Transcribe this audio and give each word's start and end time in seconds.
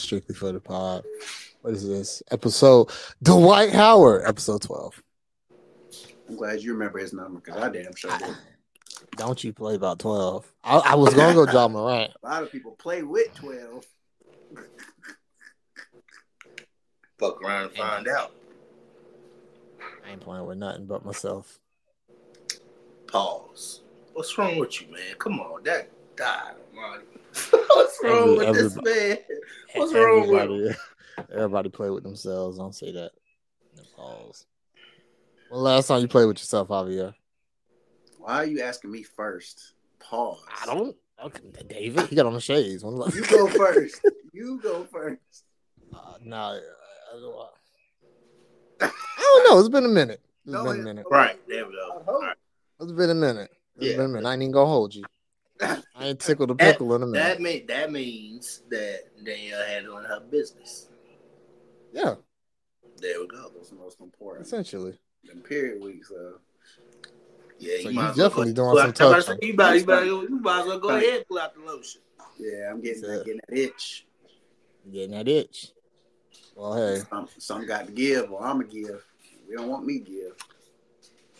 strictly 0.00 0.34
for 0.34 0.52
the 0.52 0.60
pod. 0.60 1.04
What 1.62 1.74
is 1.74 1.86
this 1.86 2.22
episode? 2.30 2.90
Dwight 3.22 3.70
Howard, 3.70 4.22
episode 4.26 4.62
twelve. 4.62 5.02
I'm 6.28 6.36
glad 6.36 6.62
you 6.62 6.72
remember 6.72 6.98
his 6.98 7.12
number 7.12 7.40
because 7.40 7.60
I 7.62 7.68
damn 7.68 7.94
sure 7.94 8.16
did. 8.18 8.36
Don't 9.16 9.42
you 9.42 9.52
play 9.52 9.74
about 9.74 9.98
twelve? 9.98 10.50
I, 10.64 10.78
I 10.78 10.94
was 10.94 11.14
gonna 11.14 11.34
go 11.34 11.50
Ja 11.50 11.68
Morant. 11.68 12.12
A 12.22 12.26
lot 12.26 12.42
of 12.42 12.50
people 12.50 12.72
play 12.72 13.02
with 13.02 13.34
twelve. 13.34 13.84
Fuck 17.18 17.42
around 17.42 17.64
and 17.64 17.72
find 17.72 18.08
out. 18.08 18.32
I 20.06 20.12
ain't 20.12 20.20
playing 20.20 20.46
with 20.46 20.56
nothing 20.58 20.86
but 20.86 21.04
myself. 21.04 21.58
Pause. 23.08 23.82
What's 24.14 24.36
wrong 24.38 24.56
with 24.58 24.80
you, 24.80 24.90
man? 24.92 25.14
Come 25.18 25.40
on, 25.40 25.62
that 25.64 25.90
died, 26.16 26.54
Marty. 26.74 27.04
What's 27.74 27.98
wrong 28.02 28.40
Every- 28.40 28.62
with 28.62 28.74
this 28.74 28.76
man? 28.82 29.18
What's 29.74 29.92
wrong 29.94 30.20
with 30.28 30.40
everybody, 30.40 30.76
everybody 31.32 31.68
play 31.70 31.90
with 31.90 32.02
themselves. 32.02 32.58
Don't 32.58 32.74
say 32.74 32.92
that. 32.92 33.12
Pause. 33.96 34.46
When 35.48 35.60
last 35.62 35.88
time 35.88 36.00
you 36.02 36.08
played 36.08 36.26
with 36.26 36.38
yourself, 36.38 36.68
Javier? 36.68 37.14
Why 38.18 38.36
are 38.36 38.44
you 38.44 38.60
asking 38.62 38.90
me 38.92 39.02
first? 39.02 39.72
Pause. 39.98 40.40
I 40.62 40.66
don't. 40.66 40.96
Okay, 41.24 41.40
David, 41.68 42.06
he 42.08 42.16
got 42.16 42.26
on 42.26 42.32
the 42.34 42.40
shades. 42.40 42.82
When 42.84 42.96
You 42.96 43.24
go 43.26 43.46
first. 43.48 44.00
you 44.32 44.58
go 44.62 44.84
first. 44.84 45.44
Uh, 45.94 46.14
nah, 46.24 46.52
uh, 46.52 46.60
I 48.80 48.90
don't 49.20 49.50
know. 49.50 49.58
It's 49.60 49.68
been 49.68 49.84
a 49.84 49.88
minute. 49.88 50.20
It's 50.44 50.52
No, 50.54 50.64
been 50.64 50.76
a 50.76 50.80
it- 50.80 50.84
minute. 50.84 51.06
Right, 51.10 51.38
there 51.48 51.66
we 51.66 51.72
go. 51.72 51.88
I 51.90 51.94
hope. 51.94 52.08
All 52.08 52.20
right. 52.20 52.36
It's 52.80 52.92
been 52.92 53.10
a 53.10 53.14
minute. 53.14 53.50
It's 53.76 53.86
Yeah. 53.86 53.96
been 53.96 54.06
a 54.06 54.08
minute. 54.08 54.26
I 54.28 54.32
ain't 54.32 54.42
even 54.42 54.52
gonna 54.52 54.70
hold 54.70 54.94
you. 54.94 55.04
I 55.62 56.06
ain't 56.06 56.20
tickled 56.20 56.50
a 56.50 56.54
That- 56.54 56.72
pickle 56.74 56.94
in 56.94 57.02
a 57.02 57.06
minute. 57.06 57.22
That 57.22 57.40
mean 57.40 57.66
that 57.66 57.92
means 57.92 58.62
that 58.70 59.00
Danielle 59.24 59.64
handling 59.66 60.04
her 60.04 60.20
business. 60.20 60.88
yeah, 61.92 62.14
There 62.98 63.20
we 63.20 63.26
go. 63.26 63.50
That's 63.54 63.70
the 63.70 63.76
most 63.76 64.00
important. 64.00 64.46
essentially. 64.46 64.98
Them 65.24 65.42
period 65.42 65.82
weeks, 65.82 66.10
uh, 66.10 66.38
Yeah, 67.58 67.76
So 67.76 67.82
you 67.82 67.88
you 67.90 67.94
might 67.96 68.10
as 68.10 68.16
well 68.16 68.28
definitely 68.28 68.52
go, 68.54 68.62
doing 68.62 68.74
well, 68.74 68.78
some 68.78 68.88
I'm 68.88 68.94
touching. 69.22 69.38
say, 69.40 69.46
You 69.48 69.54
might, 69.54 69.74
you, 69.80 69.86
might, 69.86 70.04
you 70.04 70.28
might 70.40 70.60
as 70.60 70.66
well 70.66 70.78
go 70.78 70.88
ahead 70.88 71.14
and 71.16 71.26
pull 71.28 71.38
out 71.38 71.54
the 71.54 71.60
lotion. 71.60 72.00
yeah, 72.38 72.70
I'm 72.70 72.80
getting, 72.80 73.02
That's 73.02 73.20
it. 73.20 73.24
getting 73.26 73.40
that 73.48 73.58
itch. 73.58 74.06
Getting 74.90 75.10
that 75.10 75.28
itch. 75.28 75.72
Well, 76.56 76.74
hey, 76.74 77.02
Some, 77.10 77.28
some 77.38 77.66
got 77.66 77.86
to 77.86 77.92
give, 77.92 78.30
or 78.32 78.42
I'ma 78.42 78.62
give. 78.62 79.04
We 79.46 79.56
don't 79.56 79.68
want 79.68 79.84
me 79.84 79.98
to 79.98 80.04
give. 80.04 80.36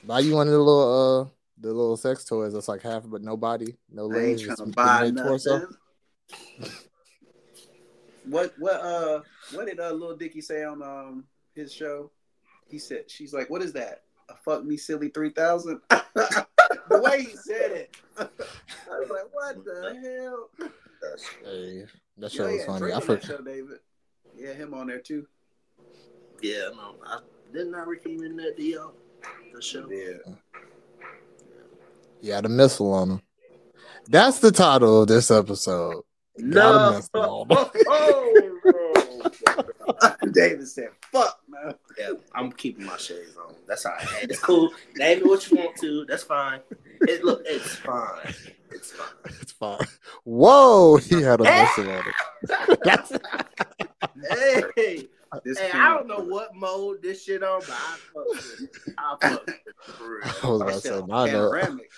buy 0.04 0.20
you 0.20 0.34
one 0.34 0.46
of 0.46 0.52
the 0.52 0.58
little 0.58 1.22
uh 1.22 1.28
the 1.60 1.68
little 1.68 1.96
sex 1.96 2.24
toys 2.24 2.52
that's 2.52 2.68
like 2.68 2.82
half 2.82 3.04
but 3.06 3.22
no 3.22 3.36
body, 3.36 3.76
no 3.90 4.04
I 4.12 4.20
ain't 4.20 4.38
legs. 4.38 4.42
trying 4.42 4.56
just 4.56 4.64
to 4.64 4.72
buy 4.72 5.10
the 5.10 5.22
torso. 5.22 5.68
What 8.24 8.54
what 8.58 8.80
uh 8.80 9.22
what 9.52 9.66
did 9.66 9.80
uh 9.80 9.92
Lil 9.92 10.16
Dicky 10.16 10.40
say 10.40 10.64
on 10.64 10.82
um 10.82 11.24
his 11.54 11.72
show? 11.72 12.10
He 12.68 12.78
said 12.78 13.10
she's 13.10 13.32
like, 13.32 13.50
What 13.50 13.62
is 13.62 13.72
that? 13.74 14.02
A 14.28 14.36
fuck 14.36 14.64
me 14.64 14.76
silly 14.76 15.08
three 15.08 15.30
thousand? 15.30 15.80
the 15.90 16.46
way 16.90 17.22
he 17.22 17.36
said 17.36 17.72
it. 17.72 17.96
I 18.18 18.28
was 18.88 19.10
like, 19.10 19.26
What 19.32 19.64
the 19.64 19.98
hell? 20.02 20.70
That's, 21.02 21.26
Hey, 21.44 21.84
that 22.18 22.32
Yeah, 22.32 22.38
show 22.38 22.50
was 22.52 22.60
yeah, 22.60 22.66
funny. 22.66 22.92
I 22.92 22.94
on 22.96 23.00
that 23.00 23.06
forgot. 23.06 23.24
show, 23.24 23.38
David. 23.38 23.78
Yeah, 24.36 24.52
him 24.52 24.74
on 24.74 24.86
there 24.86 25.00
too. 25.00 25.26
yeah, 26.42 26.68
no, 26.74 26.94
I 27.04 27.20
didn't 27.52 27.74
I 27.74 27.82
recommend 27.82 28.38
that 28.38 28.56
to 28.56 28.62
y'all. 28.62 28.94
The 29.52 29.60
show. 29.60 29.88
Yeah. 29.90 30.34
Yeah, 32.20 32.40
the 32.40 32.48
missile 32.48 32.92
on 32.92 33.10
him. 33.10 33.20
That's 34.08 34.38
the 34.40 34.50
title 34.52 35.02
of 35.02 35.08
this 35.08 35.30
episode. 35.30 36.02
Got 36.38 36.74
a 36.74 36.90
No. 36.90 36.96
missile 36.96 37.46
on 37.50 37.50
him. 37.50 37.84
Oh. 37.88 38.36
David 40.32 40.68
said, 40.68 40.88
Fuck 41.12 41.40
man. 41.48 41.74
Yeah, 41.98 42.12
I'm 42.34 42.52
keeping 42.52 42.84
my 42.86 42.96
shades 42.96 43.36
on. 43.36 43.54
That's 43.66 43.84
all 43.84 43.92
right. 43.92 44.06
It's 44.22 44.38
cool. 44.38 44.70
Name 44.96 45.18
it 45.18 45.26
what 45.26 45.50
you 45.50 45.56
want 45.58 45.76
to. 45.76 46.04
That's 46.06 46.22
fine. 46.22 46.60
It 47.02 47.24
look, 47.24 47.42
it's 47.44 47.76
fine. 47.76 48.34
It's 48.70 48.92
fine. 48.92 49.34
It's 49.40 49.52
fine. 49.52 49.78
Whoa, 50.24 50.96
he 50.96 51.20
had 51.22 51.40
a 51.40 51.44
missile 51.44 51.90
on 51.90 52.02
him. 52.04 52.76
That's 52.84 53.12
hey, 54.76 55.08
This 55.44 55.58
hey, 55.60 55.70
I 55.72 55.94
don't 55.94 56.08
know 56.08 56.18
what 56.18 56.56
mode 56.56 57.02
this 57.02 57.22
shit 57.22 57.42
on, 57.44 57.60
but 57.60 57.70
I 57.70 57.96
fuck 58.12 58.28
with 58.28 58.60
it. 58.62 58.94
I 58.98 59.16
fuck 59.20 59.46
with 59.46 59.54
it 59.54 59.76
for 59.84 60.16
real. 60.16 60.20
I 60.42 60.46
was 60.50 60.60
about 60.60 60.72
to 60.72 60.80
say 60.80 60.90
mine 61.06 61.32
don't, 61.32 61.52
panoramic. 61.52 61.90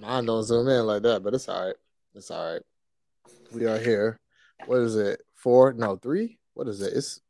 Mine 0.00 0.24
don't 0.24 0.42
zoom 0.42 0.68
in 0.68 0.86
like 0.86 1.02
that, 1.02 1.22
but 1.22 1.34
it's 1.34 1.48
all 1.48 1.66
right. 1.66 1.76
It's 2.14 2.30
all 2.30 2.52
right. 2.52 2.62
We 3.52 3.66
are 3.66 3.78
here. 3.78 4.18
What 4.66 4.78
is 4.80 4.96
it? 4.96 5.22
Four? 5.34 5.72
No, 5.72 5.96
three? 5.96 6.38
What 6.54 6.68
is 6.68 6.80
it? 6.80 6.92
It's 6.94 7.20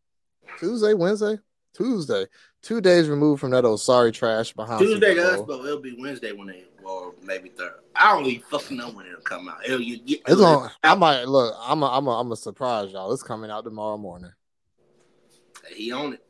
Tuesday, 0.59 0.95
Wednesday, 0.95 1.39
Tuesday. 1.75 2.27
Two 2.63 2.81
days 2.81 3.09
removed 3.09 3.41
from 3.41 3.51
that 3.51 3.65
old 3.65 3.81
sorry 3.81 4.13
trash 4.13 4.53
behind 4.53 4.81
Tuesday 4.81 5.15
to 5.15 5.23
us, 5.35 5.41
but 5.47 5.65
it'll 5.65 5.79
be 5.81 5.97
Wednesday 5.99 6.33
when 6.33 6.49
they, 6.49 6.65
or 6.85 7.15
maybe 7.23 7.49
third. 7.51 7.73
I 7.97 8.13
don't 8.13 8.27
even 8.27 8.43
fucking 8.49 8.77
know 8.77 8.91
when 8.91 9.07
it'll 9.07 9.21
come 9.23 9.49
out. 9.49 9.65
It'll, 9.65 9.81
you 9.81 9.99
get, 9.99 10.23
It's 10.27 10.41
on. 10.41 10.71
I 10.83 10.95
might 10.95 11.25
look. 11.25 11.55
I'm. 11.61 11.83
A, 11.83 11.87
I'm. 11.87 12.07
A, 12.07 12.21
I'm 12.21 12.33
a 12.33 12.37
surprise 12.37 12.93
y'all. 12.93 13.13
It's 13.13 13.23
coming 13.23 13.51
out 13.51 13.65
tomorrow 13.65 13.97
morning. 13.97 14.33
He 15.75 15.93
on 15.93 16.15
it. 16.15 16.23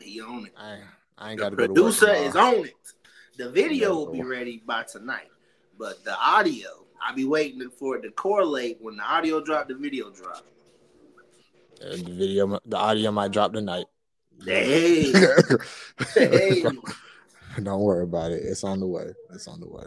He 0.00 0.20
on 0.20 0.46
it. 0.46 0.52
I. 0.56 0.74
ain't- 0.74 0.84
I 1.22 1.32
ain't 1.32 1.38
got 1.38 1.50
to 1.50 1.56
go 1.56 1.66
to 1.66 1.72
work 1.74 1.82
producer 1.82 2.14
is 2.14 2.34
on 2.34 2.64
it. 2.64 2.74
The 3.36 3.50
video 3.50 3.94
will 3.94 4.10
be 4.10 4.22
ready 4.22 4.62
by 4.64 4.84
tonight, 4.84 5.28
but 5.80 6.04
the 6.04 6.14
audio, 6.20 6.68
I'll 7.02 7.14
be 7.16 7.24
waiting 7.24 7.68
for 7.70 7.96
it 7.96 8.02
to 8.02 8.10
correlate 8.10 8.76
when 8.82 8.96
the 8.96 9.02
audio 9.02 9.42
drop, 9.42 9.66
the 9.66 9.74
video 9.74 10.10
drop. 10.10 10.44
Uh, 11.82 11.96
the 11.96 12.12
video, 12.12 12.60
the 12.66 12.76
audio 12.76 13.10
might 13.10 13.32
drop 13.32 13.54
tonight. 13.54 13.86
Hey, 14.44 15.10
hey. 16.14 16.62
Don't 17.62 17.80
worry 17.80 18.04
about 18.04 18.30
it. 18.30 18.42
It's 18.44 18.62
on 18.62 18.78
the 18.80 18.86
way. 18.86 19.14
It's 19.32 19.48
on 19.48 19.60
the 19.60 19.68
way. 19.68 19.84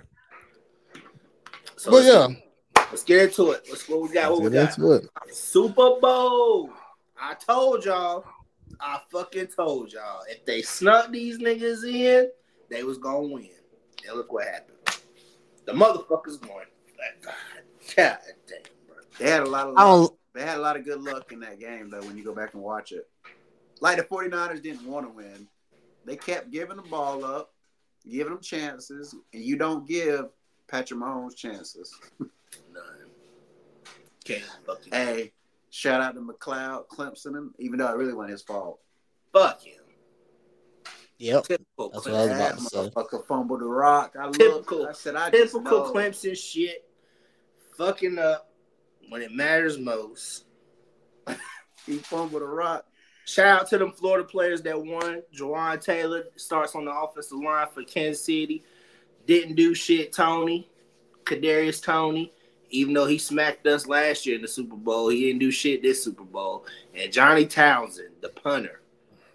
So 1.77 1.91
but 1.91 2.03
let's, 2.03 2.07
yeah, 2.07 2.83
let's 2.89 3.03
get 3.03 3.21
into 3.29 3.51
it. 3.51 3.67
Let's 3.69 3.87
what 3.87 4.01
we 4.01 4.09
got. 4.09 4.31
let's 4.31 4.41
What 4.41 4.43
we 4.43 4.49
get 4.49 4.69
got? 4.69 4.77
into 4.77 4.91
it. 4.93 5.09
Super 5.35 5.99
Bowl. 6.01 6.71
I 7.21 7.35
told 7.35 7.85
y'all. 7.85 8.25
I 8.79 8.99
fucking 9.11 9.47
told 9.47 9.93
y'all. 9.93 10.23
If 10.27 10.43
they 10.45 10.63
snuck 10.63 11.11
these 11.11 11.37
niggas 11.37 11.83
in, 11.87 12.31
they 12.69 12.83
was 12.83 12.97
gonna 12.97 13.27
win. 13.27 13.49
And 14.07 14.17
look 14.17 14.33
what 14.33 14.45
happened. 14.45 14.72
The 15.65 15.73
motherfuckers 15.73 16.41
won. 16.47 16.65
God 17.95 18.17
damn, 18.47 18.63
bro. 18.87 18.95
They 19.19 19.29
had 19.29 19.41
a 19.43 19.49
lot 19.49 19.67
of 19.67 19.75
luck. 19.75 20.13
They 20.33 20.41
had 20.41 20.57
a 20.57 20.61
lot 20.61 20.77
of 20.77 20.85
good 20.85 21.01
luck 21.01 21.31
in 21.31 21.39
that 21.41 21.59
game 21.59 21.89
though 21.89 22.01
when 22.01 22.17
you 22.17 22.23
go 22.23 22.33
back 22.33 22.53
and 22.53 22.63
watch 22.63 22.91
it. 22.91 23.07
Like 23.81 23.97
the 23.97 24.03
49ers 24.03 24.63
didn't 24.63 24.85
want 24.85 25.05
to 25.05 25.11
win. 25.11 25.47
They 26.05 26.15
kept 26.15 26.51
giving 26.51 26.77
the 26.77 26.83
ball 26.83 27.23
up, 27.23 27.53
giving 28.09 28.33
them 28.33 28.41
chances, 28.41 29.15
and 29.33 29.43
you 29.43 29.57
don't 29.57 29.87
give 29.87 30.29
Patrick 30.67 30.99
Mahomes 30.99 31.35
chances. 31.35 31.93
None. 32.19 32.29
Can't 34.25 34.43
fucking 34.65 34.91
Hey, 34.93 35.33
shout 35.69 36.01
out 36.01 36.15
to 36.15 36.21
McCloud, 36.21 36.87
Clemson, 36.87 37.35
him, 37.35 37.53
even 37.59 37.77
though 37.77 37.87
it 37.87 37.97
really 37.97 38.13
wasn't 38.13 38.31
his 38.31 38.41
fault. 38.41 38.79
fuck 39.33 39.61
him. 39.61 39.82
Yep. 41.19 41.43
Typical 41.45 41.89
That's 41.89 42.05
what 42.05 42.13
I 42.15 42.17
was 42.25 42.29
Clemson. 42.29 42.35
about 42.35 42.57
to 42.57 42.63
say. 42.63 42.77
motherfucker 43.17 43.27
fumbled 43.27 43.61
the 43.61 43.65
rock. 43.65 44.15
I 44.19 44.31
Typical- 44.31 44.79
looked. 44.79 44.89
I 44.89 44.93
said, 44.93 45.15
I 45.15 45.29
just 45.29 45.53
Typical 45.53 45.85
know. 45.85 45.91
Clemson 45.93 46.37
shit. 46.37 46.89
Fucking 47.77 48.19
up 48.19 48.51
when 49.09 49.21
it 49.21 49.31
matters 49.31 49.77
most. 49.77 50.45
He 51.85 51.97
fumbled 51.97 52.41
the 52.41 52.45
rock. 52.47 52.85
Shout 53.25 53.61
out 53.61 53.67
to 53.69 53.77
them 53.77 53.91
Florida 53.91 54.25
players 54.25 54.61
that 54.61 54.81
won. 54.81 55.21
Jawaan 55.37 55.81
Taylor 55.83 56.23
starts 56.37 56.75
on 56.75 56.85
the 56.85 56.91
offensive 56.91 57.37
line 57.39 57.67
for 57.73 57.83
Kansas 57.83 58.23
City. 58.23 58.63
Didn't 59.27 59.55
do 59.55 59.73
shit, 59.75 60.13
Toney. 60.13 60.69
Kadarius 61.25 61.83
Toney. 61.83 62.31
Even 62.69 62.93
though 62.93 63.05
he 63.05 63.17
smacked 63.17 63.67
us 63.67 63.85
last 63.85 64.25
year 64.25 64.37
in 64.37 64.41
the 64.41 64.47
Super 64.47 64.77
Bowl, 64.77 65.09
he 65.09 65.21
didn't 65.25 65.39
do 65.39 65.51
shit 65.51 65.81
this 65.81 66.01
Super 66.01 66.23
Bowl. 66.23 66.65
And 66.95 67.11
Johnny 67.11 67.45
Townsend, 67.45 68.11
the 68.21 68.29
punter. 68.29 68.79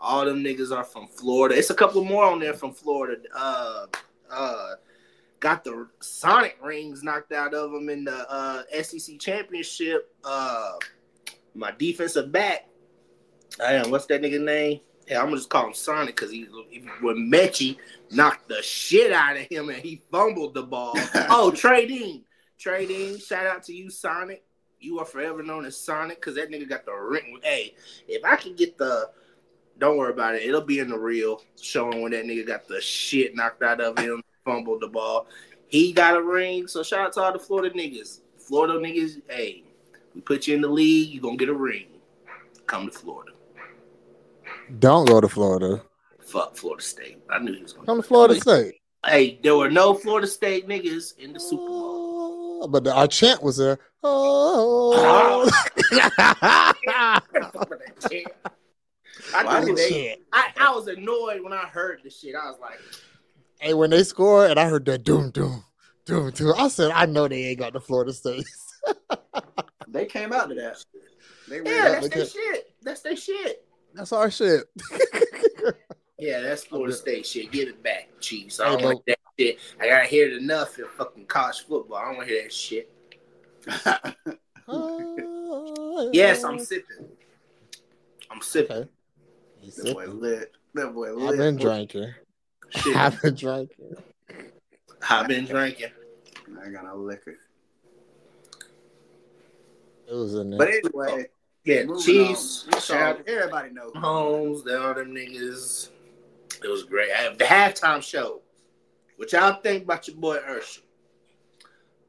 All 0.00 0.24
them 0.24 0.42
niggas 0.42 0.74
are 0.74 0.84
from 0.84 1.08
Florida. 1.08 1.56
It's 1.56 1.70
a 1.70 1.74
couple 1.74 2.04
more 2.04 2.24
on 2.24 2.38
there 2.38 2.54
from 2.54 2.72
Florida. 2.72 3.20
Uh, 3.34 3.86
uh, 4.30 4.70
got 5.40 5.64
the 5.64 5.88
Sonic 6.00 6.58
rings 6.62 7.02
knocked 7.02 7.32
out 7.32 7.54
of 7.54 7.72
them 7.72 7.88
in 7.88 8.04
the 8.04 8.30
uh, 8.30 8.62
SEC 8.82 9.18
championship. 9.18 10.14
Uh, 10.24 10.72
my 11.54 11.72
defensive 11.72 12.30
back, 12.30 12.68
I 13.60 13.72
Damn, 13.72 13.90
what's 13.90 14.06
that 14.06 14.22
nigga 14.22 14.40
name? 14.40 14.80
Yeah, 15.08 15.20
I'm 15.20 15.26
gonna 15.26 15.36
just 15.36 15.48
call 15.48 15.66
him 15.66 15.74
Sonic 15.74 16.14
because 16.16 16.30
he 16.30 16.44
when 17.00 17.30
Mechie 17.30 17.78
knocked 18.10 18.48
the 18.48 18.62
shit 18.62 19.12
out 19.12 19.36
of 19.36 19.46
him 19.50 19.70
and 19.70 19.78
he 19.78 20.02
fumbled 20.10 20.54
the 20.54 20.62
ball. 20.62 20.94
oh, 21.30 21.50
Trey 21.50 21.86
Dean. 21.86 22.24
Trey 22.58 22.86
Dean, 22.86 23.18
shout 23.18 23.46
out 23.46 23.62
to 23.64 23.72
you, 23.72 23.90
Sonic. 23.90 24.44
You 24.80 24.98
are 24.98 25.04
forever 25.04 25.42
known 25.42 25.64
as 25.64 25.76
Sonic 25.76 26.18
because 26.18 26.34
that 26.36 26.50
nigga 26.50 26.68
got 26.68 26.84
the 26.84 26.92
ring. 26.92 27.40
Hey, 27.42 27.74
if 28.06 28.24
I 28.24 28.36
can 28.36 28.54
get 28.54 28.76
the 28.76 29.10
don't 29.78 29.96
worry 29.96 30.12
about 30.12 30.34
it, 30.34 30.42
it'll 30.42 30.60
be 30.60 30.80
in 30.80 30.88
the 30.88 30.98
reel 30.98 31.42
showing 31.60 32.02
when 32.02 32.12
that 32.12 32.25
nigga 32.25 32.46
got 32.46 32.66
the 32.66 32.80
shit 32.80 33.34
knocked 33.34 33.62
out 33.62 33.80
of 33.80 33.98
him, 33.98 34.22
fumbled 34.44 34.80
the 34.80 34.88
ball. 34.88 35.26
He 35.69 35.92
got 35.92 36.16
a 36.16 36.22
ring. 36.22 36.66
So 36.66 36.82
shout 36.82 37.00
out 37.00 37.12
to 37.14 37.20
all 37.20 37.32
the 37.32 37.38
Florida 37.38 37.75
niggas. 37.76 38.20
Florida 38.38 38.78
niggas, 38.78 39.20
hey, 39.28 39.64
We 40.14 40.22
put 40.22 40.46
you 40.46 40.54
in 40.54 40.62
the 40.62 40.69
league. 40.69 41.10
You're 41.10 41.22
gonna 41.22 41.36
get 41.36 41.48
a 41.48 41.54
ring. 41.54 41.86
Come 42.66 42.90
to 42.90 42.98
Florida. 42.98 43.32
Don't 44.78 45.06
go 45.06 45.20
to 45.20 45.28
Florida. 45.28 45.82
Fuck 46.20 46.56
Florida 46.56 46.82
State. 46.82 47.22
I 47.31 47.38
knew 47.38 47.54
he 47.54 47.62
was 47.62 47.72
gonna. 47.72 47.86
Come 47.86 47.98
to 47.98 48.02
Florida 48.02 48.40
State. 48.40 48.74
Hey, 49.06 49.38
there 49.42 49.56
were 49.56 49.70
no 49.70 49.94
Florida 49.94 50.26
State 50.26 50.69
niggas 50.69 51.16
in 51.19 51.32
the 51.32 51.40
Super 51.40 51.66
Bowl. 51.66 52.60
Oh, 52.62 52.69
but 52.69 52.84
the, 52.84 52.92
our 52.92 53.06
chant 53.06 53.42
was 53.42 53.56
there. 53.56 53.78
Oh. 54.04 55.50
I, 59.35 59.61
knew 59.65 59.75
they- 59.75 60.19
I, 60.32 60.50
I 60.59 60.70
was 60.75 60.88
annoyed 60.88 61.43
when 61.43 61.53
I 61.53 61.67
heard 61.67 62.00
the 62.05 62.11
shit. 62.11 62.35
I 62.35 62.50
was 62.50 62.59
like, 62.61 62.81
hey, 63.61 63.75
when 63.75 63.91
they 63.91 64.03
scored 64.05 64.50
and 64.50 64.61
I 64.61 64.69
heard 64.69 64.85
that 64.87 65.05
doom 65.05 65.31
doom 65.31 65.65
doom 66.05 66.31
doom, 66.31 66.55
I 66.56 66.69
said 66.69 66.91
I 66.93 67.06
know 67.06 67.29
they 67.29 67.44
ain't 67.47 67.59
got 67.59 67.73
the 67.73 67.81
Florida 67.81 68.12
State. 68.12 68.47
They 69.91 70.05
came 70.05 70.35
out 70.35 70.50
to 70.50 70.55
that. 70.56 70.85
They 71.49 71.56
yeah, 71.56 71.88
that's 71.88 72.09
their 72.11 72.26
shit. 72.26 72.75
That's 72.82 73.00
their 73.00 73.17
shit. 73.17 73.65
That's 73.94 74.12
our 74.12 74.31
shit. 74.31 74.65
Yeah, 76.20 76.41
that's 76.41 76.65
Florida 76.65 76.93
State 76.94 77.25
shit. 77.26 77.53
Give 77.53 77.69
it 77.69 77.81
back, 77.82 78.09
Chiefs. 78.20 78.59
I 78.59 78.65
don't 78.70 78.82
want 78.82 79.06
that 79.06 79.19
shit. 79.38 79.59
I 79.81 79.87
gotta 79.87 80.06
hear 80.06 80.26
it 80.26 80.32
enough 80.37 80.76
in 80.79 80.87
fucking 80.97 81.26
college 81.26 81.61
football. 81.61 81.97
I 81.97 82.06
don't 82.06 82.17
want 82.17 82.29
to 82.29 82.35
hear 82.35 82.43
that 82.43 82.53
shit. 82.53 82.91
Yes, 86.12 86.44
I'm 86.44 86.59
sipping. 86.59 87.09
I'm 88.31 88.43
sipping. 88.43 88.76
Okay. 88.76 88.91
He's 89.60 89.76
that 89.76 89.94
boy 89.94 90.06
lit. 90.06 90.52
That 90.75 90.94
boy 90.94 91.12
lit. 91.12 91.31
I've 91.31 91.37
been 91.38 91.56
drinking. 91.56 92.14
Shit, 92.70 92.96
I've 92.96 93.20
been 93.22 93.34
drinking. 93.34 93.96
I've 95.08 95.28
been 95.28 95.46
drinking. 95.46 95.90
I 96.64 96.69
got 96.70 96.84
a 96.87 96.94
liquor. 96.94 97.37
It 100.08 100.14
was 100.14 100.34
in 100.34 100.50
there. 100.50 100.58
But 100.58 100.69
anyway, 100.69 101.06
oh, 101.08 101.25
Yeah, 101.64 101.84
moving 101.84 102.02
Chiefs. 102.02 102.90
on. 102.90 103.16
We 103.26 103.32
everybody 103.32 103.70
knows. 103.70 103.93
Holmes, 103.94 104.64
the 104.64 104.81
all 104.82 104.94
them 104.94 105.14
niggas. 105.14 105.90
It 106.62 106.69
was 106.69 106.84
great. 106.84 107.10
I 107.12 107.19
have 107.22 107.38
the 107.38 107.44
halftime 107.44 108.02
show. 108.02 108.40
What 109.16 109.32
y'all 109.32 109.60
think 109.60 109.84
about 109.84 110.08
your 110.08 110.16
boy 110.16 110.37
Usher? 110.37 110.82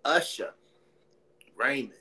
Usher, 0.05 0.53
Raymond. 1.57 1.91
They 1.91 1.97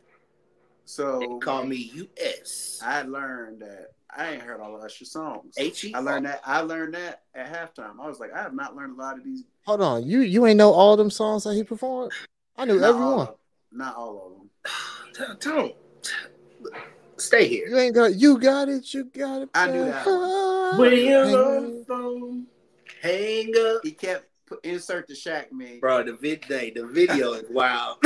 So 0.85 1.39
call 1.41 1.65
me 1.65 1.91
US. 1.95 2.81
I 2.85 3.03
learned 3.03 3.61
that 3.63 3.93
I 4.17 4.33
ain't 4.33 4.43
heard 4.43 4.61
all 4.61 4.75
of 4.77 4.83
Usher's 4.83 5.11
songs. 5.13 5.55
H 5.59 5.85
E. 5.85 5.95
I 5.95 5.99
learned 6.01 6.27
that. 6.27 6.41
I 6.45 6.61
learned 6.61 6.95
that 6.95 7.23
at 7.35 7.53
halftime. 7.53 8.01
I 8.01 8.07
was 8.07 8.19
like, 8.21 8.33
I 8.33 8.43
have 8.43 8.55
not 8.55 8.75
learned 8.75 8.99
a 8.99 9.01
lot 9.03 9.19
of 9.19 9.25
these. 9.25 9.45
Hold 9.67 9.83
on, 9.83 10.05
you 10.07 10.21
you 10.21 10.47
ain't 10.47 10.57
know 10.57 10.73
all 10.73 10.97
them 10.97 11.11
songs 11.11 11.45
that 11.45 11.55
he 11.55 11.63
performed? 11.63 12.13
I 12.57 12.65
knew 12.65 12.79
Not 12.81 12.89
every 12.89 13.03
all 13.03 13.17
one. 13.19 13.29
not 13.71 13.97
all 13.97 14.27
of 14.27 14.33
them. 14.33 15.39
Don't, 15.41 15.41
don't 15.41 16.75
stay 17.17 17.47
here. 17.49 17.69
You 17.69 17.77
ain't 17.79 17.95
got 17.95 18.15
you 18.15 18.39
got 18.39 18.69
it, 18.69 18.93
you 18.95 19.05
got 19.05 19.43
it. 19.43 19.51
I 19.55 19.71
knew 19.71 19.85
that 19.85 20.75
When 20.79 20.93
you're 20.93 21.25
Hang 21.25 21.35
on 21.37 21.85
phone, 21.85 22.47
hang 23.03 23.53
up. 23.59 23.81
He 23.83 23.93
kept 23.93 24.27
put, 24.47 24.65
insert 24.65 25.07
the 25.07 25.15
Shaq 25.15 25.53
man. 25.53 25.81
Bro, 25.81 26.05
the 26.05 26.15
vid 26.15 26.43
day, 26.49 26.71
the 26.71 26.87
video 26.87 27.33
is 27.35 27.45
wild. 27.51 27.99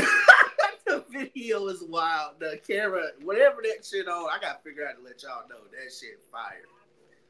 The 0.92 1.04
video 1.10 1.66
is 1.68 1.82
wild. 1.82 2.34
The 2.38 2.60
camera, 2.66 3.08
whatever 3.22 3.62
that 3.62 3.84
shit 3.84 4.08
on, 4.08 4.28
I 4.30 4.38
gotta 4.40 4.58
figure 4.62 4.86
out 4.86 4.96
to 4.96 5.02
let 5.02 5.22
y'all 5.22 5.48
know 5.48 5.64
that 5.70 5.92
shit 5.92 6.20
fire. 6.30 6.64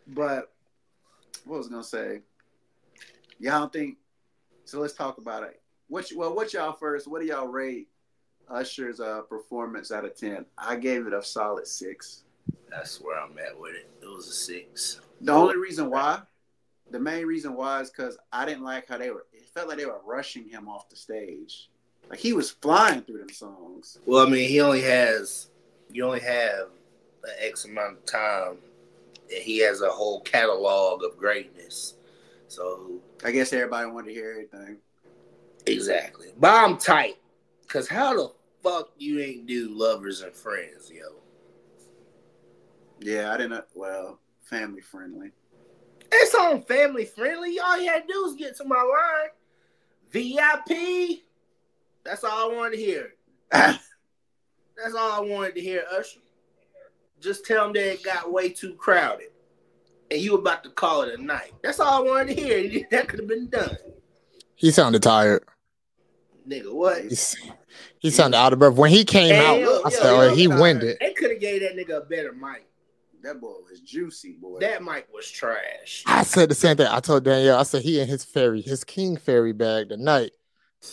But 0.09 0.53
what 1.45 1.59
was 1.59 1.69
I 1.69 1.71
gonna 1.71 1.85
say? 1.85 2.21
Y'all 3.39 3.61
don't 3.61 3.73
think? 3.73 3.99
So 4.65 4.81
let's 4.81 4.95
talk 4.95 5.19
about 5.19 5.43
it. 5.45 5.61
What? 5.89 6.11
Well, 6.15 6.35
what 6.35 6.53
y'all 6.53 6.73
first? 6.73 7.09
What 7.09 7.21
do 7.21 7.27
y'all 7.27 7.49
rate 7.49 7.89
Usher's 8.49 9.01
uh, 9.01 9.23
performance 9.23 9.91
out 9.91 10.05
of 10.05 10.17
ten? 10.17 10.45
I 10.57 10.77
gave 10.77 11.07
it 11.07 11.13
a 11.13 11.23
solid 11.23 11.67
six. 11.67 12.25
That's 12.71 13.01
where 13.01 13.19
I'm 13.19 13.39
at 13.39 13.59
with 13.59 13.75
it. 13.75 13.91
It 14.03 14.07
was 14.07 14.29
a 14.29 14.33
six. 14.33 15.01
The 15.21 15.33
only 15.33 15.57
reason 15.57 15.91
why, 15.91 16.23
the 16.91 16.99
main 16.99 17.27
reason 17.27 17.55
why, 17.55 17.81
is 17.81 17.91
because 17.91 18.19
I 18.33 18.45
didn't 18.47 18.65
like 18.65 18.89
how 18.89 18.99
they 18.99 19.11
were. 19.11 19.27
It 19.33 19.49
felt 19.49 19.69
like 19.69 19.79
they 19.79 19.87
were 19.87 20.01
rushing 20.07 20.49
him 20.49 20.69
off 20.69 20.89
the 20.89 20.97
stage. 20.97 21.69
Like 22.13 22.21
he 22.21 22.35
was 22.35 22.51
flying 22.51 23.01
through 23.01 23.21
them 23.21 23.31
songs. 23.31 23.99
Well, 24.05 24.27
I 24.27 24.29
mean, 24.29 24.47
he 24.47 24.61
only 24.61 24.83
has, 24.83 25.49
you 25.91 26.05
only 26.05 26.21
have 26.21 26.69
an 27.25 27.31
X 27.41 27.65
amount 27.65 27.97
of 27.97 28.05
time. 28.05 28.59
And 29.35 29.43
he 29.43 29.61
has 29.61 29.81
a 29.81 29.89
whole 29.89 30.21
catalog 30.21 31.03
of 31.05 31.17
greatness. 31.17 31.95
So 32.49 33.01
I 33.25 33.31
guess 33.31 33.55
everybody 33.55 33.91
wanted 33.91 34.09
to 34.09 34.13
hear 34.13 34.31
everything. 34.31 34.77
exactly, 35.65 36.29
but 36.39 36.53
I'm 36.53 36.77
tight. 36.77 37.17
Cause 37.67 37.89
how 37.89 38.15
the 38.15 38.33
fuck 38.63 38.91
you 38.99 39.21
ain't 39.21 39.47
do 39.47 39.71
lovers 39.71 40.21
and 40.21 40.35
friends, 40.35 40.93
yo? 40.93 41.15
Yeah, 43.01 43.33
I 43.33 43.39
didn't. 43.39 43.65
Well, 43.75 44.19
family 44.43 44.83
friendly. 44.83 45.31
It's 46.13 46.35
on 46.35 46.61
family 46.65 47.07
friendly. 47.07 47.59
All 47.59 47.81
you 47.81 47.89
had 47.91 48.07
to 48.07 48.13
do 48.13 48.23
was 48.25 48.35
get 48.35 48.55
to 48.59 48.65
my 48.65 48.77
line. 48.77 49.31
VIP. 50.11 51.23
That's 52.05 52.25
all 52.25 52.51
I 52.51 52.55
wanted 52.55 52.77
to 52.77 52.83
hear. 52.83 53.15
That's 53.53 54.95
all 54.97 55.13
I 55.13 55.21
wanted 55.21 55.55
to 55.55 55.61
hear, 55.61 55.85
Usher. 55.97 56.21
Just 57.21 57.45
tell 57.47 57.65
them 57.65 57.73
that 57.75 57.93
it 57.93 58.03
got 58.03 58.33
way 58.33 58.49
too 58.49 58.75
crowded. 58.75 59.29
And 60.11 60.21
you 60.21 60.35
about 60.35 60.65
to 60.65 60.71
call 60.71 61.03
it 61.03 61.19
a 61.19 61.23
night. 61.23 61.53
That's 61.63 61.79
all 61.81 62.05
I 62.05 62.11
wanted 62.11 62.37
to 62.37 62.43
hear. 62.43 62.85
That 62.91 63.09
could 63.09 63.21
have 63.21 63.29
been 63.29 63.49
done. 63.49 63.77
He 64.57 64.71
sounded 64.71 65.03
tired. 65.03 65.45
Nigga, 66.49 66.73
what? 66.73 67.03
He, 67.05 67.17
he 68.01 68.11
sounded 68.11 68.37
out 68.37 68.53
of 68.53 68.59
breath. 68.59 68.75
When 68.75 68.91
he 68.91 69.05
came 69.05 69.35
Hey, 69.35 69.47
out, 69.47 69.61
yo, 69.61 69.83
I 69.85 69.91
said, 69.91 70.05
yo, 70.05 70.21
oh, 70.31 70.35
he 70.35 70.49
tired. 70.49 70.61
winded. 70.61 70.97
They 71.01 71.13
could 71.13 71.31
have 71.31 71.41
gave 71.41 71.63
that 71.63 71.77
nigga 71.77 71.99
a 71.99 72.05
better 72.05 72.33
mic. 72.33 72.67
that 73.23 73.41
boy 73.41 73.55
was 73.71 73.81
juicy, 73.81 74.33
boy. 74.33 74.59
That 74.59 74.83
mic 74.83 75.07
was 75.15 75.31
trash. 75.31 76.03
I 76.07 76.25
said 76.25 76.49
the 76.49 76.55
same 76.57 76.77
thing. 76.77 76.89
I 76.91 76.99
told 77.01 77.25
Danielle, 77.25 77.59
I 77.59 77.63
said 77.63 77.83
he 77.83 78.01
in 78.01 78.09
his 78.09 78.25
fairy, 78.25 78.61
his 78.61 78.83
king 78.83 79.17
fairy 79.17 79.53
bag 79.53 79.91
tonight. 79.91 80.33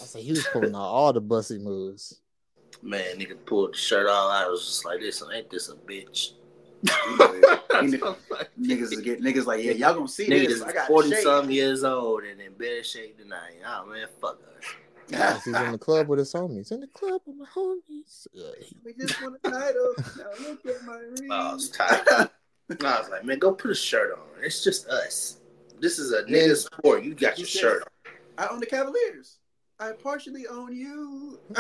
I 0.02 0.06
said 0.06 0.22
he 0.22 0.32
was 0.32 0.48
pulling 0.54 0.76
out 0.76 0.82
all 0.82 1.14
the 1.14 1.22
bussy 1.22 1.58
moves. 1.58 2.22
Man, 2.82 3.18
nigga 3.18 3.38
pulled 3.46 3.74
the 3.74 3.78
shirt 3.78 4.08
all 4.08 4.30
out. 4.30 4.48
I 4.48 4.50
was 4.50 4.66
just 4.66 4.86
like, 4.86 5.00
this 5.00 5.24
ain't 5.34 5.50
this 5.50 5.70
a 5.70 5.76
bitch. 5.76 6.34
niggas 6.86 8.94
is 8.94 9.02
get 9.02 9.22
niggas 9.22 9.46
like, 9.46 9.64
yeah, 9.64 9.74
y'all 9.74 9.94
gonna 9.94 10.08
see 10.08 10.30
this. 10.30 10.62
Niggas 10.62 10.68
I 10.68 10.74
got 10.74 10.88
forty 10.88 11.10
shape. 11.10 11.24
something 11.24 11.54
years 11.54 11.84
old 11.84 12.24
and 12.24 12.40
in 12.40 12.54
better 12.54 12.84
shape 12.84 13.18
than 13.18 13.34
I 13.34 13.50
am. 13.62 13.66
Oh 13.66 13.92
man, 13.92 14.08
fuck 14.22 14.40
us. 14.58 14.66
Yes, 15.10 15.44
he's 15.44 15.56
in 15.56 15.72
the 15.74 15.78
club 15.78 16.08
with 16.08 16.20
his 16.20 16.32
homies. 16.32 16.72
In 16.72 16.82
the 16.82 16.88
club 16.88 17.22
with 17.26 17.36
my 17.36 17.46
homies. 17.46 18.28
Yeah, 18.32 18.52
We 18.86 18.94
just 18.94 19.22
want 19.22 19.36
a 19.44 19.50
title. 19.50 19.96
Now 20.18 20.48
look 20.48 20.66
at 20.66 20.84
my 20.84 20.98
ring. 21.20 21.32
Oh, 21.32 21.36
I 21.36 21.54
was 21.54 21.70
tired. 21.70 22.08
I 22.10 22.30
was 22.70 23.10
like, 23.10 23.26
man, 23.26 23.40
go 23.40 23.52
put 23.52 23.72
a 23.72 23.76
shirt 23.76 24.14
on. 24.14 24.20
It's 24.42 24.64
just 24.64 24.88
us. 24.88 25.40
This 25.82 26.00
is 26.00 26.14
a 26.14 26.24
nigga 26.24 26.56
sport. 26.56 27.04
You 27.04 27.14
got 27.14 27.38
your 27.38 27.48
He 27.48 27.60
shirt 27.60 27.82
on. 27.82 28.14
I 28.38 28.48
own 28.54 28.60
the 28.60 28.68
Cavaliers. 28.68 29.39
I 29.80 29.94
partially 29.94 30.46
own 30.48 30.76
you. 30.76 31.40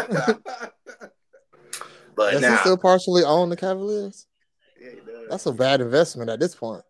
But 2.20 2.34
Does 2.34 2.42
now, 2.42 2.52
he 2.52 2.58
still 2.58 2.78
partially 2.78 3.24
own 3.24 3.48
the 3.48 3.56
Cavaliers? 3.56 4.28
Yeah, 4.78 4.90
he 4.90 4.96
does. 4.98 5.30
That's 5.30 5.46
a 5.46 5.54
bad 5.54 5.80
investment 5.80 6.30
at 6.30 6.38
this 6.42 6.54
point. 6.54 6.84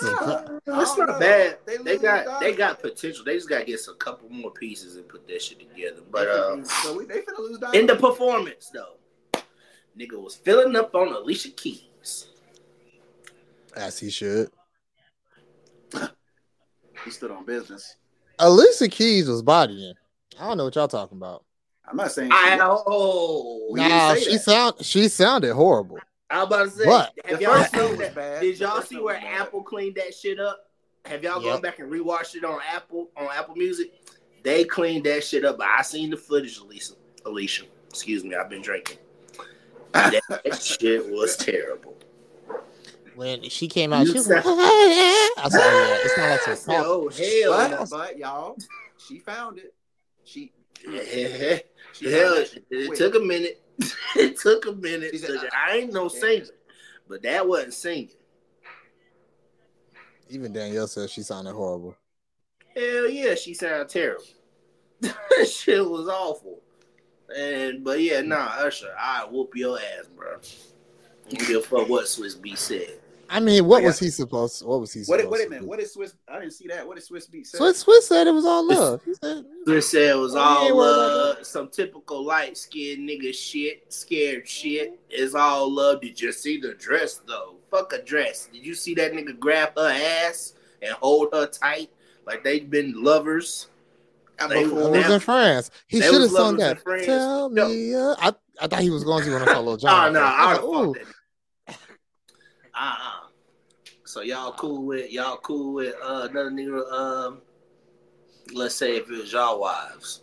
Nah, 0.00 0.44
it's 0.80 0.94
don't 0.94 1.08
know. 1.08 1.18
bad. 1.18 1.58
They 1.66 1.78
They, 1.78 1.94
lose 1.94 2.02
got 2.02 2.38
they 2.38 2.52
got 2.52 2.80
potential. 2.80 3.24
They 3.24 3.34
just 3.34 3.48
got 3.48 3.58
to 3.58 3.64
get 3.64 3.80
some 3.80 3.96
couple 3.96 4.28
more 4.28 4.52
pieces 4.52 4.96
and 4.96 5.08
put 5.08 5.26
that 5.26 5.42
shit 5.42 5.58
together. 5.58 6.02
But 6.08 6.28
uh, 6.28 6.62
so 6.62 6.96
we, 6.96 7.06
they 7.06 7.22
finna 7.22 7.38
lose 7.38 7.58
in 7.74 7.86
the 7.86 7.96
performance 7.96 8.70
though, 8.72 9.40
nigga 9.98 10.22
was 10.22 10.36
filling 10.36 10.76
up 10.76 10.94
on 10.94 11.08
Alicia 11.08 11.50
Keys. 11.50 12.28
As 13.74 13.98
he 13.98 14.10
should. 14.10 14.48
He 17.04 17.10
stood 17.10 17.32
on 17.32 17.44
business. 17.44 17.96
Alicia 18.38 18.86
Keys 18.88 19.28
was 19.28 19.42
bodying. 19.42 19.94
I 20.40 20.48
don't 20.48 20.56
know 20.56 20.64
what 20.64 20.74
y'all 20.74 20.88
talking 20.88 21.18
about. 21.18 21.44
I'm 21.88 21.96
not 21.96 22.12
saying 22.12 22.30
I 22.32 22.56
she- 22.56 22.60
oh, 22.62 23.68
We 23.70 23.80
Nah, 23.80 24.14
say 24.14 24.24
she 24.24 24.32
that. 24.32 24.40
sound 24.40 24.74
she 24.84 25.08
sounded 25.08 25.52
horrible. 25.54 25.98
I 26.30 26.38
was 26.38 26.46
about 26.46 26.64
to 26.64 26.70
say, 26.70 26.86
What? 26.86 27.12
have 27.26 27.38
The 27.38 27.44
y'all 27.44 27.54
first 27.58 27.74
seen 27.74 27.90
was 27.90 27.98
that? 27.98 28.14
bad. 28.14 28.40
Did 28.40 28.60
y'all 28.60 28.82
see 28.82 28.98
where. 29.00 29.16
Apple 29.16 29.62
cleaned 29.62 29.96
that 29.96 30.14
shit 30.14 30.38
up? 30.40 30.70
Have 31.04 31.22
y'all 31.22 31.42
Yep. 31.42 31.52
gone 31.52 31.60
back 31.60 31.78
and 31.80 31.90
rewatched 31.92 32.36
it 32.36 32.44
on 32.44 32.60
Apple 32.72 33.10
on 33.16 33.28
Apple 33.32 33.56
Music? 33.56 33.92
They 34.42 34.64
cleaned 34.64 35.04
that 35.06 35.24
shit 35.24 35.44
up. 35.44 35.58
But 35.58 35.66
I 35.66 35.82
seen 35.82 36.10
the 36.10 36.16
footage, 36.16 36.56
Alicia. 36.58 36.94
Alicia, 37.26 37.64
excuse 37.90 38.24
me, 38.24 38.34
I've 38.34 38.48
been 38.48 38.62
drinking. 38.62 38.98
That, 39.92 40.22
that 40.28 40.62
shit 40.62 41.08
was 41.10 41.36
terrible. 41.36 41.96
When 43.14 43.42
she 43.50 43.68
came 43.68 43.92
out, 43.92 44.06
You 44.06 44.12
she 44.12 44.18
was 44.18 44.26
sound- 44.26 44.44
like, 44.44 44.44
I 44.46 45.48
said, 45.50 45.60
oh, 45.62 45.86
yeah, 45.86 45.98
it's 46.04 46.16
not 46.16 46.30
like 46.30 46.40
I 46.40 46.44
some 46.44 46.56
said, 46.56 46.82
oh 46.86 47.08
hell, 47.10 47.86
But, 47.88 47.90
but 47.90 48.18
y'all, 48.18 48.56
she 48.96 49.18
found 49.18 49.58
it. 49.58 49.74
She, 50.24 50.52
Yeah, 50.86 51.58
she 51.92 52.10
hell, 52.10 52.34
it, 52.34 52.64
it 52.70 52.96
took 52.96 53.14
a 53.14 53.20
minute. 53.20 53.62
it 54.16 54.38
took 54.38 54.66
a 54.66 54.72
minute. 54.72 55.10
She 55.12 55.18
said, 55.18 55.36
I 55.52 55.76
ain't 55.76 55.92
no 55.92 56.08
singer, 56.08 56.46
but 57.08 57.22
that 57.22 57.46
wasn't 57.46 57.74
singing. 57.74 58.10
Even 60.28 60.52
Danielle 60.52 60.86
said 60.86 61.10
she 61.10 61.22
sounded 61.22 61.52
horrible. 61.52 61.94
Hell 62.74 63.08
yeah, 63.08 63.34
she 63.34 63.52
sounded 63.52 63.88
terrible. 63.88 64.24
that 65.00 65.48
shit 65.50 65.84
was 65.84 66.08
awful. 66.08 66.60
And 67.36 67.84
but 67.84 68.00
yeah, 68.00 68.20
nah, 68.20 68.52
Usher, 68.58 68.94
I 68.98 69.26
whoop 69.30 69.52
your 69.54 69.78
ass, 69.78 70.06
bro. 70.14 70.36
I 70.36 71.30
don't 71.30 71.46
give 71.46 71.56
a 71.58 71.62
fuck 71.62 71.88
what 71.88 72.04
Swizz 72.04 72.40
B 72.40 72.54
said. 72.54 72.98
I 73.30 73.40
mean, 73.40 73.64
what 73.66 73.82
I 73.82 73.86
was 73.86 73.98
he 73.98 74.10
supposed? 74.10 74.58
To, 74.60 74.66
what 74.66 74.80
was 74.80 74.92
he 74.92 75.00
What 75.00 75.20
supposed 75.20 75.20
did, 75.22 75.30
what 75.30 75.36
to 75.38 75.42
did, 75.44 75.50
man? 75.50 75.60
do? 75.62 75.66
What 75.68 75.78
did 75.78 75.88
Swizz? 75.88 76.14
I 76.28 76.38
didn't 76.38 76.52
see 76.52 76.66
that. 76.68 76.86
What 76.86 76.96
did 76.96 77.04
Swizz 77.08 77.30
beat 77.30 77.46
say? 77.46 77.58
Swizz, 77.58 77.84
Swizz 77.84 78.02
said 78.02 78.26
it 78.26 78.32
was 78.32 78.44
all 78.44 78.66
love. 78.66 79.00
He 79.04 79.14
said, 79.14 79.44
Swizz 79.66 79.82
said 79.84 80.10
it 80.10 80.18
was 80.18 80.34
Oh, 80.34 80.38
all 80.38 80.64
ain't 80.66 80.76
worried 80.76 80.90
about 80.92 81.36
love, 81.38 81.46
some 81.46 81.68
typical 81.68 82.24
light 82.24 82.58
skinned 82.58 83.08
nigga 83.08 83.34
shit, 83.34 83.92
scared 83.92 84.46
shit. 84.46 84.98
It's 85.08 85.34
all 85.34 85.70
love. 85.72 86.00
Did 86.02 86.20
you 86.20 86.32
see 86.32 86.58
the 86.60 86.74
dress 86.74 87.20
though? 87.26 87.56
Fuck 87.70 87.92
a 87.94 88.02
dress. 88.02 88.48
Did 88.52 88.66
you 88.66 88.74
see 88.74 88.94
that 88.96 89.12
nigga 89.12 89.38
grab 89.38 89.72
her 89.78 89.88
ass 89.90 90.54
and 90.82 90.92
hold 90.94 91.28
her 91.32 91.46
tight 91.46 91.90
like 92.26 92.44
they've 92.44 92.68
been 92.68 93.02
lovers? 93.02 93.68
I 94.40 94.46
They- 94.48 94.64
before- 94.64 94.90
was 94.90 95.00
Now- 95.06 95.12
in 95.14 95.20
France. 95.20 95.70
He 95.86 96.00
should 96.02 96.12
have 96.14 96.22
was 96.22 96.32
sung 96.34 96.56
that. 96.58 96.82
friends. 96.82 97.06
Tell 97.06 97.48
No. 97.48 97.68
me, 97.68 97.94
uh, 97.94 98.14
I, 98.18 98.32
I 98.60 98.66
thought 98.66 98.80
he 98.80 98.90
was 98.90 99.04
going 99.04 99.24
to 99.24 99.32
when 99.32 99.42
I 99.42 99.52
saw 99.52 99.60
Lil 99.60 99.78
Oh 99.84 100.10
no, 100.10 100.20
I 100.20 100.56
I 100.56 100.60
was 100.60 100.62
like, 100.62 100.96
have 100.98 101.06
that. 101.06 101.11
Uh 102.82 102.94
uh 103.00 103.20
So 104.04 104.22
y'all 104.22 104.52
cool 104.52 104.84
with 104.84 105.12
y'all 105.12 105.36
cool 105.36 105.74
with 105.74 105.94
uh, 106.02 106.26
another 106.30 106.50
nigga? 106.50 106.92
Um, 106.92 107.40
let's 108.52 108.74
say 108.74 108.96
if 108.96 109.08
it 109.08 109.12
was 109.18 109.32
y'all 109.32 109.60
wives, 109.60 110.22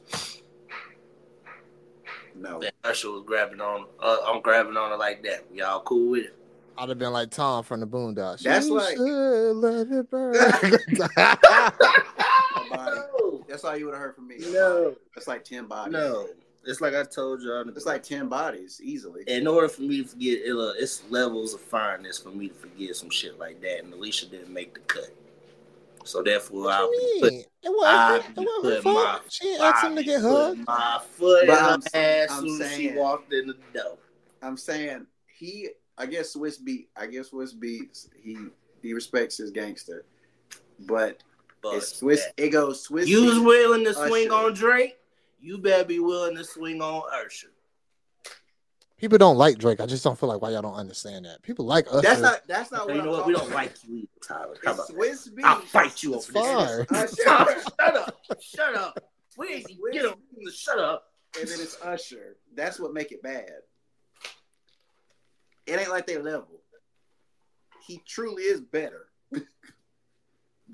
no. 2.36 2.60
that 2.60 2.74
Usher 2.84 3.12
was 3.12 3.24
grabbing 3.26 3.62
on, 3.62 3.86
uh, 4.02 4.18
I'm 4.28 4.42
grabbing 4.42 4.76
on 4.76 4.92
her 4.92 4.98
like 4.98 5.24
that. 5.24 5.46
Y'all 5.54 5.80
cool 5.82 6.10
with 6.12 6.26
it? 6.26 6.36
I'd 6.78 6.90
have 6.90 7.00
been 7.00 7.14
like 7.14 7.30
Tom 7.32 7.64
from 7.64 7.80
the 7.80 7.88
Boondocks. 7.88 8.42
That's 8.42 8.68
You 8.68 8.76
like- 8.76 8.98
let 9.00 9.88
it 9.92 10.10
burn. 10.10 10.34
That's 13.48 13.64
all 13.64 13.76
you 13.78 13.86
would 13.86 13.94
have 13.96 14.04
heard 14.04 14.16
from 14.16 14.28
me. 14.28 14.36
No. 14.40 14.96
That's 15.16 15.28
like 15.28 15.44
ten 15.44 15.66
bodies. 15.66 15.94
No, 15.94 16.28
it's 16.70 16.82
like 16.82 16.94
I 16.96 17.04
told 17.04 17.42
y'all. 17.42 17.68
It's 17.70 17.86
like 17.86 18.04
ten 18.04 18.28
bodies 18.30 18.80
easily. 18.84 19.24
in 19.28 19.48
order 19.48 19.68
for 19.68 19.82
me 19.82 20.04
to 20.04 20.08
forget, 20.08 20.40
it, 20.46 20.52
uh, 20.56 20.74
it's 20.78 21.04
levels 21.10 21.54
of 21.54 21.62
fineness 21.62 22.18
for 22.20 22.30
me 22.30 22.50
to 22.50 22.54
forget 22.54 22.96
some 22.96 23.10
shit 23.10 23.38
like 23.40 23.60
that, 23.62 23.84
and 23.84 23.94
Alicia 23.94 24.28
didn't 24.28 24.54
make 24.54 24.74
the 24.74 24.80
cut. 24.82 25.10
So 26.06 26.24
therefore, 26.24 26.72
I'll 26.72 26.88
What 26.88 26.92
be 26.92 27.06
you 27.06 27.20
put. 27.22 27.34
It 27.34 27.48
I 27.86 28.12
wasn't, 28.18 28.26
it 28.30 28.36
be 28.36 28.48
wasn't 28.64 28.84
her 28.86 28.94
my. 28.94 29.20
She 29.30 29.58
asked 29.62 29.84
him 29.86 29.96
to 29.98 30.04
get 30.04 30.22
hugged. 30.22 30.66
my 30.66 31.02
foot 31.12 31.42
in 31.44 31.48
But 31.48 31.60
her 31.60 31.66
I'm- 31.66 31.82
ass 31.94 32.28
I'm 32.32 32.48
soon 32.48 32.62
as 32.62 32.76
she 32.76 32.92
walked 32.92 33.34
in 33.34 33.48
the 33.48 33.56
door. 33.74 33.98
I'm 34.42 34.56
saying 34.58 35.06
he. 35.28 35.70
I 35.98 36.06
guess 36.06 36.36
Swizz 36.36 36.64
beat. 36.64 36.88
I 36.96 37.08
guess 37.08 37.30
Swizz 37.32 37.54
Beatz. 37.60 38.08
He 38.24 38.38
he 38.82 38.94
respects 38.94 39.36
his 39.38 39.52
gangster, 39.52 40.06
but 40.88 41.22
But 41.62 41.76
it's 41.76 42.02
Swizz. 42.02 42.22
It 42.38 42.50
goes 42.52 42.88
Swizz. 42.88 43.08
you 43.08 43.26
was 43.26 43.40
willing 43.40 43.84
to 43.84 43.94
swing 43.94 44.32
Usher. 44.32 44.46
on 44.46 44.54
Drake, 44.54 44.98
you 45.40 45.58
better 45.58 45.84
be 45.86 46.00
willing 46.00 46.36
to 46.36 46.44
swing 46.44 46.82
on 46.82 47.04
Usher. 47.26 47.48
People 48.98 49.18
don't 49.18 49.38
like 49.38 49.58
Drake. 49.58 49.80
I 49.80 49.86
just 49.86 50.04
don't 50.04 50.20
feel 50.20 50.28
like 50.28 50.42
why 50.42 50.50
y'all 50.52 50.62
don't 50.62 50.74
understand 50.74 51.24
that. 51.26 51.42
People 51.42 51.66
like 51.66 51.88
Usher. 51.90 52.02
That's 52.02 52.20
not. 52.22 52.42
That's 52.48 52.72
not 52.72 52.82
So 52.82 52.88
what 52.88 52.96
you 52.98 53.02
know 53.04 53.12
what? 53.12 53.26
We 53.26 53.34
don't 53.34 53.52
like 53.52 53.74
you 53.88 53.96
either, 53.96 54.08
Tyler. 54.28 54.56
How 54.66 54.72
It's 54.72 54.80
about 54.80 54.88
that? 54.90 54.98
Swizz 54.98 55.36
beat. 55.36 55.46
I'll 55.46 55.62
fight 55.62 56.04
you 56.04 56.16
It's 56.16 56.30
over 56.36 56.86
this. 56.88 57.16
fine. 57.18 57.46
Usher. 57.48 57.62
shut 57.80 57.96
up! 57.96 58.20
Shut 58.42 58.76
up! 58.76 59.00
We 59.38 59.48
ain't 59.54 59.68
get 59.94 60.06
him. 60.06 60.16
Shut 60.54 60.80
up! 60.80 61.06
and 61.40 61.48
then 61.48 61.60
it's 61.62 61.80
Usher. 61.82 62.36
That's 62.56 62.80
what 62.80 62.94
make 62.94 63.12
it 63.12 63.22
bad. 63.22 63.50
It 65.68 65.80
ain't 65.80 65.90
like 65.92 66.08
they 66.08 66.18
level. 66.18 66.60
He 67.86 68.02
truly 68.08 68.44
is 68.44 68.60
better 68.62 69.08
than 69.32 69.44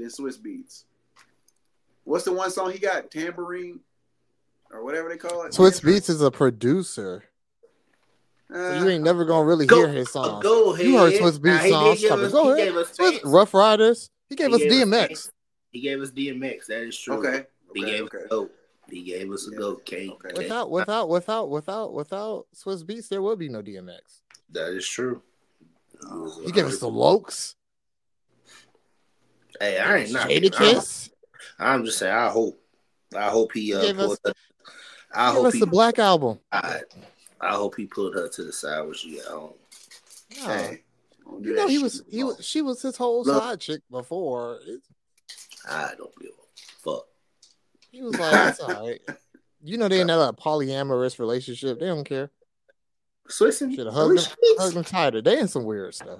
Swizz 0.07 0.39
Beatz. 0.39 0.86
What's 2.05 2.24
the 2.25 2.31
one 2.34 2.51
song 2.51 2.72
he 2.72 2.79
got? 2.79 3.12
Tambourine 3.12 3.81
or 4.75 4.84
whatever 4.84 5.10
they 5.10 5.17
call 5.17 5.44
it. 5.44 5.53
Swizz 5.53 5.82
Beatz 5.82 6.10
is 6.10 6.22
a 6.22 6.29
producer. 6.32 7.24
So 8.51 8.55
Uh, 8.55 8.79
you 8.84 8.89
ain't 8.89 9.03
never 9.03 9.25
gonna 9.25 9.46
really 9.46 9.65
Go- 9.65 9.77
hear 9.77 9.88
his 9.88 10.12
songs. 10.12 10.44
Go 10.44 10.74
ahead. 10.74 10.86
You 10.86 10.98
heard 10.98 11.13
Swizz 11.13 11.39
Now, 11.44 11.53
Beats 11.53 11.63
he 11.63 11.70
did 11.70 11.72
songs. 11.72 12.00
give 12.00 12.08
Stop 12.08 12.20
us- 12.20 12.32
Go 12.32 12.44
he 12.44 12.51
ahead. 12.62 12.67
gave 12.67 12.77
us 12.77 12.98
Swizz. 12.98 13.20
Ruff 13.24 13.53
Ryders. 13.53 14.10
He 14.29 14.36
gave 14.36 14.50
He 14.50 14.53
us 14.55 14.62
gave 14.62 14.72
DMX. 14.72 15.08
fans. 15.08 15.32
He 15.72 15.79
gave 15.82 16.01
us 16.01 16.12
DMX. 16.12 16.67
That 16.67 16.84
is 16.84 16.98
true. 16.98 17.15
okay. 17.15 17.48
He 17.74 17.82
okay, 17.84 17.91
gave 17.91 18.03
okay. 18.03 18.17
us 18.20 18.24
a 18.25 18.27
goat. 18.27 18.51
He 18.89 19.01
gave 19.01 19.32
us 19.32 19.48
a 19.48 19.51
Yeah. 19.51 19.58
goat. 19.58 19.86
King. 19.86 20.12
Okay. 20.12 20.29
Okay. 20.29 20.44
Without, 20.44 20.70
without, 20.72 21.10
without, 21.10 21.50
without, 21.50 21.94
without 21.94 22.46
Swizz 22.55 22.84
Beatz, 22.84 23.08
there 23.10 23.22
would 23.22 23.39
be 23.39 23.50
no 23.50 23.62
DMX. 23.63 24.22
That 24.51 24.72
is 24.74 24.88
true. 24.88 25.22
He 26.46 26.51
gave 26.51 26.65
us 26.65 26.77
the 26.79 26.89
LOX, 26.89 27.55
Hey, 29.60 29.79
I 29.79 29.98
ain't 30.00 30.12
not. 30.12 30.29
Jadakiss. 30.29 31.10
I'm 31.58 31.86
just 31.86 31.98
saying. 31.98 32.13
I 32.13 32.29
hope. 32.29 32.62
I 33.15 33.29
hope 33.29 33.53
he. 33.53 33.74
Uh, 33.74 33.79
He 33.82 33.88
gave 33.88 34.00
us- 34.00 34.20
her, 34.25 34.34
I 35.15 35.27
He 35.29 35.34
gave 35.34 35.38
hope 35.38 35.45
us 35.48 35.53
he. 35.53 35.60
the 35.62 35.67
Black 35.67 36.00
Album. 36.00 36.39
I, 36.51 36.81
I 37.41 37.53
hope 37.55 37.75
he 37.75 37.86
pulled 37.86 38.15
her 38.15 38.27
to 38.29 38.43
the 38.43 38.53
side 38.53 38.81
when 38.81 38.93
she 38.93 39.17
got 39.17 39.25
home. 39.27 39.53
No. 40.41 40.48
Hey, 40.48 40.81
You 41.41 41.53
know 41.55 41.67
he 41.67 41.77
was 41.79 42.03
he 42.10 42.24
was 42.24 42.45
she 42.45 42.62
was 42.62 42.81
his 42.81 42.98
whole 42.98 43.24
Look. 43.24 43.41
side 43.43 43.60
chick 43.60 43.81
before. 43.89 44.60
I 45.69 45.91
don't 45.98 46.12
give 46.19 46.29
a 46.31 46.81
fuck. 46.84 47.05
he 47.91 48.01
was 48.01 48.17
like, 48.19 48.50
it's 48.50 48.60
all 48.62 48.88
right. 48.88 49.01
You 49.63 49.77
know 49.77 49.88
they 49.88 50.01
in 50.01 50.07
that 50.07 50.38
polyamorous 50.38 51.17
relationship. 51.19 51.79
They 51.79 51.88
don't 51.88 52.03
care. 52.03 52.29
Swizz 53.29 53.62
and 53.62 53.74
Should 53.74 53.88
have 53.88 53.95
hugged 53.95 54.12
Alicia 54.12 54.29
them, 54.29 54.38
Keys. 54.43 54.57
hugged 54.60 54.75
them 54.75 54.84
tighter. 54.84 55.22
They 55.22 55.39
in 55.39 55.48
some 55.48 55.63
weird 55.63 55.95
stuff. 55.95 56.19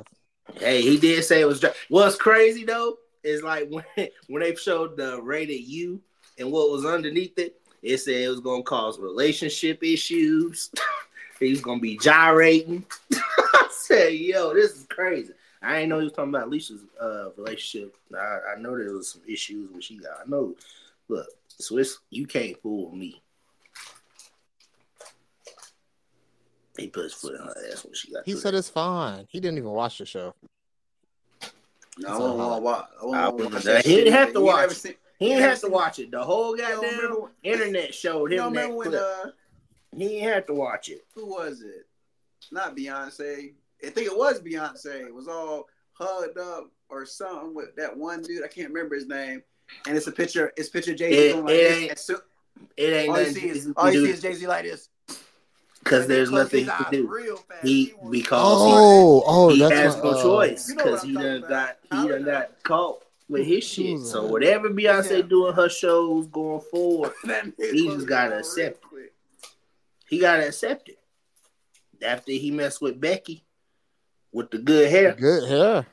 Hey, 0.56 0.82
he 0.82 0.98
did 0.98 1.24
say 1.24 1.42
it 1.42 1.46
was. 1.46 1.60
dry. 1.60 1.72
What's 1.90 2.16
crazy 2.16 2.64
though 2.66 2.96
is 3.24 3.44
like 3.44 3.70
when 3.96 4.08
when 4.28 4.42
they 4.42 4.56
showed 4.56 4.98
the 4.98 5.22
rated 5.22 5.62
U 5.62 6.02
and 6.40 6.52
what 6.52 6.72
was 6.72 6.86
underneath 6.86 7.38
it, 7.38 7.60
it 7.86 8.00
said 8.00 8.16
it 8.16 8.28
was 8.30 8.40
gonna 8.40 8.64
cause 8.64 9.00
relationship 9.00 9.84
issues. 9.84 10.72
he 11.40 11.52
was 11.52 11.62
gonna 11.62 11.80
be 11.80 11.98
gyrating. 11.98 12.86
I 13.14 13.68
said, 13.72 14.14
"Yo, 14.14 14.54
this 14.54 14.72
is 14.76 14.86
crazy." 14.90 15.34
I 15.62 15.78
ain't 15.80 15.90
know 15.90 15.98
he 16.00 16.04
was 16.06 16.14
talking 16.14 16.30
about 16.30 16.48
Alicia's 16.48 16.82
uh, 17.02 17.30
relationship. 17.38 17.96
I, 18.16 18.40
I 18.56 18.60
know 18.60 18.78
there 18.78 18.92
was 18.94 19.10
some 19.10 19.22
issues 19.28 19.72
when 19.72 19.82
she 19.82 19.98
got. 19.98 20.20
I 20.26 20.30
know. 20.30 20.56
Look, 21.08 21.28
Swizz, 21.62 21.98
you 22.10 22.26
can't 22.28 22.60
fool 22.62 22.92
me. 22.96 23.22
He 26.78 26.88
put 26.88 27.04
his 27.04 27.14
foot 27.14 27.36
in 27.36 27.42
her 27.42 27.54
ass 27.72 27.84
when 27.86 27.94
she 27.94 28.12
got. 28.12 28.26
He 28.26 28.34
said 28.36 28.54
that. 28.54 28.58
it's 28.60 28.70
fine. 28.70 29.26
He 29.30 29.40
didn't 29.40 29.58
even 29.60 29.70
watch 29.72 29.98
the 30.00 30.06
show. 30.06 30.34
No, 31.98 32.10
I 32.10 32.18
won't 32.20 32.38
want 32.38 32.58
to 32.58 32.62
watch. 32.62 32.90
I 33.02 33.06
won't 33.06 33.16
I 33.16 33.30
watch 33.30 33.54
wouldn't- 33.54 33.86
he 33.86 33.96
didn't 33.96 34.14
have 34.14 34.34
to 34.34 34.40
You 34.40 34.46
watch 34.46 34.60
never 34.62 34.72
it. 34.74 34.76
seen- 34.76 34.96
He 35.20 35.28
You 35.30 35.36
didn't 35.38 35.50
have 35.50 35.60
to 35.62 35.70
watch 35.70 36.00
it. 36.00 36.12
The 36.12 36.22
whole 36.24 36.56
goddamn 36.56 37.30
internet 37.44 37.94
showed 37.94 38.32
him 38.32 38.38
don't 38.38 38.54
that 38.54 38.74
when 38.74 38.90
clip. 38.90 39.02
uh, 39.02 39.30
he 39.96 40.08
didn't 40.10 40.34
have 40.34 40.46
to 40.48 40.54
watch 40.54 40.90
it. 40.90 41.06
who 41.14 41.26
was 41.26 41.62
it? 41.62 41.86
Not 42.52 42.76
Beyonce. 42.76 43.54
I 43.86 43.90
think 43.90 44.08
it 44.08 44.18
was 44.18 44.42
Beyonce. 44.42 45.08
It 45.08 45.14
was 45.14 45.28
all 45.28 45.68
hugged 45.94 46.38
up 46.38 46.70
or 46.90 47.06
something 47.06 47.54
with 47.56 47.76
that 47.78 47.96
one 47.96 48.22
dude. 48.22 48.44
I 48.44 48.48
can't 48.48 48.68
remember 48.70 48.96
his 48.96 49.08
name. 49.08 49.42
And 49.88 49.96
it's 49.98 50.08
a 50.08 50.12
picture. 50.12 50.52
It's 50.58 50.70
picture 50.70 50.94
Jay 50.94 51.12
Z 51.12 51.18
It- 51.18 51.34
going 51.34 51.46
like 51.46 51.54
it 51.56 51.58
this. 51.58 51.78
ain't- 51.90 52.00
so- 52.00 52.22
It 52.78 52.84
ain't 52.94 53.10
all 53.10 53.18
you 53.20 53.26
nothing 53.28 53.42
see 53.42 53.50
is 53.50 53.74
all 53.78 53.92
you 53.92 54.06
see 54.06 54.12
is 54.12 54.22
Jay 54.22 54.34
Z 54.34 54.48
like 54.48 54.64
this. 54.66 54.90
because 55.80 56.08
there's 56.08 56.30
nothing 56.32 56.66
his 56.66 56.74
he 56.74 56.84
can 56.84 56.92
do. 56.94 57.08
real. 57.08 57.44
He 57.64 57.94
because 58.10 58.40
Oh, 58.44 59.24
oh, 59.26 59.50
he, 59.50 59.56
he 59.56 59.62
that's 59.62 59.74
has 59.76 59.96
what, 59.96 60.04
no 60.04 60.10
uh, 60.12 60.24
choice 60.24 60.70
You 60.70 60.76
know 60.76 60.84
because 60.84 61.02
he 61.04 61.14
talking 61.14 61.30
done 61.42 61.50
got 61.50 61.78
he 61.92 61.98
How 61.98 62.08
done 62.08 62.20
is 62.20 62.26
got 62.26 62.64
caught 62.64 63.05
with 63.28 63.46
his 63.46 63.64
shit. 63.64 63.86
Who's 63.98 64.12
So 64.12 64.26
whatever 64.26 64.70
Beyonce 64.70 65.18
Yeah. 65.18 65.22
doing 65.24 65.54
her 65.54 65.70
shows 65.70 66.28
going 66.28 66.62
forward, 66.62 67.14
He 67.58 67.88
just 67.88 68.08
gotta 68.08 68.40
accept 68.40 68.84
it. 68.94 69.14
he 70.08 70.20
gotta 70.20 70.48
accept 70.48 70.90
it. 70.90 71.00
After 72.04 72.32
he 72.32 72.52
messed 72.52 72.82
with 72.82 73.00
Becky 73.00 73.44
with 74.32 74.52
the 74.52 74.58
good 74.60 74.90
hair, 74.92 75.14
good 75.14 75.48
hair. 75.50 75.88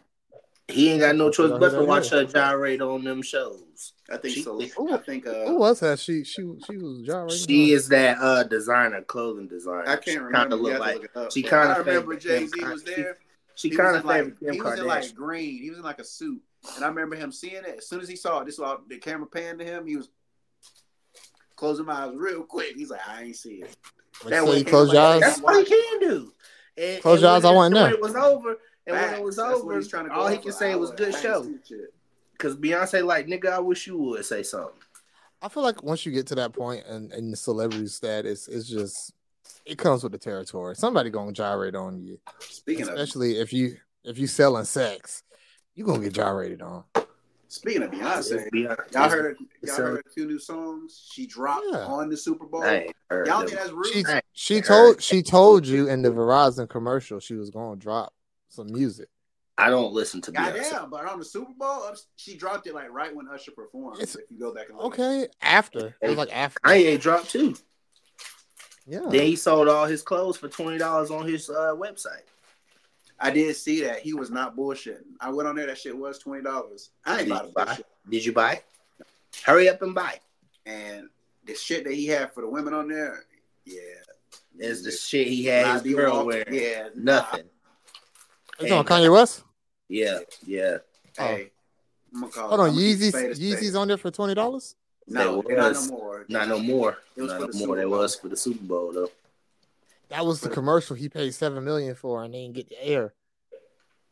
he 0.69 0.91
ain't 0.91 1.01
got 1.01 1.15
no 1.17 1.31
choice 1.31 1.53
but 1.59 1.71
to 1.71 1.85
watch 1.85 2.07
is? 2.07 2.11
her 2.11 2.25
gyrate 2.25 2.83
on 2.83 3.05
them 3.05 3.23
shows. 3.23 3.93
I 4.11 4.17
think 4.19 4.35
She- 4.35 4.43
so. 4.43 4.61
Ooh. 4.61 4.93
I 4.93 4.99
think 4.99 5.27
uh, 5.27 5.47
Who 5.47 5.57
was 5.59 5.81
that? 5.81 5.99
She 6.01 6.25
she 6.25 6.43
she 6.67 6.77
was 6.77 7.03
gyrating. 7.03 7.39
She 7.47 7.71
is 7.73 7.89
that 7.89 8.19
uh 8.21 8.43
designer, 8.43 9.01
clothing 9.03 9.49
designer. 9.49 9.85
I 9.87 9.95
can't 9.97 10.05
She 10.05 10.19
remember. 10.19 10.39
Kinda 10.39 10.57
You 10.57 10.63
look 10.63 10.81
like 10.81 11.11
look 11.15 11.33
she 11.33 11.43
kinda 11.43 11.57
I 11.57 11.77
remember 11.79 12.01
favored 12.17 12.21
Jay 12.21 12.39
Kim 12.41 12.49
Z 12.49 12.65
was 12.65 12.83
there. 12.85 13.17
she 13.55 13.71
He 13.71 13.77
kind 13.77 13.97
of 13.97 14.03
in 14.03 14.09
like, 14.09 14.17
favored 14.25 14.41
Kim 14.41 14.53
he 14.55 14.61
was 14.61 14.79
in 14.81 14.87
like 14.87 15.15
green. 15.15 15.63
He 15.63 15.71
was 15.71 15.79
in 15.79 15.85
like 15.85 16.01
a 16.01 16.05
suit, 16.05 16.43
and 16.77 16.85
I 16.85 16.89
remember 16.89 17.17
him 17.17 17.33
seeing 17.33 17.57
it. 17.65 17.77
As 17.79 17.89
soon 17.89 18.01
as 18.01 18.09
he 18.09 18.17
saw 18.17 18.41
it, 18.41 18.47
this 18.47 18.59
was 18.59 18.69
all 18.69 18.79
the 18.89 18.99
camera 18.99 19.27
panned 19.27 19.59
to 19.61 19.65
him. 19.65 19.87
He 19.87 19.97
was 19.97 20.09
closing 21.57 21.87
my 21.87 22.05
eyes 22.07 22.13
real 22.15 22.43
quick. 22.43 22.75
He's 22.77 22.91
like, 22.91 23.07
"I 23.09 23.23
ain't 23.25 23.37
see 23.37 23.63
it." 23.63 23.77
Like, 24.25 24.31
that 24.31 24.45
so 24.45 24.47
way 24.47 24.53
you 24.59 24.59
he 24.59 24.65
close 24.65 24.89
like- 24.89 24.95
your 24.95 25.03
eyes. 25.03 25.21
That's 25.21 25.41
what 25.41 25.57
he 25.57 25.65
can 25.65 26.01
do. 26.01 26.33
And, 26.77 27.03
Close 27.03 27.15
and 27.15 27.23
your 27.23 27.31
eyes, 27.33 27.45
I 27.45 27.53
it- 27.53 27.55
want 27.55 27.75
and 27.75 27.83
when 27.83 27.91
now. 27.91 27.97
it 27.97 28.01
was 28.01 28.15
over, 28.15 28.57
and 28.87 28.97
when 28.97 29.15
it 29.15 29.23
was 29.23 29.37
That's 29.37 29.49
what 29.57 29.63
over, 29.65 29.77
he's 29.77 29.89
trying 29.89 30.05
to 30.05 30.11
go 30.11 30.17
all 30.17 30.29
he 30.29 30.37
off 30.37 30.43
can 30.43 30.53
say 30.53 30.73
I 30.73 30.77
was 30.77 30.91
good 30.93 31.15
show. 31.15 31.47
Because 32.33 32.57
Beyonce, 32.57 33.05
like, 33.05 33.27
nigga, 33.27 33.51
I 33.53 33.59
wish 33.61 33.87
you 33.87 33.99
would 33.99 34.25
say 34.25 34.43
something. 34.43 34.73
I 35.43 35.49
feel 35.49 35.63
like 35.63 35.83
once 35.83 36.07
you 36.07 36.13
get 36.13 36.27
to 36.29 36.35
that 36.37 36.53
point 36.53 36.87
and 36.87 37.13
and 37.13 37.33
the 37.33 37.37
celebrity 37.37 37.89
status, 37.89 38.49
it's 38.49 38.69
just 38.69 39.13
it 39.67 39.77
comes 39.77 40.03
with 40.03 40.13
the 40.13 40.19
territory. 40.19 40.75
Somebody 40.77 41.11
gonna 41.11 41.33
gyrate 41.33 41.75
on 41.75 42.01
you, 42.01 42.19
Speaking 42.41 42.85
of 42.89 42.95
especially 42.95 43.39
if 43.39 43.53
you 43.53 43.77
if 44.05 44.19
you 44.19 44.27
selling 44.27 44.65
sex, 44.65 45.23
you 45.75 45.85
gonna 45.85 46.03
get 46.03 46.13
gyrated 46.13 46.63
on. 46.63 46.85
Speaking 47.49 47.83
of 47.83 47.91
Beyonce, 47.91 48.49
Beyonce. 48.51 48.93
y'all 48.95 49.09
heard 49.11 49.37
y'all 49.63 49.77
heard 49.77 49.97
her 49.97 50.03
two 50.15 50.27
new 50.27 50.39
songs 50.39 51.07
she 51.13 51.27
dropped 51.27 51.67
Yeah. 51.71 51.85
on 51.85 52.09
the 52.09 52.17
Super 52.17 52.47
Bowl. 52.47 52.63
I 52.63 52.75
ain't 52.77 52.97
heard 53.11 53.27
Y'all 53.27 53.41
think 53.47 53.59
that's 53.59 53.71
rude? 53.71 53.87
She 53.93 54.05
she 54.33 54.61
told 54.63 55.03
she 55.03 55.23
told 55.23 55.67
you 55.67 55.89
in 55.89 56.01
the 56.03 56.09
Verizon 56.11 56.69
commercial 56.69 57.21
she 57.21 57.35
was 57.35 57.51
gonna 57.51 57.77
drop 57.77 58.15
some 58.49 58.73
music. 58.73 59.09
I 59.59 59.69
don't 59.69 59.93
listen 59.93 60.23
to 60.23 60.33
Beyonce. 60.33 60.71
Goddamn, 60.71 60.91
but 60.91 61.05
on 61.07 61.19
the 61.19 61.25
Super 61.27 61.53
Bowl, 61.59 61.85
she 62.17 62.37
dropped 62.39 62.67
it 62.67 62.75
like 62.75 62.91
right 62.91 63.15
when 63.15 63.29
Usher 63.29 63.53
performed. 63.53 63.97
It's- 64.01 64.17
if 64.17 64.23
you 64.31 64.39
go 64.39 64.55
back 64.55 64.71
and 64.71 64.79
look. 64.79 64.87
Okay, 64.95 65.29
after 65.43 65.95
it 66.01 66.09
was 66.09 66.17
like 66.17 66.35
after. 66.35 66.59
Kanye 66.65 66.99
dropped 66.99 67.31
too. 67.31 67.55
Yeah, 68.87 69.01
Then 69.11 69.27
he 69.27 69.37
sold 69.37 69.69
all 69.69 69.85
his 69.87 70.03
clothes 70.03 70.39
for 70.39 70.49
twenty 70.49 70.79
dollars 70.79 71.11
on 71.11 71.27
his 71.29 71.49
uh, 71.51 71.75
website. 71.77 72.25
I 73.23 73.31
did 73.31 73.55
see 73.57 73.83
that 73.85 74.01
he 74.01 74.15
was 74.15 74.31
not 74.31 74.57
bullshitting. 74.57 75.05
I 75.21 75.31
went 75.31 75.49
on 75.49 75.55
there. 75.57 75.67
That 75.67 75.79
shit 75.79 75.97
was 75.97 76.19
twenty 76.19 76.43
dollars. 76.43 76.91
I 77.07 77.21
ain't 77.21 77.29
Did 77.29 77.33
about 77.33 77.47
to 77.47 77.53
buy? 77.53 77.65
buy 77.65 77.75
shit. 77.77 77.87
Did 78.11 78.25
you 78.25 78.33
buy? 78.33 78.63
Hurry 79.45 79.69
up 79.69 79.81
and 79.83 79.95
buy. 79.95 80.19
And 80.67 81.09
the 81.47 81.55
shit 81.55 81.85
that 81.85 81.93
he 81.95 82.07
had 82.07 82.33
for 82.33 82.41
the 82.43 82.49
women 82.49 82.75
on 82.75 82.89
there, 82.89 83.25
yeah, 83.65 83.79
is 84.59 84.83
the 84.85 84.91
shit 84.91 85.27
he 85.29 85.45
had 85.45 85.67
Nah, 85.67 85.73
his 85.75 85.83
be 85.83 85.95
girl 85.95 86.17
walk- 86.19 86.27
wearing. 86.27 86.53
Yeah, 86.55 86.89
Nothing. 86.97 87.45
it's 88.61 88.71
on 88.73 88.79
uh, 88.79 88.83
Kanye 88.83 89.13
West. 89.13 89.45
Yeah, 89.89 90.19
yeah. 90.47 90.79
Nah. 91.19 91.25
Hey, 91.27 91.51
oh. 91.51 92.15
I'm 92.15 92.21
gonna 92.23 92.33
call. 92.33 92.49
Hold 92.49 92.61
on, 92.61 92.69
I'm 92.71 92.75
gonna 92.75 92.87
keep 92.87 92.99
Yeezys 92.99 93.09
spade. 93.09 93.37
Yeezys 93.37 93.79
on 93.81 93.89
there 93.89 93.97
for 93.99 94.11
twenty 94.11 94.35
dollars. 94.35 94.75
No, 95.09 95.43
There 95.43 95.57
not 95.57 95.73
no 95.75 95.87
more. 95.89 96.25
Not 96.29 96.49
no 96.49 96.59
more. 96.61 96.99
It 97.17 97.23
was 97.23 97.31
Not 97.33 97.41
for 97.41 97.47
no 97.47 97.53
the 97.53 97.59
more. 97.59 97.67
Super 97.67 97.77
There 97.77 97.89
Bowl. 97.89 97.99
was 97.99 98.15
for 98.17 98.29
the 98.29 98.37
Super 98.37 98.65
Bowl 98.65 98.93
though. 98.93 99.11
That 100.13 100.27
was 100.27 100.41
the 100.41 100.51
commercial 100.51 100.95
he 100.95 101.09
paid 101.09 101.33
seven 101.35 101.65
million 101.65 101.95
for, 101.95 102.23
and 102.23 102.33
they 102.35 102.43
didn't 102.43 102.55
get 102.55 102.69
the 102.69 102.85
air. 102.85 103.15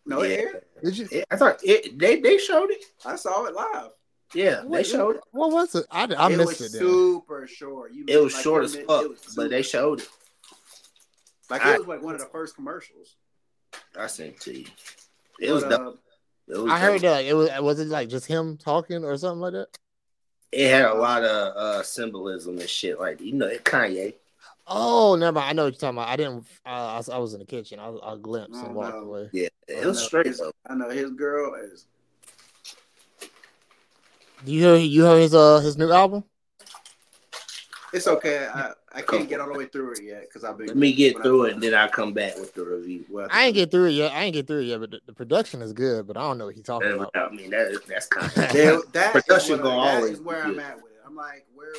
No, 0.07 0.23
it 0.23 0.31
yeah. 0.31 0.37
aired. 0.39 0.63
Did 0.83 0.99
you? 0.99 1.09
It- 1.13 1.27
I 1.31 1.37
thought 1.37 1.59
it, 1.63 1.99
they 1.99 2.21
they 2.21 2.39
showed 2.39 2.71
it. 2.71 2.83
I 3.05 3.17
saw 3.17 3.45
it 3.45 3.55
live. 3.55 3.91
Yeah, 4.35 4.63
they 4.69 4.83
showed 4.83 5.17
it. 5.17 5.23
What 5.33 5.53
was 5.53 5.75
it? 5.75 5.85
I, 5.91 6.05
I 6.05 6.31
it 6.33 6.37
missed 6.39 6.61
was 6.61 6.75
it. 6.75 6.79
Then. 6.79 6.89
super 6.89 7.47
short. 7.47 7.93
You 7.93 8.05
It 8.09 8.17
was 8.23 8.33
like, 8.33 8.43
short 8.43 8.63
you 8.63 8.65
as 8.65 8.73
admit, 8.75 8.87
fuck, 8.89 9.03
it 9.05 9.11
was 9.11 9.35
but 9.37 9.51
they 9.51 9.63
showed 9.63 10.01
it. 10.01 10.09
like 11.51 11.65
I- 11.67 11.75
it 11.75 11.79
was 11.81 11.89
like 11.89 12.03
one 12.03 12.15
of 12.15 12.21
the 12.21 12.27
first 12.29 12.55
commercials. 12.55 13.17
I 13.99 14.07
sent 14.07 14.31
it 14.37 14.41
to 14.43 14.59
you. 14.61 14.67
It 15.41 15.53
was 15.53 15.65
But, 15.65 15.71
dope. 15.71 15.95
uh, 16.51 16.55
It 16.55 16.59
was 16.63 16.73
I 16.73 16.79
heard 16.79 17.03
dope. 17.03 17.11
that 17.11 17.25
it 17.25 17.35
was 17.35 17.51
was 17.61 17.81
it 17.81 17.89
like 17.89 18.09
just 18.09 18.27
him 18.27 18.57
talking 18.57 19.05
or 19.05 19.17
something 19.19 19.41
like 19.41 19.53
that. 19.53 19.69
It 20.53 20.71
had 20.71 20.87
a 20.87 20.95
lot 20.95 21.23
of 21.25 21.57
uh, 21.57 21.83
symbolism 21.83 22.59
and 22.59 22.69
shit. 22.69 22.99
Like 22.99 23.21
you 23.21 23.33
know, 23.35 23.47
it 23.47 23.65
Kanye. 23.65 24.15
Oh, 24.73 25.17
never 25.17 25.33
mind. 25.33 25.51
I 25.51 25.53
know 25.53 25.65
what 25.65 25.73
you're 25.75 25.81
talking 25.81 25.99
about. 25.99 26.09
I 26.09 26.17
didn't. 26.17 26.47
Uh, 26.65 26.69
I, 26.69 26.97
was, 26.99 27.09
I 27.09 27.19
was 27.19 27.35
in 27.35 27.41
the 27.41 27.45
kitchen. 27.47 27.81
I, 27.81 27.89
I 28.03 28.17
glimpsed 28.17 28.61
Oh, 28.63 28.67
and 28.67 28.75
walked 28.75 28.95
no. 28.95 29.03
away. 29.03 29.29
Yeah, 29.33 29.49
it 29.67 29.85
was 29.85 29.99
know 29.99 30.05
straight 30.07 30.27
his- 30.27 30.39
though. 30.39 30.53
I 30.69 30.75
know 30.75 30.89
his 30.91 31.11
girl 31.11 31.55
is. 31.55 31.87
Do 34.45 34.53
you 34.53 34.61
hear? 34.63 34.77
You 34.77 35.03
heard 35.05 35.21
his 35.21 35.35
uh 35.35 35.59
his 35.61 35.77
new 35.77 35.91
album? 35.93 36.25
It's 37.93 38.07
okay. 38.07 38.47
I, 38.47 38.71
I 38.95 39.03
can't 39.03 39.29
get 39.29 39.41
all 39.41 39.53
the 39.53 39.59
way 39.59 39.67
through 39.67 39.95
it 39.95 40.05
yet 40.05 40.23
because 40.23 40.45
I've 40.45 40.57
been. 40.57 40.69
Let 40.69 40.77
me 40.77 40.93
get 40.93 41.21
through 41.21 41.47
it, 41.47 41.55
and 41.55 41.63
then 41.63 41.75
I'll 41.75 41.89
come 41.89 42.13
back 42.13 42.37
with 42.37 42.55
the 42.55 42.65
review. 42.65 43.05
Well, 43.11 43.27
I 43.33 43.47
ain't 43.47 43.55
get 43.57 43.73
through 43.73 43.87
it 43.87 43.91
yet. 43.95 44.13
I 44.13 44.23
ain't 44.23 44.35
get 44.35 44.47
through 44.47 44.61
it 44.61 44.65
yet, 44.67 44.79
but 44.81 44.93
the, 44.93 45.01
the 45.07 45.13
production 45.13 45.61
is 45.61 45.73
good. 45.73 46.07
But 46.07 46.17
I 46.17 46.21
don't 46.21 46.39
know 46.39 46.47
what 46.47 46.55
he's 46.55 46.63
talking 46.65 46.87
And 46.89 47.01
about. 47.01 47.11
I 47.17 47.29
mean, 47.35 47.51
that 47.51 47.67
is, 47.73 47.81
that's 47.89 48.07
kind 48.07 48.27
of. 48.27 48.35
There, 48.53 48.81
that 48.93 49.17
is 49.17 49.23
Production 49.25 49.57
what- 49.59 49.63
gonna 49.65 49.83
that 49.85 49.97
always 49.97 50.11
is 50.13 50.21
where 50.21 50.43
I'm 50.45 50.59
at 50.61 50.77
with 50.77 50.93
it. 50.93 51.01
I'm 51.05 51.17
like, 51.17 51.45
where 51.53 51.73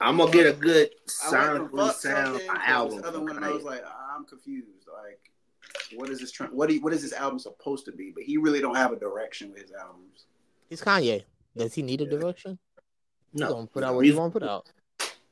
I'm 0.00 0.18
gonna 0.18 0.30
get 0.30 0.46
a 0.46 0.52
good 0.52 0.90
I 1.24 1.30
went 1.30 1.70
from 1.70 1.78
sonically 1.78 1.92
sound 1.92 2.26
something 2.40 2.48
to 2.48 2.68
album. 2.68 2.96
this 2.98 3.06
other 3.06 3.18
from 3.18 3.24
one, 3.26 3.36
and 3.36 3.44
I 3.44 3.50
was 3.50 3.62
like, 3.64 3.82
I'm 4.14 4.24
confused. 4.24 4.86
Like, 4.92 5.20
what 5.94 6.10
is 6.10 6.20
this? 6.20 6.30
Trying, 6.32 6.50
what 6.50 6.68
do 6.68 6.74
you, 6.74 6.80
what 6.82 6.92
is 6.92 7.02
this 7.02 7.12
album 7.12 7.38
supposed 7.38 7.84
to 7.86 7.92
be? 7.92 8.10
But 8.14 8.24
he 8.24 8.36
really 8.36 8.60
don't 8.60 8.76
have 8.76 8.92
a 8.92 8.96
direction 8.96 9.50
with 9.52 9.62
his 9.62 9.72
albums. 9.72 10.26
He's 10.68 10.80
Kanye. 10.82 11.24
Does 11.56 11.74
he 11.74 11.82
need 11.82 12.00
a 12.00 12.04
Yeah. 12.04 12.10
direction? 12.10 12.58
He's 13.32 13.40
no, 13.40 13.48
gonna 13.54 13.66
put 13.66 13.84
out 13.84 13.94
what 13.94 14.04
he 14.04 14.10
music- 14.10 14.20
want 14.20 14.32
to 14.34 14.40
put 14.40 14.48
out. 14.48 14.66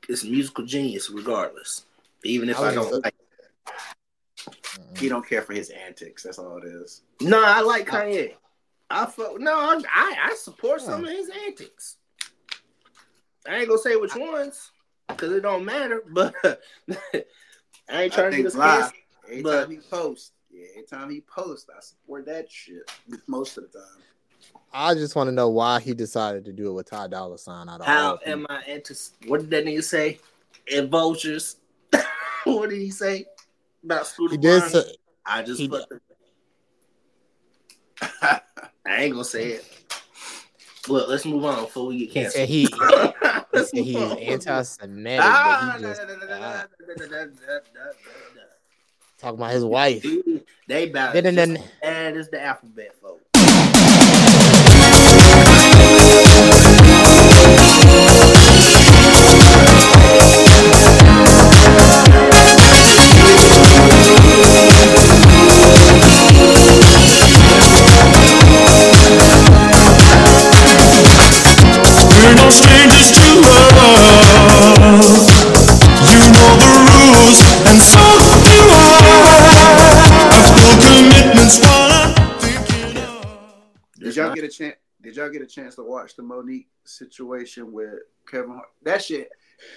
It's 0.09 0.23
musical 0.23 0.65
genius, 0.65 1.09
regardless. 1.09 1.85
Even 2.23 2.49
if 2.49 2.59
I 2.59 2.69
I, 2.69 2.75
don't 2.75 3.03
like. 3.03 3.15
Mm-mm. 4.37 4.97
He 4.97 5.09
don't 5.09 5.27
care 5.27 5.41
for 5.41 5.53
his 5.53 5.69
antics. 5.69 6.23
That's 6.23 6.39
all 6.39 6.57
it 6.57 6.65
is. 6.65 7.01
No, 7.21 7.43
I 7.43 7.61
like 7.61 7.87
Kanye. 7.87 8.33
I 8.89 9.05
fuck. 9.07 9.39
No, 9.39 9.53
I, 9.55 9.81
I 9.93 10.29
I 10.31 10.35
support 10.35 10.81
some 10.81 11.03
of 11.03 11.09
his 11.09 11.29
antics. 11.45 11.97
I 13.49 13.57
ain't 13.57 13.67
gonna 13.67 13.79
say 13.79 13.95
which 13.95 14.15
ones 14.15 14.71
because 15.07 15.31
it 15.31 15.41
don't 15.41 15.65
matter. 15.65 16.03
But 16.13 16.33
I 17.89 18.03
ain't 18.03 18.13
trying 18.13 18.31
to 18.31 18.37
get 18.37 18.43
think 18.43 18.47
us 18.47 18.55
live. 18.55 18.79
canceled. 18.79 18.93
Every 19.29 19.41
But- 19.43 19.61
time 19.65 19.71
he 19.71 19.77
posts, 19.77 20.31
yeah, 20.51 20.65
every 20.71 20.83
time 20.87 21.09
he 21.11 21.21
posts, 21.21 21.69
I 21.75 21.79
support 21.81 22.25
that 22.25 22.51
shit 22.51 22.89
most 23.27 23.57
of 23.57 23.71
the 23.71 23.79
time. 23.79 24.01
I 24.73 24.93
just 24.93 25.15
want 25.15 25.27
to 25.27 25.31
know 25.31 25.49
why 25.49 25.79
he 25.79 25.93
decided 25.93 26.45
to 26.45 26.53
do 26.53 26.69
it 26.69 26.73
with 26.73 26.89
Ty 26.89 27.07
Dolla 27.07 27.37
Sign 27.37 27.69
out 27.69 27.79
of 27.81 27.85
How 27.85 28.11
all 28.11 28.19
am. 28.25 28.45
I 28.49 28.61
antis? 28.67 29.11
What 29.27 29.41
did 29.41 29.49
that 29.51 29.65
nigga 29.65 29.83
say? 29.83 30.19
In 30.67 30.89
vultures. 30.89 31.57
what 32.43 32.69
did 32.69 32.79
he 32.81 32.89
say 32.91 33.25
about 33.83 34.07
Scooter 34.07 34.33
He 34.33 34.37
did 34.37 34.63
say 34.63 34.83
I 35.25 35.41
just 35.43 35.59
he- 35.61 35.67
put 35.69 35.87
the. 35.89 35.99
I 38.01 38.41
ain't 39.03 39.13
gonna 39.13 39.23
say 39.23 39.51
it. 39.53 39.65
Look, 40.87 41.09
let's 41.09 41.25
move 41.25 41.43
on 41.45 41.63
before 41.63 41.87
we 41.87 41.99
get 41.99 42.07
he 42.07 42.13
canceled. 42.13 42.33
said 42.33 42.49
he, 42.49 42.61
he 42.65 42.67
Let's 42.77 42.93
said 42.93 43.13
he's 43.73 43.95
anti-Semitic, 43.95 45.19
Ah, 45.23 45.77
just 45.79 46.01
ah, 46.01 46.05
da- 46.05 46.25
da. 46.27 46.63
talking 49.17 49.39
about 49.39 49.51
his 49.51 49.65
wife. 49.65 50.05
They 50.67 50.89
about 50.89 51.13
Then 51.13 51.25
and 51.27 51.37
just 51.37 51.47
then 51.53 51.57
as 51.57 51.69
bad 51.81 52.17
as 52.17 52.29
the 52.29 52.41
alphabet 52.41 52.95
folks. 53.01 53.24
Chance? 84.57 84.75
Did 85.01 85.15
y'all 85.17 85.29
get 85.29 85.41
a 85.41 85.45
chance 85.47 85.75
to 85.75 85.83
watch 85.83 86.15
the 86.15 86.23
Mo'Nique 86.23 86.67
situation 86.83 87.71
with 87.71 87.99
Kevin 88.29 88.51
Hart? 88.51 88.69
That 88.83 89.03
shit, 89.03 89.29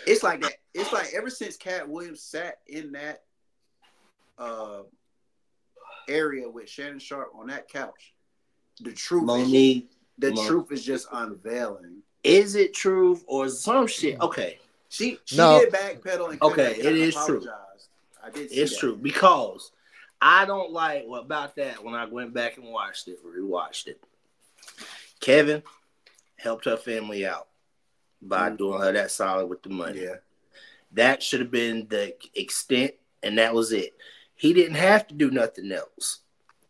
it's 0.07 0.23
like 0.23 0.41
that. 0.43 0.53
It's 0.75 0.93
like 0.93 1.09
ever 1.15 1.29
since 1.31 1.57
Katt 1.57 1.89
Williams 1.89 2.23
sat 2.23 2.59
in 2.67 2.93
that 2.93 3.23
uh 4.39 4.83
area 6.09 6.49
with 6.49 6.69
Shannon 6.69 6.99
Sharpe 6.99 7.33
on 7.39 7.49
that 7.49 7.69
couch, 7.69 8.15
the 8.81 8.93
truth, 8.93 9.23
is, 9.23 9.27
Mo'Nique, 9.27 9.87
the 10.19 10.31
Mon- 10.33 10.47
truth 10.47 10.73
is 10.73 10.85
just 10.85 11.07
unveiling. 11.13 12.03
is 12.25 12.55
it 12.55 12.73
truth 12.75 13.25
or 13.27 13.49
some 13.49 13.87
shit? 13.87 14.21
Okay, 14.21 14.59
She 14.89 15.19
she 15.25 15.37
No. 15.37 15.59
did 15.61 15.73
backpedal 15.73 16.31
and 16.31 16.43
Okay, 16.43 16.77
it 16.79 16.79
is 16.79 16.79
back 16.79 16.85
it 16.85 16.87
and 16.87 16.97
is 16.99 17.15
true. 17.27 17.47
I 18.23 18.31
did. 18.31 18.51
See 18.51 18.57
it's 18.57 18.73
that. 18.73 18.79
true 18.81 18.97
because 18.97 19.73
I 20.21 20.45
don't 20.47 20.73
like 20.73 21.05
what 21.07 21.25
about 21.25 21.57
that 21.57 21.85
when 21.85 21.95
I 21.95 22.07
went 22.07 22.33
back 22.33 22.57
and 22.57 22.67
watched 22.67 23.09
it, 23.09 23.19
rewatched 23.25 23.87
it. 23.89 24.03
Kevin 25.21 25.63
helped 26.37 26.65
her 26.67 26.77
family 26.77 27.27
out 27.27 27.49
by 28.23 28.51
Mhm. 28.51 28.59
doing 28.59 28.81
her 28.81 28.93
that 28.93 29.11
solid 29.11 29.47
with 29.47 29.63
the 29.63 29.71
money. 29.71 30.03
Yeah, 30.03 30.17
That 30.93 31.23
should 31.23 31.41
have 31.41 31.51
been 31.51 31.87
the 31.89 32.15
extent, 32.35 32.95
and 33.23 33.37
that 33.39 33.53
was 33.55 33.73
it. 33.73 33.95
He 34.35 34.53
didn't 34.53 34.77
have 34.77 35.07
to 35.09 35.15
do 35.15 35.31
nothing 35.31 35.71
else. 35.73 36.21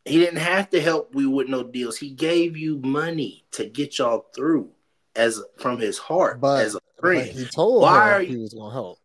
He 0.04 0.18
didn't 0.18 0.38
have 0.40 0.70
to 0.70 0.80
help 0.80 1.14
we 1.14 1.26
with 1.26 1.48
no 1.48 1.62
deals. 1.62 1.98
He 1.98 2.10
gave 2.10 2.56
you 2.56 2.78
money 2.78 3.44
to 3.52 3.66
get 3.66 3.98
y'all 3.98 4.26
through 4.34 4.72
as 5.14 5.40
from 5.58 5.78
his 5.78 5.98
heart 5.98 6.40
But, 6.40 6.64
as 6.64 6.74
a 6.74 6.80
but 6.96 7.00
friend. 7.00 7.28
he 7.30 7.44
told 7.44 7.82
Why 7.82 8.08
her 8.08 8.14
are 8.16 8.20
he 8.20 8.32
you- 8.32 8.40
was 8.40 8.54
gonna 8.54 8.72
help. 8.72 8.98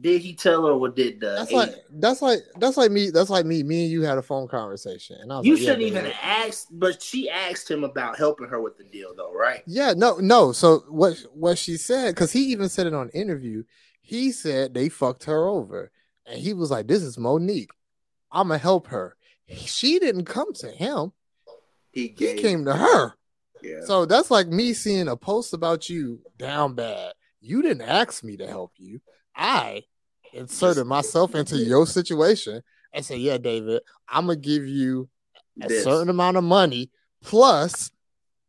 Did 0.00 0.20
he 0.22 0.34
tell 0.34 0.66
her 0.66 0.76
what 0.76 0.96
did 0.96 1.20
the 1.20 1.34
That's 1.36 1.50
agent- 1.52 1.72
like 1.72 1.74
that's 2.00 2.22
like 2.22 2.40
that's 2.56 2.76
like 2.76 2.90
me. 2.90 3.10
That's 3.10 3.30
like 3.30 3.46
me. 3.46 3.62
Me 3.62 3.82
and 3.84 3.90
you 3.92 4.02
had 4.02 4.18
a 4.18 4.22
phone 4.22 4.48
conversation, 4.48 5.16
and 5.20 5.32
I 5.32 5.38
was 5.38 5.46
you 5.46 5.54
like, 5.54 5.62
shouldn't 5.62 5.82
even 5.82 6.04
babe. 6.04 6.14
ask, 6.22 6.68
but 6.70 7.02
she 7.02 7.28
asked 7.30 7.70
him 7.70 7.84
about 7.84 8.16
helping 8.18 8.48
her 8.48 8.60
with 8.60 8.76
the 8.78 8.84
deal, 8.84 9.14
though, 9.16 9.32
right? 9.32 9.62
Yeah, 9.66 9.94
no, 9.96 10.16
no. 10.16 10.52
So 10.52 10.84
what 10.88 11.16
what 11.32 11.58
she 11.58 11.76
said, 11.76 12.14
because 12.14 12.32
he 12.32 12.44
even 12.52 12.68
said 12.68 12.86
it 12.86 12.94
on 12.94 13.08
interview, 13.10 13.64
he 14.00 14.32
said 14.32 14.74
they 14.74 14.88
fucked 14.88 15.24
her 15.24 15.46
over. 15.46 15.90
And 16.26 16.38
he 16.40 16.52
was 16.52 16.70
like, 16.70 16.86
This 16.86 17.02
is 17.02 17.16
Mo'Nique. 17.16 17.70
I'ma 18.30 18.58
help 18.58 18.86
her. 18.88 19.16
She 19.48 19.98
didn't 19.98 20.26
come 20.26 20.52
to 20.54 20.68
him. 20.68 21.12
he 21.90 22.14
He 22.16 22.34
came 22.34 22.64
to 22.66 22.74
her. 22.74 23.14
Yeah, 23.62 23.80
So 23.84 24.06
that's 24.06 24.30
like 24.30 24.46
me 24.46 24.72
seeing 24.72 25.08
a 25.08 25.16
post 25.16 25.52
about 25.52 25.88
you 25.88 26.20
down 26.38 26.74
bad. 26.74 27.12
You 27.40 27.60
didn't 27.62 27.82
ask 27.82 28.22
me 28.24 28.36
to 28.38 28.46
help 28.46 28.72
you. 28.76 29.00
I 29.34 29.82
inserted 30.32 30.86
myself 30.86 31.34
into 31.34 31.56
your 31.56 31.86
situation 31.86 32.62
and 32.92 33.04
said, 33.04 33.18
Yeah, 33.20 33.38
David, 33.38 33.82
I'm 34.08 34.26
gonna 34.26 34.36
give 34.36 34.66
you 34.66 35.08
a 35.62 35.68
This. 35.68 35.84
certain 35.84 36.08
amount 36.08 36.36
of 36.36 36.44
money 36.44 36.90
plus 37.22 37.90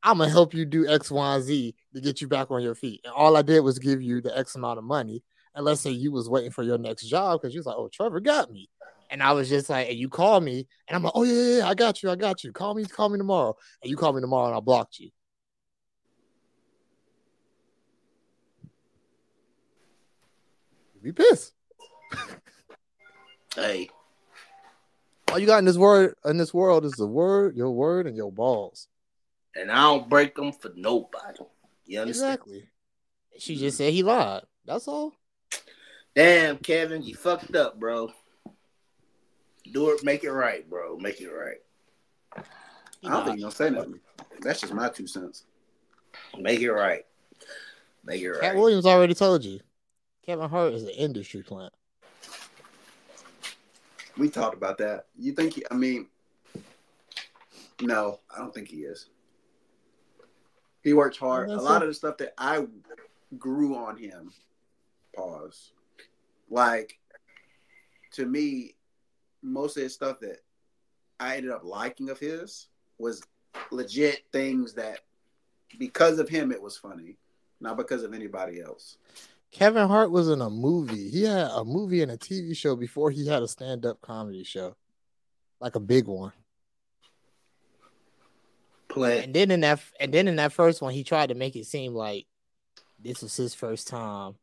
I'm 0.04 0.18
gonna 0.18 0.30
help 0.30 0.54
you 0.54 0.66
do 0.66 0.88
X, 0.88 1.12
Y, 1.12 1.36
and 1.36 1.44
Z 1.44 1.76
to 1.94 2.02
get 2.02 2.22
you 2.22 2.28
back 2.28 2.50
on 2.50 2.62
your 2.62 2.76
feet. 2.76 3.02
And 3.04 3.14
all 3.14 3.38
I 3.38 3.42
did 3.42 3.60
was 3.62 3.78
give 3.80 4.02
you 4.02 4.22
the 4.22 4.36
X 4.38 4.56
amount 4.56 4.80
of 4.80 4.84
money. 4.84 5.24
And 5.54 5.66
let's 5.66 5.82
say 5.82 5.92
you 5.92 6.12
was 6.12 6.30
waiting 6.30 6.52
for 6.52 6.64
your 6.64 6.78
next 6.78 7.04
job 7.04 7.42
because 7.42 7.54
you 7.54 7.60
was 7.60 7.66
like, 7.66 7.76
oh, 7.78 7.90
Trevor 7.92 8.20
got 8.20 8.52
me. 8.52 8.70
And 9.10 9.22
I 9.22 9.34
was 9.34 9.50
just 9.50 9.70
like, 9.70 9.90
and 9.90 9.98
you 9.98 10.08
call 10.08 10.40
me, 10.40 10.66
and 10.88 10.96
I'm 10.96 11.04
like, 11.04 11.12
oh 11.16 11.24
yeah, 11.24 11.34
yeah, 11.34 11.58
yeah, 11.58 11.68
I 11.68 11.74
got 11.74 12.02
you, 12.02 12.10
I 12.10 12.16
got 12.16 12.44
you. 12.46 12.54
Call 12.54 12.74
me, 12.74 12.86
call 12.86 13.10
me 13.10 13.18
tomorrow. 13.18 13.54
And 13.84 13.90
you 13.90 13.98
call 13.98 14.14
me 14.14 14.22
tomorrow, 14.22 14.48
and 14.48 14.56
I 14.56 14.62
blocked 14.62 15.00
you. 15.00 15.10
Be 21.02 21.12
pissed. 21.12 21.54
Hey, 23.54 23.90
All 25.30 25.38
you 25.38 25.46
got 25.46 25.60
in 25.60 25.66
this 25.66 25.76
word 25.78 26.16
in 26.24 26.38
this 26.38 26.54
world 26.54 26.86
is 26.86 26.94
the 26.94 27.06
word, 27.06 27.58
your 27.58 27.72
word, 27.72 28.08
and 28.08 28.16
your 28.16 28.32
balls. 28.32 28.88
and 29.58 29.70
I 29.70 29.82
don't 29.82 30.10
break 30.10 30.36
them 30.36 30.54
for 30.54 30.72
nobody. 30.74 31.40
You 31.86 32.00
understand? 32.00 32.36
Exactly. 32.36 32.70
She 33.40 33.58
just 33.58 33.78
said 33.78 33.92
he 33.92 34.04
lied. 34.04 34.44
That's 34.66 34.88
all. 34.88 35.12
Damn, 36.16 36.60
Kevin, 36.60 37.04
you 37.04 37.14
fucked 37.14 37.54
up, 37.58 37.78
bro. 37.78 38.14
Do 39.70 39.90
it, 39.90 40.02
make 40.06 40.24
it 40.24 40.32
right, 40.32 40.70
bro. 40.70 40.98
Make 40.98 41.20
it 41.20 41.28
right. 41.30 41.58
I 43.04 43.10
don't 43.10 43.26
think 43.26 43.40
you're 43.40 43.50
gonna 43.50 43.52
say 43.52 43.70
nothing. 43.70 44.00
That's 44.40 44.62
just 44.62 44.74
my 44.74 44.88
two 44.88 45.08
cents. 45.08 45.44
Make 46.40 46.62
it 46.62 46.72
right. 46.72 47.06
Make 48.06 48.22
it 48.22 48.32
Katt 48.40 48.54
right. 48.54 48.56
Williams 48.56 48.86
already 48.86 49.14
told 49.14 49.44
you. 49.44 49.60
Kevin 50.26 50.50
Hart 50.50 50.74
is 50.74 50.84
an 50.84 50.90
industry 50.90 51.42
plant. 51.42 51.74
We 54.18 54.30
talked 54.30 54.56
about 54.56 54.78
that. 54.80 55.08
You 55.18 55.34
think? 55.34 55.54
He, 55.54 55.64
I 55.72 55.74
mean, 55.74 56.08
no, 57.82 58.20
I 58.34 58.40
don't 58.40 58.54
think 58.54 58.68
he 58.68 58.80
is. 58.80 59.08
He 60.84 60.94
works 60.94 61.18
hard. 61.18 61.50
A 61.50 61.56
lot 61.56 61.82
it. 61.82 61.86
of 61.86 61.90
the 61.90 61.94
stuff 61.94 62.18
that 62.18 62.34
I 62.38 62.66
grew 63.38 63.76
on 63.76 63.98
him. 63.98 64.32
Pause. 65.16 65.72
Like 66.50 67.00
to 68.14 68.26
me, 68.26 68.76
most 69.42 69.78
of 69.78 69.84
his 69.84 69.94
stuff 69.94 70.20
that 70.20 70.40
I 71.20 71.38
ended 71.38 71.52
up 71.52 71.64
liking 71.64 72.10
of 72.10 72.20
his 72.20 72.68
was 72.98 73.22
legit 73.72 74.24
things 74.32 74.74
that 74.74 75.00
because 75.80 76.20
of 76.20 76.30
him 76.30 76.52
it 76.52 76.62
was 76.62 76.78
funny, 76.78 77.18
not 77.60 77.78
because 77.78 78.04
of 78.04 78.14
anybody 78.14 78.62
else. 78.62 78.98
Kevin 79.52 79.88
Hart 79.88 80.12
was 80.12 80.30
in 80.30 80.42
a 80.42 80.50
movie. 80.50 81.10
He 81.10 81.24
had 81.24 81.50
a 81.52 81.66
movie 81.66 82.02
and 82.02 82.12
a 82.12 82.18
TV 82.18 82.56
show 82.56 82.76
before 82.76 83.12
he 83.12 83.28
had 83.28 83.44
a 83.44 83.48
stand-up 83.48 84.02
comedy 84.02 84.44
show. 84.44 84.76
Like 85.60 85.76
a 85.76 85.80
big 85.80 86.08
one. 86.08 86.32
Play. 88.88 89.24
And 89.24 89.34
then 89.34 89.52
in 89.52 89.62
that 89.62 89.82
and 90.00 90.14
then 90.14 90.28
in 90.28 90.38
that 90.38 90.54
first 90.54 90.82
one, 90.82 90.94
he 90.94 91.04
tried 91.04 91.30
to 91.30 91.36
make 91.36 91.56
it 91.56 91.66
seem 91.66 91.94
like 91.94 92.26
this 93.00 93.22
was 93.22 93.36
his 93.36 93.54
first 93.54 93.88
time, 93.88 94.36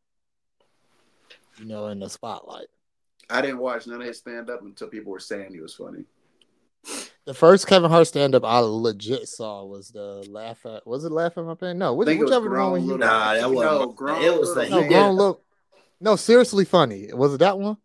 you 1.59 1.65
know, 1.65 1.89
in 1.89 1.99
the 1.99 2.09
spotlight. 2.09 2.69
I 3.31 3.43
didn't 3.43 3.59
watch 3.59 3.87
none 3.87 4.01
of 4.01 4.07
his 4.07 4.19
stand 4.19 4.49
up 4.49 4.63
until 4.63 4.89
people 4.89 5.13
were 5.13 5.21
saying 5.21 5.53
he 5.53 5.61
was 5.61 5.75
funny. 5.75 6.05
The 7.29 7.35
first 7.35 7.67
Kevin 7.67 7.91
Hart 7.91 8.07
stand-up 8.07 8.43
I 8.43 8.61
legit 8.61 9.29
saw 9.29 9.63
was 9.63 9.91
the 9.91 10.27
laugh 10.31 10.65
at 10.65 10.87
was 10.87 11.05
it 11.05 11.13
laugh 11.13 11.37
at 11.37 11.45
my 11.45 11.53
pain? 11.55 11.77
No, 11.77 11.89
I 11.89 11.91
which, 11.91 12.09
was 12.09 12.17
whichever 12.21 12.45
the 12.45 12.49
one 12.49 12.49
grown 12.49 12.73
when 12.73 12.81
he. 12.81 12.97
Nah, 12.97 13.35
that 13.35 13.51
wasn't- 13.51 13.97
grown 13.97 14.23
it 14.23 14.31
was 14.41 14.49
little 14.49 14.63
like- 14.63 14.71
no, 14.71 14.81
man. 14.81 14.91
Yeah. 14.91 14.99
grown 15.01 15.17
look. 15.17 15.45
No, 16.01 16.17
seriously 16.17 16.65
funny. 16.65 17.13
Was 17.13 17.35
it 17.35 17.41
that 17.41 17.59
one? 17.59 17.77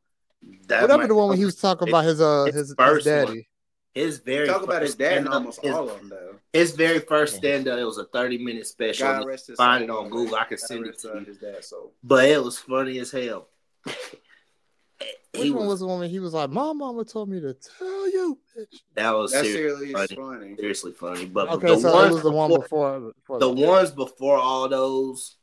That 0.67 0.83
Whatever 0.83 0.97
might- 1.03 1.07
the 1.09 1.15
one 1.15 1.27
when 1.27 1.37
he 1.37 1.43
was 1.43 1.57
talking 1.57 1.89
about 1.89 2.05
his 2.05 2.21
uh 2.21 2.45
His 2.45 2.55
his, 2.55 2.67
his 2.69 2.75
first 2.77 3.05
one. 3.05 3.15
daddy. 3.25 3.49
His 3.93 4.19
very 4.19 4.47
Talk 4.47 4.63
about 4.63 4.81
his 4.81 4.95
dad 4.95 5.17
and 5.17 5.27
almost 5.27 5.61
his, 5.61 5.73
all 5.75 5.89
of 5.89 5.97
them 5.99 6.07
though. 6.07 6.35
his 6.53 6.71
very 6.71 6.99
first 6.99 7.35
stand 7.35 7.67
up. 7.67 7.77
It 7.77 7.83
was 7.83 7.97
a 7.97 8.05
thirty 8.05 8.37
minute 8.37 8.65
special. 8.65 9.07
God 9.07 9.25
rest 9.27 9.47
his 9.47 9.57
Find 9.57 9.83
it 9.83 9.89
on 9.89 10.09
Google. 10.09 10.35
I 10.35 10.45
can 10.45 10.55
God 10.55 10.59
send 10.67 10.85
it 10.87 10.99
to 10.99 11.11
uh, 11.11 11.19
you. 11.19 11.25
His 11.25 11.37
dad, 11.37 11.65
so 11.65 11.91
But 12.01 12.29
it 12.29 12.41
was 12.41 12.57
funny 12.59 12.97
as 12.99 13.11
hell. 13.11 13.49
Which 15.33 15.43
he 15.43 15.51
one 15.51 15.61
was, 15.61 15.69
was 15.75 15.79
the 15.81 15.87
one 15.87 15.99
when 15.99 16.09
he 16.09 16.19
was 16.19 16.33
like, 16.33 16.49
"My 16.49 16.73
mama 16.73 17.03
told 17.05 17.29
me 17.29 17.39
to 17.41 17.53
tell 17.53 18.09
you." 18.09 18.37
bitch." 18.55 18.81
that 18.95 19.11
was 19.15 19.31
that's 19.31 19.47
seriously, 19.47 19.87
seriously 19.91 20.15
funny. 20.15 20.37
funny. 20.39 20.55
seriously 20.57 20.91
funny. 20.91 21.25
But 21.25 21.49
Okay, 21.49 21.67
the 21.67 21.79
so 21.79 21.93
ones 21.93 22.13
was 22.13 22.23
the 22.23 22.31
one 22.31 22.49
before, 22.51 22.99
before. 22.99 23.13
before 23.13 23.39
the 23.39 23.53
that. 23.53 23.67
ones 23.67 23.91
before 23.91 24.37
all 24.37 24.69
those, 24.69 25.35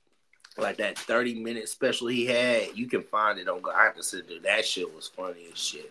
like 0.56 0.76
that 0.78 0.98
thirty 0.98 1.34
minute 1.42 1.68
special 1.68 2.06
he 2.06 2.26
had, 2.26 2.68
you 2.76 2.86
can 2.86 3.02
find 3.02 3.38
it 3.38 3.48
on. 3.48 3.62
I 3.74 3.84
have 3.84 3.96
to 3.96 4.02
sit 4.02 4.28
there. 4.28 4.38
That 4.40 4.64
shit 4.64 4.94
was 4.94 5.08
funny 5.08 5.46
as 5.52 5.58
shit. 5.58 5.90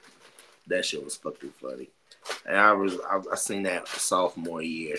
That 0.67 0.86
shit 0.86 1.03
was 1.03 1.15
fucking 1.17 1.53
funny. 1.62 1.89
And 2.45 2.55
I 2.58 2.71
was 2.73 2.97
I, 3.10 3.19
I 3.32 3.36
seen 3.36 3.63
that 3.63 3.88
sophomore 3.88 4.62
year. 4.62 4.97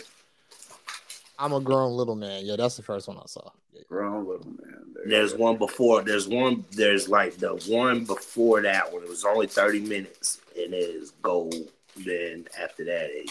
I'm 1.40 1.54
a 1.54 1.60
grown 1.60 1.92
little 1.96 2.14
man. 2.16 2.44
Yeah, 2.44 2.56
that's 2.56 2.76
the 2.76 2.82
first 2.82 3.08
one 3.08 3.16
I 3.16 3.22
saw. 3.26 3.48
Yeah. 3.72 3.82
Grown 3.88 4.28
little 4.28 4.46
man. 4.46 4.92
There 4.94 5.04
There's 5.06 5.32
go. 5.32 5.38
one 5.38 5.56
before. 5.56 6.02
There's 6.02 6.28
one. 6.28 6.64
There's 6.72 7.08
like 7.08 7.38
the 7.38 7.54
one 7.68 8.04
before 8.04 8.60
that 8.62 8.92
one. 8.92 9.02
It 9.02 9.08
was 9.08 9.24
only 9.24 9.46
thirty 9.46 9.80
minutes, 9.80 10.40
and 10.54 10.74
it 10.74 10.76
is 10.76 11.12
gold. 11.22 11.54
Then 11.96 12.46
after 12.60 12.84
that, 12.84 13.08
it 13.10 13.30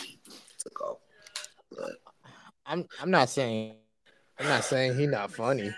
took 0.58 0.82
off. 0.82 0.98
But 1.70 2.02
I'm 2.66 2.88
I'm 3.00 3.12
not 3.12 3.30
saying 3.30 3.76
I'm 4.40 4.48
not 4.48 4.64
saying 4.64 4.98
he 4.98 5.06
not 5.06 5.32
funny. 5.32 5.74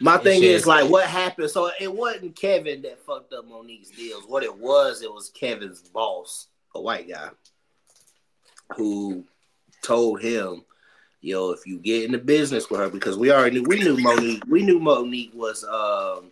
my 0.00 0.16
It 0.16 0.22
thing 0.22 0.42
is 0.42 0.66
like, 0.66 0.90
what 0.90 1.06
happened? 1.06 1.50
So 1.50 1.70
it 1.80 1.92
wasn't 1.92 2.36
Kevin 2.36 2.82
that 2.82 3.04
fucked 3.04 3.32
up 3.32 3.48
Mo'Nique's 3.48 3.90
deals. 3.90 4.24
What 4.26 4.42
it 4.42 4.56
was, 4.56 5.02
it 5.02 5.12
was 5.12 5.30
Kevin's 5.30 5.80
boss, 5.82 6.48
a 6.74 6.80
white 6.80 7.08
guy, 7.08 7.30
who 8.76 9.24
told 9.82 10.20
him, 10.20 10.64
"Yo, 11.22 11.50
if 11.50 11.66
you 11.66 11.78
get 11.78 12.04
in 12.04 12.12
the 12.12 12.18
business 12.18 12.68
with 12.68 12.80
her, 12.80 12.90
because 12.90 13.16
we 13.16 13.32
already 13.32 13.60
knew, 13.60 13.64
we 13.66 13.78
knew 13.78 13.96
Mo'Nique, 13.96 14.46
we 14.48 14.62
knew 14.62 14.78
Mo'Nique 14.78 15.34
was 15.34 15.64
um." 15.64 16.30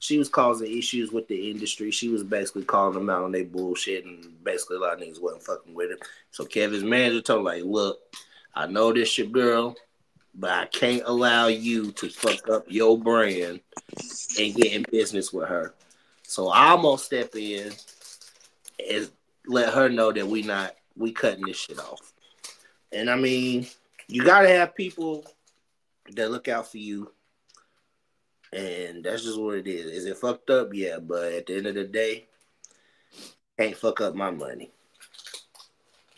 She 0.00 0.18
was 0.18 0.28
causing 0.28 0.76
issues 0.76 1.12
with 1.12 1.28
the 1.28 1.50
industry. 1.50 1.90
She 1.90 2.10
was 2.10 2.22
basically 2.22 2.64
calling 2.64 2.92
them 2.92 3.08
out 3.08 3.22
on 3.22 3.32
their 3.32 3.44
bullshit, 3.44 4.04
and 4.04 4.44
basically 4.44 4.76
a 4.76 4.80
lot 4.80 5.00
of 5.00 5.00
niggas 5.00 5.22
wasn't 5.22 5.44
fucking 5.44 5.72
with 5.74 5.92
her. 5.92 6.06
So 6.30 6.44
Kevin's 6.44 6.84
manager 6.84 7.22
told 7.22 7.38
her, 7.38 7.54
like, 7.54 7.64
"Look, 7.64 8.00
I 8.54 8.66
know 8.66 8.92
this 8.92 9.16
your 9.16 9.28
girl, 9.28 9.76
but 10.34 10.50
I 10.50 10.66
can't 10.66 11.02
allow 11.06 11.46
you 11.46 11.92
to 11.92 12.08
fuck 12.08 12.48
up 12.48 12.64
your 12.68 12.98
brand 12.98 13.60
and 14.38 14.54
get 14.54 14.72
in 14.72 14.84
business 14.90 15.32
with 15.32 15.48
her. 15.48 15.74
So 16.22 16.50
I'm 16.52 16.82
gonna 16.82 16.98
step 16.98 17.34
in 17.36 17.72
and 18.90 19.10
let 19.46 19.72
her 19.72 19.88
know 19.88 20.12
that 20.12 20.26
we 20.26 20.42
not 20.42 20.74
we 20.96 21.12
cutting 21.12 21.46
this 21.46 21.56
shit 21.56 21.78
off. 21.78 22.12
And 22.92 23.10
I 23.10 23.16
mean, 23.16 23.66
you 24.08 24.24
gotta 24.24 24.48
have 24.48 24.74
people 24.74 25.24
that 26.12 26.30
look 26.30 26.48
out 26.48 26.70
for 26.70 26.78
you. 26.78 27.12
And 28.52 29.02
that's 29.02 29.24
just 29.24 29.40
what 29.40 29.56
it 29.56 29.66
is. 29.66 29.86
Is 29.86 30.06
it 30.06 30.16
fucked 30.16 30.50
up? 30.50 30.72
Yeah, 30.72 30.98
but 30.98 31.32
at 31.32 31.46
the 31.46 31.56
end 31.56 31.66
of 31.66 31.74
the 31.74 31.84
day, 31.84 32.26
can't 33.58 33.76
fuck 33.76 34.00
up 34.00 34.14
my 34.14 34.30
money. 34.30 34.70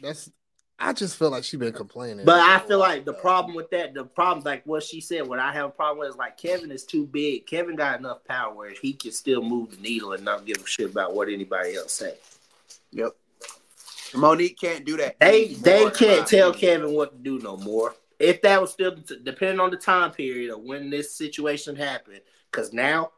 That's 0.02 0.30
I 0.78 0.92
just 0.92 1.16
feel 1.16 1.30
like 1.30 1.44
she 1.44 1.56
been 1.56 1.72
complaining. 1.72 2.26
But 2.26 2.40
I 2.40 2.58
feel 2.58 2.78
like 2.78 3.06
the 3.06 3.14
problem 3.14 3.56
with 3.56 3.70
that, 3.70 3.94
the 3.94 4.04
problem, 4.04 4.44
like 4.44 4.62
what 4.66 4.82
she 4.82 5.00
said, 5.00 5.26
what 5.26 5.38
I 5.38 5.50
have 5.52 5.66
a 5.66 5.70
problem 5.70 6.00
with 6.00 6.10
is 6.10 6.16
like 6.16 6.36
Kevin 6.36 6.70
is 6.70 6.84
too 6.84 7.06
big. 7.06 7.46
Kevin 7.46 7.76
got 7.76 7.98
enough 7.98 8.24
power 8.24 8.54
where 8.54 8.72
he 8.82 8.92
can 8.92 9.12
still 9.12 9.42
move 9.42 9.70
the 9.70 9.76
needle 9.78 10.12
and 10.12 10.24
not 10.24 10.44
give 10.44 10.58
a 10.58 10.66
shit 10.66 10.90
about 10.90 11.14
what 11.14 11.28
anybody 11.28 11.76
else 11.76 11.92
say. 11.92 12.14
Yep. 12.92 13.16
Mo'Nique 14.16 14.58
can't 14.58 14.84
do 14.84 14.96
that. 14.96 15.18
They 15.20 15.48
they 15.48 15.90
can't 15.90 16.26
tell. 16.26 16.52
Kevin 16.52 16.92
what 16.92 17.12
to 17.12 17.18
do 17.18 17.38
no 17.42 17.56
more. 17.56 17.94
If 18.18 18.42
that 18.42 18.60
was 18.60 18.72
still 18.72 18.96
depending 19.22 19.60
on 19.60 19.70
the 19.70 19.76
time 19.76 20.10
period 20.10 20.52
of 20.52 20.60
when 20.60 20.90
this 20.90 21.14
situation 21.14 21.76
happened, 21.76 22.20
because 22.50 22.72
now, 22.72 23.10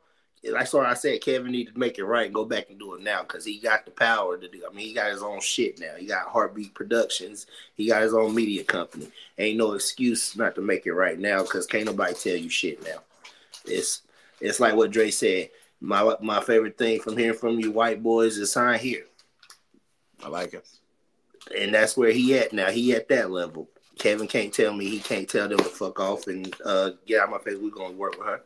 like 0.44 0.72
what 0.72 0.86
I 0.86 0.94
said. 0.94 1.20
Kevin 1.20 1.52
needed 1.52 1.74
to 1.74 1.80
make 1.80 1.98
it 1.98 2.04
right 2.04 2.26
and 2.26 2.34
go 2.34 2.44
back 2.44 2.70
and 2.70 2.78
do 2.78 2.94
it 2.94 3.02
now 3.02 3.22
because 3.22 3.44
he 3.44 3.58
got 3.58 3.84
the 3.84 3.90
power 3.90 4.36
to 4.36 4.48
do. 4.48 4.62
I 4.68 4.74
mean, 4.74 4.86
he 4.86 4.94
got 4.94 5.10
his 5.10 5.22
own 5.22 5.40
shit 5.40 5.80
now. 5.80 5.94
He 5.96 6.06
got 6.06 6.32
HartBeat 6.32 6.74
Productions. 6.74 7.46
He 7.74 7.88
got 7.88 8.02
his 8.02 8.14
own 8.14 8.34
media 8.34 8.64
company. 8.64 9.08
Ain't 9.38 9.58
no 9.58 9.72
excuse 9.72 10.36
not 10.36 10.54
to 10.56 10.60
make 10.60 10.86
it 10.86 10.92
right 10.92 11.18
now 11.18 11.42
because 11.42 11.66
can't 11.66 11.86
nobody 11.86 12.14
tell 12.14 12.36
you 12.36 12.50
shit 12.50 12.82
now. 12.84 13.02
It's 13.64 14.02
it's 14.40 14.60
like 14.60 14.74
what 14.74 14.90
Dre 14.90 15.10
said. 15.10 15.50
My 15.80 16.16
my 16.20 16.40
favorite 16.40 16.76
thing 16.76 17.00
from 17.00 17.16
hearing 17.16 17.38
from 17.38 17.60
you 17.60 17.70
white 17.70 18.02
boys 18.02 18.36
is 18.36 18.52
sign 18.52 18.80
here 18.80 19.04
I 20.22 20.28
like 20.28 20.54
it. 20.54 20.66
And 21.56 21.74
that's 21.74 21.96
where 21.96 22.10
he 22.10 22.36
at 22.38 22.52
now. 22.52 22.70
He 22.70 22.94
at 22.94 23.08
that 23.08 23.30
level. 23.30 23.68
Kevin 23.98 24.28
can't 24.28 24.52
tell 24.52 24.72
me 24.72 24.88
he 24.88 25.00
can't 25.00 25.28
tell 25.28 25.48
them 25.48 25.58
to 25.58 25.64
fuck 25.64 25.98
off 26.00 26.28
and 26.28 26.54
uh, 26.64 26.90
get 27.06 27.20
out 27.20 27.24
of 27.24 27.30
my 27.30 27.38
face. 27.38 27.58
We're 27.60 27.70
gonna 27.70 27.94
work 27.94 28.16
with 28.16 28.26
her. 28.26 28.42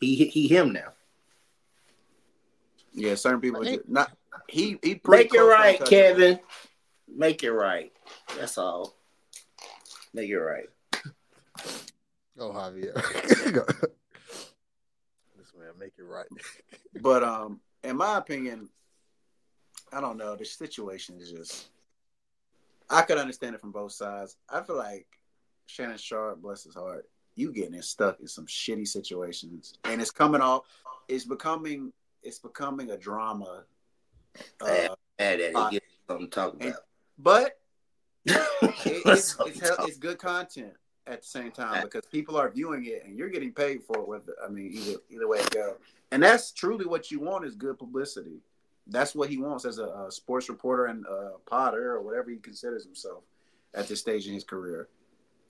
He 0.00 0.26
he 0.26 0.48
him 0.48 0.72
now. 0.72 0.92
Yeah, 2.92 3.14
certain 3.14 3.40
people 3.40 3.62
think- 3.62 3.88
not. 3.88 4.10
He 4.48 4.78
he 4.82 5.00
Make 5.06 5.34
it 5.34 5.40
right, 5.40 5.80
untouchable. 5.80 5.86
Kevin. 5.86 6.40
Make 7.08 7.42
it 7.42 7.52
right. 7.52 7.92
That's 8.38 8.58
all. 8.58 8.96
Make 10.12 10.30
it 10.30 10.38
right. 10.38 10.68
oh 12.38 12.52
Javier. 12.52 12.94
this 15.36 15.52
man 15.58 15.72
make 15.78 15.92
it 15.98 16.04
right. 16.04 16.26
But 17.00 17.22
um, 17.22 17.60
in 17.84 17.96
my 17.96 18.18
opinion, 18.18 18.68
I 19.92 20.00
don't 20.00 20.16
know. 20.16 20.36
The 20.36 20.44
situation 20.44 21.18
is 21.20 21.30
just. 21.30 21.68
I 22.88 23.02
could 23.02 23.18
understand 23.18 23.54
it 23.54 23.60
from 23.60 23.72
both 23.72 23.92
sides. 23.92 24.36
I 24.48 24.60
feel 24.62 24.76
like 24.76 25.06
Shannon 25.66 25.98
Sharpe, 25.98 26.40
bless 26.40 26.64
his 26.64 26.74
heart, 26.74 27.08
you 27.34 27.52
getting 27.52 27.74
it 27.74 27.84
stuck 27.84 28.20
in 28.20 28.28
some 28.28 28.46
shitty 28.46 28.86
situations, 28.86 29.74
and 29.84 30.00
it's 30.00 30.10
coming 30.10 30.40
off. 30.40 30.62
It's 31.08 31.24
becoming. 31.24 31.92
It's 32.22 32.38
becoming 32.38 32.90
a 32.90 32.96
drama. 32.96 33.64
Uh, 34.60 34.66
Mad 34.66 34.90
at 35.18 35.40
it. 35.40 35.54
Get 35.70 35.82
something 36.08 36.26
to 36.26 36.30
talk 36.30 36.54
and- 36.54 36.70
about. 36.70 36.80
but 37.18 37.58
it, 38.26 38.42
it's, 39.06 39.36
it's, 39.40 39.60
hell- 39.60 39.76
it's 39.86 39.98
good 39.98 40.18
content 40.18 40.72
at 41.06 41.22
the 41.22 41.26
same 41.28 41.52
time 41.52 41.82
because 41.84 42.04
people 42.10 42.36
are 42.36 42.50
viewing 42.50 42.84
it 42.86 43.04
and 43.04 43.16
you're 43.16 43.28
getting 43.28 43.52
paid 43.52 43.84
for 43.84 43.98
it. 43.98 44.08
With 44.08 44.28
I 44.44 44.48
mean, 44.48 44.72
either 44.72 44.98
either 45.10 45.28
way 45.28 45.38
it 45.38 45.50
go, 45.50 45.76
and 46.10 46.22
that's 46.22 46.52
truly 46.52 46.86
what 46.86 47.10
you 47.10 47.20
want 47.20 47.44
is 47.44 47.54
good 47.54 47.78
publicity. 47.78 48.40
That's 48.86 49.14
what 49.14 49.28
he 49.28 49.38
wants 49.38 49.64
as 49.64 49.78
a, 49.78 49.86
a 49.86 50.10
sports 50.10 50.48
reporter 50.48 50.86
and 50.86 51.04
a 51.06 51.32
potter 51.46 51.92
or 51.92 52.02
whatever 52.02 52.30
he 52.30 52.36
considers 52.36 52.84
himself 52.84 53.24
at 53.74 53.88
this 53.88 54.00
stage 54.00 54.26
in 54.26 54.34
his 54.34 54.44
career. 54.44 54.88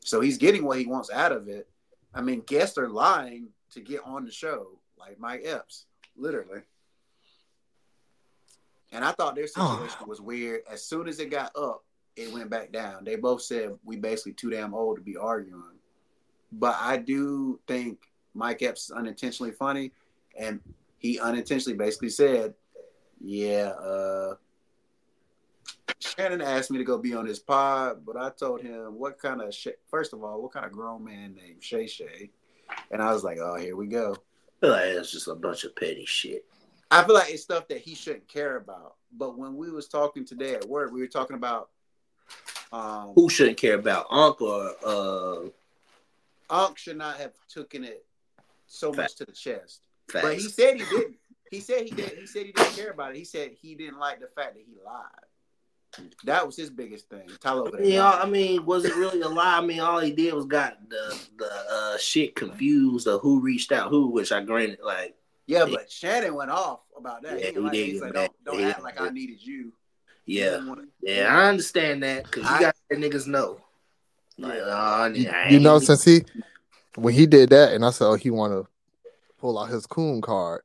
So 0.00 0.20
he's 0.20 0.38
getting 0.38 0.64
what 0.64 0.78
he 0.78 0.86
wants 0.86 1.10
out 1.10 1.32
of 1.32 1.48
it. 1.48 1.68
I 2.14 2.22
mean, 2.22 2.40
guests 2.46 2.78
are 2.78 2.88
lying 2.88 3.48
to 3.72 3.80
get 3.80 4.00
on 4.04 4.24
the 4.24 4.32
show, 4.32 4.78
like 4.98 5.18
Mike 5.18 5.42
Epps, 5.44 5.86
literally. 6.16 6.62
And 8.92 9.04
I 9.04 9.12
thought 9.12 9.34
their 9.34 9.48
oh. 9.56 9.80
situation 9.80 10.08
was 10.08 10.20
weird. 10.20 10.62
As 10.70 10.84
soon 10.84 11.08
as 11.08 11.18
it 11.18 11.30
got 11.30 11.50
up, 11.56 11.84
it 12.16 12.32
went 12.32 12.48
back 12.48 12.72
down. 12.72 13.04
They 13.04 13.16
both 13.16 13.42
said 13.42 13.72
we 13.84 13.96
basically 13.96 14.32
too 14.32 14.50
damn 14.50 14.74
old 14.74 14.96
to 14.96 15.02
be 15.02 15.16
arguing. 15.16 15.62
But 16.52 16.76
I 16.80 16.96
do 16.96 17.60
think 17.66 17.98
Mike 18.32 18.62
Epps 18.62 18.84
is 18.84 18.90
unintentionally 18.92 19.52
funny, 19.52 19.92
and 20.38 20.60
he 20.98 21.18
unintentionally 21.18 21.76
basically 21.76 22.08
said, 22.08 22.54
"Yeah, 23.20 23.70
uh, 23.70 24.34
Shannon 25.98 26.40
asked 26.40 26.70
me 26.70 26.78
to 26.78 26.84
go 26.84 26.98
be 26.98 27.14
on 27.14 27.26
his 27.26 27.38
pod, 27.38 28.04
but 28.04 28.16
I 28.16 28.30
told 28.30 28.60
him 28.60 28.98
what 28.98 29.18
kind 29.18 29.40
of 29.40 29.54
sh- 29.54 29.68
first 29.88 30.12
of 30.12 30.22
all, 30.22 30.42
what 30.42 30.52
kind 30.52 30.66
of 30.66 30.72
grown 30.72 31.04
man 31.04 31.34
named 31.34 31.62
Shay 31.62 31.86
Shay, 31.86 32.30
and 32.90 33.02
I 33.02 33.12
was 33.12 33.24
like, 33.24 33.38
oh, 33.38 33.56
here 33.56 33.76
we 33.76 33.86
go. 33.86 34.16
feel 34.60 34.70
like 34.70 34.84
it's 34.86 35.12
just 35.12 35.28
a 35.28 35.34
bunch 35.34 35.64
of 35.64 35.74
petty 35.76 36.04
shit. 36.06 36.44
I 36.90 37.02
feel 37.04 37.14
like 37.14 37.32
it's 37.32 37.42
stuff 37.42 37.68
that 37.68 37.78
he 37.78 37.94
shouldn't 37.94 38.28
care 38.28 38.56
about. 38.56 38.94
But 39.12 39.38
when 39.38 39.56
we 39.56 39.70
was 39.70 39.88
talking 39.88 40.24
today 40.24 40.54
at 40.54 40.64
work, 40.64 40.92
we 40.92 41.00
were 41.00 41.06
talking 41.06 41.36
about 41.36 41.70
um 42.72 43.12
Who 43.14 43.28
shouldn't 43.28 43.56
care 43.56 43.74
about 43.74 44.06
Unc 44.10 44.40
or 44.40 44.72
uh 44.84 45.48
Unc 46.50 46.78
should 46.78 46.96
not 46.96 47.16
have 47.16 47.32
taken 47.52 47.84
it 47.84 48.04
so 48.66 48.92
much 48.92 49.16
to 49.16 49.24
the 49.24 49.32
chest. 49.32 49.80
But 50.12 50.34
he 50.34 50.40
said 50.40 50.76
he 50.76 50.84
didn't. 50.84 51.16
He 51.50 51.60
said 51.60 51.84
he 51.84 51.90
did. 51.90 52.10
He 52.18 52.26
said 52.26 52.46
he 52.46 52.52
didn't 52.52 52.74
care 52.74 52.90
about 52.90 53.12
it. 53.12 53.18
He 53.18 53.24
said 53.24 53.52
he 53.60 53.74
didn't 53.74 53.98
like 53.98 54.20
the 54.20 54.26
fact 54.26 54.54
that 54.54 54.62
he 54.66 54.74
lied. 54.84 56.08
That 56.24 56.44
was 56.44 56.56
his 56.56 56.68
biggest 56.68 57.08
thing. 57.08 57.28
Tyler 57.40 57.68
over 57.68 57.76
there. 57.78 57.86
Yeah, 57.86 58.10
I 58.10 58.26
mean, 58.28 58.66
was 58.66 58.84
it 58.84 58.94
really 58.96 59.20
a 59.22 59.28
lie? 59.28 59.56
I 59.58 59.60
mean, 59.64 59.80
all 59.80 60.00
he 60.00 60.12
did 60.12 60.34
was 60.34 60.44
got 60.44 60.76
the 60.90 61.18
the 61.38 61.50
uh, 61.70 61.96
shit 61.98 62.34
confused 62.34 63.06
of 63.06 63.20
who 63.22 63.40
reached 63.40 63.72
out 63.72 63.90
who, 63.90 64.08
which 64.08 64.30
I 64.32 64.42
granted, 64.42 64.80
like, 64.84 65.14
yeah, 65.46 65.64
but 65.64 65.90
Shannon 65.90 66.34
went 66.34 66.50
off 66.50 66.80
about 66.98 67.22
that. 67.22 67.38
Yeah, 67.40 67.46
he 67.46 67.52
he 67.52 67.58
like, 67.60 67.72
did 67.72 67.86
he's 67.86 68.00
get 68.00 68.02
like, 68.02 68.12
don't, 68.14 68.44
don't 68.44 68.58
He 68.58 68.64
act 68.64 68.78
did. 68.78 68.84
like 68.84 69.00
I 69.00 69.08
needed 69.10 69.38
you. 69.46 69.72
Yeah, 70.26 70.50
didn't 70.50 70.68
wanna- 70.68 70.82
yeah, 71.00 71.34
I 71.34 71.48
understand 71.48 72.02
that 72.02 72.24
because 72.24 72.42
you 72.42 72.56
I- 72.56 72.60
got 72.60 72.76
to 72.90 72.96
niggas 72.96 73.26
know. 73.28 73.60
Like, 74.38 74.58
Yeah. 74.58 74.64
oh, 74.66 75.06
You, 75.06 75.32
you 75.50 75.60
know, 75.60 75.78
since 75.78 76.04
he 76.04 76.24
when 76.96 77.14
he 77.14 77.26
did 77.26 77.50
that, 77.50 77.72
and 77.72 77.84
I 77.86 77.90
said, 77.90 78.06
oh, 78.06 78.14
he 78.14 78.30
want 78.30 78.52
to 78.52 78.66
pull 79.38 79.58
out 79.58 79.70
his 79.70 79.86
coon 79.86 80.20
card. 80.20 80.62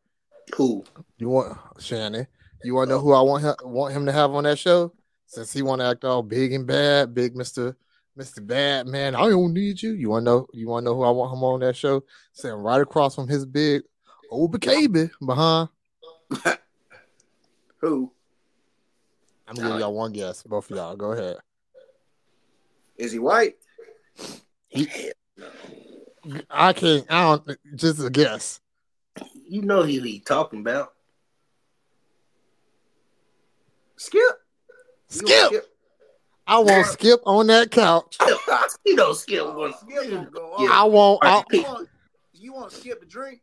Who? 0.56 0.84
You 1.18 1.30
want 1.30 1.58
Shannon? 1.80 2.28
You 2.64 2.76
want 2.76 2.90
to 2.90 2.96
know 2.96 3.02
who 3.02 3.14
I 3.14 3.22
want 3.22 3.44
him 3.44 3.56
want 3.64 3.94
him 3.94 4.06
to 4.06 4.12
have 4.12 4.32
on 4.32 4.44
that 4.44 4.60
show? 4.60 4.94
Since 5.26 5.54
he 5.54 5.62
want 5.62 5.82
to 5.82 5.88
act 5.88 6.04
all 6.04 6.24
big 6.24 6.54
and 6.54 6.68
bad, 6.68 7.14
big 7.14 7.36
Mister 7.36 7.76
Mister 8.16 8.42
Bad 8.42 8.88
Man. 8.88 9.16
I 9.16 9.30
don't 9.30 9.54
need 9.54 9.82
you. 9.82 9.94
You 9.94 10.10
want 10.10 10.26
to 10.26 10.32
know? 10.32 10.48
You 10.54 10.68
want 10.68 10.84
to 10.84 10.92
know 10.92 10.96
who 10.96 11.04
I 11.04 11.12
want 11.12 11.36
him 11.36 11.44
on 11.44 11.60
that 11.62 11.76
show? 11.76 12.04
Sitting 12.34 12.58
right 12.58 12.82
across 12.82 13.16
from 13.16 13.28
his 13.28 13.46
big 13.46 13.84
old 14.30 14.60
baby 14.60 15.10
behind. 15.26 15.70
Who 17.78 18.12
I'm 19.48 19.56
giving 19.56 19.80
y'all 19.80 19.94
one 19.94 20.14
guess. 20.14 20.44
Both 20.44 20.72
of 20.72 20.78
y'all, 20.78 20.96
go 20.96 21.12
ahead. 21.12 21.38
is 22.98 23.12
he? 23.12 23.20
White? 23.20 23.56
I 26.50 26.74
can't. 26.74 27.06
I 27.10 27.36
don't. 27.36 27.58
Just 27.76 28.00
a 28.02 28.10
guess. 28.10 28.62
You 29.52 29.62
know 29.64 29.82
who 29.82 29.88
he 30.02 30.20
talking 30.22 30.62
about? 30.62 30.94
Skip. 33.98 34.22
You 35.12 35.22
want 35.26 35.48
Skip. 35.48 35.66
I 36.48 36.60
want 36.60 36.88
Skip 36.88 37.20
on 37.26 37.48
that 37.48 37.70
couch. 37.70 38.18
you 38.86 38.96
know, 38.96 39.12
Skip 39.12 39.44
was. 39.46 39.74
Skip 39.82 40.10
gonna 40.10 40.30
go 40.32 40.56
I 40.58 40.86
want. 40.86 41.20
I, 41.22 41.44
You 41.52 41.64
want, 41.64 41.90
you 42.34 42.54
want 42.54 42.72
Skip 42.72 43.02
to 43.02 43.06
drink? 43.06 43.42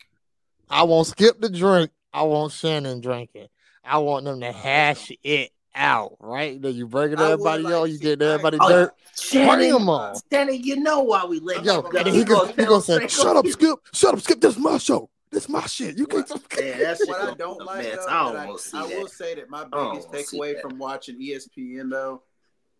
I 0.71 0.85
want 0.85 1.09
Skip 1.09 1.42
to 1.42 1.51
drink. 1.51 1.90
I 2.14 2.23
want 2.23 2.53
Shannon 2.53 3.03
drinking. 3.03 3.49
I 3.85 3.99
want 3.99 4.25
them 4.25 4.40
to 4.40 4.51
hash 4.51 5.12
it 5.23 5.51
out. 5.75 6.16
Right? 6.21 6.61
Then 6.61 6.75
you 6.75 6.87
breaking 6.87 7.18
I 7.18 7.25
would 7.25 7.33
everybody 7.47 7.62
like 7.64 7.75
on. 7.75 7.83
to 7.85 7.90
You 7.90 7.97
see- 7.99 8.03
getting 8.03 8.27
everybody 8.27 8.57
Oh, 8.62 8.68
dirt. 8.71 8.94
Shannon, 9.14 9.57
Bring 9.59 9.75
him 9.75 9.90
on. 9.90 10.16
Shannon, 10.33 10.55
you 10.64 10.77
know 10.77 11.01
why 11.01 11.27
we 11.27 11.38
let 11.40 11.62
Yo, 11.66 11.83
him 11.83 11.97
and 11.97 12.09
he 12.09 12.25
go 12.25 12.47
go. 12.47 12.53
He 12.53 12.64
go 12.64 12.81
say, 12.81 13.07
"Shut 13.09 13.37
up, 13.37 13.47
Skip. 13.47 13.79
Shut 13.92 14.14
up, 14.14 14.21
Skip. 14.23 14.40
This 14.40 14.55
is 14.57 14.59
my 14.62 14.79
show. 14.79 15.11
This 15.31 15.49
my 15.49 15.61
shit. 15.67 15.97
You 15.99 16.07
can't." 16.07 16.29
Yeah, 16.59 16.79
that's 16.79 17.07
What 17.07 17.21
I 17.21 17.35
don't 17.35 17.64
like, 17.64 17.85
man, 17.85 17.97
though, 17.97 18.07
I 18.09 18.33
don't 18.33 18.47
that 18.57 18.61
see 18.61 18.79
I, 18.79 18.83
I 18.83 18.88
that. 18.88 18.99
will 18.99 19.09
say 19.09 19.35
that 19.35 19.51
my 19.51 19.64
biggest 19.64 20.09
wanna 20.09 20.19
takeaway 20.19 20.61
from 20.61 20.79
watching 20.79 21.21
ESPN 21.21 21.91
though, 21.91 22.23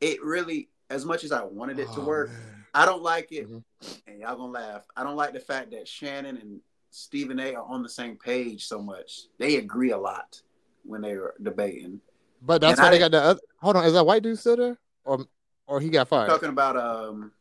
it 0.01 0.23
really, 0.23 0.69
as 0.91 1.05
much 1.05 1.25
as 1.25 1.33
I 1.33 1.43
wanted 1.43 1.79
it 1.79 1.93
to 1.93 2.01
Oh, 2.01 2.05
work, 2.05 2.31
man. 2.31 2.65
I 2.75 2.87
don't 2.87 3.03
like 3.03 3.33
it. 3.33 3.49
Mhm. 3.51 3.63
And 4.07 4.21
y'all 4.21 4.37
gonna 4.37 4.53
laugh. 4.53 4.87
I 4.97 5.05
don't 5.05 5.17
like 5.17 5.33
the 5.33 5.41
fact 5.41 5.71
that 5.73 5.87
Shannon 5.87 6.37
and 6.39 6.61
Stephen 6.91 7.39
A. 7.39 7.55
are 7.55 7.65
on 7.65 7.83
the 7.83 7.89
same 7.89 8.17
page 8.17 8.67
so 8.67 8.81
much. 8.81 9.23
They 9.39 9.57
agree 9.57 9.91
a 9.91 9.99
lot 9.99 10.41
when 10.85 11.03
they 11.03 11.13
are 11.13 11.35
debating. 11.43 12.01
But 12.41 12.61
that's 12.61 12.79
And 12.79 12.85
why 12.85 12.89
I 12.89 12.91
they 12.93 12.99
got 12.99 13.11
the. 13.11 13.21
Other, 13.23 13.41
hold 13.61 13.77
on, 13.77 13.85
is 13.85 13.93
that 13.93 14.07
white 14.07 14.23
dude 14.23 14.39
still 14.39 14.57
there, 14.57 14.79
or 15.05 15.27
or 15.67 15.81
he 15.81 15.91
got 15.91 16.09
fired? 16.09 16.29
Talking 16.29 16.49
about 16.49 16.77
um, 16.77 17.33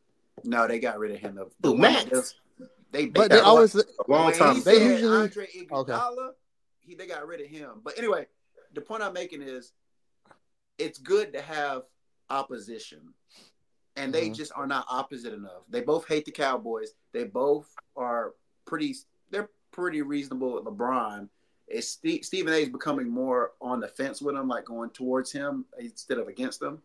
no, 0.44 0.68
they 0.68 0.80
got 0.80 1.00
rid 1.00 1.12
of 1.12 1.18
him. 1.20 1.36
The, 1.36 1.46
the 1.62 1.70
Who, 1.70 1.78
Max? 1.78 2.36
That 2.92 2.98
does- 2.98 3.02
They, 3.04 3.06
But 3.08 3.30
they 3.30 3.38
they 3.38 3.42
always. 3.42 3.76
A 3.76 3.84
long 4.08 4.34
time. 4.34 4.62
They 4.62 4.80
said 4.80 4.92
usually- 4.92 5.18
Andre 5.18 5.48
Iguodala, 5.48 6.32
he 6.80 6.96
they 6.96 7.08
got 7.08 7.28
rid 7.28 7.42
of 7.42 7.48
him. 7.48 7.82
But 7.84 7.98
anyway, 7.98 8.28
the 8.74 8.82
point 8.82 9.04
I'm 9.04 9.14
making 9.14 9.42
is, 9.42 9.74
it's 10.78 11.00
good 11.00 11.34
to 11.34 11.42
have 11.42 11.84
opposition, 12.30 13.14
and 13.96 14.14
they 14.14 14.30
Mhm. 14.30 14.36
just 14.36 14.52
are 14.56 14.68
not 14.68 14.86
opposite 14.90 15.34
enough. 15.34 15.64
They 15.70 15.82
both 15.82 16.08
hate 16.08 16.26
the 16.26 16.32
Cowboys. 16.32 16.94
They 17.12 17.24
both 17.24 17.74
are 17.96 18.36
pretty. 18.66 18.96
They're 19.30 19.50
pretty 19.72 20.02
reasonable 20.02 20.54
with 20.54 20.64
LeBron. 20.66 21.30
It's 21.68 21.90
Steve, 21.90 22.24
Stephen 22.24 22.54
A. 22.54 22.58
is 22.58 22.70
becoming 22.70 23.10
more 23.10 23.54
on 23.60 23.80
the 23.82 23.90
fence 23.90 24.22
with 24.22 24.36
him, 24.36 24.48
like 24.48 24.64
going 24.66 24.90
towards 24.92 25.32
him 25.32 25.66
instead 25.78 26.18
of 26.18 26.28
against 26.30 26.62
him. 26.62 26.82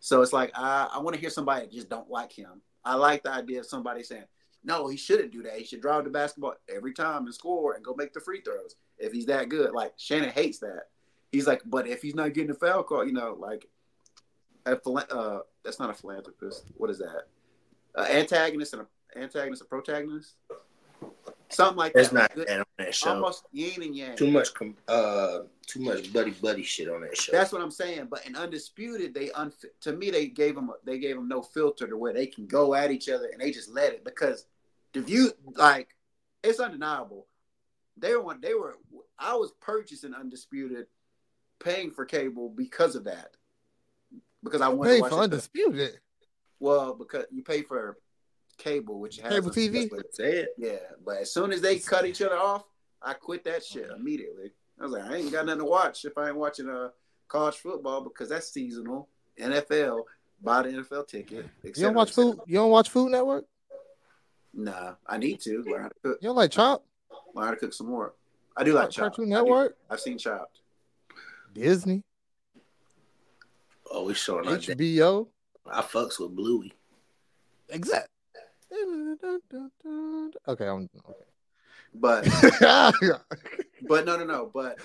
So 0.00 0.22
it's 0.22 0.32
like 0.32 0.50
I, 0.54 0.88
I 0.92 0.98
want 0.98 1.14
to 1.14 1.20
hear 1.20 1.30
somebody 1.30 1.66
just 1.68 1.88
don't 1.88 2.10
like 2.10 2.32
him. 2.32 2.60
I 2.84 2.96
like 2.96 3.22
the 3.22 3.30
idea 3.30 3.60
of 3.60 3.66
somebody 3.66 4.02
saying, 4.02 4.24
no, 4.64 4.88
he 4.88 4.96
shouldn't 4.96 5.32
do 5.32 5.42
that. 5.42 5.56
He 5.58 5.64
should 5.64 5.80
drive 5.82 6.04
the 6.04 6.10
basketball 6.10 6.54
every 6.74 6.92
time 6.92 7.26
and 7.26 7.34
score 7.34 7.74
and 7.74 7.84
go 7.84 7.94
make 7.96 8.12
the 8.12 8.20
free 8.20 8.40
throws 8.40 8.76
if 8.98 9.12
he's 9.12 9.26
that 9.26 9.48
good. 9.48 9.72
Like 9.72 9.92
Shannon 9.96 10.30
hates 10.30 10.58
that. 10.60 10.84
He's 11.32 11.46
like, 11.46 11.62
but 11.66 11.86
if 11.86 12.00
he's 12.02 12.14
not 12.14 12.32
getting 12.32 12.50
a 12.50 12.54
foul 12.54 12.82
call, 12.82 13.04
you 13.06 13.12
know, 13.12 13.36
like 13.38 13.66
a 14.66 14.78
uh, 14.88 15.40
that's 15.64 15.78
not 15.78 15.90
a 15.90 15.94
philanthropist. 15.94 16.64
What 16.76 16.90
is 16.90 16.98
that? 16.98 17.24
Uh, 17.96 18.06
antagonist 18.10 18.72
and 18.74 18.82
a 18.82 19.18
antagonist, 19.18 19.62
a 19.62 19.66
protagonist, 19.66 20.34
something 21.48 21.76
like 21.76 21.92
That's 21.92 22.08
that. 22.08 22.14
not 22.14 22.34
Good- 22.34 22.48
that 22.48 22.58
on 22.60 22.64
that 22.78 22.94
show. 22.94 23.10
almost 23.10 23.44
yin 23.52 23.82
and 23.82 23.96
yang. 23.96 24.16
Too 24.16 24.30
much, 24.30 24.54
com- 24.54 24.76
uh, 24.88 25.40
too 25.66 25.80
much 25.80 26.12
buddy 26.12 26.30
buddy 26.32 26.62
shit 26.62 26.88
on 26.88 27.02
that 27.02 27.16
show. 27.16 27.32
That's 27.32 27.52
what 27.52 27.62
I'm 27.62 27.70
saying. 27.70 28.06
But 28.10 28.26
in 28.26 28.34
undisputed, 28.36 29.14
they 29.14 29.30
un- 29.32 29.52
to 29.82 29.92
me 29.92 30.10
they 30.10 30.26
gave 30.26 30.54
them 30.54 30.70
they 30.84 30.98
gave 30.98 31.16
them 31.16 31.28
no 31.28 31.42
filter 31.42 31.86
to 31.86 31.96
where 31.96 32.12
they 32.12 32.26
can 32.26 32.46
go 32.46 32.74
at 32.74 32.90
each 32.90 33.08
other 33.08 33.26
and 33.26 33.40
they 33.40 33.50
just 33.50 33.68
let 33.70 33.92
it 33.92 34.04
because 34.04 34.46
the 34.94 35.02
view 35.02 35.32
like 35.56 35.88
it's 36.42 36.60
undeniable. 36.60 37.26
They 37.98 38.16
were 38.16 38.36
they 38.40 38.54
were 38.54 38.76
I 39.18 39.34
was 39.34 39.52
purchasing 39.60 40.14
undisputed, 40.14 40.86
paying 41.62 41.90
for 41.90 42.04
cable 42.04 42.48
because 42.48 42.94
of 42.96 43.04
that. 43.04 43.36
Because 44.42 44.60
I 44.60 44.68
wanted 44.68 44.96
to 44.96 45.00
watch 45.02 45.10
for 45.10 45.20
undisputed. 45.20 46.00
Well, 46.60 46.94
because 46.94 47.26
you 47.30 47.42
pay 47.42 47.62
for 47.62 47.98
cable, 48.56 49.00
which 49.00 49.18
has 49.18 49.32
Cable 49.32 49.50
TV? 49.50 49.90
Say 50.12 50.38
it. 50.38 50.48
Yeah, 50.56 50.78
but 51.04 51.18
as 51.18 51.32
soon 51.32 51.52
as 51.52 51.60
they 51.60 51.78
cut 51.78 52.06
each 52.06 52.22
other 52.22 52.36
off, 52.36 52.64
I 53.02 53.14
quit 53.14 53.44
that 53.44 53.64
shit 53.64 53.90
immediately. 53.96 54.52
I 54.78 54.84
was 54.84 54.92
like, 54.92 55.04
I 55.04 55.16
ain't 55.16 55.32
got 55.32 55.46
nothing 55.46 55.60
to 55.60 55.66
watch 55.66 56.04
if 56.04 56.16
I 56.18 56.28
ain't 56.28 56.36
watching 56.36 56.68
uh 56.68 56.88
college 57.28 57.56
football 57.56 58.02
because 58.02 58.28
that's 58.28 58.52
seasonal. 58.52 59.08
NFL, 59.40 60.02
buy 60.42 60.62
the 60.62 60.68
NFL 60.70 61.08
ticket. 61.08 61.46
et 61.64 61.76
You 61.76 61.84
don't 61.84 61.94
watch 61.94 62.12
food. 62.12 62.38
You 62.46 62.56
don't 62.56 62.70
watch 62.70 62.90
Food 62.90 63.10
Network. 63.10 63.44
Nah, 64.56 64.94
I 65.06 65.18
need 65.18 65.40
to 65.42 65.62
learn 65.66 65.82
how 65.82 65.88
to 65.88 65.94
cook. 66.02 66.18
You 66.20 66.28
don't 66.28 66.36
like 66.36 66.50
Chop? 66.50 66.84
Learn 67.34 67.46
how 67.46 67.50
to 67.50 67.56
cook 67.56 67.72
some 67.72 67.88
more. 67.88 68.14
I 68.56 68.62
do 68.64 68.72
like 68.72 68.90
Chopped. 68.90 69.16
Cartoon 69.16 69.28
Network, 69.30 69.76
I've 69.90 70.00
seen 70.00 70.18
Chopped. 70.18 70.60
Disney, 71.52 72.02
Oh, 73.90 74.04
we 74.06 74.14
showing 74.14 74.46
our 74.48 74.56
day. 74.56 74.74
HBO. 74.74 75.28
I 75.66 75.82
fucks 75.82 76.18
with 76.18 76.34
Bluey. 76.34 76.72
Exact. 77.68 78.08
Okay, 80.48 80.66
I'm 80.68 80.88
But 81.94 82.26
okay. 82.44 83.10
but 83.88 84.04
no 84.04 84.16
no 84.16 84.24
no. 84.24 84.50
But 84.52 84.78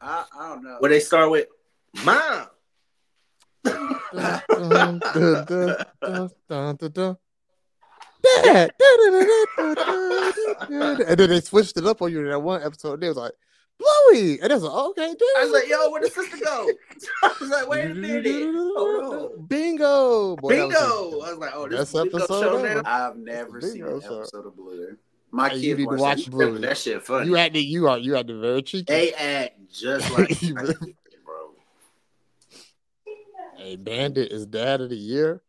I 0.00 0.24
I 0.38 0.48
don't 0.48 0.64
know. 0.64 0.76
Where 0.78 0.90
they 0.90 1.00
start 1.00 1.30
with 1.30 1.48
mom. 2.04 2.46
Dun, 4.14 4.42
dun, 4.52 5.00
dun, 5.00 5.44
dun, 5.44 5.76
dun, 6.00 6.30
dun, 6.48 6.76
dun, 6.76 6.90
dun. 6.92 7.16
Dad. 8.24 8.72
And 10.70 11.18
then 11.18 11.28
they 11.30 11.40
switched 11.40 11.76
it 11.76 11.86
up 11.86 12.02
on 12.02 12.10
you 12.12 12.20
in 12.20 12.28
that 12.30 12.38
one 12.40 12.62
episode. 12.62 13.00
They 13.00 13.08
was 13.08 13.16
like, 13.16 13.32
Bluey. 13.78 14.38
And 14.40 14.50
they 14.50 14.54
was 14.54 14.62
like, 14.62 14.72
okay, 14.72 15.08
dude. 15.08 15.22
I 15.38 15.42
was 15.44 15.50
like, 15.52 15.68
yo, 15.68 15.90
where 15.90 16.00
the 16.02 16.08
sister 16.10 16.36
go? 16.44 16.70
I 17.22 17.34
was 17.40 17.50
like, 17.50 17.68
wait 17.68 17.90
a 17.90 17.94
minute. 17.94 18.24
Oh, 18.26 18.74
Hold 19.10 19.32
on. 19.40 19.46
Bingo. 19.46 20.36
Boy, 20.36 20.56
that 20.56 20.66
was 20.68 20.74
Bingo. 20.74 21.20
a- 21.20 21.26
I 21.26 21.30
was 21.30 21.38
like, 21.38 21.50
oh, 21.54 21.68
this 21.68 21.78
Best 21.78 21.88
is 21.94 22.02
bingo 22.02 22.18
episode 22.18 22.40
show 22.42 22.56
ever. 22.64 22.82
now. 22.82 23.06
I've 23.08 23.16
never 23.16 23.60
seen 23.60 23.72
bingo 23.72 23.94
an 23.96 24.00
show. 24.02 24.18
episode 24.20 24.46
of 24.46 24.56
Bluey. 24.56 24.86
My 25.30 25.48
Hey, 25.48 25.60
kids 25.60 25.80
you 25.80 25.86
watch 25.88 25.98
watch 26.00 26.24
that. 26.26 26.30
Bluey. 26.30 26.58
That 26.60 26.78
shit 26.78 27.02
funny. 27.02 27.26
You 27.26 27.36
acted, 27.36 27.64
you 27.64 27.88
are, 27.88 27.98
you 27.98 28.16
acted 28.16 28.40
very 28.40 28.62
cheeky. 28.62 28.84
They 28.92 29.12
act 29.14 29.58
just 29.72 30.10
like 30.16 30.40
You 30.42 30.54
bro. 30.54 30.72
Hey, 33.56 33.76
Bandit 33.76 34.30
is 34.32 34.46
dad 34.46 34.80
of 34.80 34.90
the 34.90 34.96
year. 34.96 35.42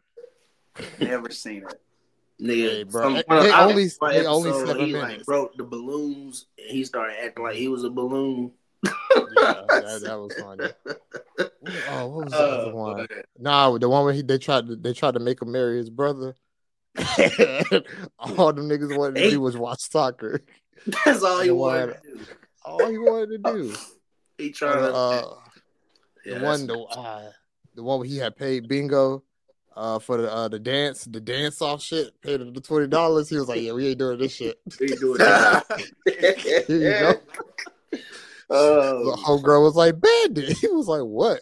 Never 1.00 1.30
seen 1.32 1.64
it. 1.64 1.82
Nigga, 2.42 2.70
Hey, 2.70 2.84
bro. 2.84 3.02
some- 3.04 3.14
They- 3.14 3.20
of- 3.22 3.44
they 3.44 3.52
only- 3.54 3.84
watched 3.84 4.00
they 4.02 4.26
only 4.26 4.52
seven 4.52 4.86
he 4.86 4.92
minutes. 4.94 5.18
like 5.20 5.26
broke 5.26 5.56
the 5.58 5.64
balloons 5.64 6.48
and 6.58 6.68
he 6.68 6.84
started 6.84 7.16
acting 7.24 7.44
like 7.44 7.56
he 7.56 7.68
was 7.70 7.84
a 7.86 7.90
balloon. 7.90 8.52
Yeah, 8.84 8.92
that, 9.70 10.00
that 10.04 10.20
was 10.20 10.34
funny. 10.40 10.70
Oh, 11.90 12.08
what 12.08 12.26
was 12.26 12.34
the 12.34 12.38
other 12.40 12.70
Uh, 12.72 12.76
one? 12.76 13.08
Nah, 13.40 13.78
the 13.80 13.90
one 13.90 14.04
where 14.06 14.14
he 14.14 14.22
they 14.22 14.38
tried 14.38 14.68
to 14.68 14.76
they 14.76 14.94
tried 14.94 15.16
to 15.16 15.20
make 15.20 15.42
him 15.42 15.52
marry 15.52 15.78
his 15.78 15.90
brother. 15.90 16.36
all 18.20 18.54
them 18.54 18.70
niggas 18.70 18.96
wanted 18.96 19.16
to 19.24 19.30
do 19.32 19.42
was 19.42 19.58
watch 19.58 19.80
soccer. 19.90 20.42
That's 21.06 21.24
all 21.24 21.40
he 21.42 21.48
The 21.48 21.56
wanted 21.56 21.88
one- 21.90 21.96
to 21.96 22.02
do. 22.18 22.26
All 22.66 22.88
he 22.90 22.98
wanted 23.00 23.44
to 23.44 23.54
do. 23.54 23.76
He 24.38 24.52
trying 24.52 24.78
to 24.80 24.94
Uh, 24.94 25.34
yeah, 26.26 26.38
the 26.40 26.46
one, 26.46 26.68
the, 26.68 26.80
uh, 26.80 27.32
the 27.76 27.84
one 27.84 28.00
where 28.00 28.08
he 28.08 28.18
had 28.18 28.36
paid 28.36 28.68
Bingo 28.68 29.24
uh, 29.76 30.00
for 30.00 30.18
the 30.22 30.32
uh, 30.34 30.48
the 30.48 30.60
dance, 30.60 31.06
the 31.06 31.20
dance 31.20 31.62
off 31.62 31.82
shit. 31.82 32.20
Paid 32.22 32.42
him 32.42 32.54
the 32.54 32.62
twenty 32.62 32.88
dollars. 32.88 33.30
He 33.30 33.36
was 33.38 33.48
like, 33.48 33.62
"Yeah, 33.62 33.74
we 33.74 33.88
ain't 33.90 34.00
doing 34.00 34.18
this 34.20 34.34
shit." 34.36 34.60
he 34.80 34.88
doing 34.88 35.18
that. 35.20 35.66
Here 36.06 36.66
you 36.68 36.90
go. 37.00 37.14
The 37.92 38.02
Oh, 38.48 39.16
whole 39.24 39.42
girl 39.42 39.64
was 39.64 39.76
like, 39.76 40.00
"Bandit." 40.00 40.58
He 40.62 40.68
was 40.68 40.88
like, 40.88 41.02
"What?" 41.02 41.42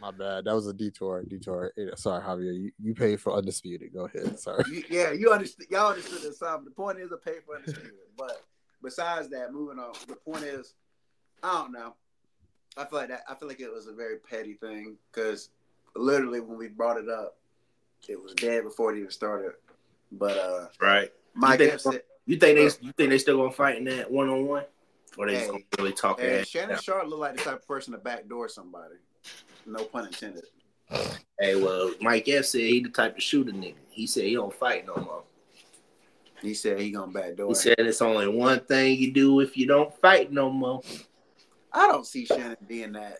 My 0.00 0.10
bad. 0.10 0.44
That 0.44 0.54
was 0.54 0.66
a 0.66 0.72
detour. 0.74 1.22
Detour. 1.26 1.72
Sorry, 1.96 2.22
Javier. 2.22 2.54
You, 2.54 2.70
you 2.82 2.94
paid 2.94 3.20
for 3.20 3.32
undisputed. 3.32 3.92
Go 3.94 4.04
ahead. 4.06 4.38
Sorry. 4.38 4.62
You- 4.70 4.84
yeah, 4.90 5.12
you 5.12 5.30
understand. 5.32 5.68
Y'all 5.70 5.88
understood 5.90 6.22
the 6.22 6.32
song. 6.34 6.64
The 6.64 6.70
point 6.70 6.98
is 6.98 7.10
a 7.12 7.16
pay 7.16 7.36
for 7.46 7.56
undisputed. 7.56 7.92
But 8.16 8.42
besides 8.82 9.30
that, 9.30 9.52
moving 9.52 9.78
on. 9.78 9.92
The 10.06 10.16
point 10.16 10.44
is, 10.44 10.74
I 11.42 11.54
don't 11.62 11.72
know. 11.72 11.94
I 12.76 12.84
feel 12.84 12.98
like 12.98 13.08
that. 13.08 13.22
I 13.28 13.34
feel 13.36 13.48
like 13.48 13.60
it 13.60 13.72
was 13.72 13.86
a 13.86 13.92
very 13.92 14.18
petty 14.18 14.54
thing 14.54 14.96
because 15.12 15.48
literally 15.96 16.40
when 16.40 16.58
we 16.58 16.68
brought 16.68 16.98
it 16.98 17.08
up, 17.08 17.36
it 18.08 18.22
was 18.22 18.34
dead 18.34 18.64
before 18.64 18.92
it 18.92 18.98
even 18.98 19.10
started. 19.10 19.52
But 20.12 20.36
uh, 20.36 20.66
right. 20.80 21.10
Mike 21.34 21.58
think- 21.58 21.72
Epps 21.72 21.84
said, 21.84 22.02
You 22.26 22.36
think 22.36 22.56
they 22.56 22.86
you 22.86 22.92
think 22.92 23.10
they 23.10 23.18
still 23.18 23.38
gonna 23.38 23.52
fight 23.52 23.78
in 23.78 23.84
that 23.84 24.10
one 24.10 24.28
on 24.28 24.46
one? 24.46 24.64
Or 25.16 25.26
they 25.26 25.34
just 25.34 25.50
gonna 25.50 25.62
really 25.78 25.92
talk 25.92 26.20
hey, 26.20 26.44
Shannon? 26.44 26.78
Sharpe 26.78 27.06
looked 27.06 27.20
like 27.20 27.36
the 27.36 27.42
type 27.42 27.54
of 27.54 27.68
person 27.68 27.92
to 27.92 27.98
backdoor 27.98 28.48
somebody. 28.48 28.96
No 29.66 29.84
pun 29.84 30.06
intended. 30.06 30.44
Hey, 31.38 31.56
well, 31.56 31.92
Mike 32.00 32.28
F 32.28 32.44
said 32.44 32.60
he 32.60 32.80
the 32.80 32.88
type 32.88 33.14
to 33.14 33.20
shoot 33.20 33.48
a 33.48 33.52
nigga. 33.52 33.74
He 33.90 34.06
said 34.06 34.24
he 34.24 34.34
don't 34.34 34.52
fight 34.52 34.86
no 34.86 34.96
more. 34.96 35.22
He 36.42 36.52
said 36.52 36.78
he 36.78 36.90
gonna 36.90 37.10
backdoor. 37.10 37.48
He 37.48 37.54
said 37.54 37.76
it's 37.78 38.02
only 38.02 38.28
one 38.28 38.60
thing 38.60 38.98
you 38.98 39.12
do 39.12 39.40
if 39.40 39.56
you 39.56 39.66
don't 39.66 39.94
fight 40.00 40.30
no 40.32 40.50
more. 40.50 40.82
I 41.72 41.86
don't 41.86 42.06
see 42.06 42.26
Shannon 42.26 42.56
being 42.68 42.92
that. 42.92 43.18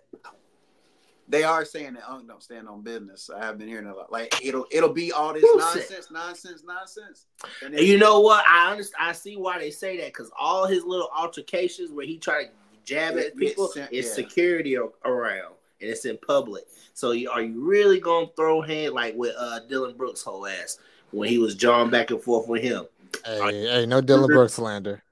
They 1.28 1.42
are 1.42 1.64
saying 1.64 1.94
that 1.94 2.08
Unk 2.08 2.28
don't 2.28 2.42
stand 2.42 2.68
on 2.68 2.82
business. 2.82 3.30
I 3.34 3.42
have 3.44 3.56
been 3.58 3.68
hearing 3.68 3.87
a 3.87 3.94
lot. 3.94 4.12
Like 4.12 4.34
it'll 4.44 4.66
it'll 4.70 4.92
be 4.92 5.10
all 5.12 5.32
this 5.32 5.42
Who 5.42 5.58
said- 5.60 5.76
nonsense, 5.76 6.10
nonsense, 6.10 6.62
nonsense. 6.66 7.26
And 7.64 7.74
And 7.74 7.87
you 7.87 7.98
know 7.98 8.20
what? 8.20 8.44
I 8.46 8.70
understand. 8.70 9.08
I 9.08 9.12
see 9.12 9.37
why 9.37 9.58
they 9.58 9.70
say 9.70 9.96
that 9.98 10.06
because 10.08 10.30
all 10.38 10.66
his 10.66 10.84
little 10.84 11.08
altercations 11.16 11.90
where 11.92 12.04
he 12.06 12.18
try 12.18 12.44
to 12.44 12.50
jab 12.84 13.16
It 13.16 13.28
at 13.28 13.37
people, 13.37 13.70
gets 13.74 13.88
it's 13.90 14.08
yeah. 14.08 14.14
security 14.14 14.76
around 14.76 15.54
and 15.80 15.90
it's 15.90 16.04
in 16.04 16.18
public. 16.26 16.64
So 16.92 17.12
you, 17.12 17.30
are 17.30 17.40
you 17.42 17.58
really 17.64 18.00
gonna 18.00 18.26
throw 18.37 18.60
hand 18.60 18.92
like 18.94 19.14
with 19.16 19.34
uh, 19.38 19.60
Dillon 19.60 19.96
Brooks' 19.96 20.22
whole 20.22 20.46
ass 20.46 20.78
when 21.10 21.28
he 21.30 21.38
was 21.38 21.54
jawing 21.54 21.88
back 21.90 22.10
and 22.10 22.20
forth 22.20 22.48
with 22.48 22.62
him? 22.62 22.84
Hey, 23.24 23.62
hey, 23.68 23.87
no 23.87 24.00
Dillon 24.00 24.26
Brooks 24.26 24.54
slander. 24.54 25.02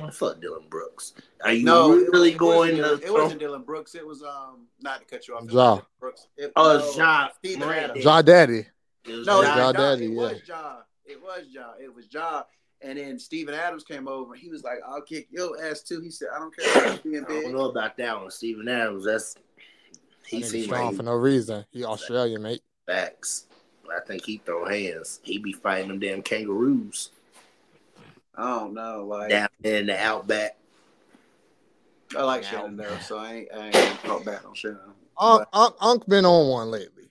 Oh, 0.00 0.10
fuck 0.10 0.40
Dillon 0.40 0.64
Brooks. 0.70 1.12
Are 1.44 1.52
you 1.52 1.64
no, 1.64 1.92
it 1.92 2.08
really 2.10 2.30
wasn't 2.30 2.38
going 2.38 2.76
Dillon- 2.76 3.00
to? 3.00 3.06
It 3.06 3.12
wasn't 3.12 3.40
Dillon 3.40 3.62
Brooks. 3.62 3.94
It 3.94 4.06
was 4.06 4.22
um 4.22 4.66
not 4.80 5.00
to 5.00 5.04
cut 5.04 5.28
you 5.28 5.34
off. 5.36 5.44
it 5.44 5.52
Ja. 5.52 5.80
Brooks. 6.00 6.28
It, 6.36 6.52
Oh, 6.56 6.78
no, 6.78 6.86
it's 6.88 6.96
Ja 6.96 7.28
Stephen 7.38 7.68
Ja 8.00 8.22
Daddy. 8.22 8.60
It 8.60 9.26
No, 9.26 9.42
Ja- 9.42 9.48
Ja, 9.48 9.56
Ja 9.56 9.66
ja, 9.66 9.72
Daddy, 9.72 10.04
it 10.06 10.16
was 10.16 10.40
Ja. 10.46 10.76
It 11.04 11.22
was 11.22 11.42
Ja. 11.50 11.72
It 11.80 11.94
was 11.94 12.06
Ja. 12.10 12.44
And 12.80 12.98
then 12.98 13.18
Steven 13.18 13.54
Adams 13.54 13.84
came 13.84 14.08
over. 14.08 14.34
He 14.34 14.48
was 14.48 14.64
like, 14.64 14.78
"I'll 14.86 15.02
kick 15.02 15.28
your 15.30 15.62
ass 15.62 15.82
too." 15.82 16.00
He 16.00 16.10
said, 16.10 16.28
"I 16.34 16.38
don't 16.40 16.56
care 16.56 16.72
about 16.84 17.04
you 17.04 17.10
being 17.12 17.24
I 17.24 17.28
don't 17.28 17.42
big." 17.44 17.52
know 17.54 17.66
about 17.70 17.96
that 17.98 18.20
one, 18.20 18.30
Steven 18.30 18.66
Adams. 18.68 19.04
That's 19.04 19.36
he 20.26 20.38
He 20.38 20.42
seems 20.42 20.64
strong 20.66 20.86
like 20.86 20.96
for 20.96 21.02
no 21.04 21.12
reason. 21.14 21.64
He 21.70 21.84
Australian, 21.84 22.42
mate. 22.42 22.62
facts. 22.86 23.46
I 23.94 24.00
think 24.06 24.24
he 24.24 24.38
throw 24.38 24.64
hands. 24.64 25.20
He 25.22 25.38
be 25.38 25.52
fighting 25.52 25.88
them 25.88 25.98
damn 26.00 26.22
kangaroos 26.22 27.10
I 28.34 28.58
don't 28.58 28.74
know. 28.74 29.04
Like 29.06 29.30
down 29.30 29.48
in 29.64 29.86
the 29.86 29.98
outback. 29.98 30.56
I 32.16 32.22
like 32.22 32.42
Yeah. 32.42 32.50
Shannon 32.50 32.76
though, 32.76 32.98
so 32.98 33.18
I 33.18 33.32
ain't, 33.34 33.48
I 33.54 33.64
ain't 33.66 33.72
gonna 33.74 33.96
talk 34.04 34.24
back 34.24 34.46
on 34.46 34.54
Shannon. 34.54 34.78
Unc, 35.18 35.46
Unc, 35.52 35.74
Unc 35.80 36.06
been 36.08 36.24
on 36.24 36.48
one 36.48 36.70
lately. 36.70 37.08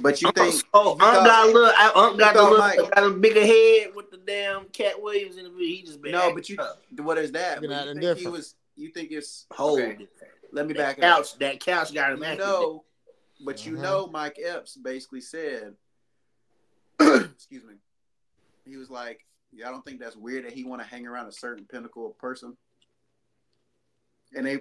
But 0.00 0.20
you 0.22 0.30
think? 0.32 0.62
oh, 0.74 0.92
Unc 0.92 1.00
you 1.00 1.06
got 1.06 1.48
a 1.48 1.52
little. 1.52 1.72
Unc 1.94 2.18
got 2.18 2.36
a 2.36 2.42
little. 2.42 2.58
Mike- 2.58 2.76
Got 2.94 3.04
a 3.04 3.10
bigger 3.10 3.44
head 3.44 3.94
with 3.94 4.10
the 4.10 4.18
damn 4.18 4.64
Katt 4.66 5.00
Williams 5.00 5.36
in 5.38 5.44
the 5.44 5.50
video. 5.50 5.66
He 5.66 5.82
just 5.82 6.00
been 6.02 6.12
No, 6.12 6.32
but 6.34 6.48
you. 6.48 6.56
up. 6.58 6.82
What 6.98 7.18
is 7.18 7.32
that? 7.32 7.62
Looking 7.62 7.76
But 7.76 7.84
you 7.86 7.90
it 7.90 8.16
think 8.16 8.18
he 8.18 8.28
was? 8.28 8.54
You 8.76 8.90
think 8.90 9.10
it's 9.10 9.46
Hold 9.52 9.80
okay. 9.80 10.06
Let 10.52 10.66
me 10.66 10.74
That 10.74 10.78
back 10.78 10.98
it 10.98 11.04
up. 11.04 11.16
couch. 11.18 11.38
That 11.38 11.60
couch 11.60 11.92
got 11.94 12.12
him 12.12 12.18
You 12.18 12.24
acting. 12.26 12.38
know, 12.46 12.84
but 13.44 13.66
you 13.66 13.72
Mhm. 13.72 13.82
know, 13.82 14.06
Mike 14.06 14.38
Epps 14.42 14.76
basically 14.76 15.20
said, 15.20 15.74
"Excuse 17.00 17.64
me." 17.64 17.74
He 18.64 18.76
was 18.76 18.88
like, 18.90 19.20
"Yeah, 19.20 19.27
I 19.64 19.70
don't 19.70 19.84
think 19.84 20.00
that's 20.00 20.16
weird 20.16 20.44
that 20.44 20.52
he 20.52 20.64
want 20.64 20.82
to 20.82 20.88
hang 20.88 21.06
around 21.06 21.26
a 21.26 21.32
certain 21.32 21.64
pinnacle 21.64 22.10
person." 22.18 22.56
And 24.36 24.46
they, 24.46 24.60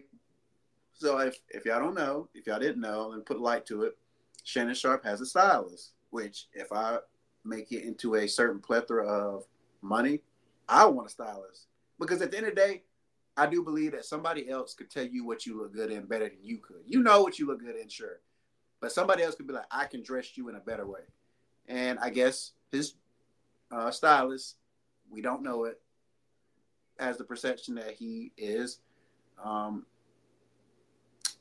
so 0.94 1.20
if 1.20 1.38
if 1.50 1.66
y'all 1.66 1.80
don't 1.80 1.96
know, 1.96 2.30
if 2.34 2.48
y'all 2.48 2.60
didn't 2.60 2.82
know, 2.82 3.12
and 3.12 3.26
put 3.26 3.40
light 3.40 3.66
to 3.68 3.84
it, 3.84 3.98
Shannon 4.44 4.76
Sharpe 4.76 5.04
has 5.06 5.22
a 5.22 5.26
stylist. 5.26 5.94
Which, 6.10 6.48
if 6.54 6.72
I 6.72 7.00
make 7.44 7.72
it 7.72 7.84
into 7.84 8.16
a 8.16 8.28
certain 8.28 8.62
plethora 8.62 9.06
of 9.08 9.44
money, 9.82 10.22
I 10.68 10.86
want 10.86 11.08
a 11.08 11.12
stylist 11.12 11.68
because 12.00 12.22
at 12.22 12.32
the 12.32 12.38
end 12.38 12.48
of 12.48 12.56
the 12.56 12.62
day, 12.62 12.84
I 13.36 13.46
do 13.46 13.64
believe 13.64 13.92
that 13.92 14.06
somebody 14.06 14.50
else 14.50 14.74
could 14.74 14.90
tell 14.90 15.06
you 15.06 15.26
what 15.26 15.46
you 15.46 15.58
look 15.58 15.74
good 15.74 15.92
in 15.92 16.06
better 16.06 16.28
than 16.28 16.40
you 16.42 16.58
could. 16.58 16.82
You 16.86 17.04
know 17.04 17.22
what 17.22 17.38
you 17.38 17.48
look 17.48 17.60
good 17.60 17.76
in, 17.76 17.88
sure. 17.88 18.20
But 18.82 18.92
somebody 18.92 19.24
else 19.24 19.36
could 19.36 19.48
be 19.48 19.54
like, 19.54 19.68
I 19.72 19.86
can 19.86 20.04
dress 20.04 20.38
you 20.38 20.50
in 20.50 20.56
a 20.56 20.60
better 20.60 20.88
way. 20.88 21.02
And 21.68 22.00
I 22.00 22.10
guess 22.10 22.54
his 22.72 22.94
uh, 23.72 23.92
stylist, 23.92 24.56
we 25.10 25.22
don't 25.22 25.44
know 25.44 25.66
it, 25.66 25.80
as 27.00 27.18
the 27.18 27.24
perception 27.24 27.76
that 27.76 27.92
he 27.92 28.32
is, 28.38 28.80
um, 29.44 29.86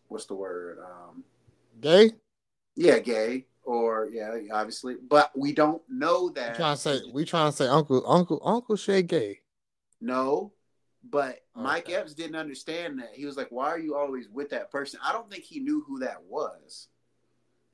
what's 0.09 0.27
the 0.27 0.35
word? 0.35 0.79
Um, 0.79 1.25
Gay? 1.81 2.13
yeah, 2.75 2.99
gay 2.99 3.47
or 3.65 4.09
yeah, 4.11 4.35
obviously. 4.53 4.97
But 5.09 5.31
we 5.37 5.53
don't 5.53 5.83
know 5.89 6.29
that. 6.31 6.57
trying 6.57 6.77
to 6.77 6.81
say 6.81 7.01
we 7.13 7.25
trying 7.25 7.51
to 7.51 7.57
say 7.57 7.67
Uncle 7.67 8.03
Uncle 8.07 8.41
Uncle 8.45 8.77
Shay 8.77 9.03
gay. 9.03 9.41
No, 10.01 10.53
but 11.11 11.43
Mike 11.55 11.85
Okay. 11.85 11.95
Epps 11.95 12.15
didn't 12.15 12.37
understand 12.37 12.99
that. 12.99 13.11
He 13.15 13.27
was 13.27 13.37
like, 13.37 13.49
"Why 13.51 13.67
are 13.69 13.79
you 13.79 13.95
always 13.97 14.29
with 14.29 14.51
that 14.51 14.71
person?" 14.71 15.01
I 15.03 15.13
don't 15.13 15.31
think 15.31 15.45
he 15.45 15.61
knew 15.61 15.85
who 15.87 15.99
that 16.01 16.23
was, 16.23 16.89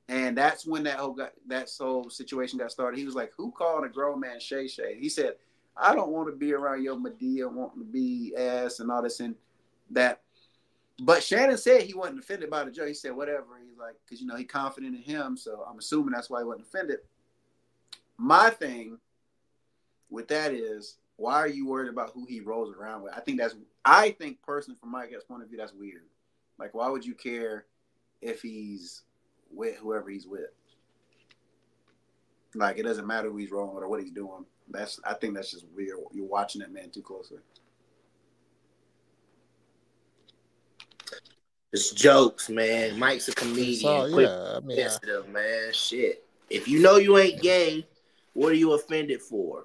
and 0.09 0.37
that's 0.37 0.67
when 0.67 0.85
that 0.85 0.99
whole 0.99 1.15
got, 1.15 1.33
that 1.49 1.69
whole 1.79 2.11
situation 2.11 2.59
got 2.59 2.71
started. 2.73 2.99
He 2.99 3.07
was 3.07 3.15
like, 3.15 3.33
"Who 3.37 3.51
called 3.53 3.85
a 3.85 3.89
grown 3.89 4.21
man 4.21 4.41
Shay 4.41 4.69
Shay?" 4.69 4.99
He 4.99 5.09
said, 5.09 5.35
"I 5.77 5.95
don't 5.95 6.11
want 6.11 6.29
to 6.29 6.37
be 6.37 6.53
around 6.53 6.83
your 6.83 6.97
Madea 6.97 7.51
wanting 7.51 7.81
to 7.81 7.85
be 7.85 8.35
ass 8.37 8.81
and 8.81 8.91
all 8.91 9.03
this 9.03 9.21
and 9.21 9.35
that." 9.91 10.23
But 11.01 11.23
Shannon 11.23 11.59
said 11.59 11.83
he 11.83 11.95
wasn't 11.95 12.21
offended 12.21 12.51
by 12.51 12.65
the 12.65 12.71
joke. 12.71 12.89
He 12.89 12.95
said 12.95 13.17
whatever. 13.17 13.59
He's 13.67 13.79
like, 13.79 13.97
because 14.05 14.21
you 14.21 14.27
know 14.27 14.37
he 14.37 14.45
confident 14.45 14.95
in 14.95 15.03
him, 15.03 15.37
so 15.37 15.65
I'm 15.69 15.79
assuming 15.79 16.13
that's 16.13 16.31
why 16.31 16.41
he 16.41 16.45
wasn't 16.45 16.67
offended. 16.67 16.99
My 18.19 18.51
thing 18.51 18.99
with 20.11 20.29
that 20.29 20.53
is 20.53 20.99
why 21.17 21.35
are 21.35 21.49
you 21.49 21.67
worried 21.67 21.89
about 21.89 22.11
who 22.11 22.25
he 22.27 22.41
rolls 22.41 22.75
around 22.75 23.03
with? 23.03 23.15
I 23.15 23.21
think 23.21 23.39
that's 23.39 23.57
I 23.85 24.11
think 24.11 24.43
personally 24.43 24.79
from 24.79 24.93
Mike 24.93 25.11
Epps' 25.13 25.25
point 25.25 25.43
of 25.43 25.49
view, 25.49 25.59
that's 25.59 25.73
weird. 25.73 26.03
Like 26.59 26.75
why 26.75 26.89
would 26.89 27.05
you 27.05 27.15
care 27.15 27.67
if 28.21 28.43
he's 28.43 29.03
with 29.51 29.77
whoever 29.77 30.11
he's 30.11 30.27
with? 30.27 30.51
Like 32.55 32.79
it 32.79 32.85
doesn't 32.85 33.07
matter 33.07 33.31
who 33.31 33.39
he's 33.39 33.51
rolling 33.51 33.75
with 33.75 33.85
or 33.85 33.89
what 33.89 34.01
he's 34.01 34.11
doing. 34.11 34.45
That's 34.71 35.01
I 35.05 35.15
think 35.15 35.35
that's 35.35 35.51
just 35.51 35.67
weird. 35.75 35.99
You're 36.13 36.27
watching 36.27 36.61
that 36.61 36.73
man 36.73 36.91
too 36.91 37.03
closely. 37.03 37.39
It's 41.73 41.91
jokes, 41.93 42.51
man. 42.51 42.99
Mike's 42.99 43.29
a 43.29 43.35
comedian. 43.35 43.77
So 43.81 44.13
Quick 44.13 44.29
yeah, 44.29 44.57
I 44.57 44.61
mean, 44.61 44.79
I- 44.79 44.83
sensitive, 44.83 45.29
man. 45.29 45.73
Shit. 45.73 46.25
If 46.51 46.69
you 46.69 46.81
know 46.81 46.97
you 46.97 47.17
ain't 47.17 47.41
gay, 47.41 47.87
what 48.35 48.53
are 48.53 48.57
you 48.57 48.73
offended 48.75 49.23
for? 49.23 49.65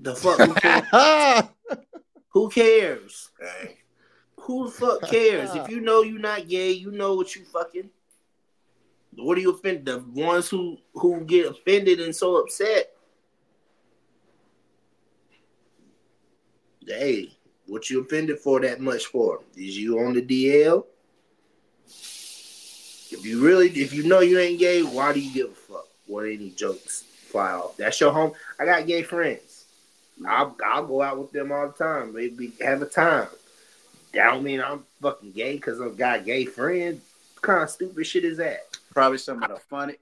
The 0.00 0.14
fuck 0.16 0.40
who 0.40 0.54
cares? 0.54 1.44
who 2.30 2.48
cares? 2.50 3.30
Hey, 3.40 3.76
Who 4.40 4.66
the 4.66 4.72
fuck 4.72 5.02
cares? 5.08 5.54
if 5.54 5.68
you 5.70 5.80
know 5.80 6.02
you're 6.02 6.18
not 6.18 6.48
gay, 6.48 6.72
you 6.72 6.90
know 6.90 7.14
what 7.14 7.36
you 7.36 7.44
fucking. 7.44 7.90
What 9.16 9.38
are 9.38 9.40
you 9.40 9.52
offended? 9.52 9.84
The 9.86 9.98
ones 10.20 10.48
who 10.48 10.78
who 10.94 11.20
get 11.24 11.46
offended 11.46 12.00
and 12.00 12.14
so 12.14 12.36
upset. 12.36 12.90
Hey, 16.86 17.30
what 17.66 17.90
you 17.90 18.00
offended 18.00 18.38
for 18.38 18.60
that 18.60 18.80
much 18.80 19.06
for? 19.06 19.40
Is 19.56 19.78
you 19.78 19.98
on 20.00 20.14
the 20.14 20.22
DL? 20.22 20.84
If 23.12 23.24
you 23.24 23.44
really, 23.44 23.68
if 23.68 23.92
you 23.92 24.04
know 24.04 24.20
you 24.20 24.38
ain't 24.38 24.58
gay, 24.58 24.82
why 24.82 25.12
do 25.12 25.20
you 25.20 25.32
give 25.32 25.50
a 25.50 25.54
fuck 25.54 25.86
what 26.06 26.26
any 26.26 26.50
jokes 26.50 27.04
fly 27.28 27.52
off? 27.52 27.76
That's 27.76 28.00
your 28.00 28.12
home. 28.12 28.32
I 28.58 28.64
got 28.64 28.86
gay 28.86 29.02
friends. 29.02 29.64
I'll 30.26 30.56
I'll 30.64 30.86
go 30.86 31.02
out 31.02 31.18
with 31.18 31.32
them 31.32 31.50
all 31.50 31.66
the 31.68 31.72
time. 31.72 32.14
Maybe 32.14 32.52
have 32.60 32.82
a 32.82 32.86
time. 32.86 33.28
That 34.12 34.30
don't 34.30 34.42
mean 34.42 34.60
I'm 34.60 34.84
fucking 35.00 35.32
gay 35.32 35.54
because 35.54 35.80
I've 35.80 35.96
got 35.96 36.24
gay 36.24 36.44
friends. 36.44 37.00
What 37.34 37.42
kind 37.42 37.62
of 37.62 37.70
stupid 37.70 38.06
shit 38.06 38.24
is 38.24 38.36
that? 38.38 38.70
probably 38.92 39.18
some 39.18 39.42
of 39.42 39.48
the 39.48 39.56
funny, 39.56 39.94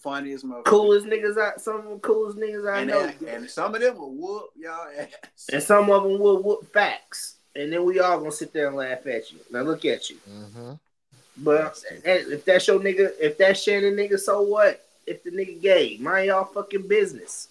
funniest 0.00 0.46
motherfuckers. 0.46 0.64
Coolest 0.64 1.06
niggas 1.06 1.38
I 1.38 1.56
some 1.58 1.78
of 1.78 1.84
the 1.90 1.98
coolest 1.98 2.38
niggas 2.38 2.70
I 2.70 2.80
And, 2.80 2.90
know. 2.90 3.06
then- 3.20 3.34
and 3.42 3.50
some 3.50 3.74
of 3.74 3.80
them 3.80 3.96
will 3.98 4.12
whoop 4.12 4.50
y'all 4.56 4.88
ass. 4.98 5.48
And 5.52 5.62
some 5.62 5.90
of 5.90 6.02
them 6.02 6.18
will 6.18 6.42
whoop 6.42 6.72
facts. 6.72 7.36
And 7.56 7.72
then 7.72 7.84
we 7.84 7.98
all 8.00 8.18
gonna 8.18 8.30
sit 8.32 8.52
there 8.52 8.68
and 8.68 8.76
laugh 8.76 9.06
at 9.06 9.32
you. 9.32 9.38
Now 9.50 9.62
look 9.62 9.84
at 9.84 10.08
you. 10.10 10.16
Mhm. 10.28 10.78
But 11.38 11.82
if 12.04 12.44
that's 12.44 12.68
your 12.68 12.78
nigga, 12.78 13.12
if 13.18 13.38
that's 13.38 13.60
Shannon 13.62 13.96
nigga, 13.96 14.18
so 14.20 14.42
what? 14.42 14.86
If 15.06 15.22
the 15.24 15.30
nigga 15.30 15.60
gay, 15.60 15.96
mind 15.98 16.26
y'all 16.26 16.44
fucking 16.44 16.86
business. 16.86 17.48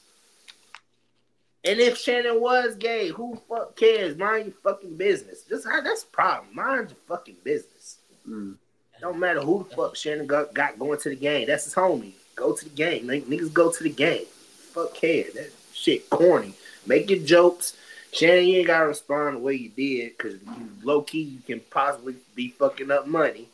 And 1.65 1.79
if 1.79 1.97
Shannon 1.97 2.39
was 2.39 2.75
gay, 2.75 3.09
who 3.09 3.41
fuck 3.49 3.75
cares? 3.75 4.15
Mind 4.15 4.45
your 4.45 4.55
fucking 4.63 4.95
business. 4.95 5.41
Just 5.43 5.65
that's 5.65 6.03
the 6.03 6.09
problem. 6.11 6.55
Mind 6.55 6.89
your 6.91 6.97
fucking 7.17 7.37
business. 7.43 7.97
Mm. 8.27 8.55
Don't 9.01 9.19
matter 9.19 9.41
who 9.41 9.65
the 9.67 9.75
fuck 9.75 9.95
Shannon 9.95 10.27
got, 10.27 10.53
got 10.53 10.77
going 10.79 10.99
to 10.99 11.09
the 11.09 11.15
game. 11.15 11.47
That's 11.47 11.65
his 11.65 11.73
homie. 11.75 12.13
Go 12.39 12.53
to 12.53 12.63
the 12.63 12.71
game. 12.71 13.05
Nigg- 13.05 13.25
Niggas 13.25 13.51
go 13.51 13.69
to 13.69 13.83
the 13.83 13.89
game. 13.89 14.25
Fuck 14.73 14.93
care. 14.93 15.25
That 15.35 15.51
shit 15.73 16.09
corny. 16.09 16.53
Make 16.85 17.09
your 17.09 17.19
jokes. 17.19 17.75
Shannon, 18.13 18.45
you 18.47 18.59
ain't 18.59 18.67
gotta 18.67 18.87
respond 18.87 19.35
the 19.35 19.39
way 19.41 19.55
you 19.55 19.69
did 19.69 20.17
because 20.17 20.35
you 20.41 20.69
low 20.83 21.01
key 21.01 21.21
you 21.21 21.39
can 21.45 21.59
possibly 21.69 22.15
be 22.33 22.47
fucking 22.49 22.89
up 22.89 23.05
money. 23.07 23.49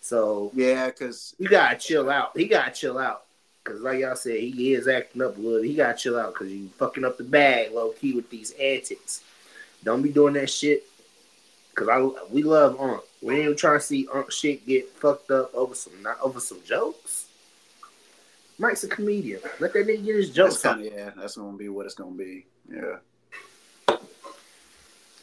So 0.00 0.52
Yeah, 0.54 0.86
because 0.86 1.34
you 1.38 1.48
gotta 1.48 1.76
chill 1.76 2.08
out. 2.08 2.36
He 2.36 2.46
gotta 2.46 2.70
chill 2.70 2.98
out. 2.98 3.24
Cause 3.64 3.80
like 3.80 3.98
y'all 3.98 4.14
said, 4.14 4.38
he 4.38 4.74
is 4.74 4.86
acting 4.86 5.22
up 5.22 5.36
a 5.36 5.40
little. 5.40 5.62
He 5.62 5.74
gotta 5.74 5.98
chill 5.98 6.18
out 6.18 6.34
because 6.34 6.52
you 6.52 6.68
fucking 6.78 7.04
up 7.04 7.18
the 7.18 7.24
bag 7.24 7.72
low 7.72 7.90
key 7.90 8.12
with 8.12 8.30
these 8.30 8.52
antics. 8.52 9.22
Don't 9.82 10.02
be 10.02 10.10
doing 10.12 10.34
that 10.34 10.50
shit. 10.50 10.84
Cause 11.74 11.88
I 11.88 12.00
we 12.30 12.42
love 12.42 12.80
Unc. 12.80 13.02
We 13.20 13.40
ain't 13.40 13.58
trying 13.58 13.80
to 13.80 13.84
see 13.84 14.06
Unc 14.14 14.30
shit 14.30 14.66
get 14.66 14.88
fucked 14.92 15.30
up 15.30 15.52
over 15.54 15.74
some 15.74 16.00
not 16.02 16.20
over 16.22 16.40
some 16.40 16.60
jokes. 16.64 17.23
Mike's 18.58 18.84
a 18.84 18.88
comedian. 18.88 19.40
Let 19.60 19.72
that 19.72 19.86
nigga 19.86 20.04
get 20.04 20.16
his 20.16 20.30
jokes 20.30 20.64
out. 20.64 20.80
yeah, 20.80 21.10
that's 21.16 21.36
gonna 21.36 21.56
be 21.56 21.68
what 21.68 21.86
it's 21.86 21.94
gonna 21.94 22.12
be. 22.12 22.46
Yeah. 22.72 22.96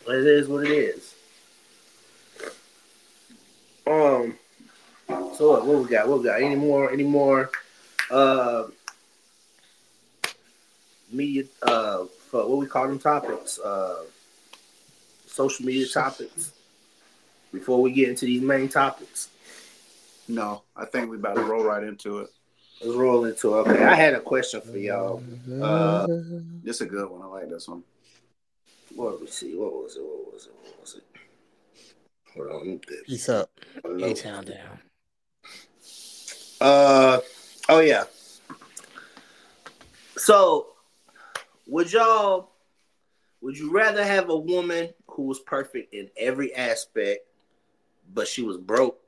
It 0.08 0.26
is 0.26 0.48
what 0.48 0.66
it 0.66 0.72
is. 0.72 1.14
Um. 3.88 4.38
So 5.36 5.52
what, 5.52 5.66
what 5.66 5.84
we 5.84 5.90
got? 5.90 6.08
What 6.08 6.20
we 6.20 6.26
got? 6.26 6.42
Any 6.42 6.56
more? 6.56 6.92
Any 6.92 7.04
more? 7.04 7.50
Uh. 8.10 8.68
Media. 11.12 11.44
Uh. 11.62 12.06
For 12.30 12.48
what 12.48 12.58
we 12.58 12.66
call 12.66 12.88
them 12.88 13.00
topics? 13.00 13.60
Uh. 13.60 14.04
Social 15.28 15.66
media 15.66 15.88
topics. 15.88 16.52
Before 17.54 17.82
we 17.82 17.92
get 17.92 18.10
into 18.10 18.26
these 18.26 18.42
main 18.42 18.70
topics, 18.70 19.30
No, 20.28 20.64
I 20.76 20.86
think 20.86 21.10
we 21.12 21.18
about 21.18 21.36
to 21.36 21.44
roll 21.44 21.64
right 21.64 21.84
into 21.84 22.20
it. 22.20 22.30
Let's 22.84 22.98
roll 22.98 23.26
into 23.26 23.54
it. 23.54 23.58
Okay, 23.58 23.84
I 23.84 23.96
had 23.96 24.14
a 24.14 24.20
question 24.20 24.62
for 24.62 24.78
y'all. 24.78 25.24
Uh, 25.62 26.08
This 26.64 26.78
is 26.78 26.82
a 26.82 26.86
good 26.86 27.10
one. 27.10 27.22
I 27.22 27.26
like 27.26 27.50
this 27.50 27.68
one. 27.68 27.84
What 28.96 29.12
did 29.12 29.22
we 29.22 29.28
see? 29.28 29.56
What 29.56 29.74
was 29.74 29.96
it? 29.96 30.04
What 30.04 30.34
was 30.34 30.46
it? 30.46 30.54
What 30.64 30.82
was 30.82 30.96
it? 30.96 31.04
Hold 32.36 32.48
on. 32.50 32.68
let 32.90 33.06
Peace 33.06 33.30
up. 33.30 33.50
Hello. 33.84 34.08
A 34.08 34.14
town 34.14 34.46
down. 34.46 34.80
Uh 36.60 37.20
oh 37.70 37.80
yeah. 37.80 38.04
So 40.18 40.68
would 41.68 41.92
y'all 41.92 42.52
would 43.42 43.58
you 43.58 43.72
rather 43.72 44.04
have 44.04 44.30
a 44.30 44.38
woman 44.38 44.90
who 45.08 45.24
was 45.24 45.40
perfect 45.40 45.94
in 45.94 46.10
every 46.16 46.54
aspect, 46.54 47.22
but 48.14 48.28
she 48.28 48.44
was 48.44 48.58
broke 48.58 49.00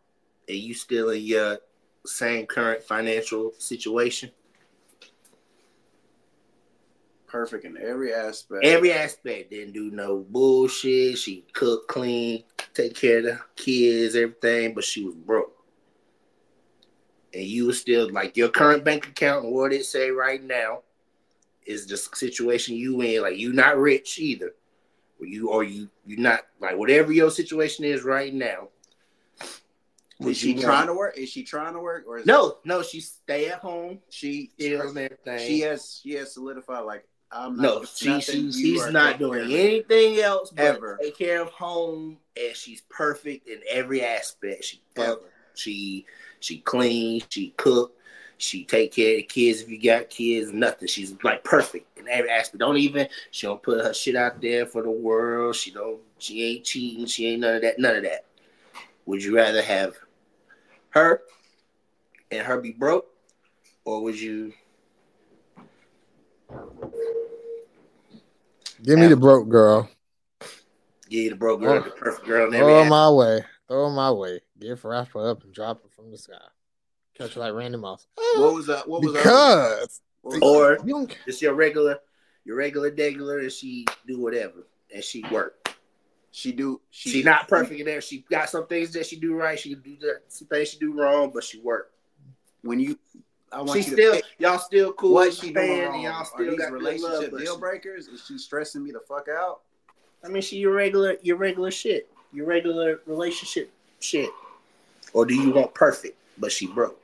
and 0.49 0.57
you 0.57 0.73
still 0.73 1.11
in 1.11 1.21
your 1.21 1.59
same 2.05 2.45
current 2.45 2.83
financial 2.83 3.53
situation? 3.57 4.31
Perfect 7.27 7.65
in 7.65 7.77
every 7.77 8.13
aspect. 8.13 8.63
Every 8.63 8.93
aspect 8.93 9.49
didn't 9.49 9.73
do 9.73 9.89
no 9.89 10.25
bullshit. 10.29 11.17
She 11.17 11.45
cook, 11.53 11.87
clean, 11.87 12.43
take 12.73 12.95
care 12.95 13.19
of 13.19 13.23
the 13.23 13.39
kids, 13.55 14.15
everything, 14.15 14.75
but 14.75 14.83
she 14.83 15.03
was 15.03 15.15
broke. 15.15 15.51
And 17.33 17.43
you 17.43 17.65
was 17.65 17.81
still 17.81 18.11
like 18.11 18.37
your 18.37 18.49
current 18.49 18.83
bank 18.83 19.07
account 19.07 19.45
and 19.45 19.53
what 19.53 19.73
it 19.73 19.85
say 19.85 20.11
right 20.11 20.43
now 20.43 20.81
is 21.65 21.87
the 21.87 21.97
situation 21.97 22.75
you 22.75 23.01
in. 23.01 23.23
Like 23.23 23.37
you 23.37 23.53
not 23.53 23.77
rich 23.77 24.19
either. 24.19 24.53
Or 25.19 25.25
you 25.25 25.49
or 25.49 25.63
you 25.63 25.89
you 26.05 26.17
not 26.17 26.41
like 26.59 26.77
whatever 26.77 27.11
your 27.11 27.31
situation 27.31 27.85
is 27.85 28.03
right 28.03 28.33
now. 28.33 28.69
Is 30.27 30.37
she 30.37 30.53
trying 30.55 30.87
to 30.87 30.93
work? 30.93 31.17
Is 31.17 31.29
she 31.29 31.43
trying 31.43 31.73
to 31.73 31.79
work, 31.79 32.05
or 32.07 32.17
is 32.19 32.25
No, 32.25 32.57
no, 32.65 32.81
she 32.81 32.99
stay 33.01 33.49
at 33.49 33.59
home, 33.59 33.99
she 34.09 34.51
is 34.57 34.79
everything. 34.81 35.39
she 35.39 35.61
has 35.61 35.99
she 36.01 36.13
has 36.13 36.33
solidified 36.33 36.85
like 36.85 37.07
I'm 37.31 37.57
not. 37.57 37.63
No, 37.63 37.83
she, 37.83 38.21
she 38.21 38.51
she's 38.51 38.87
not 38.91 39.17
care 39.17 39.27
doing 39.27 39.51
anything 39.51 40.19
else 40.19 40.51
but 40.51 40.63
Ever. 40.65 40.99
take 41.01 41.17
care 41.17 41.41
of 41.41 41.49
home, 41.49 42.17
and 42.37 42.55
she's 42.55 42.81
perfect 42.89 43.47
in 43.47 43.59
every 43.69 44.03
aspect. 44.03 44.63
She 44.63 44.81
Ever. 44.95 45.19
she 45.55 46.05
she 46.39 46.59
clean, 46.59 47.23
she 47.29 47.53
cook, 47.57 47.95
she 48.37 48.63
take 48.65 48.93
care 48.93 49.11
of 49.11 49.17
the 49.17 49.23
kids 49.23 49.61
if 49.61 49.69
you 49.69 49.81
got 49.81 50.09
kids. 50.09 50.51
Nothing. 50.51 50.87
She's 50.87 51.15
like 51.23 51.43
perfect 51.43 51.97
in 51.97 52.07
every 52.07 52.29
aspect. 52.29 52.59
Don't 52.59 52.77
even 52.77 53.07
she 53.31 53.47
don't 53.47 53.63
put 53.63 53.83
her 53.83 53.93
shit 53.93 54.15
out 54.15 54.41
there 54.41 54.65
for 54.65 54.83
the 54.83 54.91
world. 54.91 55.55
She 55.55 55.71
don't. 55.71 55.99
She 56.19 56.43
ain't 56.43 56.65
cheating. 56.65 57.05
She 57.05 57.27
ain't 57.27 57.41
none 57.41 57.55
of 57.55 57.61
that. 57.61 57.79
None 57.79 57.95
of 57.95 58.03
that. 58.03 58.25
Would 59.05 59.23
you 59.23 59.35
rather 59.35 59.61
have 59.61 59.95
her 60.93 61.21
and 62.31 62.45
her 62.45 62.61
be 62.61 62.71
broke, 62.71 63.07
or 63.83 64.03
would 64.03 64.19
you? 64.19 64.53
Give 68.83 68.99
me 68.99 69.07
the 69.07 69.17
broke 69.17 69.49
girl. 69.49 69.89
Give 71.09 71.23
you 71.23 71.29
the 71.31 71.35
broke 71.35 71.61
girl, 71.61 71.83
the 71.83 71.89
perfect 71.89 72.27
girl 72.27 72.51
Throw 72.51 72.83
her 72.83 72.89
my 72.89 73.09
way. 73.09 73.43
Throw 73.67 73.89
her 73.89 73.95
my 73.95 74.11
way. 74.11 74.41
Give 74.59 74.83
wrap 74.85 75.11
her 75.13 75.29
up 75.29 75.43
and 75.43 75.53
drop 75.53 75.81
her 75.81 75.89
from 75.89 76.11
the 76.11 76.17
sky. 76.17 76.33
Catch 77.17 77.33
her 77.33 77.41
like 77.41 77.53
Randy 77.53 77.77
Moss. 77.77 78.07
What 78.15 78.25
ah, 78.37 78.53
was 78.53 78.67
that? 78.67 78.87
What 78.87 79.03
was 79.03 79.13
that? 79.13 79.23
Because 79.23 80.01
What 80.21 80.43
Or 80.43 80.79
uh, 80.79 80.83
you 80.83 80.93
don't 80.93 81.17
Just 81.25 81.41
your 81.41 81.53
regular, 81.53 81.97
your 82.45 82.55
regular 82.55 82.91
degular, 82.91 83.39
and 83.39 83.51
she 83.51 83.85
do 84.05 84.19
whatever, 84.19 84.67
and 84.93 85.03
she 85.03 85.23
work. 85.31 85.62
She 86.35 86.51
do? 86.51 86.81
She, 86.89 87.09
She, 87.11 87.23
not 87.23 87.47
perfect 87.47 87.79
in 87.79 87.85
there. 87.85 88.01
She 88.01 88.25
got 88.27 88.49
some 88.49 88.65
things 88.65 88.91
that 88.93 89.05
she 89.05 89.17
do 89.17 89.35
right. 89.35 89.57
She 89.57 89.75
do 89.75 89.95
the, 90.01 90.19
some 90.27 90.47
things 90.47 90.69
she 90.69 90.79
do 90.79 90.91
wrong, 90.91 91.29
but 91.31 91.43
she 91.43 91.59
work. 91.59 91.91
When 92.63 92.79
you, 92.79 92.97
I 93.51 93.61
want 93.61 93.83
She 93.83 93.91
you 93.91 93.97
still, 93.97 94.13
to 94.15 94.23
y'all 94.39 94.57
still 94.57 94.93
cool. 94.93 95.13
what 95.13 95.31
she 95.35 95.53
doing 95.53 95.67
fan, 95.67 95.85
wrong. 95.85 96.03
y'all 96.03 96.11
Are 96.21 96.25
still 96.25 96.49
these 96.49 96.59
got 96.59 96.71
relationship 96.71 97.31
love. 97.31 97.39
deal 97.39 97.53
she- 97.53 97.59
breakers? 97.59 98.07
Is 98.07 98.25
she 98.25 98.39
stressing 98.39 98.83
me 98.83 98.91
the 98.91 99.01
fuck 99.07 99.27
out? 99.29 99.61
I 100.23 100.27
mean, 100.27 100.41
she 100.41 100.57
your 100.57 100.73
regular, 100.73 101.17
your 101.21 101.37
regular 101.37 101.69
shit, 101.69 102.09
your 102.31 102.47
regular 102.47 103.01
relationship 103.05 103.71
shit. 103.99 104.31
Or 105.13 105.27
do 105.27 105.35
you 105.35 105.51
want 105.51 105.71
perfect, 105.75 106.17
but 106.39 106.51
she 106.51 106.65
broke? 106.65 106.99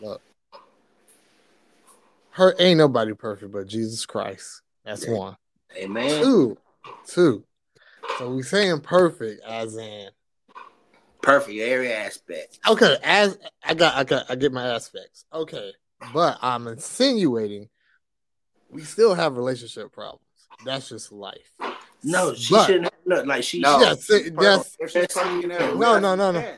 Look, 0.00 0.20
her 2.30 2.56
ain't 2.58 2.78
nobody 2.78 3.14
perfect 3.14 3.52
but 3.52 3.68
Jesus 3.68 4.04
Christ. 4.04 4.62
That's 4.84 5.06
Yeah. 5.06 5.12
one. 5.12 5.36
Amen. 5.76 6.22
Two. 6.22 6.58
Two. 7.06 7.44
So 8.18 8.34
we 8.34 8.42
saying 8.42 8.80
perfect 8.80 9.42
as 9.44 9.76
in 9.76 10.08
Perfect 11.22 11.56
every 11.60 11.92
aspect. 11.92 12.58
okay, 12.68 12.96
as 13.04 13.38
I 13.62 13.74
got, 13.74 13.94
I 13.94 14.02
got, 14.04 14.28
I 14.28 14.34
get 14.34 14.52
my 14.52 14.66
aspects. 14.74 15.24
Okay, 15.32 15.72
but 16.12 16.38
I'm 16.42 16.66
insinuating 16.66 17.68
we 18.70 18.82
still 18.82 19.14
have 19.14 19.36
relationship 19.36 19.92
problems. 19.92 20.24
That's 20.64 20.88
just 20.88 21.12
life. 21.12 21.52
No, 22.02 22.34
she 22.34 22.54
But- 22.54 22.66
shouldn't. 22.66 22.84
have, 22.84 22.92
No, 23.04 23.22
like 23.22 23.44
she. 23.44 23.60
No. 23.60 23.78
Yes, 23.80 24.10
it- 24.10 24.34
yes. 24.40 24.76
If 24.80 24.90
she's 24.90 25.14
No, 25.16 25.98
no, 25.98 26.14
no, 26.16 26.32
no. 26.32 26.54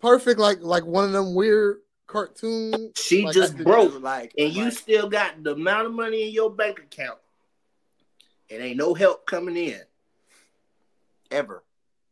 Perfect, 0.00 0.38
like 0.38 0.58
like 0.60 0.84
one 0.86 1.04
of 1.06 1.12
them 1.12 1.34
weird 1.34 1.78
cartoon. 2.06 2.92
She 2.96 3.24
like, 3.24 3.34
just 3.34 3.56
broke, 3.58 4.00
Like, 4.00 4.32
and 4.38 4.52
you 4.52 4.70
still 4.70 5.08
got 5.08 5.42
the 5.42 5.52
amount 5.52 5.86
of 5.86 5.92
money 5.92 6.28
in 6.28 6.32
your 6.32 6.50
bank 6.50 6.78
account. 6.78 7.18
It 8.48 8.60
ain't 8.60 8.76
no 8.76 8.94
help 8.94 9.26
coming 9.26 9.56
in. 9.56 9.80
ever. 11.30 11.62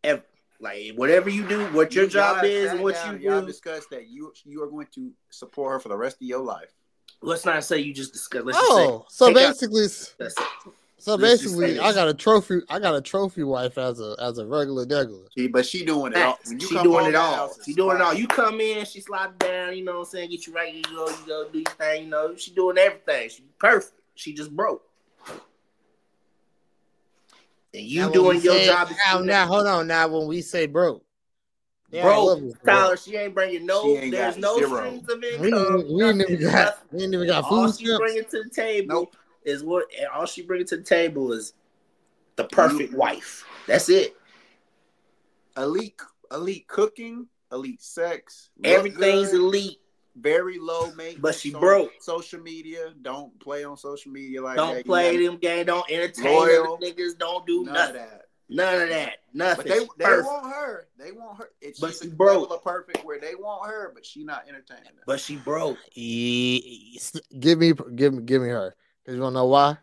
Ever. 0.05 0.23
Like 0.61 0.93
whatever 0.95 1.29
you 1.29 1.47
do, 1.47 1.67
what 1.69 1.95
your 1.95 2.05
You 2.05 2.11
job 2.11 2.45
is, 2.45 2.71
and 2.73 2.81
what 2.81 2.95
down, 2.95 3.21
you 3.21 3.31
y'all 3.31 3.41
do. 3.43 3.47
discussed 3.47 3.91
that 3.91 4.09
you 4.09 4.33
you 4.45 4.63
are 4.63 4.69
going 4.71 4.87
to 4.95 5.11
support 5.31 5.73
her 5.75 5.81
for 5.81 5.89
the 5.91 5.97
rest 5.97 6.17
of 6.17 6.23
your 6.27 6.41
life. 6.43 6.73
Let's 7.21 7.45
not 7.45 7.63
say 7.65 7.79
you 7.81 7.93
just 7.93 8.13
discuss. 8.15 8.43
Let's 8.45 8.59
just 8.59 8.71
Oh, 8.71 9.05
so 9.09 9.27
take 9.29 9.37
out- 9.37 9.49
basically, 9.53 9.89
say 9.89 10.29
so 10.99 11.15
let's 11.17 11.43
basically, 11.43 11.79
I 11.79 11.93
got 11.93 12.09
a 12.09 12.15
trophy. 12.15 12.61
I 12.71 12.79
got 12.79 12.95
a 12.95 13.03
trophy 13.03 13.43
wife 13.43 13.77
as 13.77 14.01
a 14.01 14.17
as 14.19 14.39
a 14.39 14.47
regular 14.47 14.87
degular. 14.87 15.27
She, 15.37 15.47
but 15.47 15.67
she 15.67 15.85
doing 15.85 16.13
it 16.13 16.19
all. 16.19 16.39
When 16.47 16.59
you 16.59 16.67
She 16.69 16.75
come 16.75 16.85
doing 16.85 17.01
home, 17.05 17.09
it 17.11 17.17
all. 17.17 17.53
She 17.65 17.75
doing 17.75 17.97
it 17.97 18.01
all. 18.03 18.15
You 18.15 18.27
come 18.27 18.59
in, 18.63 18.87
she 18.87 19.01
slide 19.03 19.39
down. 19.39 19.77
You 19.77 19.85
know 19.85 19.93
what 19.93 19.99
I'm 20.01 20.05
saying? 20.07 20.31
Get 20.31 20.47
you 20.47 20.55
right. 20.55 20.73
You 20.73 20.83
go. 20.85 21.07
You 21.09 21.17
go 21.27 21.49
do 21.53 21.59
your 21.59 21.67
thing. 21.73 22.05
You 22.05 22.09
know 22.11 22.35
she 22.37 22.53
doing 22.53 22.79
everything. 22.79 23.29
She 23.29 23.43
perfect. 23.59 23.93
She 24.15 24.33
just 24.33 24.57
broke. 24.57 24.83
And 27.77 27.85
you 27.85 28.01
Now, 28.01 28.09
doing 28.09 28.41
your 28.41 28.55
say- 28.55 28.67
job. 28.67 28.89
Now, 29.07 29.19
now, 29.21 29.47
hold 29.47 29.67
on. 29.67 29.87
Now, 29.87 30.09
when 30.09 30.27
we 30.27 30.41
say 30.41 30.67
broke, 30.67 31.05
yeah, 31.91 32.01
I 32.01 32.05
Bro, 32.05 32.53
Tyler, 32.65 32.97
she 32.97 33.17
ain't 33.17 33.35
bringing 33.35 33.67
no. 33.67 33.83
She 33.83 33.97
ain't 34.01 34.13
there's 34.13 34.39
no 34.39 34.57
zero. 34.59 34.77
strings 34.77 35.09
of 35.11 35.21
We, 35.21 35.49
income. 35.49 35.77
ain't- 35.81 35.93
we 35.93 36.05
ain't 36.05 36.21
even 36.23 36.41
got 36.43 36.53
nothing. 36.53 36.89
we 36.93 37.05
ain't 37.05 37.15
even 37.15 37.27
got 37.27 37.45
All 37.45 37.67
food 37.67 37.79
she 37.79 37.85
stamps. 37.85 37.99
bringing 38.01 38.25
to 38.25 38.43
the 38.45 38.49
table 38.51 38.89
Nope. 38.95 39.17
is 39.45 39.63
what. 39.63 39.85
and 39.97 40.07
All 40.09 40.25
she 40.27 40.41
bringing 40.43 40.67
to 40.69 40.79
the 40.79 40.83
table 40.83 41.33
is 41.33 41.53
the 42.37 42.45
perfect 42.45 42.95
wife. 42.95 43.45
That's 43.67 43.89
it. 43.91 44.17
elite, 45.57 46.01
elite 46.33 46.67
cooking, 46.69 47.27
elite 47.53 47.83
sex. 47.83 48.51
Everything's 48.65 49.31
good, 49.31 49.41
elite. 49.41 49.81
Very 50.17 50.59
low 50.59 50.93
maintenance. 50.93 51.19
But 51.21 51.35
she 51.35 51.51
broke. 51.53 51.91
Social 52.01 52.41
media. 52.41 52.93
Don't 53.03 53.39
play 53.41 53.65
on 53.65 53.77
social 53.77 54.13
media 54.13 54.43
like 54.43 54.57
Don't 54.57 54.71
that. 54.75 54.79
You 54.79 54.85
play 54.85 55.17
them 55.25 55.37
game. 55.37 55.67
Don't 55.67 55.89
entertain 55.91 56.25
Loyal. 56.35 56.75
other 56.75 56.87
niggas. 56.87 57.19
Don't 57.19 57.47
do 57.47 57.65
None 57.65 57.75
nothing. 57.75 57.97
of 57.97 58.11
that. 58.11 58.23
None 58.49 58.83
of 58.83 58.89
that. 58.91 59.13
Nothing. 59.35 59.57
But 59.57 59.67
they 59.67 59.79
they 59.81 60.05
Perfect. 60.05 60.27
want 60.27 60.47
her. 60.55 60.89
They 60.99 61.13
want 61.13 61.39
her. 61.39 61.51
It's 61.61 61.81
But 61.81 61.89
just 61.89 62.03
she 62.05 62.09
a 62.09 62.13
broke. 62.13 62.43
level 62.43 62.57
of 62.57 62.63
perfect 62.65 63.05
where 63.05 63.21
they 63.21 63.35
want 63.35 63.69
her, 63.71 63.91
but 63.95 64.07
she 64.07 64.25
not 64.25 64.45
entertaining 64.49 64.85
them. 64.85 65.05
But 65.07 65.21
she 65.21 65.37
broke. 65.37 65.79
Give 65.95 67.59
me, 67.59 67.73
give 67.95 68.15
me, 68.15 68.23
give 68.23 68.43
me 68.43 68.49
her. 68.49 68.75
Cause 69.05 69.15
you 69.15 69.21
wanna 69.21 69.35
know 69.35 69.47
why? 69.47 69.79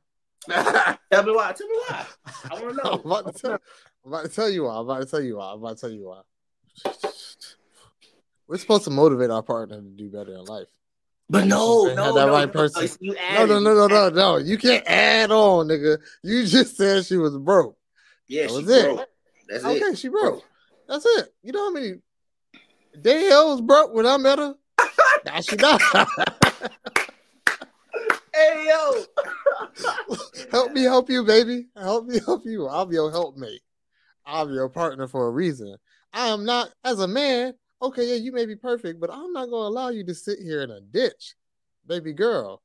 Tell 0.50 1.24
me 1.24 1.32
why. 1.36 1.54
Tell 1.54 1.68
me 1.68 1.78
why. 1.88 2.06
I 2.50 2.54
want 2.62 2.62
to 2.62 2.68
I'm 2.70 2.76
know. 2.76 3.02
about 3.06 3.34
to 3.36 3.42
tell. 3.42 3.52
I'm 4.06 4.12
about 4.14 4.24
to 4.26 4.30
tell 4.30 4.50
you 4.50 4.64
why. 4.64 4.76
I'm 4.76 4.82
about 4.86 5.00
to 5.02 5.06
tell 5.06 5.22
you 5.22 5.38
why. 5.38 5.52
I'm 5.52 5.60
about 5.60 5.76
to 5.78 5.82
tell 5.82 5.92
you 5.92 6.06
why. 6.08 6.22
We're 8.54 8.60
supposed 8.60 8.84
to 8.84 8.92
motivate 8.92 9.32
our 9.32 9.42
partner 9.42 9.78
to 9.78 9.82
do 9.82 10.12
better 10.12 10.34
in 10.34 10.46
life. 10.46 10.68
But 11.28 11.48
no, 11.48 11.86
no, 11.86 12.14
that 12.14 12.28
no, 12.28 12.32
right 12.32 12.46
no. 12.46 12.52
person. 12.52 12.88
No, 13.02 13.48
no, 13.48 13.58
no, 13.60 13.74
no, 13.74 13.88
no, 13.88 14.10
no. 14.10 14.38
You 14.38 14.60
can't 14.60 14.86
add 14.86 15.32
on, 15.32 15.70
nigga. 15.70 15.98
You 16.22 16.46
just 16.46 16.78
said 16.78 17.04
she 17.04 17.18
was 17.18 17.36
broke. 17.36 17.76
Yeah, 18.28 18.46
That 18.46 18.54
was 18.54 18.70
it. 18.70 18.84
broke. 18.84 19.10
That's 19.50 19.66
okay, 19.66 19.80
it. 19.80 19.98
she 19.98 20.08
broke. 20.08 20.44
That's 20.88 21.04
it. 21.04 21.34
You 21.42 21.52
know 21.52 21.66
how 21.66 21.72
many 21.72 21.94
Danielle 23.02 23.54
was 23.54 23.62
broke 23.62 23.92
when 23.92 24.06
I 24.06 24.18
met 24.18 24.38
her? 24.38 24.54
now 25.26 25.42
she 25.42 25.56
not. 25.56 25.82
Hey 28.36 28.68
yo. 28.68 29.04
help 30.52 30.74
me 30.74 30.84
help 30.84 31.10
you, 31.10 31.24
baby. 31.24 31.66
Help 31.76 32.06
me 32.06 32.20
help 32.24 32.46
you. 32.46 32.70
I'm 32.70 32.92
your 32.92 33.10
helpmate. 33.10 33.62
I'm 34.28 34.54
your 34.54 34.70
partner 34.70 35.08
for 35.08 35.26
a 35.26 35.32
reason. 35.32 35.76
I 36.14 36.28
am 36.28 36.46
not, 36.46 36.70
as 36.84 37.00
a 37.00 37.08
man, 37.08 37.56
okay, 37.84 38.06
yeah, 38.08 38.16
you 38.16 38.32
may 38.32 38.46
be 38.46 38.56
perfect, 38.56 39.00
but 39.00 39.10
I'm 39.12 39.32
not 39.34 39.50
going 39.50 39.64
to 39.64 39.68
allow 39.68 39.90
you 39.90 40.04
to 40.06 40.14
sit 40.16 40.40
here 40.40 40.62
in 40.62 40.72
a 40.72 40.82
ditch. 40.82 41.36
Baby 41.86 42.14
girl, 42.14 42.62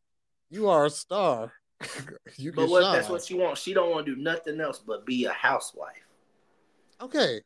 you 0.50 0.68
are 0.68 0.86
a 0.86 0.90
star. 0.90 1.52
you 2.36 2.52
can 2.52 2.62
But 2.64 2.68
what? 2.70 2.82
shine. 2.84 2.92
That's 2.94 3.08
what 3.08 3.24
she 3.24 3.34
wants. 3.34 3.60
She 3.62 3.74
don't 3.74 3.90
want 3.90 4.06
to 4.06 4.14
do 4.14 4.20
nothing 4.20 4.60
else 4.60 4.78
but 4.78 5.04
be 5.06 5.24
a 5.26 5.32
housewife. 5.32 6.06
Okay. 7.00 7.40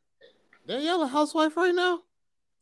Danielle 0.67 1.03
a 1.03 1.07
housewife 1.07 1.57
right 1.57 1.75
now? 1.75 2.01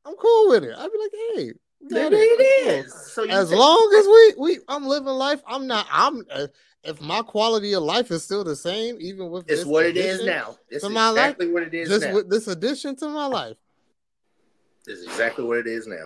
I'm 0.05 0.15
cool 0.17 0.49
with 0.51 0.65
it. 0.65 0.75
I'd 0.77 0.91
be 0.91 0.99
like, 0.99 1.13
hey, 1.35 1.53
There 1.83 2.11
got 2.11 2.13
it 2.19 2.77
I'm 2.79 2.85
cool. 2.85 2.93
So 2.93 3.25
As 3.29 3.51
take- 3.51 3.59
long 3.59 3.95
as 3.99 4.07
we 4.07 4.35
we 4.39 4.59
I'm 4.69 4.87
living 4.87 5.09
life, 5.09 5.43
I'm 5.47 5.67
not 5.67 5.87
I'm 5.93 6.25
uh, 6.31 6.47
if 6.83 7.01
my 7.03 7.21
quality 7.23 7.75
of 7.75 7.83
life 7.83 8.11
is 8.11 8.25
still 8.25 8.43
the 8.43 8.57
same, 8.57 8.97
even 9.01 9.31
with 9.31 9.43
it's 9.51 9.61
this 9.61 9.65
what 9.67 9.85
it 9.85 9.97
is 9.99 10.25
now. 10.25 10.57
It's 10.71 10.89
my 10.89 11.11
life, 11.11 11.37
what 11.39 11.63
it 11.65 11.75
is 11.75 11.89
Just 11.89 12.07
now. 12.07 12.15
with 12.15 12.31
this 12.31 12.49
addition 12.49 12.97
to 12.97 13.09
my 13.09 13.27
life. 13.27 13.57
It's 14.91 15.05
exactly 15.05 15.45
what 15.45 15.59
it 15.59 15.67
is 15.67 15.87
now. 15.87 16.05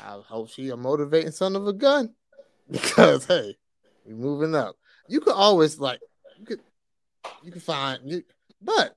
I 0.00 0.20
hope 0.26 0.48
she 0.48 0.70
a 0.70 0.76
motivating 0.76 1.32
son 1.32 1.56
of 1.56 1.66
a 1.66 1.72
gun. 1.72 2.14
Because 2.68 3.26
hey, 3.26 3.56
we 4.04 4.12
moving 4.12 4.56
up. 4.56 4.74
You 5.06 5.20
could 5.20 5.34
always 5.34 5.78
like 5.78 6.00
you 6.36 6.44
could 6.44 6.60
you 7.44 7.52
could 7.52 7.62
find 7.62 8.00
you 8.04 8.24
but 8.60 8.96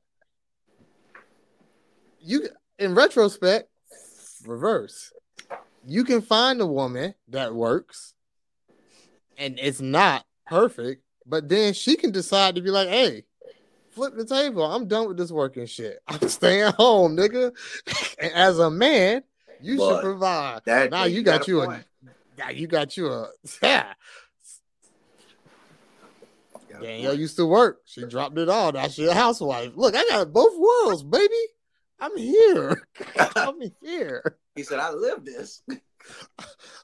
you 2.19 2.49
in 2.79 2.95
retrospect, 2.95 3.69
reverse. 4.43 5.13
You 5.85 6.03
can 6.03 6.21
find 6.23 6.59
a 6.61 6.65
woman 6.65 7.13
that 7.27 7.53
works 7.53 8.15
and 9.37 9.59
it's 9.59 9.81
not 9.81 10.25
perfect, 10.47 11.03
but 11.25 11.47
then 11.47 11.73
she 11.73 11.95
can 11.95 12.11
decide 12.11 12.55
to 12.55 12.61
be 12.61 12.71
like, 12.71 12.89
hey, 12.89 13.25
flip 13.99 14.15
the 14.15 14.25
table. 14.25 14.63
I'm 14.63 14.87
done 14.87 15.07
with 15.09 15.17
this 15.17 15.31
working 15.31 15.65
shit. 15.65 15.99
I'm 16.07 16.27
staying 16.29 16.71
home, 16.73 17.17
nigga. 17.17 17.51
and 18.19 18.33
as 18.33 18.59
a 18.59 18.71
man, 18.71 19.23
you 19.61 19.77
But 19.77 19.95
should 19.95 20.03
provide. 20.03 20.61
Now 20.65 21.03
you 21.03 21.21
got 21.21 21.47
you 21.47 21.61
a 21.61 21.67
now 22.37 22.49
you 22.49 22.67
got 22.67 22.95
you 22.95 23.07
a 23.07 23.29
yeah. 23.61 23.93
Danielle 26.81 27.13
used 27.13 27.35
to 27.35 27.45
work. 27.45 27.81
She 27.83 28.05
dropped 28.05 28.37
it 28.37 28.47
all. 28.47 28.71
Now 28.71 28.87
she 28.87 29.05
a 29.05 29.13
housewife. 29.13 29.73
Look, 29.75 29.95
I 29.95 30.05
got 30.07 30.31
both 30.31 30.57
worlds, 30.57 31.03
baby. 31.03 31.33
I'm 31.99 32.15
here. 32.15 32.81
I'm 33.35 33.59
here. 33.81 34.37
He 34.55 34.63
said, 34.63 34.79
"I 34.79 34.91
live 34.91 35.25
this." 35.25 35.61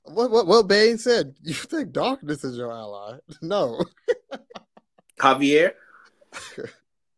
What 0.04 0.32
what 0.32 0.48
what 0.48 0.68
Bane 0.68 0.98
said? 0.98 1.36
You 1.42 1.54
think 1.54 1.94
darkness 1.94 2.44
is 2.44 2.58
your 2.58 2.74
ally? 2.74 3.20
No. 3.42 3.82
Javier. 5.18 5.72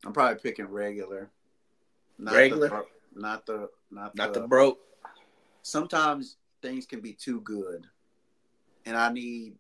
I'm 0.08 0.14
probably 0.14 0.40
picking 0.40 0.66
regular. 0.68 1.30
Not 2.18 2.34
Regular? 2.34 2.62
the, 2.62 2.70
bro- 2.70 2.86
not 3.14 3.46
the 3.46 3.70
not, 3.92 4.16
Not 4.16 4.34
the, 4.34 4.40
the 4.40 4.48
broke. 4.48 4.80
Sometimes 5.64 6.38
things 6.62 6.86
can 6.86 7.02
be 7.02 7.12
too 7.12 7.42
good, 7.42 7.86
and 8.86 8.96
I 8.96 9.12
need. 9.12 9.56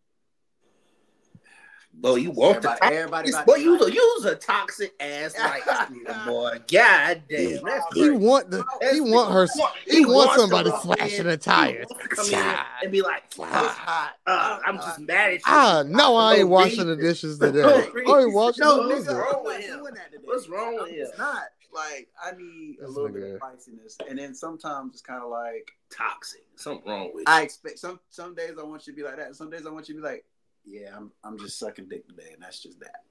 Boy, 1.99 2.15
you 2.17 2.29
want 2.31 2.61
the 2.61 2.69
everybody, 2.83 2.95
everybody 2.95 3.29
about 3.31 3.45
Boy, 3.47 3.55
to 3.55 3.61
you 3.61 3.71
like- 3.71 3.79
was 3.79 3.89
a, 3.89 3.93
you 3.93 4.15
was 4.17 4.25
a 4.25 4.35
toxic 4.35 4.93
ass 4.99 5.35
like 5.37 5.65
boy. 6.25 6.59
God 6.71 7.23
damn, 7.27 7.63
that's 7.63 7.85
He 7.95 8.09
want 8.11 8.51
the 8.51 8.63
he 8.91 9.01
want 9.01 9.31
her 9.33 9.47
he, 9.85 10.05
want 10.05 10.15
wants 10.15 10.33
to 10.35 10.39
somebody 10.41 10.69
walk 10.69 10.83
slashing 10.83 11.19
in, 11.21 11.25
the 11.25 11.37
tires. 11.37 11.87
he 11.89 11.93
wants 11.95 12.29
to 12.29 12.33
come 12.33 12.39
in 12.43 12.55
and 12.83 12.91
be 12.91 13.01
like, 13.01 13.23
It's 13.27 13.37
hot. 13.37 14.11
uh, 14.27 14.59
I'm 14.65 14.75
just 14.77 14.99
mad 14.99 15.29
at 15.29 15.33
you. 15.37 15.41
Ah, 15.47 15.83
no, 15.87 16.15
I 16.15 16.33
ain't 16.35 16.41
No 16.41 16.47
washing 16.47 16.85
the 16.85 16.95
dishes 16.95 17.39
today. 17.39 17.61
No 17.63 18.13
I 18.13 18.21
ain't 18.21 18.33
washing 18.33 18.63
No, 18.63 18.87
the 18.87 18.95
What's 18.95 19.07
wrong 19.07 19.33
I'm 19.39 19.43
with 19.43 19.53
not 19.53 19.61
him? 19.63 19.79
doing 19.79 19.93
that 19.95 20.11
today. 20.11 20.23
What's 20.25 20.49
wrong 20.49 20.75
with 20.75 20.91
It's 20.91 21.17
not 21.17 21.43
like 21.73 22.09
I 22.23 22.31
need 22.37 22.77
a 22.83 22.87
little 22.87 23.09
bit 23.09 23.23
of 23.23 23.29
nigga. 23.29 23.37
spiciness, 23.37 23.97
and 24.07 24.19
then 24.19 24.35
sometimes 24.35 24.93
it's 24.93 25.01
kind 25.01 25.23
of 25.23 25.29
like 25.31 25.71
Toxic. 25.89 26.41
Something 26.57 26.87
wrong 26.91 27.05
with 27.13 27.21
you. 27.21 27.23
I 27.27 27.41
expect 27.41 27.79
some 27.79 27.99
some 28.09 28.35
days 28.35 28.51
I 28.59 28.63
want 28.63 28.85
you 28.85 28.93
to 28.93 28.97
be 28.97 29.03
like 29.03 29.17
that. 29.17 29.35
Some 29.35 29.49
days 29.49 29.65
I 29.65 29.69
want 29.71 29.87
you 29.89 29.95
to 29.95 30.01
be 30.01 30.07
like, 30.07 30.25
yeah, 30.67 30.95
I'm 30.95 31.11
I'm 31.23 31.37
just 31.39 31.57
sucking 31.59 31.87
dick 31.89 32.07
today, 32.07 32.31
and 32.33 32.41
that's 32.43 32.59
just 32.61 32.79
that. 32.81 33.03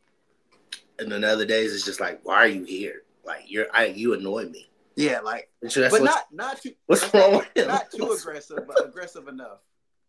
and 0.98 1.10
then 1.10 1.24
other 1.24 1.44
days 1.46 1.74
it's 1.74 1.84
just 1.84 2.00
like, 2.00 2.20
why 2.24 2.34
are 2.36 2.46
you 2.48 2.64
here? 2.64 3.02
Like 3.24 3.44
you're, 3.48 3.66
I, 3.72 3.86
you 3.86 4.14
annoy 4.14 4.44
me. 4.48 4.66
Yeah, 4.94 5.20
like, 5.20 5.50
And 5.62 5.70
so 5.70 5.80
that's 5.80 5.92
but 5.92 6.00
what's- 6.02 6.14
not 6.14 6.32
not 6.32 6.60
too 6.62 6.72
what's 6.86 7.12
wrong 7.14 7.36
with 7.38 7.48
him? 7.56 7.68
Not 7.68 7.90
too 7.90 8.10
aggressive, 8.12 8.60
but 8.66 8.84
aggressive 8.86 9.28
enough. 9.28 9.58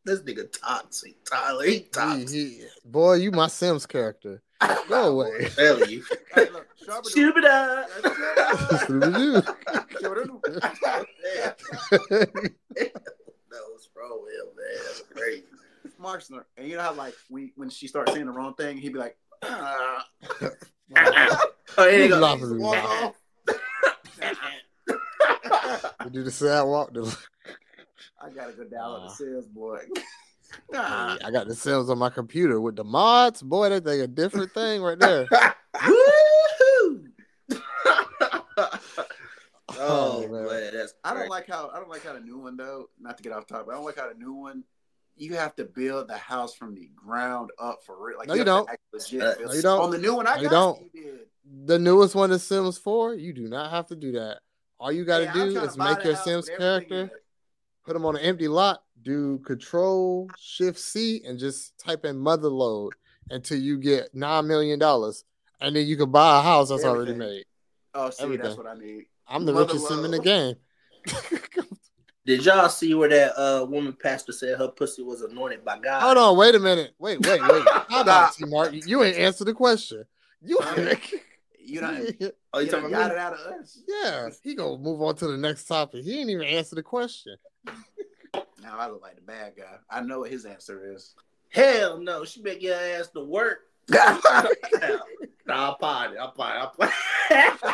This 0.06 0.22
nigga 0.22 0.50
toxic. 0.62 1.16
Tyler, 1.26 1.66
he 1.66 1.72
He- 1.72 1.80
toxic. 1.92 2.30
he- 2.30 2.64
boy, 2.86 3.16
you 3.16 3.32
my 3.32 3.48
Sims 3.48 3.86
character. 3.86 4.42
Go 4.88 5.10
away. 5.20 5.50
Tell 5.56 5.86
you. 5.90 6.04
Hey, 6.34 6.50
look, 6.52 6.68
sharpen 6.86 7.12
Shoot 7.12 7.36
it 7.38 7.46
up. 7.46 7.90
the- 8.88 9.56
No, 13.52 13.58
what's 13.72 13.90
wrong 13.96 14.20
with 14.24 14.34
him, 14.34 14.56
man? 14.56 14.84
That's 14.86 15.04
crazy. 15.14 15.44
Marksner, 16.00 16.44
and 16.58 16.68
you 16.68 16.76
know 16.78 16.84
how 16.84 16.94
like 16.94 17.14
we 17.30 17.54
when 17.56 17.70
she 17.70 17.88
starts 17.88 18.12
saying 18.14 18.26
the 18.26 18.32
wrong 18.32 18.54
thing, 18.56 18.78
he'd 18.78 18.94
be 18.94 19.00
like, 19.00 19.18
here 19.44 20.52
you 21.92 22.04
You 22.04 22.10
go. 22.10 22.20
laughing 22.20 22.44
at 22.44 22.50
me. 22.52 22.58
Walk 22.64 22.78
off. 23.04 23.16
You 26.06 26.10
do 26.12 26.24
the 26.24 26.32
sad 26.32 26.62
walk. 26.64 26.94
the- 26.94 27.02
I 28.22 28.30
gotta 28.30 28.54
go 28.54 28.64
download 28.64 28.72
Nah. 29.02 29.08
the 29.10 29.14
sales 29.14 29.46
boy. 29.48 29.80
Hey, 30.72 30.78
I 30.80 31.30
got 31.32 31.48
the 31.48 31.56
sales 31.56 31.90
on 31.90 31.98
my 31.98 32.10
computer 32.10 32.62
with 32.62 32.78
the 32.78 32.84
mods. 32.86 33.42
Boy, 33.42 33.68
that 33.70 33.84
thing 33.84 34.00
a 34.02 34.08
different 34.08 34.54
thing 34.54 34.82
right 34.82 34.98
there. 34.98 35.28
Oh, 39.80 40.26
oh 40.26 40.28
man. 40.30 40.46
man, 40.48 40.74
that's 40.74 40.94
I 41.04 41.14
don't 41.14 41.30
like 41.30 41.48
how 41.48 41.70
I 41.74 41.80
don't 41.80 41.90
like 41.90 42.04
how 42.04 42.14
the 42.14 42.20
new 42.22 42.38
one 42.40 42.56
though. 42.58 42.90
Not 43.00 43.18
to 43.18 43.24
get 43.24 43.34
off 43.34 43.46
topic, 43.48 43.68
I 43.70 43.76
don't 43.76 43.84
like 43.86 43.98
how 43.98 44.08
the 44.08 44.18
new 44.18 44.34
one. 44.34 44.64
You 45.18 45.36
have 45.36 45.56
to 45.56 45.66
build 45.66 46.08
the 46.08 46.18
house 46.18 46.54
from 46.54 46.76
the 46.76 46.90
ground 46.96 47.50
up 47.60 47.80
for 47.84 47.96
real. 48.04 48.18
Like 48.20 48.28
No, 48.28 48.34
you 48.36 48.40
have 48.40 48.46
to 48.46 49.10
don't. 49.10 49.22
Uh, 49.22 49.36
no, 49.48 49.54
you 49.54 49.62
don't. 49.62 49.82
On 49.82 49.90
the 49.92 49.98
new 49.98 50.16
one, 50.16 50.28
I 50.28 50.36
No, 50.36 50.36
got 50.36 50.44
you 50.44 50.50
don't. 50.50 50.82
you 50.94 51.02
did. 51.04 51.20
The 51.66 51.80
newest 51.80 52.14
one 52.14 52.32
is 52.32 52.44
Sims 52.44 52.78
4. 52.78 53.16
You 53.16 53.34
do 53.34 53.48
not 53.48 53.72
have 53.72 53.88
to 53.88 53.96
do 53.96 54.12
that. 54.14 54.40
All 54.80 54.92
you 54.92 55.06
got 55.06 55.20
to 55.20 55.32
do 55.34 55.60
is 55.60 55.78
make 55.78 56.04
your 56.04 56.16
Sims 56.16 56.50
with 56.50 56.60
everything 56.62 56.84
in 57.00 57.08
character, 57.08 57.22
put 57.86 57.94
them 57.94 58.06
on 58.06 58.16
an 58.16 58.22
empty 58.22 58.48
lot, 58.48 58.84
do 59.02 59.40
Control 59.40 60.30
Shift 60.38 60.78
C, 60.78 61.24
and 61.26 61.40
just 61.40 61.78
type 61.80 62.06
in 62.06 62.16
motherlode 62.18 62.92
until 63.30 63.58
you 63.60 63.78
get 63.80 64.14
$9 64.14 64.46
million. 64.46 64.80
And 65.60 65.76
then 65.76 65.88
you 65.88 65.98
can 65.98 66.12
buy 66.12 66.40
a 66.40 66.42
house 66.44 66.70
that's 66.70 66.84
already 66.86 67.14
made. 67.16 67.46
Oh, 67.96 68.12
see, 68.12 68.24
Everything. 68.24 68.44
that's 68.44 68.58
what 68.58 68.68
I 68.68 68.76
need. 68.76 69.06
I'm 69.28 69.46
the 69.46 69.54
Mother 69.54 69.66
richest 69.74 69.88
sim 69.88 70.06
in 70.06 70.12
the 70.12 70.20
game. 70.20 70.56
Did 72.28 72.44
y'all 72.44 72.68
see 72.68 72.94
where 72.94 73.08
that 73.08 73.40
uh 73.40 73.66
woman 73.66 73.94
pastor 73.94 74.34
said 74.34 74.58
her 74.58 74.68
pussy 74.68 75.02
was 75.02 75.22
anointed 75.22 75.64
by 75.64 75.80
God? 75.80 76.02
Hold 76.02 76.18
on, 76.18 76.38
wait 76.38 76.56
a 76.56 76.60
minute. 76.60 76.94
Wait, 77.00 77.26
wait, 77.26 77.42
wait. 77.42 77.64
How 77.88 78.02
about 78.02 78.34
Stop. 78.34 78.36
T 78.36 78.46
Mark? 78.46 78.74
You, 78.74 78.82
you 78.86 79.04
ain't 79.04 79.16
answer 79.16 79.46
the 79.46 79.54
question. 79.54 80.04
You 80.42 80.60
You 81.58 81.80
don't. 81.80 82.34
Oh, 82.54 82.60
You 82.60 82.66
you 82.66 82.72
done 82.72 82.82
talking 82.82 82.96
got 82.96 83.12
about 83.12 83.12
it 83.12 83.18
out 83.18 83.34
of 83.34 83.40
us. 83.60 83.80
Yeah, 83.88 84.30
he 84.44 84.56
gonna 84.56 84.78
move 84.78 85.02
on 85.02 85.16
to 85.18 85.28
the 85.28 85.38
next 85.38 85.66
topic. 85.66 86.04
He 86.04 86.20
ain't 86.20 86.30
even 86.30 86.46
answer 86.46 86.76
the 86.76 86.84
question. 86.84 87.38
Now 88.62 88.78
I 88.78 88.88
look 88.88 89.02
like 89.02 89.16
the 89.16 89.22
bad 89.22 89.54
guy. 89.56 89.78
I 89.90 90.02
know 90.02 90.20
what 90.20 90.32
his 90.32 90.46
answer 90.46 90.94
is. 90.94 91.14
Hell 91.50 92.00
no, 92.00 92.26
she 92.26 92.42
better 92.42 92.60
your 92.60 92.76
ass 92.76 93.08
to 93.10 93.24
work. 93.24 93.60
nah, 93.90 94.10
I'm 95.48 95.76
potting. 95.80 96.20
I'm 96.20 96.32
potting. 96.32 96.62
I'm 96.62 96.70
playing. 96.72 97.52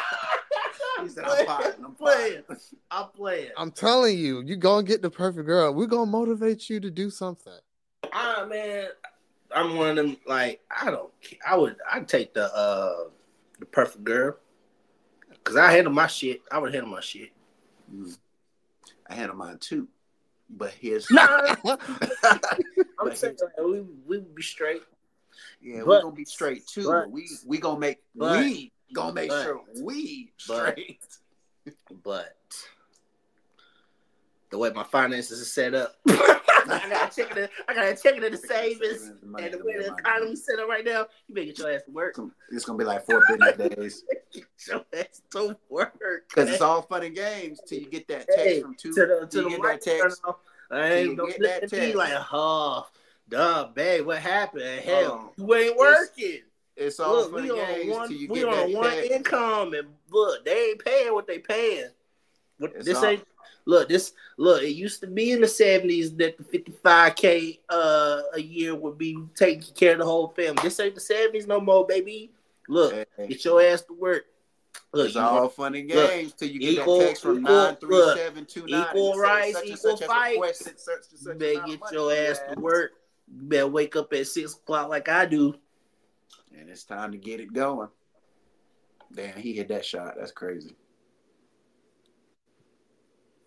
He 1.04 1.10
said, 1.10 1.24
"I'm 1.26 1.46
potting, 1.46 1.72
I'm 1.80 1.86
I'm 1.86 1.96
playing. 1.96 2.44
I'm 2.92 3.08
playing. 3.10 3.52
I'm 3.58 3.72
telling 3.72 4.18
you, 4.18 4.42
you 4.42 4.56
gonna 4.56 4.84
get 4.86 5.02
the 5.02 5.10
perfect 5.10 5.46
girl. 5.46 5.74
We're 5.74 5.86
gonna 5.88 6.10
motivate 6.10 6.70
you 6.70 6.80
to 6.80 6.90
do 6.92 7.10
something. 7.10 7.54
Ah 8.12 8.46
man, 8.50 8.88
I'm 9.56 9.76
one 9.78 9.90
of 9.90 9.96
them. 9.96 10.18
Like 10.28 10.62
I 10.70 10.92
don't. 10.92 11.12
ca- 11.24 11.40
I 11.48 11.56
would. 11.58 11.76
I'd 11.92 12.08
take 12.08 12.34
the 12.34 12.54
uh 12.56 13.06
the 13.60 13.66
perfect 13.66 14.04
girl. 14.04 14.38
Cause 15.44 15.56
I 15.58 15.72
handle 15.72 15.92
my 15.94 16.08
shit. 16.08 16.42
I 16.52 16.58
would 16.60 16.74
handle 16.74 16.92
my 16.92 17.02
shit. 17.02 17.30
Mm. 17.94 18.18
I 19.08 19.16
handle 19.16 19.36
mine 19.38 19.58
too, 19.60 19.88
but 20.50 20.72
here's 20.72 21.10
Nah, 21.12 21.56
I'm 21.66 21.78
But 22.98 23.18
saying 23.18 23.38
like, 23.42 23.58
we 23.66 23.82
we 23.82 24.18
would 24.20 24.34
be 24.36 24.42
straight. 24.42 24.82
Yeah, 25.62 25.80
But- 25.80 25.88
we're 25.88 26.02
gonna 26.04 26.16
be 26.16 26.26
straight 26.26 26.66
too. 26.68 26.84
but- 26.86 26.92
But 27.06 27.12
we 27.12 27.28
we 27.46 27.58
gonna 27.58 27.80
make 27.80 27.98
but- 28.16 28.40
we 28.40 28.72
gonna 28.94 29.14
make 29.14 29.30
but- 29.30 29.44
sure 29.44 29.62
we 29.82 30.32
but- 30.48 30.70
straight. 30.76 31.06
but 32.04 32.36
the 34.50 34.58
way 34.58 34.70
my 34.72 34.84
finances 34.84 35.42
are 35.42 35.46
set 35.46 35.74
up, 35.74 35.96
I 36.08 36.40
gotta 36.90 37.14
check 37.16 37.36
it. 37.36 37.50
I 37.68 37.74
gotta 37.74 37.96
check 37.96 38.16
it 38.18 38.24
in 38.24 38.32
the 38.32 38.38
savings 38.38 39.08
and 39.08 39.20
the 39.54 39.62
way 39.64 39.78
the 39.80 39.94
economy's 39.98 40.46
set 40.46 40.60
up 40.60 40.70
right 40.70 40.86
now. 40.86 41.08
You 41.28 41.36
better 41.36 41.48
get 41.48 41.58
your 41.60 41.72
ass 41.74 41.82
to 41.86 41.92
work. 41.92 42.20
It's 42.52 42.64
gonna 42.66 42.78
be 42.78 42.86
like 42.86 43.06
four 43.06 43.24
business 43.28 43.58
days 43.76 44.04
Get 44.32 44.44
your 44.68 44.86
ass 44.98 45.22
to 45.32 45.58
work. 45.70 45.94
because 46.30 46.50
it's 46.50 46.62
all 46.62 46.84
fun 46.84 47.04
and 47.04 47.16
games 47.16 47.60
till 47.68 47.80
you 47.80 47.90
get 47.90 48.08
that 48.10 48.28
Hey, 48.36 48.62
text 48.62 48.62
from 48.62 48.76
two. 48.76 48.94
to 48.94 49.06
the 49.06 49.28
to 49.28 49.38
you 49.38 49.44
the 49.44 49.50
get 49.50 49.62
that 49.64 49.82
text. 49.82 50.22
I 50.72 50.92
ain't 50.94 51.18
don't 51.18 51.30
get 51.38 51.42
that 51.62 51.70
text. 51.70 51.96
like, 51.96 52.14
oh, 52.32 52.88
duh, 53.30 53.68
babe, 53.74 54.06
what 54.06 54.20
happened? 54.20 54.82
Hell, 54.84 55.32
Oh, 55.40 55.44
you 55.46 55.56
ain't 55.56 55.78
working. 55.78 56.40
It's 56.76 57.00
all 57.00 57.14
Look, 57.16 57.32
fun 57.34 57.44
we 57.44 57.50
and 57.50 57.60
on 57.60 57.68
games 57.76 57.92
one, 57.92 58.08
till 58.08 58.18
you 58.18 58.28
we 58.30 58.40
get 58.40 58.48
on 58.50 58.72
that 58.72 58.78
one 58.78 58.90
text. 58.92 59.12
income, 59.12 59.74
and 59.74 59.88
look, 60.10 60.44
they 60.46 60.70
ain't 60.70 60.84
paying 60.84 61.14
what 61.14 61.28
they 61.28 61.40
paying. 61.40 61.90
What, 62.58 62.84
this 62.84 62.98
all- 62.98 63.06
ain't 63.06 63.24
look. 63.66 63.88
This 63.90 64.14
look. 64.38 64.64
It 64.64 64.70
used 64.76 65.00
to 65.02 65.08
be 65.08 65.32
in 65.32 65.42
the 65.42 65.48
seventies 65.48 66.16
that 66.16 66.38
the 66.38 66.44
fifty 66.44 66.72
five 66.84 67.16
k 67.16 67.60
uh 67.70 68.22
a 68.34 68.40
year 68.42 68.74
would 68.76 68.98
be 68.98 69.18
taking 69.36 69.74
care 69.76 69.94
of 69.94 70.00
the 70.00 70.06
whole 70.06 70.30
family. 70.30 70.62
This 70.64 70.80
ain't 70.80 70.96
the 70.96 71.02
seventies 71.02 71.46
no 71.48 71.60
more, 71.62 71.86
baby. 71.86 72.32
Look, 72.68 72.94
Hey, 73.18 73.28
get 73.28 73.46
your 73.46 73.62
ass 73.62 73.82
to 73.84 73.94
work. 73.94 74.26
Look, 74.94 75.08
it's 75.08 75.16
all 75.16 75.42
want 75.42 75.54
fun 75.54 75.76
and 75.76 75.90
look, 75.90 76.10
games 76.10 76.34
till 76.34 76.48
you 76.50 76.60
get 76.60 76.74
equal- 76.74 77.00
that 77.00 77.08
text 77.08 77.22
from 77.22 77.44
nine 77.44 77.76
three 77.76 78.04
seven 78.16 78.46
two 78.46 78.66
nine. 78.68 78.86
equal 78.90 79.18
rights, 79.18 79.58
such 79.58 79.66
equal 79.66 79.78
such 79.78 80.00
has 80.00 80.08
fights. 80.08 80.84
such 80.84 81.00
you 81.22 81.34
better 81.36 81.68
get 81.68 81.92
your 81.92 82.14
ass 82.14 82.40
to 82.52 82.60
work. 82.60 82.94
You 83.32 83.42
better 83.44 83.68
wake 83.68 83.96
up 83.96 84.12
at 84.14 84.26
six 84.28 84.54
o'clock 84.54 84.90
like 84.90 85.08
I 85.10 85.26
do. 85.26 85.56
And 86.58 86.70
it's 86.70 86.84
time 86.84 87.12
to 87.12 87.18
get 87.18 87.40
it 87.40 87.52
going. 87.54 87.90
Damn, 89.14 89.38
he 89.38 89.54
hit 89.54 89.68
that 89.70 89.86
shot. 89.86 90.16
That's 90.18 90.32
crazy. 90.32 90.76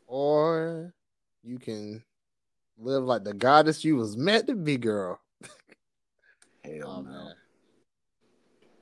Or 0.07 0.95
you 1.43 1.59
can 1.59 2.03
live 2.79 3.05
like 3.05 3.25
the 3.25 3.35
goddess 3.35 3.85
you 3.85 3.97
was 3.97 4.17
meant 4.17 4.47
to 4.49 4.55
be, 4.55 4.77
girl. 4.77 5.21
Hell 6.65 6.73
Oh 6.85 7.01
no. 7.03 7.11
man. 7.11 7.35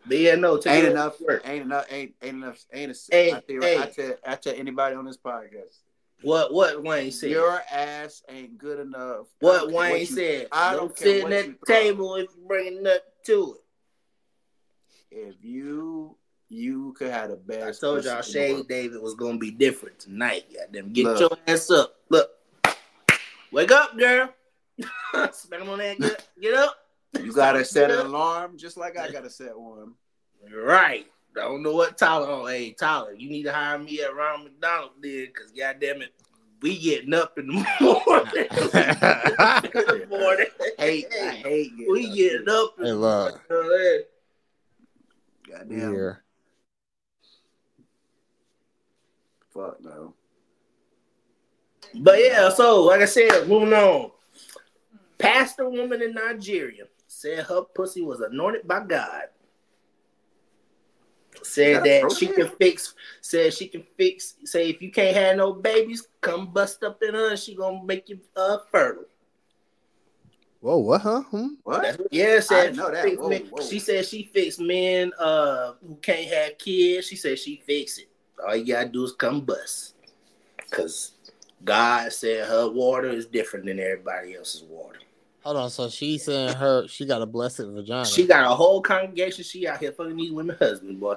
But 0.07 0.19
yeah, 0.19 0.35
no, 0.35 0.59
take 0.59 0.83
Ain't 0.85 0.89
enough. 0.93 1.19
work. 1.23 1.43
Ain't 1.49 1.63
enough. 1.65 1.87
Ain't 1.91 2.15
ain't 2.23 2.35
enough. 2.37 2.63
Ain't 2.75 2.93
a. 2.93 2.95
Hey, 3.11 3.33
I, 3.33 3.41
tell, 3.41 3.61
hey. 3.63 3.79
I 3.79 3.87
tell 3.87 4.15
I 4.27 4.35
tell 4.37 4.55
anybody 4.55 4.97
on 4.97 5.07
this 5.07 5.17
podcast, 5.17 5.79
What 6.21 6.53
what 6.53 6.83
Wayne 6.83 7.11
said? 7.11 7.31
your 7.31 7.63
ass 7.73 8.23
ain't 8.29 8.59
good 8.59 8.81
enough. 8.81 9.29
What 9.41 9.61
don't 9.61 9.71
care 9.71 9.81
Wayne 9.81 10.01
you- 10.01 10.07
said. 10.07 10.49
I 10.53 10.73
don't 10.73 10.81
don't 10.89 10.97
care 10.97 11.07
sit 11.09 11.23
what 11.23 11.33
at 11.33 11.47
the 11.47 11.67
table 11.67 12.17
if 12.17 12.27
you 12.37 12.45
bringing 12.47 12.83
nothing 12.83 13.01
to 13.27 13.55
it. 13.57 13.64
If 15.17 15.37
you 15.43 16.17
you 16.49 16.93
could 16.99 17.11
have 17.11 17.31
the 17.31 17.37
I 17.37 17.67
best. 17.67 17.81
told 17.81 18.05
y'all 18.05 18.17
pussy 18.17 18.33
Shade. 18.33 18.69
David 18.69 19.01
was 19.01 19.15
gonna 19.15 19.39
be 19.39 19.53
different 19.53 19.99
tonight. 20.01 20.45
Goddamn, 20.53 20.93
get 20.93 21.05
Look. 21.05 21.21
your 21.21 21.31
ass 21.47 21.71
up. 21.71 21.95
Look, 22.11 22.31
wake 23.53 23.71
up, 23.71 23.97
girl. 23.97 24.31
Smack 25.33 25.61
him 25.61 25.69
on 25.71 25.79
that. 25.79 26.01
Get, 26.01 26.27
get 26.41 26.55
up. 26.55 26.77
You 27.23 27.33
gotta 27.33 27.65
set 27.65 27.93
an 27.93 28.01
alarm 28.07 28.59
just 28.59 28.77
like 28.77 28.99
I 28.99 29.09
gotta 29.11 29.31
set 29.31 29.57
one. 29.57 29.93
Right. 30.53 31.07
I 31.37 31.41
don't 31.41 31.63
know 31.63 31.73
what 31.75 31.97
Tyler. 31.97 32.27
Oh, 32.29 32.47
hey 32.47 32.73
Tyler, 32.73 33.13
you 33.13 33.31
need 33.31 33.45
to 33.45 33.53
hire 33.53 33.79
me 33.79 34.01
at 34.03 34.15
Ronald 34.15 34.45
McDonald 34.45 34.91
then, 35.01 35.29
cause 35.37 35.53
goddamn 35.57 36.03
it, 36.03 36.13
we 36.61 36.77
getting 36.79 37.15
up 37.15 37.39
in 37.39 37.47
the 37.47 37.53
morning. 37.81 38.35
in 38.37 40.01
the 40.01 40.07
morning. 40.11 40.47
Hate, 40.79 41.07
I 41.23 41.31
hate. 41.31 41.77
getting 41.77 41.93
we 41.93 42.07
up 42.09 42.15
getting 42.15 42.45
there. 42.47 42.57
up. 42.57 42.75
In 42.79 42.85
Hey, 42.85 42.91
the 42.91 42.97
morning. 42.97 44.03
Goddamn. 45.55 45.93
Here. 45.93 46.25
Fuck 49.53 49.81
no. 49.83 50.15
But 51.95 52.19
yeah, 52.19 52.49
so 52.49 52.83
like 52.83 53.01
I 53.01 53.05
said, 53.05 53.47
moving 53.49 53.73
on. 53.73 54.11
Pastor 55.19 55.69
woman 55.69 56.03
in 56.03 56.13
Nigeria 56.13 56.85
said 57.07 57.45
her 57.45 57.63
pussy 57.63 58.03
was 58.03 58.21
anointed 58.21 58.67
by 58.67 58.81
God. 58.85 59.25
Said 61.43 61.69
Is 61.69 61.75
that 61.77 62.09
that 62.09 62.17
she 62.19 62.27
can 62.27 62.49
fix. 62.59 62.95
Said 63.21 63.55
she 63.55 63.69
can 63.69 63.85
fix. 63.97 64.35
Say 64.45 64.71
if 64.71 64.83
you 64.83 64.91
can't 64.91 65.17
have 65.17 65.37
no 65.37 65.53
babies, 65.53 66.09
come 66.21 66.53
bust 66.53 66.83
up 66.83 67.01
in 67.03 67.15
her. 67.15 67.31
and 67.31 67.39
She 67.39 67.55
gonna 67.55 67.85
make 67.85 68.09
you 68.09 68.19
uh 68.37 68.59
fertile. 68.73 69.05
Whoa, 70.65 70.79
what? 70.79 71.03
Huh? 71.03 71.21
Hmm? 71.25 71.47
What? 71.65 71.83
That's 71.83 71.99
yeah, 72.11 72.41
said 72.41 72.63
didn't 72.63 72.77
know 72.79 72.91
that. 72.91 73.05
fix 73.05 73.19
Whoa, 73.19 73.29
men- 73.29 73.47
whoa. 73.51 73.63
She 73.63 73.79
said 73.79 74.07
she 74.07 74.31
fixed 74.33 74.59
men 74.59 75.13
uh 75.19 75.75
who 75.87 75.95
can't 75.97 76.27
have 76.33 76.57
kids. 76.57 77.07
She 77.07 77.17
said 77.17 77.39
she 77.39 77.63
fix 77.67 77.99
it. 77.99 78.09
All 78.43 78.57
you 78.57 78.73
gotta 78.73 78.89
do 78.89 79.05
is 79.05 79.13
come 79.13 79.43
bust. 79.43 79.95
Cause 80.71 81.13
God 81.67 82.11
said 82.15 82.49
her 82.49 82.71
water 82.71 83.11
is 83.11 83.27
different 83.27 83.67
than 83.67 83.79
everybody 83.79 84.37
else's 84.37 84.63
water. 84.63 85.01
Hold 85.43 85.59
on. 85.59 85.69
So 85.69 85.91
she's 85.91 86.25
saying 86.25 86.55
her 86.55 86.89
she 86.89 87.05
got 87.05 87.21
a 87.21 87.27
blessed 87.27 87.67
vagina. 87.67 88.07
She 88.07 88.27
got 88.27 88.51
a 88.51 88.55
whole 88.55 88.81
congregation. 88.81 89.45
She 89.45 89.69
out 89.69 89.81
here 89.81 89.93
fucking 89.93 90.17
these 90.17 90.33
women 90.33 90.57
husbands, 90.59 90.99
boy. 90.99 91.17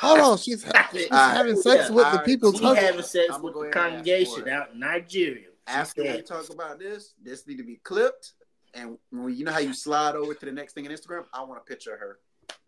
Hold 0.00 0.20
on. 0.20 0.38
She's, 0.38 0.64
ha- 0.64 0.88
she's 0.92 1.04
Alright. 1.10 1.36
having 1.36 1.56
sex 1.56 1.90
Yeah, 1.90 1.94
with 1.94 2.12
the 2.12 2.18
people. 2.20 2.52
people's 2.52 2.60
She 2.60 2.80
having 2.80 3.02
sex 3.02 3.26
I'ma 3.30 3.44
with 3.44 3.52
the 3.52 3.60
ahead 3.60 3.76
and 3.76 3.76
ask 3.76 3.90
congregation 3.90 4.48
out 4.48 4.72
in 4.72 4.80
Nigeria. 4.80 5.48
She 5.68 5.74
After 5.74 6.02
we 6.02 6.22
talk 6.22 6.48
about 6.48 6.78
this, 6.78 7.12
this 7.22 7.46
need 7.46 7.58
to 7.58 7.62
be 7.62 7.76
clipped. 7.84 8.32
And 8.74 8.98
when 9.10 9.34
you 9.34 9.44
know 9.44 9.52
how 9.52 9.58
you 9.58 9.72
slide 9.74 10.14
over 10.14 10.34
to 10.34 10.46
the 10.46 10.52
next 10.52 10.74
thing 10.74 10.86
on 10.86 10.92
Instagram, 10.92 11.24
I 11.32 11.42
want 11.42 11.60
a 11.60 11.64
picture 11.64 11.94
of 11.94 12.00
her. 12.00 12.18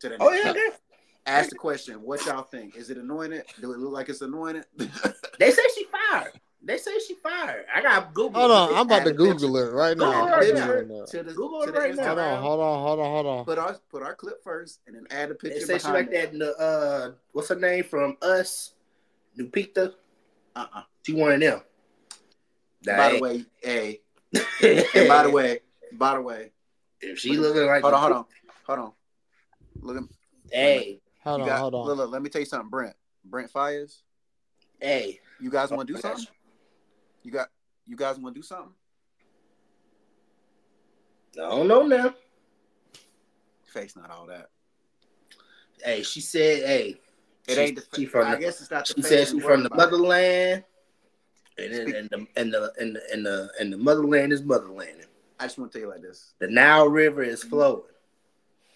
To 0.00 0.08
the 0.08 0.16
"Oh 0.20 0.32
yeah, 0.32 0.52
thing. 0.52 0.62
yeah." 0.70 0.76
Ask 1.26 1.50
the 1.50 1.56
question: 1.56 2.02
What 2.02 2.24
y'all 2.26 2.42
think? 2.42 2.76
Is 2.76 2.90
it 2.90 2.98
anointed? 2.98 3.44
Do 3.60 3.72
it 3.72 3.78
look 3.78 3.92
like 3.92 4.08
it's 4.08 4.20
anointed? 4.20 4.64
they 5.38 5.50
say 5.50 5.62
she 5.74 5.84
fired. 5.84 6.32
They 6.64 6.78
say 6.78 6.92
she 7.06 7.14
fired. 7.14 7.66
I 7.74 7.82
got 7.82 8.14
Google. 8.14 8.40
Hold 8.40 8.52
on. 8.52 8.74
I'm 8.74 8.86
about 8.86 9.04
to. 9.04 9.12
Google 9.12 9.56
it 9.56 9.72
right 9.72 9.96
now. 9.96 10.24
Google 10.24 10.34
I'm 10.34 10.42
it 10.42 10.54
Googling 10.54 10.76
right 10.76 10.88
now. 10.88 11.04
to 11.06 11.22
the, 11.22 11.32
Google 11.32 11.64
to 11.64 11.72
the 11.72 11.78
right 11.78 11.94
now. 11.94 12.04
Hold 12.04 12.18
Instagram. 12.18 12.36
on. 12.36 12.42
Hold 12.42 12.60
on. 12.60 12.82
Hold 12.82 13.00
on. 13.00 13.06
Hold 13.06 13.26
on. 13.26 13.44
Put 13.44 13.58
our 13.58 13.76
put 13.90 14.02
our 14.02 14.14
clip 14.14 14.44
first, 14.44 14.80
and 14.86 14.94
then 14.94 15.06
add 15.10 15.30
a 15.30 15.34
picture. 15.34 15.58
They 15.58 15.64
say 15.64 15.78
she 15.78 15.86
behind 15.86 15.94
like 15.94 16.10
that 16.12 16.32
in 16.32 16.38
the 16.38 16.56
uh, 16.56 17.12
what's 17.32 17.48
her 17.48 17.56
name 17.56 17.84
from 17.84 18.16
Us, 18.22 18.74
Lupita. 19.38 19.92
Uh 20.54 20.66
uh 20.72 20.82
She 21.04 21.14
one 21.14 21.32
of 21.32 21.40
them. 21.40 21.60
By 22.84 23.12
the 23.12 23.20
way, 23.20 23.44
hey, 23.62 24.00
and 24.62 25.08
by 25.08 25.22
the 25.24 25.30
way, 25.30 25.60
by 25.98 26.14
the 26.14 26.20
way, 26.22 26.52
if 27.00 27.18
she 27.18 27.36
looking 27.36 27.66
like 27.66 27.82
hold 27.82 27.94
on, 27.94 28.00
hold 28.00 28.12
on, 28.12 28.24
hold 28.66 28.78
on. 28.78 28.92
Look 29.80 29.96
at 29.96 30.02
Hey, 30.50 31.00
Hold 31.24 31.40
on, 31.42 31.46
got, 31.46 31.58
hold 31.60 31.74
on. 31.74 31.86
Look, 31.86 31.96
look, 31.98 32.10
let 32.10 32.22
me 32.22 32.28
tell 32.28 32.40
you 32.40 32.46
something, 32.46 32.68
Brent. 32.68 32.94
Brent 33.24 33.50
Fires. 33.50 34.02
hey. 34.80 35.20
You 35.40 35.50
guys 35.50 35.70
want 35.70 35.88
to 35.88 35.94
do 35.94 36.00
something? 36.00 36.26
You 37.24 37.32
got 37.32 37.48
you 37.86 37.96
guys 37.96 38.18
want 38.18 38.34
to 38.34 38.38
do 38.40 38.44
something? 38.44 38.72
I 41.36 41.48
don't 41.48 41.66
know 41.68 41.82
now. 41.86 42.14
Face 43.64 43.96
not 43.96 44.10
all 44.10 44.26
that. 44.26 44.50
Hey, 45.84 46.02
she 46.02 46.20
said, 46.20 46.64
hey, 46.64 47.00
It 47.48 47.54
she- 47.54 47.60
ain't 47.60 47.76
the. 47.76 47.84
she 47.96 48.06
from 48.06 48.26
I 48.26 48.34
the- 48.36 48.40
guess 48.40 48.60
it's 48.60 48.70
not 48.70 48.86
the. 48.86 48.94
She 48.94 49.02
said 49.02 49.26
she's 49.28 49.42
from 49.42 49.62
the 49.62 49.66
about. 49.66 49.78
motherland, 49.90 50.62
and 51.58 51.72
then 51.72 51.94
and 51.94 52.08
the 52.10 52.26
and 52.36 52.52
the 52.52 52.72
and 52.78 52.94
the 52.96 53.02
and 53.12 53.26
the, 53.26 53.50
and 53.58 53.72
the 53.72 53.78
motherland 53.78 54.32
is 54.32 54.42
motherland. 54.42 55.06
I 55.42 55.46
just 55.46 55.58
want 55.58 55.72
to 55.72 55.78
tell 55.78 55.88
you 55.88 55.92
like 55.92 56.02
this. 56.02 56.34
The 56.38 56.46
Nile 56.46 56.86
River 56.86 57.24
is 57.24 57.42
flowing. 57.42 57.82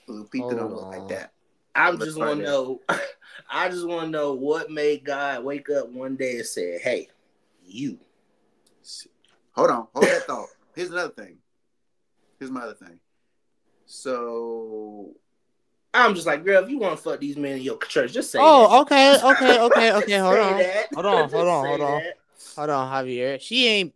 Lupita 0.08 0.50
don't 0.50 0.58
Hold 0.58 0.72
look 0.72 0.90
like 0.90 1.08
that. 1.10 1.32
I 1.76 1.90
Let's 1.90 2.06
just 2.06 2.18
want 2.18 2.40
to 2.40 2.44
know. 2.44 2.80
I 3.50 3.68
just 3.68 3.86
want 3.86 4.06
to 4.06 4.10
know 4.10 4.34
what 4.34 4.68
made 4.68 5.04
God 5.04 5.44
wake 5.44 5.70
up 5.70 5.88
one 5.90 6.16
day 6.16 6.38
and 6.38 6.46
say, 6.46 6.80
"Hey, 6.80 7.06
you." 7.64 8.00
Hold 9.52 9.70
on, 9.70 9.86
hold 9.94 10.08
that 10.08 10.26
thought. 10.26 10.48
Here's 10.74 10.90
another 10.90 11.12
thing. 11.12 11.36
Here's 12.40 12.50
my 12.50 12.62
other 12.62 12.74
thing. 12.74 12.98
So 13.84 15.10
I'm 15.94 16.16
just 16.16 16.26
like, 16.26 16.44
girl, 16.44 16.64
if 16.64 16.68
you 16.68 16.78
want 16.78 16.96
to 16.96 17.02
fuck 17.02 17.20
these 17.20 17.36
men 17.36 17.58
in 17.58 17.62
your 17.62 17.78
church, 17.78 18.12
just 18.12 18.32
say. 18.32 18.40
Oh, 18.42 18.80
okay, 18.82 19.12
that. 19.12 19.24
okay, 19.24 19.60
okay, 19.60 19.92
okay. 19.92 20.06
Just 20.06 20.24
Hold 20.24 20.34
say 20.34 20.82
on, 20.94 21.04
hold 21.04 21.06
on, 21.06 21.30
hold 21.30 21.48
on, 21.48 21.66
hold 21.68 21.80
on. 21.80 22.02
hold 22.56 22.70
on, 22.70 23.06
Javier. 23.06 23.40
She 23.40 23.68
ain't. 23.68 23.94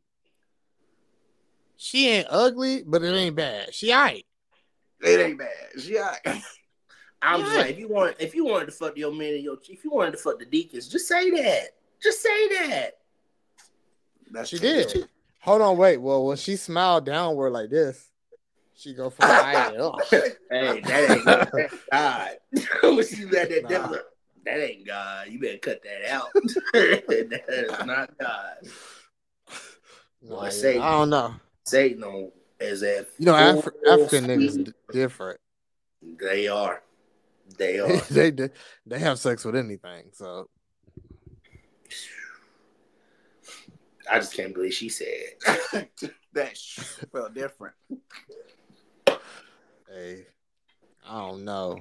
She 1.83 2.09
ain't 2.09 2.26
ugly, 2.28 2.83
but 2.87 3.03
it 3.03 3.14
ain't 3.14 3.35
bad. 3.35 3.74
She 3.74 3.91
alright. 3.91 4.26
it 5.01 5.18
ain't 5.18 5.39
bad. 5.39 5.49
She 5.78 5.97
all 5.97 6.11
right. 6.26 6.43
I'm 7.22 7.41
just 7.41 7.53
Yeah. 7.55 7.61
like, 7.62 7.70
if 7.70 7.78
you 7.78 7.89
want, 7.89 8.16
if 8.18 8.35
you 8.35 8.45
wanted 8.45 8.66
to 8.66 8.72
fuck 8.72 8.99
your 8.99 9.12
men 9.14 9.33
in 9.33 9.43
your, 9.43 9.57
if 9.66 9.83
you 9.83 9.91
wanted 9.91 10.11
to 10.11 10.18
fuck 10.18 10.39
the 10.39 10.45
deacons, 10.45 10.89
just 10.89 11.09
say 11.09 11.31
that. 11.31 11.68
Just 12.03 12.22
say 12.22 12.49
that. 12.49 12.99
That's 14.31 14.51
She 14.51 14.59
did. 14.59 15.09
Hold 15.41 15.62
on, 15.62 15.78
wait. 15.78 15.97
Well, 15.97 16.26
when 16.26 16.37
she 16.37 16.57
smiled 16.57 17.07
downward 17.07 17.51
like 17.51 17.70
this, 17.70 18.11
she 18.76 18.93
go 18.93 19.09
from 19.09 19.24
high 19.31 19.70
to. 19.70 19.93
Hey, 20.51 20.81
that 20.81 21.11
ain't 21.11 21.24
that's 21.24 21.74
God. 21.93 22.31
when 22.83 23.07
she 23.07 23.24
let 23.24 23.49
that 23.49 23.62
Nah. 23.62 23.68
devil, 23.70 23.99
that 24.45 24.59
ain't 24.61 24.87
God. 24.87 25.28
You 25.28 25.41
better 25.41 25.57
cut 25.57 25.81
that 25.83 26.11
out. 26.11 26.28
that 26.74 27.45
is 27.49 27.87
not 27.87 28.11
God. 28.18 28.53
Nah, 30.22 30.37
Boy, 30.37 30.45
yeah, 30.45 30.51
say- 30.51 30.78
I 30.78 30.91
don't 30.91 31.09
know. 31.09 31.35
Satan 31.70 32.32
is 32.58 32.82
at 32.82 33.08
You 33.18 33.26
know, 33.26 33.62
full 33.62 33.72
African 33.88 34.26
niggas 34.26 34.72
different. 34.92 35.40
They 36.02 36.48
are. 36.48 36.82
They 37.58 37.78
are. 37.80 37.96
they 38.10 38.30
they 38.30 38.50
they 38.86 38.98
have 38.98 39.18
sex 39.18 39.44
with 39.44 39.54
anything. 39.54 40.06
So 40.12 40.48
I 44.10 44.18
just 44.18 44.34
can't 44.34 44.52
believe 44.52 44.74
she 44.74 44.88
said. 44.88 45.36
that 46.32 46.58
felt 47.12 47.34
different. 47.34 47.74
hey, 49.88 50.26
I 51.08 51.18
don't 51.18 51.44
know. 51.44 51.78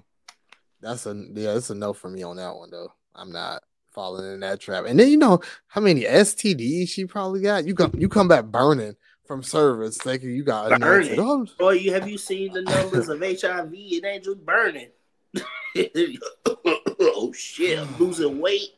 That's 0.82 1.08
a 1.08 1.16
yeah, 1.34 1.56
it's 1.56 1.72
a 1.72 1.76
no 1.76 1.94
for 1.94 2.10
me 2.10 2.22
on 2.22 2.36
that 2.38 2.56
one 2.56 2.70
though. 2.70 2.94
I'm 3.16 3.32
not 3.32 3.64
falling 3.92 4.34
in 4.34 4.40
that 4.42 4.60
trap. 4.60 4.86
And 4.88 5.00
then 5.00 5.10
you 5.10 5.18
know 5.18 5.40
how 5.68 5.82
many 5.82 6.04
STDs 6.04 6.90
she 6.90 7.06
probably 7.06 7.42
got. 7.42 7.66
You 7.66 7.74
come 7.74 7.92
you 7.98 8.08
come 8.08 8.28
back 8.28 8.46
burning 8.46 8.96
from 9.30 9.44
service 9.44 9.96
thinking 10.00 10.32
you 10.32 10.44
got 10.44 10.72
anointed. 10.72 11.18
Burning. 11.18 11.20
Oh, 11.20 11.48
Boy, 11.60 11.74
you 11.74 11.94
have 11.94 12.10
you 12.10 12.18
seen 12.18 12.52
the 12.52 12.64
numbers 12.64 13.10
of 13.10 13.20
HIV? 13.20 13.72
It 13.72 14.04
ain't 14.04 14.24
just 14.24 14.44
burning. 14.44 14.90
oh 17.00 17.32
shit, 17.32 17.78
I'm 17.78 17.96
losing 18.00 18.40
weight. 18.40 18.74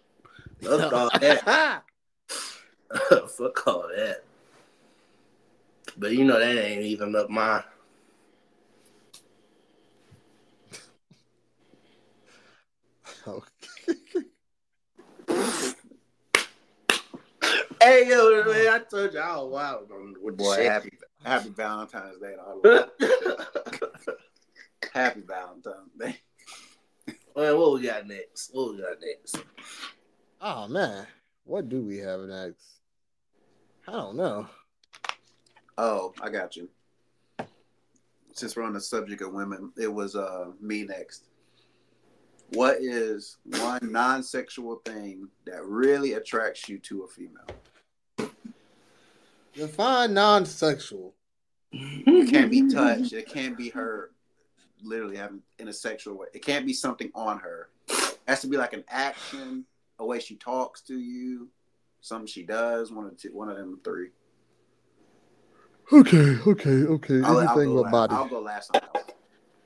Fuck 0.62 0.92
all 0.92 1.10
that. 1.22 1.46
Fuck 3.30 3.66
all 3.66 3.88
that. 3.96 4.26
But 5.96 6.12
you 6.12 6.26
know 6.26 6.38
that 6.38 6.58
ain't 6.58 6.84
even 6.84 7.16
up 7.16 7.30
my. 7.30 7.64
okay. 13.26 13.48
Hey 17.82 18.08
yo, 18.08 18.44
man, 18.46 18.68
I 18.74 18.80
told 18.88 19.12
you 19.14 19.20
I 19.20 19.38
was 19.38 19.52
wild 19.52 19.92
on 19.92 20.14
with 20.22 20.38
the 20.38 20.44
Boy, 20.44 20.56
shit. 20.58 20.72
happy 20.72 20.92
happy 21.24 21.50
Valentine's 21.50 22.20
Day. 22.20 22.36
all 22.40 22.60
of 22.60 22.66
us. 22.66 22.90
happy 24.94 25.22
Valentine's 25.22 25.92
Day. 26.00 26.16
Well, 27.36 27.58
what 27.58 27.74
we 27.74 27.88
got 27.88 28.08
next? 28.08 28.52
What 28.54 28.76
we 28.76 28.82
got 28.82 28.98
next? 29.02 29.44
Oh 30.42 30.68
man, 30.68 31.08
what 31.44 31.70
do 31.70 31.82
we 31.82 31.98
have 31.98 32.20
next? 32.22 32.64
I 33.88 33.94
don't 33.94 34.16
know. 34.16 34.48
Oh, 35.78 36.14
I 36.22 36.30
got 36.30 36.56
you. 36.56 36.70
Since 38.34 38.56
we're 38.56 38.64
on 38.64 38.74
the 38.74 38.82
subject 38.82 39.24
of 39.24 39.34
women, 39.34 39.72
it 39.76 39.92
was 39.92 40.16
uh 40.16 40.52
me 40.62 40.84
next. 40.84 41.30
What 42.54 42.78
is 42.80 43.38
one 43.46 43.92
non-sexual 43.92 44.82
thing 44.86 45.30
that 45.46 45.66
really 45.66 46.14
attracts 46.14 46.70
you 46.70 46.78
to 46.80 47.04
a 47.04 47.08
female? 47.08 47.46
Define 49.54 50.14
non-sexual. 50.14 51.14
It 51.72 52.30
can't 52.30 52.52
be 52.52 52.70
touched. 52.70 53.14
It 53.14 53.28
can't 53.28 53.58
be 53.58 53.70
her 53.70 54.12
literally 54.84 55.18
having 55.18 55.42
in 55.60 55.68
a 55.68 55.74
sexual 55.74 56.18
way. 56.18 56.28
It 56.34 56.44
can't 56.44 56.66
be 56.66 56.74
something 56.74 57.12
on 57.14 57.40
her. 57.40 57.70
It 57.90 58.20
has 58.28 58.42
to 58.42 58.48
be 58.48 58.58
like 58.58 58.74
an 58.74 58.84
action, 58.90 59.66
a 60.00 60.06
way 60.06 60.20
she 60.20 60.36
talks 60.36 60.82
to 60.84 60.98
you, 60.98 61.50
something 62.02 62.28
she 62.28 62.44
does. 62.44 62.92
One 62.92 63.06
of 63.06 63.12
the 63.12 63.18
two, 63.18 63.30
one 63.34 63.50
of 63.50 63.58
them 63.58 63.80
three. 63.84 64.10
Okay, 65.94 66.38
okay, 66.48 66.70
okay. 66.70 67.22
I'll, 67.22 67.38
I'll 67.38 67.50
Anything 67.50 67.76
but 67.76 67.82
last. 67.82 67.92
body. 67.92 68.16
I'll 68.16 68.28
go 68.28 68.40
last 68.40 68.72
on 68.74 68.82
that 68.82 68.94
one. 68.94 69.04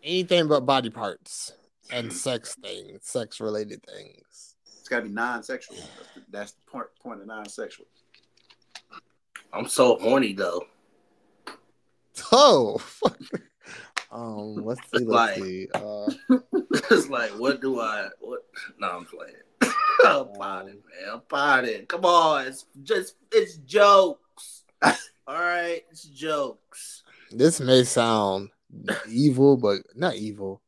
Anything 0.03 0.47
but 0.47 0.61
body 0.61 0.89
parts 0.89 1.53
and 1.91 2.07
mm-hmm. 2.07 2.15
sex 2.15 2.55
things, 2.55 2.99
sex 3.03 3.39
related 3.39 3.83
things. 3.83 4.55
It's 4.79 4.89
got 4.89 4.97
to 4.97 5.05
be 5.05 5.09
non-sexual. 5.09 5.77
That's 5.77 6.13
the, 6.13 6.21
that's 6.29 6.51
the 6.53 6.61
point. 6.67 6.87
Point 7.01 7.21
of 7.21 7.27
non-sexual. 7.27 7.87
I'm 9.55 9.67
so 9.67 9.97
horny 9.97 10.33
though. 10.33 10.65
Oh, 12.31 12.77
fuck. 12.77 13.17
um, 14.11 14.55
let's 14.65 14.81
see, 14.81 15.05
let's 15.05 15.05
Like- 15.05 15.35
see. 15.35 15.67
Uh, 15.73 16.09
it's 16.91 17.09
like, 17.09 17.31
what 17.31 17.61
do 17.61 17.79
I? 17.79 18.09
What? 18.19 18.41
No, 18.79 18.89
I'm 18.89 19.05
playing. 19.05 19.35
I'm 20.05 20.27
potting, 20.33 20.81
man. 20.89 21.09
I'm 21.13 21.21
potting. 21.21 21.85
Come 21.85 22.05
on, 22.05 22.47
it's 22.47 22.65
just 22.83 23.15
it's 23.31 23.57
jokes. 23.57 24.63
All 24.83 24.93
right, 25.27 25.81
it's 25.89 26.03
jokes. 26.03 27.03
this 27.31 27.59
may 27.59 27.83
sound 27.83 28.49
evil, 29.09 29.57
but 29.57 29.79
not 29.95 30.15
evil. 30.15 30.61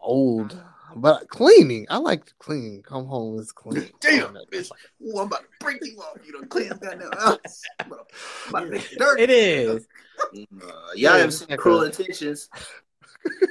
Old, 0.00 0.60
but 0.96 1.28
cleaning. 1.28 1.86
I 1.90 1.98
like 1.98 2.24
to 2.26 2.34
clean. 2.38 2.82
Come 2.82 3.06
home 3.06 3.38
is 3.38 3.52
clean. 3.52 3.88
Damn, 4.00 4.34
bitch. 4.52 4.70
Ooh, 5.04 5.18
I'm 5.18 5.26
about 5.26 5.42
to 5.42 5.46
break 5.60 5.78
you 5.84 5.98
off. 6.00 6.18
You 6.26 6.32
don't 6.32 6.48
clean 6.48 6.68
goddamn 6.68 7.12
house. 7.12 7.62
I'm 7.80 7.86
about 7.92 8.08
to- 8.08 8.14
I'm 8.46 8.50
about 8.50 8.60
to 8.64 8.70
make 8.70 8.92
it 8.92 8.98
dirty. 8.98 9.22
It 9.22 9.30
is. 9.30 9.86
Uh, 10.32 10.72
y'all 10.94 11.12
haven't 11.12 11.32
seen 11.32 11.56
Cruel 11.58 11.82
Intentions. 11.82 12.48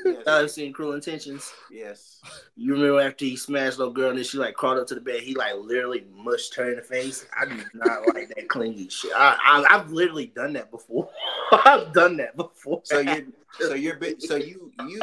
Y'all 0.06 0.14
Yes. 0.26 0.26
have 0.28 0.52
seen 0.52 0.74
Cruel 0.74 0.94
Intentions. 0.94 1.52
yes. 1.72 2.20
You 2.56 2.74
remember 2.74 3.02
after 3.02 3.26
he 3.26 3.36
smashed 3.36 3.78
little 3.78 3.94
girl 3.94 4.10
and 4.10 4.18
then 4.18 4.26
she 4.26 4.38
like 4.38 4.54
crawled 4.56 4.80
up 4.80 4.88
to 4.88 4.96
the 4.96 5.02
bed, 5.02 5.22
he 5.22 5.36
like 5.36 5.54
literally 5.56 6.06
mushed 6.16 6.56
her 6.56 6.70
in 6.70 6.76
the 6.78 6.82
face. 6.82 7.26
I 7.38 7.46
do 7.46 7.56
not 7.74 8.08
like 8.16 8.30
that 8.36 8.48
clingy 8.50 8.90
shit. 8.90 9.12
I, 9.16 9.38
I 9.70 9.76
I've 9.76 9.92
literally 9.92 10.28
done 10.28 10.54
that 10.54 10.72
before. 10.72 11.10
I've 11.52 11.92
done 11.94 12.18
that 12.18 12.36
before. 12.36 12.82
So 12.84 13.00
you, 13.00 13.34
so 13.60 13.74
you're, 13.74 13.96
bit, 13.98 14.22
so 14.22 14.36
you, 14.36 14.72
you, 14.88 15.00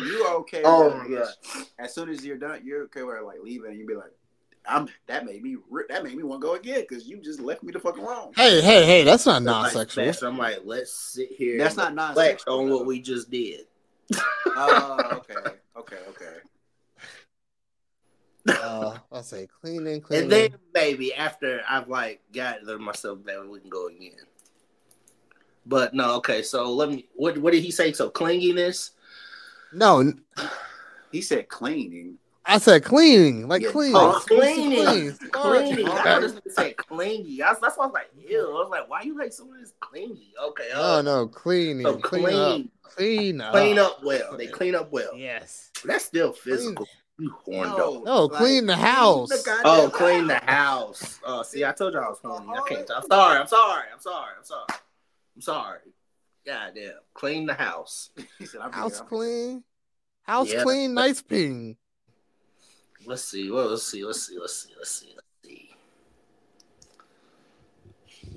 you 0.00 0.26
okay. 0.40 0.62
Oh 0.64 0.86
with 0.86 0.96
my 0.96 1.04
it. 1.16 1.18
god. 1.54 1.64
As 1.78 1.94
soon 1.94 2.08
as 2.08 2.24
you're 2.24 2.36
done, 2.38 2.60
you're 2.64 2.82
okay 2.84 3.02
with 3.02 3.16
like 3.22 3.38
leaving, 3.42 3.70
and 3.70 3.78
you 3.78 3.86
be 3.86 3.94
like, 3.94 4.12
"I'm." 4.66 4.88
That 5.06 5.24
made 5.26 5.42
me. 5.42 5.56
That 5.88 6.02
made 6.04 6.16
me 6.16 6.22
want 6.24 6.40
to 6.42 6.46
go 6.46 6.54
again 6.54 6.80
because 6.88 7.06
you 7.06 7.18
just 7.18 7.40
left 7.40 7.62
me 7.62 7.72
the 7.72 7.78
fuck 7.80 7.96
alone. 7.98 8.32
Hey, 8.36 8.60
hey, 8.60 8.84
hey! 8.84 9.04
That's 9.04 9.26
not 9.26 9.42
Like, 9.42 9.44
non-sexual. 9.44 10.12
so 10.14 10.28
I'm 10.28 10.38
like, 10.38 10.60
let's 10.64 10.92
sit 10.92 11.30
here. 11.30 11.58
That's 11.58 11.76
not 11.76 11.94
non-sexual. 11.94 12.58
on 12.60 12.70
what 12.70 12.86
we 12.86 13.00
just 13.00 13.30
did. 13.30 13.66
Oh, 14.58 15.08
okay, 15.12 15.34
okay, 15.76 15.98
okay. 16.08 16.36
Uh, 18.48 18.98
I'll 19.10 19.22
say 19.22 19.48
cleaning, 19.60 20.00
cleaning. 20.00 20.24
And 20.24 20.32
then 20.32 20.48
maybe 20.74 21.12
after 21.14 21.62
I've 21.68 21.88
like 21.88 22.20
gathered 22.32 22.80
myself 22.80 23.24
back, 23.24 23.36
we 23.48 23.60
can 23.60 23.70
go 23.70 23.88
again. 23.88 24.12
But 25.66 25.94
no, 25.94 26.14
okay. 26.16 26.42
So 26.42 26.72
let 26.72 26.90
me. 26.90 27.06
What 27.14 27.38
what 27.38 27.52
did 27.52 27.64
he 27.64 27.72
say? 27.72 27.92
So 27.92 28.10
clinginess. 28.10 28.90
no, 29.72 30.12
He 31.10 31.22
said 31.22 31.48
cleaning. 31.48 32.18
I 32.48 32.58
said 32.58 32.84
cleaning, 32.84 33.48
like 33.48 33.62
Yeah. 33.62 33.70
cleaning. 33.70 33.96
Oh, 33.96 34.16
It's 34.16 34.24
cleaning. 34.26 34.84
clean. 34.86 35.30
Cleaning. 35.32 35.86
I 35.88 35.90
Okay. 35.90 36.02
thought 36.02 36.20
this 36.20 36.32
nigga 36.32 36.52
said 36.52 36.76
clingy. 36.76 37.38
That's, 37.38 37.60
that's 37.60 37.76
why 37.76 37.84
I 37.84 37.86
was 37.88 37.94
like, 37.94 38.10
ew. 38.16 38.40
I 38.48 38.52
was 38.52 38.68
like, 38.70 38.88
why 38.88 39.02
you 39.02 39.18
like 39.18 39.32
some 39.32 39.52
of 39.52 39.58
this 39.60 39.72
clingy? 39.80 40.32
Okay. 40.40 40.68
No, 40.72 40.80
Uh, 40.82 41.02
no, 41.02 41.26
cleaning. 41.26 41.86
So 41.86 41.98
clean, 41.98 42.24
clean, 42.24 42.36
up. 42.36 42.60
Clean 42.94 43.40
up. 43.40 43.52
clean 43.52 43.78
up 43.78 44.04
well. 44.04 44.36
They 44.36 44.46
clean 44.46 44.74
up 44.76 44.92
well. 44.92 45.10
Yes. 45.16 45.70
That's 45.84 46.04
still 46.04 46.32
physical. 46.32 46.86
You 47.18 47.34
horn 47.44 47.70
dog. 47.70 48.04
No, 48.04 48.28
clean 48.28 48.66
the 48.66 48.76
house. 48.76 49.30
Oh, 49.64 49.90
clean 49.92 50.26
the 50.26 50.36
house. 50.36 51.18
Oh, 51.24 51.42
see, 51.42 51.64
I 51.64 51.72
told 51.72 51.94
you 51.94 52.00
I 52.00 52.08
was 52.08 52.18
horny. 52.22 52.46
I 52.48 52.68
can't. 52.68 52.90
I'm 52.94 53.06
sorry. 53.08 53.38
I'm 53.38 53.46
sorry. 53.48 53.84
I'm 53.92 54.00
sorry. 54.00 54.32
I'm 54.38 54.44
sorry. 54.44 54.66
I'm 55.34 55.40
sorry. 55.42 55.78
God 56.46 56.72
damn. 56.74 56.92
Clean 57.14 57.46
the 57.46 57.54
house. 57.54 58.10
He 58.38 58.44
said, 58.46 58.60
"I'll 58.60 58.70
House 58.70 58.98
there." 59.00 59.08
clean. 59.08 59.64
House 60.22 60.52
Yeah. 60.52 60.62
clean, 60.62 60.92
nice 60.94 61.22
ping. 61.22 61.76
Let's 63.06 63.24
see. 63.24 63.50
Well, 63.50 63.70
let's 63.70 63.84
see. 63.84 64.04
Let's 64.04 64.26
see. 64.26 64.38
Let's 64.38 64.54
see. 64.62 64.72
Let's 64.76 64.90
see. 64.90 65.14
Let's 65.14 65.26
see. 65.44 65.70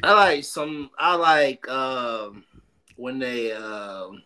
I 0.03 0.13
like 0.13 0.43
some. 0.43 0.91
I 0.97 1.15
like 1.15 1.67
um 1.67 2.43
when 2.95 3.19
they 3.19 3.51
um. 3.51 4.23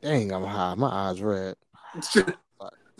Dang, 0.00 0.32
I'm 0.32 0.44
high. 0.44 0.74
My 0.76 0.88
eyes 0.88 1.20
red. 1.20 1.56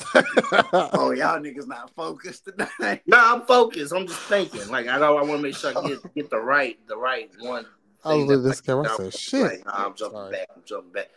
oh, 0.14 1.12
y'all 1.12 1.40
niggas 1.40 1.66
not 1.66 1.90
focused 1.94 2.44
tonight. 2.44 3.02
No, 3.06 3.18
I'm 3.18 3.42
focused. 3.42 3.92
I'm 3.92 4.06
just 4.06 4.20
thinking. 4.20 4.68
Like 4.68 4.86
I 4.86 4.98
know 4.98 5.16
I 5.16 5.22
want 5.22 5.38
to 5.38 5.42
make 5.42 5.56
sure 5.56 5.76
I 5.76 5.88
get 5.88 6.14
get 6.14 6.30
the 6.30 6.38
right 6.38 6.78
the 6.86 6.96
right 6.96 7.30
one. 7.40 7.66
I 8.04 8.14
was 8.14 8.18
thing 8.18 8.26
with 8.28 8.44
this 8.44 8.60
camera. 8.60 8.86
I 8.86 8.88
like, 8.90 8.96
said, 8.96 9.14
shit. 9.14 9.42
like, 9.42 9.66
nah, 9.66 9.86
I'm 9.86 9.94
jumping 9.94 10.18
Sorry. 10.18 10.32
back. 10.32 10.48
I'm 10.54 10.62
jumping 10.64 10.92
back. 10.92 11.08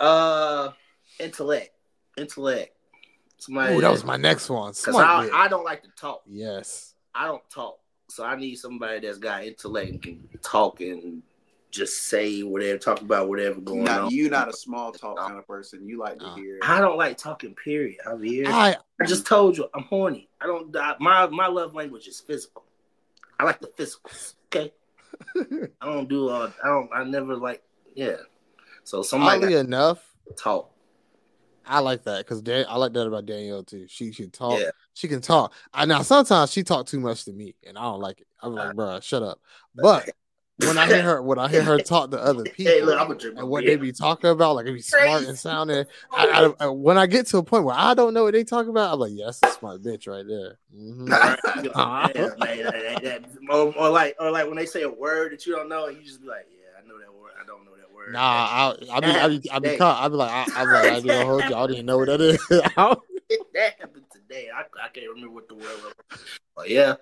Uh, 0.00 0.70
intellect, 1.18 1.70
intellect. 2.16 2.76
Somebody 3.38 3.74
Ooh, 3.76 3.80
that 3.80 3.90
was 3.90 4.04
my 4.04 4.16
next 4.16 4.48
one. 4.48 4.72
because 4.72 4.96
I. 4.96 5.28
I 5.32 5.48
don't 5.48 5.64
like 5.64 5.82
to 5.82 5.90
talk. 5.98 6.22
Yes. 6.26 6.94
I 7.14 7.26
don't 7.26 7.42
talk, 7.50 7.78
so 8.08 8.24
I 8.24 8.36
need 8.36 8.56
somebody 8.56 9.00
that's 9.00 9.18
got 9.18 9.44
intellect 9.44 9.90
and 9.90 10.02
can 10.02 10.28
talk 10.42 10.80
and 10.80 11.22
just 11.70 12.04
say 12.04 12.42
whatever, 12.42 12.78
talk 12.78 13.00
about 13.00 13.28
whatever 13.28 13.60
going 13.60 13.84
Now, 13.84 14.04
on. 14.04 14.10
You're 14.10 14.30
not 14.30 14.48
a 14.48 14.52
small 14.52 14.92
talk 14.92 15.18
kind 15.18 15.38
of 15.38 15.46
person. 15.46 15.86
You 15.86 15.98
like 15.98 16.18
to 16.18 16.24
No. 16.26 16.34
hear. 16.34 16.58
I 16.62 16.80
don't 16.80 16.96
like 16.96 17.16
talking. 17.18 17.54
Period. 17.54 17.98
Javier. 18.06 18.46
I 18.48 18.76
I 19.00 19.06
just 19.06 19.26
told 19.26 19.56
you 19.56 19.68
I'm 19.74 19.82
horny. 19.84 20.28
I 20.40 20.46
don't. 20.46 20.74
I, 20.76 20.96
my 21.00 21.26
my 21.28 21.46
love 21.46 21.74
language 21.74 22.06
is 22.08 22.20
physical. 22.20 22.64
I 23.38 23.44
like 23.44 23.60
the 23.60 23.68
physicals. 23.68 24.34
Okay. 24.46 24.72
I 25.80 25.86
don't 25.86 26.08
do. 26.08 26.28
Uh, 26.28 26.50
I 26.62 26.68
don't. 26.68 26.90
I 26.94 27.04
never 27.04 27.36
like. 27.36 27.62
Yeah. 27.94 28.16
So 28.84 29.02
somebody 29.02 29.44
oddly 29.44 29.54
enough, 29.54 30.04
talk. 30.36 30.70
I 31.66 31.80
like 31.80 32.04
that 32.04 32.18
because 32.26 32.42
I 32.46 32.76
like 32.76 32.92
that 32.92 33.06
about 33.06 33.26
Danielle 33.26 33.62
too. 33.64 33.86
She 33.88 34.10
can 34.10 34.30
talk. 34.30 34.60
Yeah. 34.60 34.70
She 34.94 35.08
can 35.08 35.20
talk. 35.20 35.52
I 35.72 35.84
now 35.86 36.02
sometimes 36.02 36.52
she 36.52 36.62
talk 36.62 36.86
too 36.86 37.00
much 37.00 37.24
to 37.24 37.32
me, 37.32 37.54
and 37.66 37.76
I 37.78 37.82
don't 37.82 38.00
like 38.00 38.20
it. 38.20 38.26
I'm 38.42 38.54
like, 38.54 38.74
bruh, 38.74 39.02
shut 39.02 39.22
up. 39.22 39.40
But 40.56 40.68
when 40.68 40.78
I 40.78 40.86
hear 40.86 41.02
her, 41.02 41.20
when 41.20 41.36
I 41.40 41.48
hear 41.48 41.62
her 41.64 41.78
talk 41.78 42.12
to 42.12 42.18
other 42.18 42.44
people, 42.44 42.72
Hey, 42.72 42.80
look, 42.80 43.00
I'm 43.00 43.10
a 43.10 43.14
drink. 43.16 43.38
and 43.38 43.48
what 43.48 43.64
they 43.64 43.74
be 43.74 43.90
talking 43.90 44.30
about, 44.30 44.54
like 44.54 44.66
it 44.66 44.72
be 44.74 44.82
smart 44.82 45.24
and 45.24 45.36
sounding. 45.36 45.84
I, 46.12 46.52
I, 46.60 46.66
I- 46.66 46.68
when 46.68 46.96
I 46.96 47.06
get 47.06 47.26
to 47.28 47.38
a 47.38 47.42
point 47.42 47.64
where 47.64 47.74
I 47.76 47.94
don't 47.94 48.14
know 48.14 48.22
what 48.22 48.34
they 48.34 48.44
talk 48.44 48.68
about, 48.68 48.92
I'm 48.94 49.00
like, 49.00 49.10
yeah, 49.14 49.24
that's 49.26 49.40
a 49.42 49.50
smart 49.58 49.82
bitch 49.82 50.06
right 50.06 50.24
there. 50.24 50.58
Mhm. 50.72 51.08
Yeah, 51.08 52.28
man, 52.38 52.38
that- 52.38 53.02
that- 53.02 53.24
or, 53.50 53.76
or 53.76 53.88
like, 53.90 54.14
or 54.20 54.30
like 54.30 54.46
when 54.46 54.56
they 54.56 54.66
say 54.66 54.82
a 54.82 54.88
word 54.90 55.32
that 55.32 55.44
you 55.46 55.54
don't 55.56 55.68
know, 55.68 55.86
and 55.86 55.96
you 55.98 56.04
just 56.04 56.20
be 56.22 56.28
like, 56.28 56.46
"Yeah, 56.50 56.78
I 56.82 56.86
know 56.86 56.98
that 56.98 57.12
word. 57.12 57.32
I 57.40 57.44
don't 57.46 57.64
know 57.64 57.72
that 57.76 57.92
word." 58.04 58.12
Nah, 58.12 58.20
I, 58.20 58.76
I 58.92 59.00
be, 59.00 59.06
I 59.06 59.28
be, 59.28 59.50
I 59.50 59.58
be, 59.58 59.76
caught. 59.76 60.02
I 60.04 60.08
be 60.08 60.14
like, 60.16 60.30
I, 60.30 60.62
I 60.62 60.64
be 60.64 60.70
like, 60.70 60.84
I 60.84 61.00
be 61.00 61.08
gonna 61.08 61.24
hold 61.24 61.42
you. 61.42 61.56
I 61.56 61.66
don't 61.66 61.86
know 61.86 61.98
what 61.98 62.08
that 62.08 62.20
is. 62.20 62.46
that 62.48 63.74
happened 63.78 64.04
today. 64.12 64.48
I, 64.54 64.60
I 64.82 64.88
can't 64.88 65.08
remember 65.08 65.34
what 65.34 65.48
the 65.48 65.54
word 65.54 65.64
was. 65.64 65.94
But 66.56 66.70
yeah, 66.70 66.94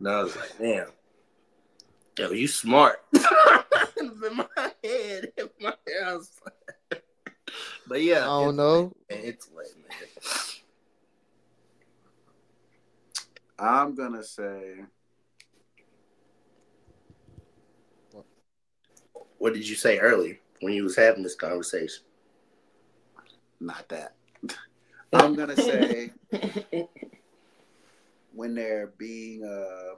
no, 0.00 0.10
I 0.10 0.22
was 0.22 0.36
like, 0.36 0.58
damn, 0.58 0.88
yo, 2.18 2.30
you 2.30 2.48
smart. 2.48 3.02
in 3.12 4.36
my 4.36 4.46
head, 4.82 5.32
in 5.36 5.48
my 5.60 5.74
head, 5.86 6.02
I 6.04 6.14
was 6.16 6.30
like- 6.44 6.54
but 7.86 8.02
yeah, 8.02 8.22
I 8.22 8.44
don't 8.44 8.56
know. 8.56 8.92
It's 9.08 9.48
late, 9.56 9.74
man. 9.76 10.08
I'm 13.58 13.94
gonna 13.94 14.22
say 14.22 14.84
What 19.38 19.54
did 19.54 19.68
you 19.68 19.76
say 19.76 19.98
earlier 19.98 20.38
when 20.60 20.72
you 20.72 20.84
was 20.84 20.96
having 20.96 21.22
this 21.22 21.34
conversation? 21.34 22.04
not 23.60 23.88
that. 23.88 24.14
I'm 25.12 25.34
gonna 25.34 25.56
say 25.56 26.12
when 28.32 28.54
they're 28.54 28.92
being 28.98 29.44
uh 29.44 29.96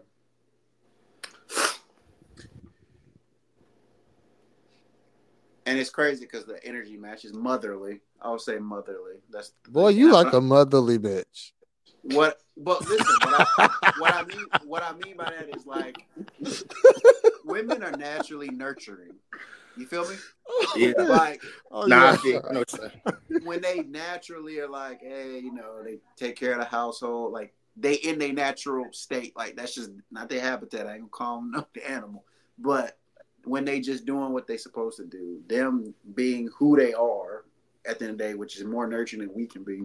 and 5.66 5.78
it's 5.78 5.90
crazy 5.90 6.24
because 6.24 6.46
the 6.46 6.64
energy 6.64 6.96
match 6.96 7.24
is 7.24 7.34
motherly. 7.34 8.00
I'll 8.22 8.38
say 8.38 8.58
motherly. 8.58 9.16
That's 9.30 9.52
Boy, 9.68 9.88
you 9.88 10.12
like 10.12 10.32
a 10.32 10.40
motherly 10.40 10.98
bitch. 10.98 11.52
what? 12.02 12.40
But 12.62 12.88
listen, 12.88 13.16
what 13.22 13.34
I, 13.34 13.68
what 13.98 14.12
I 14.12 14.24
mean, 14.24 14.46
what 14.64 14.82
I 14.82 14.92
mean 14.92 15.16
by 15.16 15.30
that 15.30 15.48
is 15.48 15.66
like 15.66 16.06
women 17.44 17.82
are 17.82 17.92
naturally 17.92 18.50
nurturing. 18.50 19.14
You 19.76 19.86
feel 19.86 20.08
me? 20.08 20.16
Yeah. 20.76 20.92
Like 20.98 21.42
Oh, 21.70 21.86
Nah, 21.86 21.96
I 21.96 22.10
yeah. 22.10 22.16
think, 22.16 22.44
I 22.48 22.52
know 22.52 22.58
what 22.60 22.72
you're 22.72 22.90
saying. 22.90 23.44
when 23.44 23.60
they 23.62 23.82
naturally 23.84 24.58
are 24.58 24.68
like, 24.68 25.00
hey, 25.00 25.38
you 25.38 25.52
know, 25.54 25.82
they 25.84 25.98
take 26.16 26.36
care 26.36 26.52
of 26.52 26.58
the 26.58 26.64
household, 26.64 27.32
like 27.32 27.54
they 27.76 27.94
in 27.94 28.18
their 28.18 28.32
natural 28.32 28.86
state, 28.92 29.34
like 29.36 29.56
that's 29.56 29.74
just 29.74 29.90
not 30.10 30.28
their 30.28 30.40
habitat. 30.40 30.86
I 30.86 30.92
ain't 30.94 31.00
gonna 31.00 31.10
call 31.10 31.36
them 31.36 31.64
the 31.74 31.90
animal, 31.90 32.24
but 32.58 32.98
when 33.44 33.64
they 33.64 33.80
just 33.80 34.04
doing 34.04 34.32
what 34.32 34.46
they 34.46 34.58
supposed 34.58 34.98
to 34.98 35.06
do, 35.06 35.40
them 35.46 35.94
being 36.14 36.50
who 36.58 36.76
they 36.76 36.92
are 36.92 37.44
at 37.86 37.98
the 37.98 38.04
end 38.04 38.12
of 38.12 38.18
the 38.18 38.24
day, 38.24 38.34
which 38.34 38.56
is 38.58 38.64
more 38.64 38.86
nurturing 38.86 39.26
than 39.26 39.34
we 39.34 39.46
can 39.46 39.64
be, 39.64 39.84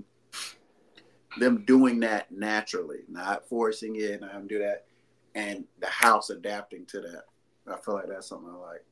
them 1.39 1.63
doing 1.65 1.99
that 2.01 2.31
naturally, 2.31 2.99
not 3.09 3.47
forcing 3.47 3.95
it, 3.97 4.21
not 4.21 4.31
having 4.31 4.47
to 4.47 4.55
do 4.55 4.63
that, 4.63 4.85
and 5.33 5.65
the 5.79 5.87
house 5.87 6.29
adapting 6.29 6.85
to 6.87 7.01
that. 7.01 7.23
I 7.67 7.77
feel 7.77 7.95
like 7.95 8.07
that's 8.07 8.27
something 8.27 8.49
I 8.49 8.57
like. 8.57 8.85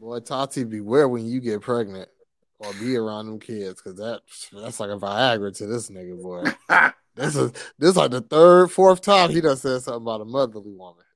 Boy, 0.00 0.20
Tati, 0.20 0.64
beware 0.64 1.08
when 1.08 1.26
you 1.26 1.40
get 1.40 1.62
pregnant 1.62 2.08
or 2.58 2.72
be 2.74 2.96
around 2.96 3.26
them 3.26 3.40
kids, 3.40 3.82
because 3.82 3.98
that 3.98 4.20
that's 4.52 4.80
like 4.80 4.90
a 4.90 4.98
Viagra 4.98 5.56
to 5.56 5.66
this 5.66 5.90
nigga, 5.90 6.20
boy. 6.20 6.44
This 7.16 7.34
is 7.34 7.50
this 7.78 7.92
is 7.92 7.96
like 7.96 8.10
the 8.10 8.20
third, 8.20 8.70
fourth 8.70 9.00
time 9.00 9.30
he 9.30 9.40
done 9.40 9.56
said 9.56 9.80
something 9.80 10.02
about 10.02 10.20
a 10.20 10.26
motherly 10.26 10.74
woman. 10.74 11.02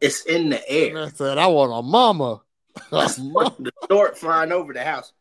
It's 0.00 0.24
in 0.24 0.48
the 0.48 0.70
and 0.70 0.96
air. 0.96 1.04
I 1.04 1.08
said, 1.10 1.38
I 1.38 1.46
want 1.46 1.72
a 1.72 1.82
mama. 1.82 2.40
A 2.90 3.10
mama. 3.18 3.54
the 3.58 3.70
stork 3.84 4.16
flying 4.16 4.50
over 4.50 4.72
the 4.72 4.82
house. 4.82 5.12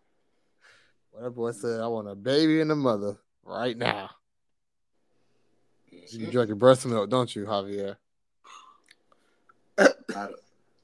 Well, 1.20 1.30
that 1.30 1.36
boy 1.36 1.51
said, 1.51 1.82
I 1.82 1.88
want 1.88 2.07
a 2.07 2.15
baby 2.15 2.61
and 2.61 2.72
a 2.72 2.78
mother 2.78 3.17
right 3.43 3.78
now. 3.78 4.09
You 5.91 6.28
drink 6.28 6.47
your 6.47 6.55
breast 6.55 6.86
milk, 6.86 7.09
don't 7.09 7.36
you, 7.36 7.43
Javier? 7.43 7.97
I 9.78 9.88
don't, 10.13 10.36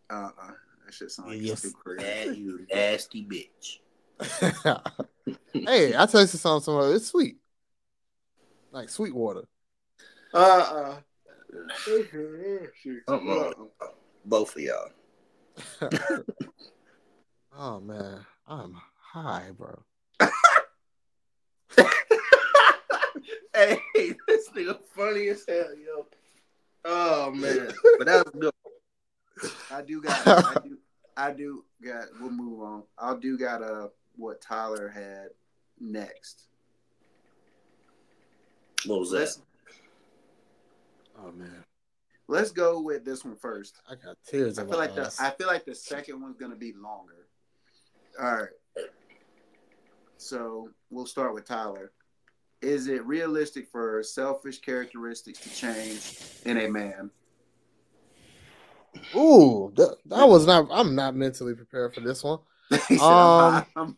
uh, 0.10 0.14
uh, 0.14 0.52
that 0.84 0.94
shit 0.94 1.12
sound 1.12 1.30
like 1.30 1.42
Yes. 1.42 1.64
yes. 1.64 1.74
crazy. 1.82 2.38
You 2.38 2.68
nasty 2.70 3.26
bitch. 3.26 3.80
hey, 5.54 5.96
I 5.96 6.06
tell 6.06 6.08
tasted 6.08 6.40
something 6.40 6.66
somewhere. 6.66 6.94
It's 6.94 7.08
sweet. 7.08 7.38
Like 8.74 8.90
sweet 8.90 9.16
water. 9.16 9.48
Uh, 10.34 10.38
uh. 10.38 10.98
Uh-uh. 13.08 13.62
Both 14.26 14.58
of 14.58 14.62
y'all. 14.62 14.90
oh 17.58 17.80
man, 17.80 18.26
I'm 18.46 18.76
high, 19.00 19.52
bro. 19.58 19.82
hey, 23.54 23.80
this 24.28 24.50
nigga 24.50 24.80
funny 24.96 25.28
as 25.30 25.44
hell, 25.48 25.76
yo. 25.76 26.06
Oh 26.86 27.32
man, 27.32 27.72
but 27.98 28.08
that 28.08 28.26
was 28.26 28.34
good. 28.40 29.52
I 29.72 29.82
do 29.82 30.02
got. 30.02 30.28
I 30.28 30.54
do. 30.64 30.78
I 31.18 31.32
do 31.32 31.66
got. 31.84 32.06
We'll 32.20 32.32
move 32.32 32.62
on. 32.62 32.84
I 32.98 33.16
do 33.16 33.38
got 33.38 33.62
uh 33.64 33.88
what 34.16 34.42
Tyler 34.42 34.90
had 34.90 35.30
next. 35.80 36.48
What 38.86 39.00
was 39.00 39.12
that? 39.12 39.20
Let's 39.20 39.42
Oh 41.18 41.32
man, 41.32 41.64
let's 42.28 42.52
go 42.52 42.82
with 42.82 43.06
this 43.06 43.24
one 43.24 43.36
first. 43.36 43.82
I 43.90 43.96
got 43.96 44.18
tears 44.28 44.60
I 44.60 44.64
in 44.64 44.68
feel 44.68 44.78
my 44.78 44.86
like 44.86 44.96
the. 44.96 45.16
I 45.20 45.30
feel 45.32 45.48
like 45.48 45.66
the 45.66 45.76
second 45.76 46.22
one's 46.22 46.38
gonna 46.38 46.56
be 46.56 46.74
longer. 46.74 47.28
All 48.22 48.34
right. 48.34 48.50
So 50.26 50.70
we'll 50.90 51.06
start 51.06 51.34
with 51.36 51.46
Tyler. 51.46 51.92
Is 52.62 52.88
it 52.88 53.06
realistic 53.06 53.68
for 53.68 54.02
selfish 54.02 54.60
characteristics 54.60 55.40
to 55.40 55.50
change 55.54 56.20
in 56.46 56.58
a 56.66 56.68
man? 56.68 57.12
Ooh, 59.16 59.72
that, 59.76 59.98
that 60.06 60.28
was 60.28 60.48
not. 60.48 60.68
I'm 60.72 60.96
not 60.96 61.16
mentally 61.16 61.54
prepared 61.54 61.94
for 61.94 62.02
this 62.02 62.24
one. 62.24 62.40
Said, 62.72 63.00
Um, 63.02 63.66
I'm- 63.76 63.98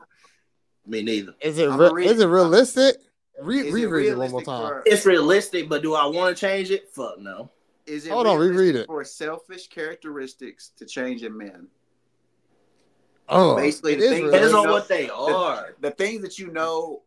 Me 0.86 1.02
neither. 1.02 1.34
Is 1.42 1.58
it 1.60 1.70
I'ma 1.70 1.90
re- 1.92 2.08
is 2.08 2.20
it 2.20 2.26
realistic? 2.28 2.98
Re- 3.42 3.60
is 3.60 3.68
it 3.68 3.72
reread 3.74 4.08
it 4.08 4.18
one 4.18 4.32
more 4.32 4.42
time. 4.44 4.68
for- 4.68 4.84
It's 4.86 5.06
realistic, 5.06 5.70
but 5.70 5.82
do 5.82 5.94
I 5.94 6.06
want 6.08 6.36
to 6.36 6.40
change 6.40 6.72
it? 6.72 6.90
Fuck 6.90 7.20
no. 7.20 7.50
Is 7.86 8.06
it 8.06 8.10
Hold 8.12 8.28
on, 8.28 8.38
realistic 8.38 8.58
reread 8.60 8.76
it. 8.76 8.88
for 8.88 9.04
selfish 9.06 9.68
characteristics 9.68 10.72
to 10.78 10.86
change 10.86 11.24
in 11.24 11.38
men? 11.38 11.68
Oh, 13.30 13.56
Basically, 13.56 13.94
it 13.94 14.00
the 14.00 14.04
is 14.06 14.10
thing- 14.12 14.26
Depends 14.26 14.54
realistic. 14.54 14.66
on 14.66 14.70
what 14.72 14.88
they 14.88 15.10
are. 15.10 15.76
The 15.82 15.92
things 15.92 16.22
that 16.22 16.40
you 16.40 16.52
know 16.52 17.02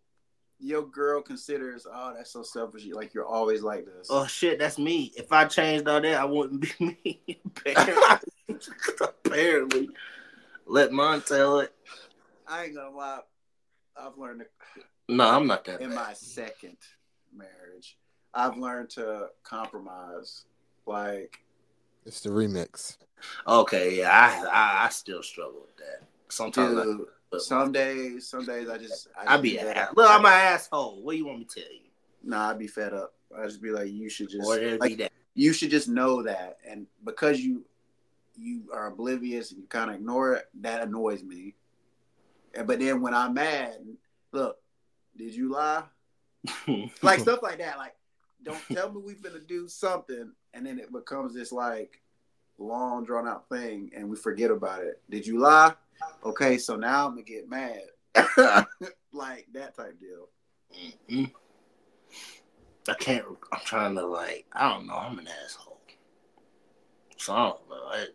your 0.59 0.83
girl 0.83 1.23
considers, 1.23 1.87
oh, 1.91 2.13
that's 2.15 2.31
so 2.33 2.43
selfish. 2.43 2.85
Like 2.93 3.15
you're 3.15 3.27
always 3.27 3.63
like 3.63 3.87
this. 3.87 4.09
Oh 4.11 4.27
shit, 4.27 4.59
that's 4.59 4.79
me. 4.79 5.13
If 5.17 5.33
I 5.33 5.47
changed 5.47 5.89
all 5.89 6.01
that, 6.01 6.21
I 6.21 6.25
wouldn't 6.27 6.61
be 6.61 6.71
me. 7.05 7.41
Apparently. 7.47 8.29
Apparently. 9.01 9.89
Let 10.67 10.93
mine 10.93 11.23
tell 11.23 11.61
it. 11.61 11.75
I 12.47 12.65
ain't 12.65 12.75
gonna 12.75 12.95
lie. 12.95 13.21
I've 13.97 14.17
learned 14.19 14.41
to, 14.41 14.83
No, 15.09 15.29
I'm 15.29 15.47
not 15.47 15.65
that. 15.65 15.81
in 15.81 15.89
bad. 15.91 15.97
my 15.97 16.13
second 16.15 16.77
marriage, 17.35 17.97
I've 18.35 18.57
learned 18.57 18.91
to 18.91 19.29
compromise. 19.43 20.45
Like, 20.87 21.39
It's 22.07 22.21
the 22.21 22.31
remix. 22.31 22.97
Okay, 23.47 23.99
yeah, 23.99 24.11
I, 24.11 24.47
I 24.47 24.87
I 24.87 24.89
still 24.91 25.23
struggle 25.23 25.61
with 25.63 25.77
that. 25.77 26.07
Sometimes 26.31 26.83
dude, 26.83 27.07
but 27.31 27.43
some 27.43 27.73
days, 27.73 28.29
some 28.29 28.45
days 28.45 28.69
I 28.69 28.79
just, 28.79 29.09
I 29.17 29.35
I 29.35 29.37
be 29.37 29.59
an 29.59 29.67
Look, 29.97 30.11
I'm 30.11 30.25
an 30.25 30.33
asshole. 30.33 31.03
What 31.03 31.13
do 31.13 31.19
you 31.19 31.27
want 31.27 31.39
me 31.41 31.45
to 31.45 31.61
tell 31.61 31.73
you? 31.73 31.81
Nah, 32.23 32.51
I'd 32.51 32.59
be 32.59 32.67
fed 32.67 32.93
up. 32.93 33.15
I 33.37 33.47
just 33.47 33.63
be 33.63 33.71
like, 33.71 33.91
you 33.91 34.09
should 34.09 34.29
just 34.29 34.49
like 34.49 34.81
be 34.83 34.95
that. 34.97 35.13
you 35.35 35.53
should 35.53 35.71
just 35.71 35.89
know 35.89 36.23
that, 36.23 36.59
and 36.69 36.87
because 37.05 37.41
you 37.41 37.65
you 38.37 38.63
are 38.73 38.89
oblivious 38.89 39.53
and 39.53 39.61
you 39.61 39.67
kind 39.69 39.91
of 39.91 39.97
ignore 39.97 40.35
it, 40.35 40.49
that 40.61 40.83
annoys 40.83 41.23
me. 41.23 41.55
And 42.55 42.67
but 42.67 42.81
then 42.81 43.01
when 43.01 43.15
I'm 43.15 43.35
mad, 43.35 43.77
look, 44.33 44.59
did 45.17 45.35
you 45.35 45.51
lie? 45.53 45.85
Like 47.03 47.21
stuff 47.21 47.43
like 47.43 47.59
that. 47.59 47.77
Like, 47.79 47.95
don't 48.43 48.63
tell 48.73 48.91
me 48.91 49.01
we're 49.05 49.15
gonna 49.23 49.45
do 49.45 49.69
something, 49.69 50.33
and 50.55 50.67
then 50.67 50.79
it 50.79 50.93
becomes 50.93 51.35
this 51.35 51.53
like 51.53 52.01
long 52.59 53.05
drawn 53.05 53.29
out 53.29 53.49
thing, 53.49 53.91
and 53.95 54.09
we 54.09 54.17
forget 54.17 54.51
about 54.51 54.83
it. 54.83 55.01
Did 55.09 55.27
you 55.27 55.39
lie? 55.39 55.75
Okay, 56.25 56.59
so 56.59 56.77
now 56.77 57.07
I'm 57.07 57.13
gonna 57.13 57.23
get 57.23 57.49
mad, 57.49 57.83
like 59.13 59.47
that 59.53 59.77
type 59.77 59.99
deal. 60.01 60.29
Mhm. 61.09 61.33
I 62.89 62.95
can't. 62.95 63.25
I'm 63.53 63.61
trying 63.65 63.95
to 63.97 64.07
like. 64.07 64.47
I 64.53 64.69
don't 64.71 64.87
know. 64.87 64.95
I'm 64.95 65.19
an 65.19 65.29
asshole. 65.45 65.79
So 67.17 67.35
I 67.35 67.49
don't 67.51 67.69
know. 67.69 67.83
I- 67.91 68.07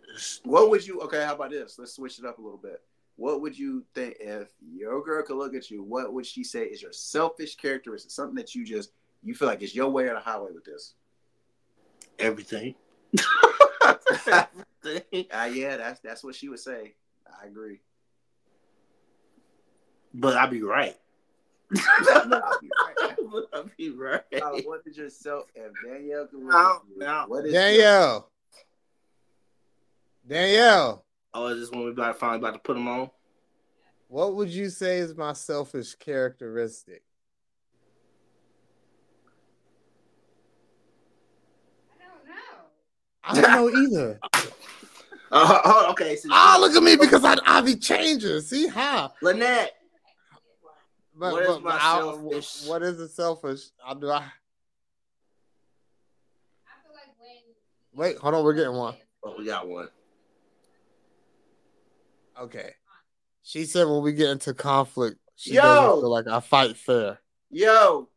What 0.43 0.69
would 0.71 0.86
you? 0.86 0.99
Okay, 1.01 1.23
how 1.23 1.36
about 1.36 1.51
this? 1.51 1.77
Let's 1.77 1.93
switch 1.93 2.17
it 2.19 2.25
up 2.25 2.39
a 2.39 2.41
little 2.41 2.57
bit. 2.57 2.81
What 3.17 3.41
would 3.41 3.57
you 3.57 3.86
think 3.93 4.17
if 4.19 4.49
your 4.73 5.01
girl 5.03 5.21
could 5.23 5.38
look 5.38 5.53
at 5.55 5.69
you? 5.69 5.83
What 5.83 6.11
would 6.11 6.25
she 6.25 6.43
say 6.43 6.63
is 6.65 6.81
your 6.81 6.91
selfish 6.91 7.55
characteristic? 7.55 8.11
Something 8.11 8.36
that 8.36 8.55
you 8.55 8.65
just 8.65 8.91
you 9.23 9.36
feel 9.36 9.47
like 9.47 9.61
it's 9.61 9.75
your 9.75 9.89
way 9.89 10.05
or 10.05 10.15
the 10.15 10.19
highway 10.19 10.51
with 10.53 10.65
this? 10.65 10.95
everything. 12.19 12.73
everything. 14.27 15.25
Ah, 15.31 15.45
yeah, 15.45 15.77
that's 15.77 15.99
that's 16.01 16.23
what 16.23 16.36
she 16.36 16.49
would 16.49 16.59
say. 16.59 16.95
I 17.28 17.47
agree. 17.47 17.80
But 20.13 20.38
I'd 20.38 20.49
be 20.51 20.61
right. 20.61 20.95
I'll 22.09 22.59
be 22.61 22.69
right. 22.86 23.17
But 23.32 23.49
I 23.53 23.63
be 23.78 23.89
right. 23.89 24.21
Uh, 24.34 24.61
what 24.63 24.82
is 24.86 24.97
your 24.97 25.09
self? 25.09 25.45
If 25.55 25.71
Danielle 25.86 26.28
could 26.28 26.39
No, 26.41 26.82
no. 26.95 27.26
what 27.28 27.45
is 27.45 27.53
Danielle. 27.53 28.30
Danielle, 30.28 31.05
Oh, 31.36 31.47
is 31.47 31.59
this 31.59 31.69
when 31.71 31.84
we 31.86 31.91
about 31.91 32.17
finally 32.17 32.39
about 32.39 32.53
to 32.53 32.59
put 32.59 32.73
them 32.73 32.88
on? 32.88 33.09
what 34.07 34.36
would 34.36 34.49
you 34.49 34.69
say 34.69 34.97
is 34.99 35.15
my 35.15 35.34
selfish 35.34 35.93
characteristic? 35.95 37.03
I 43.23 43.34
don't 43.34 43.41
know. 43.41 43.51
I 43.51 43.55
don't 43.55 43.73
know 43.73 43.80
either. 43.82 44.19
Uh, 45.32 45.59
oh, 45.65 45.91
okay. 45.91 46.15
So 46.15 46.30
Ah, 46.32 46.57
look 46.59 46.76
at 46.76 46.84
me 46.84 46.95
because 46.95 47.23
I 47.26 47.36
I 47.45 47.61
be 47.61 47.76
changing. 47.76 48.39
See 48.41 48.67
how? 48.67 49.11
Lynette. 49.21 49.73
But, 51.17 51.32
What 51.32 51.41
is 51.43 51.47
but- 51.47 51.63
my 51.63 51.71
but 51.71 51.82
I- 51.82 51.99
selfish- 51.99 52.67
what 52.67 52.84
is 52.84 52.99
it 52.99 53.09
selfish? 53.09 53.61
I 53.86 53.93
do 53.93 54.09
I 54.09 54.15
I 54.17 54.19
like 54.19 54.32
when 57.19 57.38
wait, 57.93 58.17
hold 58.17 58.36
on, 58.36 58.43
we're 58.43 58.53
getting 58.53 58.73
one. 58.76 58.95
Oh, 59.23 59.36
we 59.38 59.45
got 59.45 59.67
one. 59.67 59.88
Okay. 62.39 62.71
She 63.43 63.65
said 63.65 63.88
when 63.88 64.01
we 64.01 64.11
get 64.13 64.30
into 64.30 64.53
conflict, 64.53 65.17
she 65.36 65.53
Yo! 65.53 65.61
doesn't 65.61 66.01
feel 66.01 66.11
like 66.11 66.28
I 66.28 66.39
fight 66.41 66.76
fair. 66.78 67.19
Yo, 67.49 68.09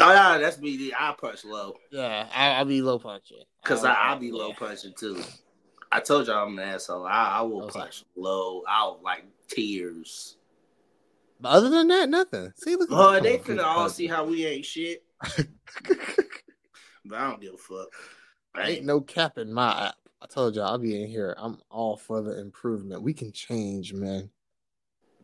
Oh 0.00 0.10
yeah, 0.10 0.38
that's 0.38 0.58
me. 0.58 0.90
I 0.98 1.14
punch 1.20 1.44
low 1.44 1.76
Yeah, 1.92 2.26
I, 2.34 2.52
I'll 2.54 2.64
be 2.64 2.80
low 2.82 2.98
punching. 2.98 3.42
because 3.62 3.84
Oh, 3.84 3.88
I 3.88 4.12
I 4.12 4.14
be 4.16 4.32
low 4.32 4.52
punching 4.54 4.94
too. 4.98 5.22
I 5.92 6.00
told 6.00 6.26
y'all 6.26 6.46
I'm 6.46 6.58
an 6.58 6.68
asshole. 6.68 7.06
I, 7.06 7.38
I 7.38 7.42
will 7.42 7.64
Okay. 7.64 7.80
punch 7.80 8.02
low. 8.16 8.62
I'll 8.66 8.98
like 9.04 9.24
tears. 9.48 10.36
But 11.38 11.50
other 11.50 11.68
than 11.68 11.88
that, 11.88 12.08
nothing. 12.08 12.50
See, 12.56 12.76
look. 12.76 12.88
Oh, 12.90 13.14
me. 13.14 13.20
they 13.20 13.36
Good 13.36 13.58
finna 13.58 13.64
all 13.64 13.88
see 13.90 14.06
how 14.06 14.24
we 14.24 14.46
ain't 14.46 14.64
shit. 14.64 15.04
But 17.04 17.18
I 17.18 17.30
don't 17.30 17.40
give 17.40 17.54
a 17.54 17.56
fuck. 17.56 17.88
I 18.54 18.70
Ain't 18.70 18.84
no 18.84 19.00
cap 19.00 19.36
in 19.36 19.52
my 19.52 19.88
app. 19.88 19.96
I 20.20 20.26
told 20.26 20.54
y'all 20.54 20.66
I'll 20.66 20.78
be 20.78 21.02
in 21.02 21.08
here. 21.08 21.34
I'm 21.36 21.58
all 21.68 21.96
for 21.96 22.22
the 22.22 22.38
improvement. 22.40 23.02
We 23.02 23.12
can 23.12 23.32
change, 23.32 23.92
man. 23.92 24.30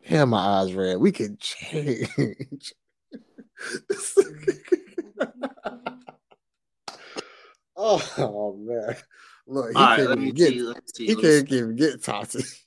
Damn, 0.07 0.29
my 0.29 0.39
eyes 0.39 0.73
red. 0.73 0.97
We 0.97 1.13
can 1.13 1.37
change. 1.39 2.73
oh, 7.79 8.57
man. 8.59 8.95
Look, 9.47 9.69
he 9.69 9.75
All 9.75 9.81
right, 9.81 9.95
can't 9.97 10.09
let 10.09 10.17
even 10.19 10.35
get 10.35 10.49
see. 10.49 10.73
See. 10.93 11.05
he 11.07 11.15
can't 11.15 11.51
even 11.51 11.75
get 11.75 12.03
Tati. 12.03 12.41
see. 12.41 12.59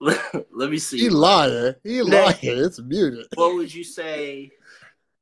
let 0.00 0.70
me 0.70 0.78
see. 0.78 0.98
He 0.98 1.08
lying. 1.08 1.74
He 1.84 2.02
lying. 2.02 2.36
It's 2.42 2.80
muted. 2.80 3.26
What 3.34 3.54
would 3.54 3.72
you 3.72 3.84
say 3.84 4.50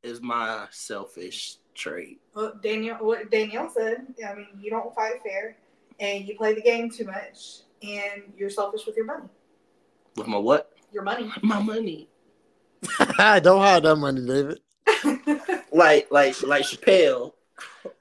is 0.02 0.22
my 0.22 0.66
selfish 0.70 1.56
trait? 1.74 2.20
Well, 2.34 2.54
Daniel, 2.62 2.96
what 2.96 3.30
Danielle 3.30 3.68
said, 3.68 4.06
I 4.26 4.34
mean, 4.34 4.48
you 4.58 4.70
don't 4.70 4.94
fight 4.94 5.22
fair, 5.22 5.56
and 6.00 6.26
you 6.26 6.36
play 6.36 6.54
the 6.54 6.62
game 6.62 6.88
too 6.90 7.04
much, 7.04 7.60
and 7.82 8.22
you're 8.36 8.50
selfish 8.50 8.86
with 8.86 8.96
your 8.96 9.04
money. 9.04 9.28
With 10.16 10.28
my 10.28 10.38
what? 10.38 10.70
Your 10.92 11.02
money. 11.02 11.30
My 11.42 11.60
money. 11.60 12.08
I 13.18 13.40
Don't 13.42 13.60
hide 13.60 13.82
that 13.84 13.96
money, 13.96 14.26
David. 14.26 14.60
Like 15.72 16.10
like 16.10 16.42
like 16.42 16.64
Chappelle 16.64 17.32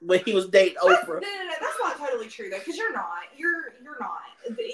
when 0.04 0.20
he 0.20 0.34
was 0.34 0.48
dating 0.48 0.76
Oprah. 0.82 1.06
no, 1.06 1.14
no, 1.14 1.18
no, 1.20 1.50
that's 1.60 1.78
not 1.80 1.96
totally 1.98 2.28
true 2.28 2.50
though, 2.50 2.58
because 2.58 2.76
you're 2.76 2.92
not. 2.92 3.08
You're 3.36 3.74
you're 3.82 3.98
not. 4.00 4.20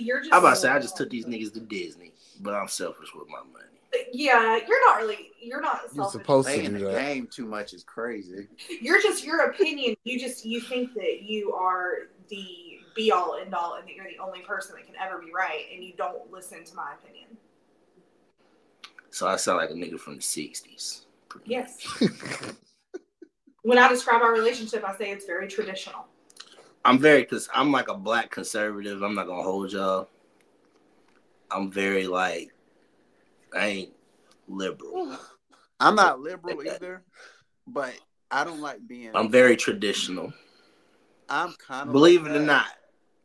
You're 0.00 0.20
just. 0.20 0.32
I'm 0.32 0.40
about 0.40 0.50
to 0.50 0.56
say 0.56 0.68
I 0.70 0.78
just 0.78 0.96
took 0.96 1.10
these 1.10 1.26
niggas 1.26 1.52
to 1.54 1.60
Disney, 1.60 2.12
but 2.40 2.54
I'm 2.54 2.68
selfish 2.68 3.08
with 3.14 3.28
my 3.28 3.38
money. 3.38 3.64
Uh, 3.94 3.98
yeah, 4.12 4.58
you're 4.68 4.86
not 4.86 4.98
really. 5.00 5.30
You're 5.40 5.60
not 5.60 5.80
You're 5.94 6.04
selfish. 6.04 6.12
supposed 6.20 6.48
to 6.48 6.54
playing 6.54 6.72
do 6.72 6.78
the 6.80 6.84
that. 6.92 7.00
game 7.00 7.26
too 7.26 7.46
much 7.46 7.72
is 7.72 7.82
crazy. 7.84 8.46
You're 8.80 9.00
just 9.00 9.24
your 9.24 9.46
opinion. 9.50 9.96
You 10.04 10.18
just 10.18 10.44
you 10.44 10.60
think 10.60 10.94
that 10.94 11.22
you 11.22 11.52
are 11.52 12.08
the 12.28 12.46
be 12.94 13.10
all 13.12 13.36
end 13.40 13.54
all, 13.54 13.74
and 13.74 13.86
that 13.88 13.94
you're 13.94 14.06
the 14.08 14.18
only 14.18 14.40
person 14.40 14.74
that 14.76 14.86
can 14.86 14.94
ever 14.96 15.18
be 15.22 15.32
right, 15.32 15.64
and 15.72 15.82
you 15.84 15.92
don't 15.96 16.30
listen 16.32 16.64
to 16.64 16.74
my 16.74 16.92
opinion. 17.02 17.28
So 19.10 19.26
I 19.26 19.36
sound 19.36 19.58
like 19.58 19.70
a 19.70 19.74
nigga 19.74 19.98
from 19.98 20.16
the 20.16 20.20
'60s. 20.20 21.04
Yes. 21.44 21.86
much. 23.64 23.68
When 23.68 23.78
I 23.78 23.88
describe 23.88 24.22
our 24.22 24.32
relationship, 24.32 24.84
I 24.84 24.96
say 24.96 25.10
it's 25.10 25.26
very 25.26 25.48
traditional. 25.48 26.06
I'm 26.84 26.98
very 26.98 27.24
cause 27.24 27.48
I'm 27.52 27.72
like 27.72 27.88
a 27.88 27.94
black 27.94 28.30
conservative. 28.30 29.02
I'm 29.02 29.14
not 29.14 29.26
gonna 29.26 29.42
hold 29.42 29.72
y'all. 29.72 30.08
I'm 31.50 31.70
very 31.70 32.06
like 32.06 32.50
I 33.54 33.66
ain't 33.66 33.92
liberal. 34.48 35.18
I'm 35.80 35.94
not 35.94 36.20
liberal 36.20 36.66
either, 36.66 37.02
but 37.66 37.94
I 38.30 38.44
don't 38.44 38.60
like 38.60 38.86
being. 38.86 39.10
I'm 39.14 39.30
very 39.30 39.56
traditional. 39.56 40.32
I'm 41.28 41.54
kind 41.54 41.88
of 41.88 41.92
Believe 41.92 42.26
it 42.26 42.32
or 42.32 42.40
not, 42.40 42.66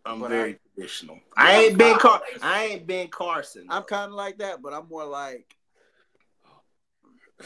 I'm 0.05 0.27
very 0.27 0.53
I- 0.53 0.59
traditional. 0.75 1.19
I 1.37 1.63
ain't 1.63 1.77
Ben 1.77 1.97
Car- 1.99 2.21
I 2.41 2.65
ain't 2.65 2.87
Ben 2.87 3.07
Carson. 3.07 3.65
I'm 3.69 3.83
kind 3.83 4.11
of 4.11 4.15
like 4.15 4.39
that, 4.39 4.61
but 4.61 4.73
I'm 4.73 4.87
more 4.89 5.05
like 5.05 5.55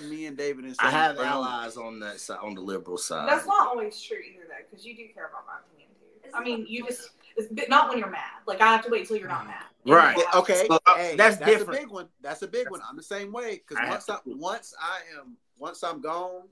me 0.10 0.26
and 0.26 0.38
David 0.38 0.66
and 0.66 0.76
I 0.80 0.90
have 0.90 1.16
Brown. 1.16 1.28
allies 1.28 1.78
on 1.78 2.00
that 2.02 2.20
side, 2.20 2.40
on 2.42 2.54
the 2.56 2.62
liberal 2.62 2.98
side. 2.98 3.28
That's 3.28 3.48
not 3.48 3.68
always 3.68 4.02
true 4.02 4.18
either, 4.18 4.46
though, 4.48 4.54
because 4.70 4.86
you 4.86 4.96
do 4.96 5.08
care 5.14 5.28
about 5.28 5.46
my 5.48 5.60
opinion 5.66 5.90
too. 6.00 6.30
I 6.34 6.44
mean, 6.44 6.66
you 6.68 6.86
just, 6.86 7.10
it's, 7.36 7.48
but 7.52 7.70
not 7.70 7.90
when 7.90 7.98
you're 8.00 8.10
mad. 8.10 8.22
Like 8.46 8.62
I 8.62 8.72
have 8.72 8.84
to 8.86 8.92
wait 8.92 9.02
until 9.02 9.18
you're 9.18 9.30
not 9.30 9.46
mad. 9.48 9.64
Right. 9.86 10.16
And 10.18 10.26
Okay, 10.42 10.66
So, 10.68 10.80
uh, 10.86 10.96
hey, 10.96 11.16
that's 11.16 11.38
that's, 11.38 11.52
different. 11.52 11.80
a 11.80 11.82
big 11.84 11.92
one. 11.92 12.08
That's 12.22 12.42
a 12.42 12.48
big 12.48 12.70
one. 12.70 12.82
I'm 12.88 12.98
the 12.98 13.04
same 13.04 13.32
way 13.32 13.62
because 13.68 13.78
once 13.90 14.10
I 14.10 14.18
once 14.26 14.74
I 14.80 15.00
am 15.20 15.38
once 15.58 15.84
I'm 15.84 16.02
gone 16.02 16.44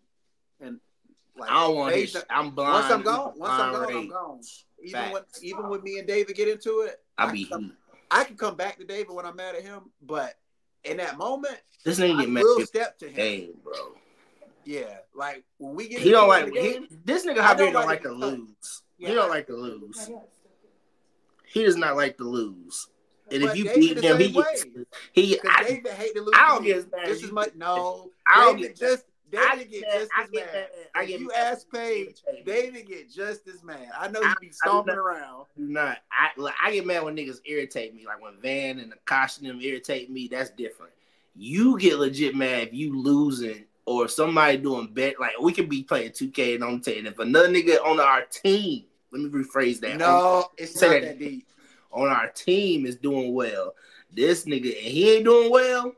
and 0.62 0.80
like 1.38 1.52
I 1.52 1.68
don't 1.68 1.76
want 1.76 1.96
to. 1.96 2.26
I'm 2.30 2.52
blind. 2.52 2.74
once 2.74 2.92
I'm 2.92 3.02
gone, 3.04 3.34
once 3.36 3.52
I'm 3.52 3.74
gone, 3.74 3.96
I'm 3.96 4.08
gone. 4.08 4.40
Even 4.82 5.12
when 5.12 5.24
even 5.42 5.68
when 5.70 5.84
me 5.84 6.00
and 6.00 6.08
David 6.08 6.36
get 6.36 6.48
into 6.48 6.82
it, 6.82 7.02
I 7.18 7.26
I 7.28 7.32
be 7.32 7.46
can 7.46 7.50
come- 7.52 7.78
I 8.12 8.24
can 8.24 8.38
come 8.38 8.56
back 8.56 8.78
to 8.78 8.86
David 8.86 9.10
when 9.12 9.26
I'm 9.26 9.36
mad 9.36 9.56
at 9.56 9.64
him, 9.64 9.92
but 10.02 10.36
in 10.86 10.98
that 10.98 11.18
moment, 11.18 11.58
This 11.84 12.00
nigga 12.00 12.20
get 12.22 12.30
mad. 12.30 12.44
will 12.44 12.66
step 12.66 12.98
to 13.00 13.08
him. 13.08 13.16
game, 13.16 13.54
bro. 13.64 13.74
Yeah, 14.64 14.98
like 15.14 15.44
when 15.60 15.76
we 15.76 15.88
get 15.88 16.02
He 16.02 16.10
don't 16.12 16.28
like 16.28 16.46
the 16.52 16.60
he, 16.60 16.88
this 17.04 17.26
nigga 17.26 17.38
Javier 17.38 17.58
don't 17.58 17.74
don't 17.74 17.74
like 17.74 17.86
like 17.88 18.02
to 18.04 18.10
to 18.10 18.16
be 18.16 18.22
cut. 18.22 18.30
lose. 18.40 18.82
Yeah. 18.98 19.10
He 19.10 19.14
don't 19.16 19.30
like 19.30 19.48
to 19.48 19.56
lose. 19.56 20.10
He 21.46 21.64
does 21.64 21.76
not 21.78 21.96
like 21.96 22.18
to 22.18 22.24
lose. 22.24 22.88
And 23.32 23.42
But 23.44 23.52
if 23.52 23.58
you 23.58 23.64
David 23.66 23.80
beat 23.80 24.04
him, 24.04 24.18
he 24.20 24.30
gets 24.32 24.66
he. 25.14 25.40
I, 25.48 25.64
David 25.64 25.92
hate 25.94 26.16
to 26.16 26.22
lose. 26.22 26.34
I 26.36 26.48
don't 26.50 26.64
get 26.64 26.78
as 26.78 26.86
just 26.86 27.10
as 27.10 27.24
as 27.24 27.32
much. 27.32 27.56
No, 27.56 28.10
I 28.28 28.46
don't 28.46 28.58
David 28.58 28.78
get- 28.78 28.90
just 28.90 29.06
David 29.32 29.47
I 29.49 29.63
get 29.63 29.84
just 29.84 30.09
as 30.19 30.30
get 30.32 30.53
mad. 30.53 30.67
I 30.93 31.05
get 31.05 31.19
you 31.19 31.28
mad. 31.28 31.38
ask 31.38 31.71
Paige, 31.71 32.21
David 32.45 32.88
get 32.88 33.11
just 33.11 33.47
as 33.47 33.63
mad. 33.63 33.89
I 33.97 34.07
know 34.07 34.21
I- 34.23 34.30
you 34.30 34.36
be 34.39 34.47
I 34.47 34.51
stomping 34.51 34.95
not- 34.95 35.01
around. 35.01 35.45
do 35.57 35.63
not. 35.67 35.97
I 36.11 36.30
like 36.38 36.53
I 36.61 36.71
get 36.71 36.86
mad 36.86 37.03
when 37.03 37.15
niggas 37.15 37.39
irritate 37.45 37.93
me. 37.95 38.05
Like 38.05 38.21
when 38.21 38.39
Van 38.41 38.80
and 38.80 38.93
Akash 38.93 39.39
and 39.39 39.47
them 39.49 39.59
irritate 39.61 40.09
me. 40.09 40.28
That's 40.28 40.51
different. 40.51 40.93
You 41.36 41.78
get 41.80 41.97
legit 41.99 42.36
mad 42.36 42.67
if 42.69 42.73
you 42.73 42.97
losing 43.01 43.65
or 43.86 44.07
somebody 44.07 44.57
doing 44.57 44.88
bet. 44.93 45.19
Like 45.19 45.39
we 45.41 45.51
could 45.53 45.69
be 45.69 45.84
playing 45.84 46.11
2K 46.11 46.55
and 46.55 46.63
on 46.63 46.82
the 46.82 46.97
and 46.97 47.07
if 47.07 47.19
another 47.19 47.49
nigga 47.49 47.84
on 47.84 47.99
our 47.99 48.21
team. 48.26 48.86
Let 49.11 49.21
me 49.21 49.30
rephrase 49.30 49.80
that. 49.82 49.97
No, 49.97 50.49
it's 50.57 50.80
not 50.82 50.89
that- 50.91 51.01
that 51.01 51.19
deep. 51.19 51.47
on 51.91 52.09
our 52.09 52.28
team 52.30 52.86
is 52.86 52.95
doing 52.95 53.34
well. 53.34 53.73
This 54.11 54.45
nigga 54.45 54.67
and 54.78 54.88
he 54.93 55.15
ain't 55.15 55.26
doing 55.26 55.49
well, 55.51 55.93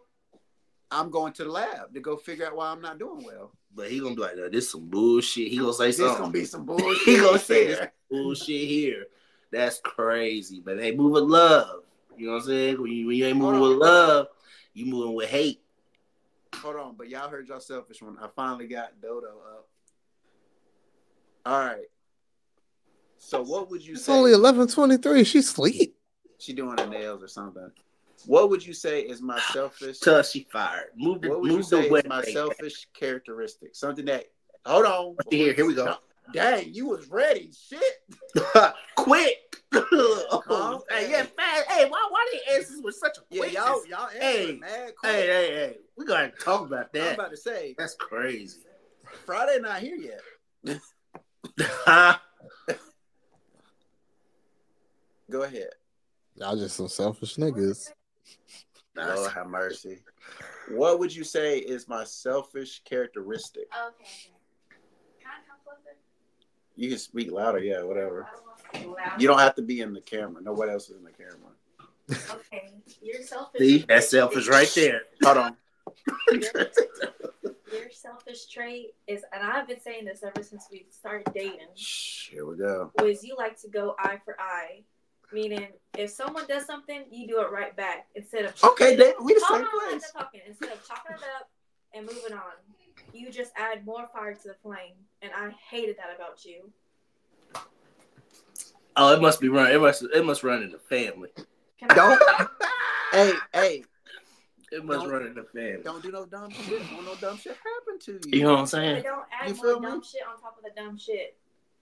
I'm 0.92 1.10
going 1.12 1.34
to 1.34 1.44
the 1.44 1.52
lab 1.52 1.94
to 1.94 2.00
go 2.00 2.16
figure 2.18 2.46
out 2.48 2.56
why 2.56 2.70
I'm 2.70 2.82
not 2.82 2.98
doing 3.00 3.24
well. 3.26 3.52
but 3.76 3.92
he 3.92 4.00
gonna 4.00 4.16
be 4.16 4.22
like, 4.22 4.38
"No, 4.38 4.50
this 4.50 4.72
some 4.72 4.88
bullshit. 4.90 5.50
He 5.50 5.58
gonna 5.58 5.74
say 5.74 5.88
This 5.88 5.98
something. 5.98 6.18
gonna 6.20 6.32
be 6.32 6.46
some 6.46 6.66
bullshit. 6.66 6.98
He 7.06 7.18
gonna 7.18 7.38
say 7.40 7.68
this 7.68 7.88
bullshit 8.10 8.68
here. 8.68 9.06
That's 9.52 9.80
crazy. 9.84 10.62
But 10.64 10.78
they 10.78 10.96
move 10.96 11.12
with 11.14 11.24
love. 11.24 11.84
You 12.18 12.28
know 12.28 12.34
what 12.34 12.44
I'm 12.44 12.48
saying? 12.48 12.82
When 12.82 12.92
you, 12.92 13.08
when 13.08 13.16
you 13.18 13.26
ain't 13.26 13.38
moving 13.38 13.60
with 13.62 13.78
love, 13.78 14.28
you 14.74 14.86
moving 14.88 15.14
with 15.14 15.30
hate. 15.30 15.62
Hold 16.56 16.76
on, 16.78 16.96
but 16.98 17.08
y'all 17.10 17.30
heard 17.30 17.48
y'all 17.48 17.60
selfish 17.60 18.02
one. 18.02 18.18
I 18.20 18.28
finally 18.36 18.68
got 18.68 19.00
Dodo 19.02 19.28
up. 19.28 19.68
All 21.46 21.60
right. 21.60 21.86
So 23.20 23.42
what 23.44 23.70
would 23.70 23.86
you 23.86 23.94
It's 23.94 24.06
say? 24.06 24.14
only 24.14 24.32
eleven 24.34 24.68
twenty 24.68 24.98
three. 24.98 25.24
She 25.24 25.42
sleep. 25.42 25.96
she 26.40 26.54
doing 26.54 26.78
her 26.78 26.88
nails 26.88 27.22
or 27.22 27.28
something. 27.28 27.70
What 28.26 28.50
would 28.50 28.66
you 28.66 28.74
say 28.74 29.02
is 29.02 29.22
my 29.22 29.38
ah, 29.38 29.52
selfish? 29.54 30.00
Tell 30.00 30.24
she 30.24 30.48
fired. 30.52 30.90
Move 30.98 31.22
the 31.22 31.30
What 31.30 31.42
would 31.42 31.52
you 31.52 31.64
say 31.64 31.88
is 31.88 32.06
my 32.06 32.22
thing. 32.22 32.34
selfish 32.34 32.88
characteristic? 32.94 33.76
Something 33.76 34.06
that. 34.06 34.26
Hold 34.66 34.86
on. 34.86 35.16
Here, 35.30 35.54
here 35.54 35.66
we 35.66 35.76
go. 35.76 35.96
Dang, 36.34 36.74
you 36.74 36.88
was 36.88 37.08
ready. 37.10 37.52
Shit. 37.58 37.82
Quick. 38.96 39.38
Calm. 39.72 40.44
Oh, 40.50 40.84
hey, 40.90 41.10
yeah, 41.10 41.24
fast. 41.24 41.70
Hey, 41.70 41.90
why 41.90 42.08
why 42.10 42.28
they 42.32 42.56
answers 42.56 42.82
with 42.84 42.96
such 42.96 43.18
a 43.18 43.22
Yeah, 43.30 43.46
y'all, 43.46 43.86
y'all 43.88 44.08
Hey, 44.08 44.42
answered 44.42 44.60
mad 44.60 44.92
quick. 44.98 45.12
Hey, 45.12 45.28
hey, 45.28 45.48
hey. 45.56 45.78
We 45.98 46.06
gotta 46.06 46.32
talk 46.44 46.62
about 46.68 46.90
I'm 46.94 47.02
that. 47.02 47.14
about 47.16 47.32
to 47.32 47.38
say 47.38 47.76
That's 47.78 47.96
crazy. 47.96 48.60
Friday 49.26 49.60
not 49.62 49.80
here 49.82 49.96
yet. 49.96 50.22
Go 55.30 55.44
ahead. 55.44 55.70
Y'all 56.36 56.56
just 56.56 56.76
some 56.76 56.88
selfish 56.88 57.36
niggas. 57.36 57.92
Lord 58.96 59.32
have 59.32 59.48
mercy. 59.48 60.00
What 60.70 61.00
would 61.00 61.16
you 61.16 61.24
say 61.24 61.60
is 61.60 61.88
my 61.88 62.04
selfish 62.04 62.82
characteristic? 62.84 63.68
Okay. 63.72 64.32
Can 65.20 65.30
I 65.30 65.48
come 65.48 65.58
closer? 65.64 65.96
You 66.76 66.90
can 66.90 66.98
speak 66.98 67.32
louder, 67.32 67.60
yeah, 67.60 67.84
whatever. 67.84 68.28
I 68.74 68.80
don't 68.80 68.88
want 68.88 68.98
to 68.98 69.22
You 69.22 69.28
don't 69.28 69.40
have 69.40 69.56
to 69.56 69.62
be 69.62 69.82
in 69.82 69.94
the 69.94 70.02
camera. 70.02 70.42
Nobody 70.42 70.72
else 70.72 70.90
is 70.90 70.98
in 70.98 71.04
the 71.04 71.12
camera. 71.12 71.52
Okay. 72.10 72.70
You're 73.02 73.22
selfish. 73.22 73.60
See, 73.60 73.86
that's 73.88 74.10
selfish 74.10 74.48
right 74.48 74.72
there. 74.76 75.02
Hold 75.24 75.38
on. 75.38 75.58
Your 76.32 77.90
selfish 77.92 78.46
trait 78.46 78.96
is, 79.08 79.24
and 79.34 79.44
I've 79.44 79.68
been 79.68 79.82
saying 79.82 80.06
this 80.06 80.24
ever 80.24 80.42
since 80.42 80.68
we 80.72 80.86
started 80.90 81.28
dating, 81.34 81.68
here 81.76 82.46
we 82.46 82.56
go. 82.58 82.92
was 83.02 83.24
you 83.24 83.36
like 83.38 83.60
to 83.62 83.68
go 83.68 83.96
eye 84.00 84.20
for 84.24 84.40
eye. 84.40 84.84
Meaning, 85.34 85.68
if 85.98 86.10
someone 86.12 86.46
does 86.48 86.66
something, 86.66 87.04
you 87.12 87.28
do 87.28 87.42
it 87.42 87.52
right 87.52 87.76
back 87.76 88.08
instead 88.16 88.46
of 88.46 88.64
Okay, 88.64 88.96
then 88.96 89.14
we 89.22 89.34
the 89.34 89.40
same 89.42 89.66
place. 89.90 90.12
talking. 90.12 90.42
Instead 90.48 90.72
of 90.72 90.88
chopping 90.88 91.16
it 91.18 91.24
up 91.40 91.50
and 91.94 92.06
moving 92.06 92.34
on, 92.34 92.54
you 93.14 93.30
just 93.32 93.52
add 93.58 93.86
more 93.86 94.08
fire 94.14 94.34
to 94.34 94.48
the 94.48 94.56
flame, 94.64 94.94
and 95.22 95.32
I 95.36 95.50
hated 95.70 95.98
that 95.98 96.16
about 96.16 96.46
you. 96.46 96.72
Oh, 98.96 99.14
it 99.14 99.22
must 99.22 99.40
be 99.42 99.50
run. 99.50 99.72
It 99.72 99.80
must. 99.82 100.04
It 100.14 100.26
must 100.26 100.44
run 100.44 100.64
in 100.64 100.72
the 100.72 100.80
family. 100.80 101.30
Can 101.80 101.92
I- 101.92 101.96
Don't. 101.96 102.50
hey, 103.12 103.34
hey, 103.54 103.84
It 104.72 104.84
must 104.84 105.02
Don't- 105.02 105.12
run 105.12 105.28
in 105.28 105.34
the 105.36 105.44
family. 105.44 105.84
don't 105.84 106.02
do 106.02 106.12
no 106.12 106.26
dumb 106.26 106.50
shit. 106.52 106.82
Don't 106.90 107.06
no 107.06 107.16
dumb 107.16 107.38
shit 107.38 107.56
happen 107.58 108.00
to 108.00 108.12
you. 108.30 108.40
You 108.40 108.44
know 108.44 108.52
what 108.54 108.58
I'm 108.60 108.64
But 108.64 108.70
saying? 108.70 109.04
don't 109.04 109.26
add 109.32 109.50
You 109.50 109.56
more 109.56 109.64
feel 109.66 109.80
me? 109.82 109.88
dumb 109.90 110.04
shit 110.04 110.22
on 110.28 110.42
top 110.42 110.58
of 110.58 110.64
the 110.64 110.72
dumb 110.76 110.98
shit. 110.98 111.38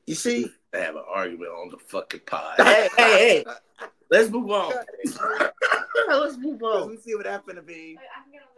You 0.05 0.15
see? 0.15 0.47
They 0.71 0.81
have 0.81 0.95
an 0.95 1.03
argument 1.11 1.51
on 1.51 1.69
the 1.71 1.77
fucking 1.77 2.21
pod. 2.25 2.55
Hey, 2.57 2.89
hey, 2.97 3.17
hey. 3.17 3.45
Let's 4.11 4.29
move 4.29 4.51
on. 4.51 4.71
Let's 6.07 6.37
move 6.37 6.61
on. 6.61 6.89
Let's 6.91 7.03
see 7.03 7.15
what 7.15 7.25
happened 7.25 7.55
to 7.57 7.63
be. 7.63 7.97
I 7.97 8.21
can 8.23 8.31
get 8.31 8.41
on 8.43 8.49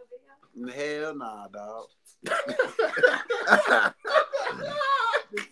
the 0.66 0.70
video. 0.76 1.00
Hell 1.02 1.14
nah, 1.16 1.48
dog. 1.48 1.86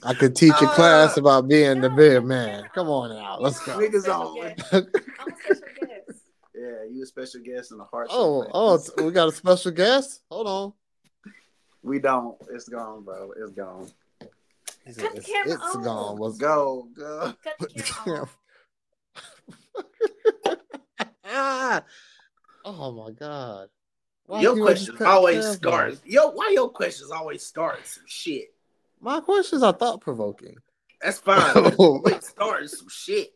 I 0.05 0.15
could 0.15 0.37
teach 0.37 0.53
a 0.61 0.67
Uh, 0.67 0.75
class 0.75 1.17
about 1.17 1.49
being 1.49 1.81
the 1.81 1.89
big 1.91 2.25
man. 2.25 2.65
Come 2.75 2.89
on 2.89 3.11
now, 3.11 3.39
let's 3.39 3.59
go. 3.65 3.79
Niggas 3.79 4.03
Special 4.03 4.23
on. 4.23 4.37
I'm 4.73 5.33
a 5.33 5.37
special 5.37 5.63
guest. 5.81 6.21
yeah, 6.55 6.85
you 6.91 7.03
a 7.03 7.07
special 7.07 7.41
guest 7.43 7.73
in 7.73 7.79
the 7.79 7.85
heart. 7.85 8.09
Oh, 8.11 8.47
oh, 8.53 8.79
we 9.05 9.11
got 9.13 9.29
a 9.29 9.33
special 9.33 9.73
guest. 9.73 10.23
Hold 10.31 10.47
on. 10.47 10.73
we 11.83 11.99
don't. 11.99 12.37
It's 12.51 12.69
gone, 12.69 13.03
bro. 13.05 13.33
It's 13.37 13.53
gone. 13.53 13.91
He 14.87 14.95
Cut 14.95 15.13
the 15.13 15.19
it's, 15.19 15.27
camera 15.27 15.55
it's 15.55 15.77
on. 15.77 15.83
gone. 15.83 16.19
Was 16.19 16.39
Go, 16.39 16.89
go. 16.97 17.35
Cut 17.43 17.59
the 17.59 17.83
camera 17.83 18.23
off. 18.23 18.39
ah! 21.25 21.83
Oh 22.69 22.91
my 22.91 23.13
god! 23.13 23.69
Why 24.25 24.41
Your 24.41 24.57
questions 24.57 24.87
just 24.89 24.99
cut 24.99 25.05
the 25.05 25.11
always 25.11 25.37
camera 25.45 25.55
start. 25.55 25.99
Yo, 26.05 26.31
why 26.31 26.51
your 26.53 26.69
questions 26.69 27.13
always 27.13 27.47
start 27.47 27.87
some 27.87 28.03
shit? 28.09 28.49
My 29.01 29.21
questions 29.21 29.63
are 29.63 29.73
thought 29.73 30.01
provoking. 30.01 30.57
That's 31.01 31.21
fine. 31.21 31.55
Wait, 31.79 32.25
start 32.25 32.69
some 32.69 32.89
shit. 32.89 33.29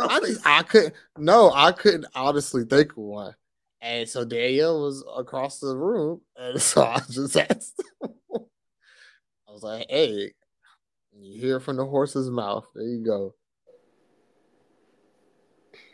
I 0.00 0.20
just 0.20 0.46
I 0.46 0.62
couldn't. 0.64 0.92
No, 1.16 1.50
I 1.54 1.72
couldn't 1.72 2.04
honestly 2.14 2.64
think 2.66 2.90
of 2.92 2.98
one. 2.98 3.34
And 3.80 4.06
so 4.06 4.22
Danielle 4.26 4.82
was 4.82 5.02
across 5.16 5.58
the 5.58 5.74
room, 5.74 6.20
and 6.36 6.60
so 6.60 6.82
I 6.82 7.00
just 7.10 7.34
asked. 7.38 7.82
I 8.02 9.50
was 9.50 9.62
like, 9.62 9.86
"Hey, 9.88 10.34
you 11.24 11.40
hear 11.40 11.60
from 11.60 11.76
the 11.76 11.84
horse's 11.84 12.30
mouth? 12.30 12.66
There 12.74 12.84
you 12.84 13.04
go." 13.04 13.34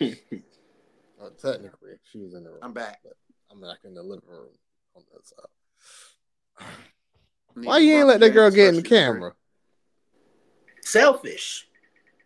Well, 0.01 1.31
technically, 1.43 1.93
she 2.11 2.19
was 2.19 2.35
in 2.35 2.45
the 2.45 2.51
room. 2.51 2.61
I'm 2.63 2.73
back. 2.73 3.01
But 3.03 3.15
I'm 3.51 3.61
back 3.61 3.79
in 3.85 3.95
the 3.95 4.03
living 4.03 4.29
room 4.29 4.49
on 4.97 5.03
that 5.13 5.27
side. 5.27 6.67
Why 7.55 7.79
you 7.79 7.95
ain't 7.95 8.07
let 8.07 8.21
that 8.21 8.31
girl 8.31 8.51
get 8.51 8.69
in 8.69 8.77
the 8.77 8.83
camera? 8.83 9.33
Selfish. 10.83 11.69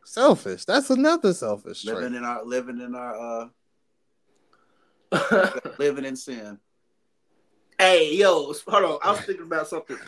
Selfish. 0.05 0.65
That's 0.65 0.91
another 0.91 1.33
selfish 1.33 1.83
trait. 1.83 1.97
Living 1.97 2.15
in 2.15 2.25
our 2.25 2.45
living 2.45 2.81
in 2.81 2.95
our 2.95 3.49
uh 5.13 5.59
living 5.79 6.05
in 6.05 6.17
sin. 6.17 6.59
hey, 7.79 8.15
yo, 8.15 8.53
hold 8.67 8.85
on. 8.85 8.99
I 9.03 9.13
was 9.13 9.21
thinking 9.21 9.47
about 9.47 9.69
something. 9.69 9.99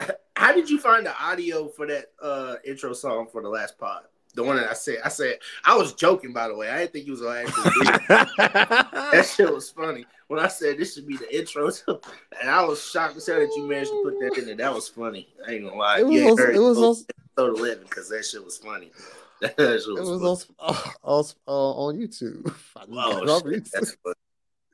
How 0.36 0.52
did 0.52 0.68
you 0.68 0.78
find 0.78 1.06
the 1.06 1.14
audio 1.22 1.68
for 1.68 1.86
that 1.86 2.06
uh 2.22 2.56
intro 2.64 2.92
song 2.92 3.26
for 3.30 3.42
the 3.42 3.48
last 3.48 3.78
pod? 3.78 4.02
The 4.34 4.42
one 4.42 4.56
that 4.56 4.68
I 4.68 4.74
said, 4.74 4.96
I 5.04 5.10
said, 5.10 5.38
I 5.64 5.76
was 5.76 5.94
joking 5.94 6.32
by 6.32 6.48
the 6.48 6.56
way. 6.56 6.68
I 6.68 6.78
didn't 6.80 6.92
think 6.92 7.06
you 7.06 7.12
was 7.12 7.20
gonna 7.20 7.40
actually 7.40 7.62
do 7.70 7.80
it. 7.82 8.00
That 9.12 9.26
shit 9.32 9.52
was 9.52 9.70
funny. 9.70 10.04
When 10.26 10.40
I 10.40 10.48
said 10.48 10.76
this 10.78 10.94
should 10.94 11.06
be 11.06 11.16
the 11.16 11.32
intro, 11.38 11.70
to, 11.70 12.00
and 12.40 12.50
I 12.50 12.64
was 12.64 12.84
shocked 12.84 13.14
to 13.14 13.20
say 13.20 13.34
that 13.34 13.54
you 13.56 13.68
managed 13.68 13.90
to 13.90 14.02
put 14.02 14.18
that 14.20 14.38
in 14.38 14.46
there. 14.46 14.56
That 14.56 14.74
was 14.74 14.88
funny. 14.88 15.28
I 15.46 15.52
ain't 15.52 15.64
gonna 15.64 15.76
lie. 15.76 16.00
it 16.00 16.06
was 16.06 16.22
also, 16.22 16.50
it 16.50 16.58
was 16.58 16.78
also, 16.78 17.04
episode 17.36 17.58
eleven 17.58 17.84
because 17.84 18.08
that 18.08 18.24
shit 18.24 18.44
was 18.44 18.58
funny. 18.58 18.90
That 19.40 19.54
shit 19.56 19.58
was, 19.58 19.86
it 19.86 19.90
was 19.92 20.08
funny. 20.08 20.24
also, 20.26 20.54
uh, 20.58 20.90
also 21.02 21.34
uh, 21.46 21.72
on 21.86 21.98
YouTube. 21.98 22.46
I 22.76 22.80
just 22.86 22.90
got 22.92 23.22
it 23.22 23.28
Oh, 23.28 23.50
shit, 23.50 23.68
that's 23.72 23.96
funny. 24.02 24.14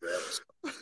That 0.02 0.40
was 0.64 0.74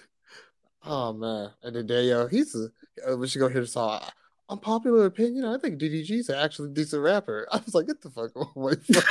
Oh 0.84 1.12
man! 1.12 1.50
And 1.62 1.74
then 1.76 1.86
Danielle, 1.86 2.26
he's 2.28 2.54
a. 2.54 2.70
uh, 3.10 3.16
When 3.16 3.28
she 3.28 3.38
go 3.38 3.48
hear 3.48 3.60
the 3.62 3.66
song, 3.66 4.02
unpopular 4.48 5.06
opinion. 5.06 5.44
I 5.44 5.58
think 5.58 5.80
DDG's 5.80 6.28
an 6.28 6.36
actually 6.36 6.70
decent 6.70 7.02
rapper. 7.02 7.46
I 7.52 7.58
was 7.64 7.74
like, 7.74 7.86
get 7.86 8.00
the 8.00 8.10
fuck 8.10 8.30
away 8.56 8.74
from. 8.74 8.96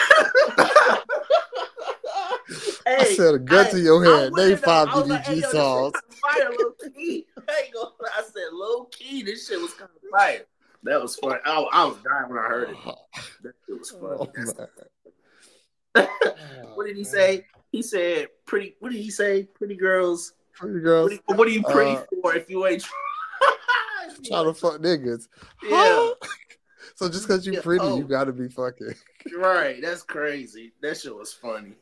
I 2.90 3.04
Hey, 3.04 3.16
said 3.16 3.34
a 3.36 3.40
gun 3.40 3.66
hey, 3.66 3.72
to 3.72 3.80
your 3.82 4.04
head. 4.04 4.32
Name 4.34 4.58
five 4.58 4.88
I 4.88 4.98
was 5.00 5.10
like, 5.10 5.26
hey, 5.26 5.36
DDG 5.36 5.42
yo, 5.42 5.50
songs. 5.52 5.94
Fire 6.22 6.50
low 6.58 6.72
key. 6.96 7.26
I 7.38 7.64
ain't 7.66 7.74
gonna 7.74 7.90
lie. 8.02 8.10
I 8.18 8.24
said 8.24 8.54
low 8.54 8.86
key. 8.86 9.24
This 9.24 9.46
shit 9.48 9.60
was 9.60 9.74
kind 9.74 9.90
of 9.94 10.10
fire. 10.18 10.46
That 10.84 11.02
was 11.02 11.18
funny. 11.18 11.40
I, 11.46 11.60
I 11.74 11.84
was 11.86 11.98
dying 11.98 12.30
when 12.30 12.40
I 12.40 12.48
heard 12.48 12.70
it. 12.70 12.78
That 13.44 13.54
shit 13.68 13.78
was 13.78 13.92
funny. 13.92 14.16
Oh, 15.96 16.08
what 16.76 16.88
did 16.88 16.96
he 16.96 17.04
say? 17.04 17.46
He 17.72 17.82
said 17.82 18.28
pretty. 18.46 18.76
What 18.80 18.92
did 18.94 19.02
he 19.02 19.10
say? 19.12 19.44
Pretty 19.44 19.76
girls 19.76 20.34
Pretty 20.54 20.80
girls 20.80 21.12
What, 21.12 21.28
do- 21.28 21.36
what 21.38 21.48
are 21.48 21.52
you 21.52 21.64
pretty 21.64 21.92
Uh, 21.98 22.04
for 22.22 22.34
if 22.36 22.50
you 22.50 22.66
ain't 22.66 22.82
trying 24.26 24.46
to 24.46 24.54
fuck 24.54 24.80
niggas. 24.82 25.28
Yeah, 25.64 26.10
So 26.96 27.08
just 27.10 27.28
because 27.28 27.46
you're 27.46 27.62
pretty, 27.62 27.84
oh. 27.86 27.98
you 27.98 28.04
gotta 28.06 28.34
be 28.34 28.48
fucking. 28.50 28.94
right. 29.38 29.80
That's 29.82 30.02
crazy. 30.02 30.74
That 30.82 30.98
shit 30.98 31.16
was 31.16 31.32
funny. 31.34 31.74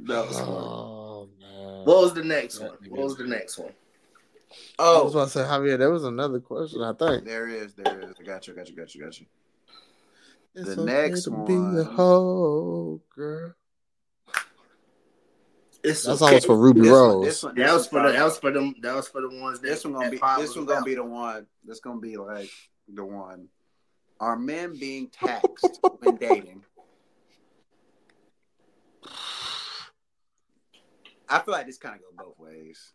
That 0.00 0.26
was 0.28 0.38
funny. 0.38 0.50
Oh 0.52 1.28
man. 1.40 1.84
What 1.84 2.02
was 2.02 2.12
the 2.14 2.24
next 2.24 2.60
one? 2.60 2.76
What 2.88 3.02
was 3.04 3.16
the 3.16 3.24
next 3.26 3.58
one? 3.58 3.72
I 4.78 4.82
was 5.02 5.14
Oh, 5.14 5.18
about 5.18 5.24
to 5.26 5.30
say, 5.30 5.40
Javier, 5.40 5.78
there 5.78 5.90
was 5.90 6.04
another 6.04 6.40
question. 6.40 6.82
I 6.82 6.92
think. 6.92 7.24
there 7.24 7.48
is, 7.48 7.74
there 7.74 8.00
is. 8.00 8.14
I 8.20 8.22
got 8.24 8.46
you, 8.46 8.54
got 8.54 8.68
you, 8.68 8.76
got 8.76 8.94
you, 8.94 9.04
got 9.04 9.20
you. 9.20 9.26
It's 10.54 10.74
The 10.74 10.84
next 10.84 11.24
to 11.24 11.30
one- 11.30 11.46
be 11.74 11.80
a 11.80 11.84
hoe, 11.84 13.00
girl. 13.14 13.54
It's 15.84 16.02
That's 16.02 16.20
okay. 16.20 16.28
always 16.30 16.44
for 16.44 16.56
Ruby 16.56 16.80
This 16.82 16.90
Rose. 16.90 17.14
one, 17.14 17.24
this 17.24 17.42
one, 17.42 17.54
That 17.54 17.72
was 17.72 17.86
for 17.86 18.02
the 18.02 18.12
that 18.12 18.24
was 18.24 18.38
for 18.38 18.50
them 18.50 18.74
that 18.82 18.94
was 18.96 19.08
for 19.08 19.20
the 19.20 19.28
ones 19.28 19.60
This 19.60 19.84
one 19.84 19.92
gonna 19.94 20.10
be 20.10 20.18
this 20.38 20.56
one 20.56 20.66
gonna 20.66 20.84
be 20.84 20.94
the 20.96 21.04
one 21.04 21.46
that's 21.64 21.80
gonna 21.80 22.00
be 22.00 22.16
like 22.16 22.50
the 22.92 23.04
one. 23.04 23.48
Are 24.20 24.36
men 24.36 24.76
being 24.78 25.08
taxed 25.08 25.78
when 26.00 26.16
dating? 26.20 26.64
I 31.28 31.38
feel 31.40 31.52
like 31.52 31.66
this 31.66 31.78
kind 31.78 31.94
of 31.94 32.00
go 32.16 32.24
both 32.24 32.38
ways. 32.38 32.92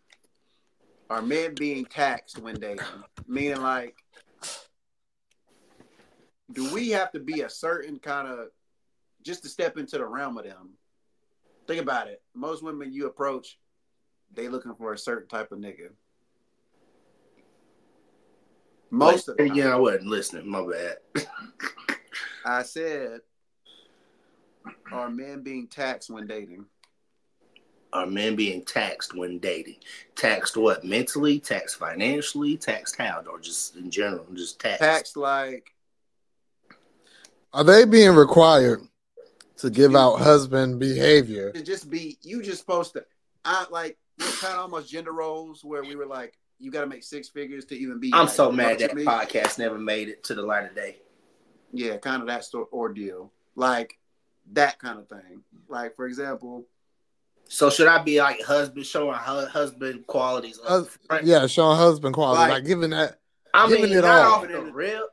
Are 1.10 1.22
men 1.22 1.54
being 1.56 1.86
taxed 1.86 2.40
when 2.40 2.56
dating? 2.60 2.86
Meaning 3.28 3.62
like 3.62 3.96
do 6.52 6.72
we 6.74 6.90
have 6.90 7.12
to 7.14 7.20
be 7.20 7.42
a 7.42 7.50
certain 7.50 7.98
kind 8.00 8.28
of 8.28 8.48
just 9.24 9.44
to 9.44 9.50
step 9.50 9.78
into 9.78 9.98
the 9.98 10.06
realm 10.06 10.38
of 10.38 10.44
them? 10.44 10.72
Think 11.68 11.82
about 11.82 12.08
it. 12.08 12.22
Most 12.34 12.64
women 12.64 12.92
you 12.92 13.08
approach, 13.08 13.58
they 14.34 14.48
looking 14.48 14.76
for 14.76 14.94
a 14.94 14.98
certain 14.98 15.28
type 15.28 15.52
of 15.52 15.60
nigga. 15.60 15.90
Most 18.92 19.28
of 19.28 19.38
the 19.38 19.48
time. 19.48 19.58
yeah, 19.58 19.74
I 19.74 19.76
wasn't 19.76 20.06
listening. 20.06 20.50
My 20.50 20.66
bad. 20.66 21.26
I 22.46 22.64
said, 22.64 23.22
are 24.92 25.10
men 25.10 25.42
being 25.42 25.68
taxed 25.68 26.10
when 26.10 26.28
dating? 26.28 26.66
Are 27.94 28.06
men 28.06 28.36
being 28.36 28.64
taxed 28.66 29.16
when 29.16 29.40
dating? 29.40 29.78
Taxed 30.16 30.58
what? 30.58 30.84
Mentally? 30.84 31.40
Taxed 31.40 31.78
financially? 31.78 32.58
Taxed 32.58 32.98
how? 32.98 33.24
Or 33.32 33.40
just 33.40 33.76
in 33.76 33.90
general? 33.90 34.26
Just 34.34 34.60
taxed. 34.60 34.82
Taxed 34.82 35.18
like 35.18 35.74
Are 37.54 37.64
they 37.64 37.86
being 37.86 38.16
required 38.16 38.82
to 39.58 39.70
give 39.70 39.96
out 39.96 40.16
husband 40.18 40.80
behavior? 40.80 41.52
to 41.52 41.62
just 41.62 41.90
be 41.90 42.18
you 42.22 42.42
just 42.42 42.60
supposed 42.60 42.94
to 42.94 43.06
I 43.46 43.66
like 43.72 43.98
it's 44.20 44.40
kind 44.42 44.54
of 44.54 44.60
almost 44.62 44.90
gender 44.90 45.12
roles 45.12 45.64
where 45.64 45.84
we 45.84 45.96
were 45.96 46.06
like, 46.06 46.34
you 46.60 46.72
gotta 46.72 46.88
make 46.88 47.04
six 47.04 47.30
figures 47.30 47.66
to 47.66 47.76
even 47.78 48.00
be 48.00 48.12
I'm 48.14 48.26
like, 48.26 48.30
so 48.36 48.52
mad 48.52 48.80
that 48.80 48.92
I 48.92 48.96
podcast 49.26 49.58
never 49.60 49.78
made 49.78 50.08
it 50.10 50.24
to 50.26 50.36
the 50.36 50.42
light 50.44 50.66
of 50.66 50.76
day. 50.76 50.98
Yeah, 51.72 51.98
kind 51.98 52.22
of 52.22 52.28
that 52.28 52.46
sort 52.46 52.70
ordeal. 52.72 53.32
Like 53.56 53.98
that 54.54 54.80
kind 54.80 55.00
of 55.00 55.08
thing. 55.10 55.44
Like 55.68 55.96
for 55.96 56.06
example, 56.08 56.66
So 57.50 57.70
should 57.70 57.88
I 57.88 58.02
be 58.04 58.20
like 58.22 58.42
husband 58.44 58.86
showing 58.86 59.18
hu- 59.18 59.46
husband 59.48 60.06
qualities? 60.08 60.60
up 60.66 60.88
Hus- 61.10 61.22
yeah, 61.24 61.46
showing 61.48 61.78
husband 61.78 62.14
qualities, 62.14 62.40
Like- 62.42 62.52
like, 62.52 62.66
giving 62.66 62.92
that. 62.92 63.20
I 63.54 63.68
giving 63.68 63.84
mean, 63.90 63.98
it 63.98 64.02
not 64.02 64.26
all. 64.26 64.34
off 64.42 64.48
the 64.48 64.62
rip, 64.62 65.04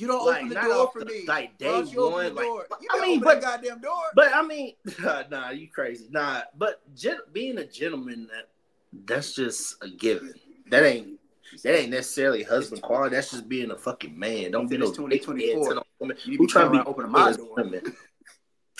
you 0.00 0.06
don't 0.06 0.24
Like, 0.26 0.36
open 0.44 0.48
the 0.50 0.54
door 0.60 0.90
for 0.92 1.04
me. 1.04 1.24
like, 1.26 1.56
day 1.58 1.82
you 1.82 2.00
open 2.00 2.12
one, 2.12 2.24
the 2.26 2.32
like- 2.34 2.44
door? 2.44 2.66
You 2.80 2.88
I 2.92 3.00
mean, 3.00 3.18
open 3.22 3.24
but- 3.24 3.40
goddamn 3.42 3.80
door. 3.80 4.02
but 4.14 4.34
I 4.34 4.42
mean, 4.42 4.74
nah, 5.30 5.50
you 5.50 5.68
crazy, 5.68 6.06
nah. 6.10 6.42
But 6.56 6.80
gen- 6.94 7.18
being 7.32 7.58
a 7.58 7.66
gentleman, 7.66 8.28
that 8.32 8.48
that's 9.06 9.34
just 9.34 9.76
a 9.82 9.88
given. 9.88 10.34
That 10.70 10.84
ain't 10.84 11.18
that 11.62 11.78
ain't 11.78 11.90
necessarily 11.90 12.42
husband 12.42 12.82
quality. 12.82 13.14
That's 13.16 13.30
just 13.30 13.48
being 13.48 13.70
a 13.70 13.76
fucking 13.76 14.18
man. 14.18 14.50
Don't 14.50 14.68
be 14.68 14.76
no 14.78 14.86
It's 14.88 14.98
dickhead 14.98 15.22
2024. 15.24 15.68
to 15.68 15.74
no 15.76 15.82
woman. 16.00 16.16
You 16.24 16.38
Who 16.38 16.46
be 16.46 16.52
trying 16.52 16.72
to 16.72 16.82
be 16.82 16.88
opening 16.88 17.12
my 17.12 17.32
door. 17.32 17.54
women? 17.56 17.82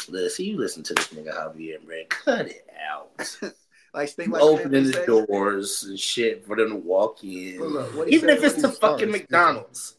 Listen, 0.09 0.45
you 0.45 0.59
listen 0.59 0.83
to 0.85 0.95
this 0.95 1.09
nigga 1.09 1.33
Javier 1.35 1.77
and 1.77 1.87
Brand. 1.87 2.09
Cut 2.11 2.47
it 2.49 2.67
out. 2.91 3.39
Like 3.95 4.13
like 4.19 4.43
Opening 4.43 4.91
the 4.91 5.05
doors 5.07 5.85
and 5.85 5.97
shit 5.97 6.45
for 6.45 6.57
them 6.57 6.71
to 6.71 6.75
walk 6.75 7.23
in. 7.23 7.61
Look, 7.61 7.95
look, 7.95 8.09
Even 8.09 8.29
said 8.29 8.39
if 8.39 8.43
it's 8.45 8.61
to 8.63 8.69
fucking. 8.71 9.09
McDonald's, 9.09 9.95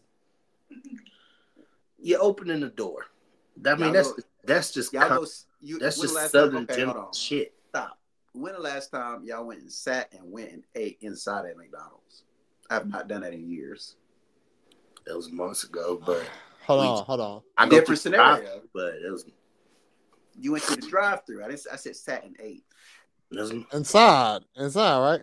you're 2.06 2.22
opening 2.22 2.60
the 2.60 2.70
door. 2.70 3.06
I 3.66 3.74
mean, 3.76 3.86
Y'all 3.86 3.92
that's 3.94 4.12
go- 4.12 4.24
that's 4.44 4.72
just 4.72 4.94
y'all 4.94 5.08
com- 5.08 5.18
go. 5.24 5.28
You, 5.62 5.80
that's 5.80 6.00
just 6.00 6.32
southern 6.32 6.64
okay, 6.64 6.76
general 6.76 7.12
shit. 7.14 7.54
Stop. 7.70 7.98
When 8.34 8.54
the 8.54 8.60
last 8.60 8.92
time 8.92 9.24
y'all 9.24 9.46
went 9.46 9.62
and 9.62 9.72
sat 9.72 10.14
and 10.14 10.32
went 10.32 10.52
and 10.52 10.64
ate 10.76 10.98
inside 11.02 11.46
at 11.46 11.58
McDonald's? 11.58 12.24
I've 12.70 12.88
not 12.88 13.08
done 13.08 13.22
that 13.22 13.34
in 13.34 13.50
years. 13.50 13.96
That 15.06 15.16
was 15.16 15.32
months 15.32 15.64
ago, 15.64 16.00
but 16.06 16.24
Hold 16.68 16.82
We- 16.82 16.88
on, 16.88 17.06
hold 17.06 17.22
on. 17.22 17.42
I 17.58 17.68
Different 17.70 18.00
through 18.02 18.12
the 18.12 18.18
drive, 18.18 18.38
scenario. 18.40 18.62
But 18.74 18.96
it 18.96 19.12
was, 19.12 19.26
You 20.40 20.52
went 20.52 20.64
to 20.66 20.76
the 20.76 20.88
drive-through. 20.88 21.44
I 21.44 21.48
didn't. 21.48 21.66
I 21.72 21.76
said 21.76 21.96
sat 21.96 22.24
and 22.24 22.36
ate. 22.40 22.64
Inside, 23.74 24.42
inside, 24.56 25.00
right? 25.00 25.22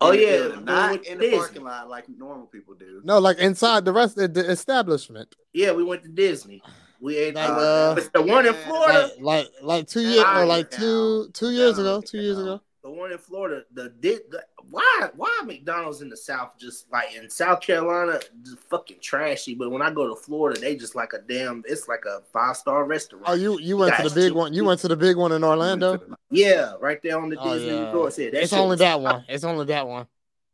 Oh 0.00 0.12
In 0.12 0.20
yeah, 0.20 0.36
building, 0.38 0.64
the 0.64 0.72
not 0.72 0.90
one 0.90 1.04
in 1.04 1.18
the 1.18 1.24
Disney. 1.24 1.38
parking 1.38 1.64
lot 1.64 1.88
like 1.88 2.08
normal 2.08 2.46
people 2.46 2.74
do. 2.74 3.00
No, 3.04 3.18
like 3.18 3.38
inside 3.38 3.84
the 3.84 3.92
rest 3.92 4.18
of 4.18 4.34
the 4.34 4.50
establishment. 4.50 5.34
Yeah, 5.52 5.72
we 5.72 5.84
went 5.84 6.02
to 6.04 6.08
Disney. 6.08 6.62
We 7.00 7.16
ate 7.16 7.34
Like, 7.34 7.50
uh, 7.50 7.52
uh, 7.52 8.00
the 8.12 8.22
one 8.22 8.46
in 8.46 8.54
Florida. 8.54 9.10
Like, 9.20 9.20
like, 9.20 9.46
like 9.62 9.86
two 9.86 10.00
years, 10.00 10.24
or 10.34 10.44
like 10.46 10.70
down. 10.70 10.80
two, 10.80 11.30
two 11.32 11.50
years 11.50 11.76
Down, 11.76 11.86
ago, 11.86 12.00
two 12.00 12.18
years 12.18 12.38
ago. 12.38 12.60
The 12.88 12.94
one 12.94 13.12
in 13.12 13.18
Florida, 13.18 13.64
the 13.74 13.90
did 14.00 14.22
why 14.70 15.10
why 15.14 15.28
McDonald's 15.44 16.00
in 16.00 16.08
the 16.08 16.16
South 16.16 16.52
just 16.58 16.90
like 16.90 17.14
in 17.14 17.28
South 17.28 17.60
Carolina 17.60 18.18
just 18.42 18.60
fucking 18.70 18.96
trashy, 19.02 19.54
but 19.54 19.70
when 19.70 19.82
I 19.82 19.90
go 19.90 20.08
to 20.08 20.16
Florida, 20.16 20.58
they 20.58 20.74
just 20.74 20.94
like 20.94 21.12
a 21.12 21.18
damn 21.18 21.62
it's 21.66 21.86
like 21.86 22.06
a 22.06 22.22
five 22.32 22.56
star 22.56 22.84
restaurant. 22.86 23.26
Oh, 23.28 23.34
you 23.34 23.60
you 23.60 23.76
went 23.76 23.94
to 23.96 24.08
the 24.08 24.14
big 24.14 24.32
too. 24.32 24.38
one. 24.38 24.54
You 24.54 24.64
went 24.64 24.80
to 24.80 24.88
the 24.88 24.96
big 24.96 25.18
one 25.18 25.32
in 25.32 25.44
Orlando. 25.44 26.00
yeah, 26.30 26.76
right 26.80 26.98
there 27.02 27.18
on 27.20 27.28
the 27.28 27.36
Oh, 27.38 27.52
Disney 27.52 27.76
yeah. 27.76 27.84
resort. 27.88 28.12
Said 28.14 28.32
that 28.32 28.40
It's 28.44 28.50
shit 28.52 28.58
only 28.58 28.70
was- 28.70 28.78
that 28.78 29.00
one. 29.02 29.22
It's 29.28 29.44
only 29.44 29.66
that 29.66 29.86
one. 29.86 30.06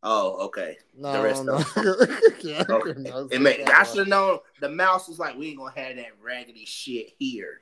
Oh, 0.02 0.46
okay. 0.46 0.76
No, 0.98 1.12
The 1.12 1.22
rest 1.22 1.44
no. 1.44 1.58
yeah, 2.42 2.64
Okay. 2.68 3.00
no, 3.00 3.26
it's 3.26 3.32
It 3.32 3.40
made, 3.40 3.70
I 3.70 3.84
should 3.84 3.98
have 3.98 4.08
known. 4.08 4.40
The 4.60 4.68
mouse 4.70 5.06
was 5.08 5.20
like, 5.20 5.36
we 5.38 5.50
ain't 5.50 5.58
gonna 5.58 5.70
have 5.80 5.94
that 5.98 6.08
raggedy 6.20 6.64
shit 6.64 7.10
here. 7.16 7.60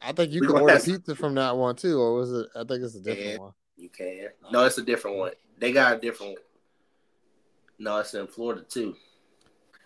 I 0.00 0.12
think 0.12 0.32
you 0.32 0.40
We 0.40 0.46
can 0.46 0.54
gonna 0.54 0.62
order 0.62 0.74
have- 0.76 0.84
pizza 0.86 1.14
from 1.14 1.34
that 1.34 1.56
one 1.56 1.76
too, 1.76 2.00
or 2.00 2.14
was 2.14 2.32
it? 2.32 2.46
I 2.56 2.60
think 2.64 2.82
it's 2.84 2.94
a 2.94 3.00
different 3.00 3.28
Yeah. 3.30 3.38
one. 3.38 3.52
You 3.78 3.88
can. 3.88 4.28
No, 4.50 4.64
it's 4.64 4.78
a 4.78 4.82
different 4.82 5.16
one. 5.18 5.32
They 5.58 5.72
got 5.72 5.96
a 5.96 6.00
different 6.00 6.32
one. 6.32 6.42
No, 7.78 7.98
it's 7.98 8.12
in 8.14 8.26
Florida 8.26 8.62
too. 8.68 8.96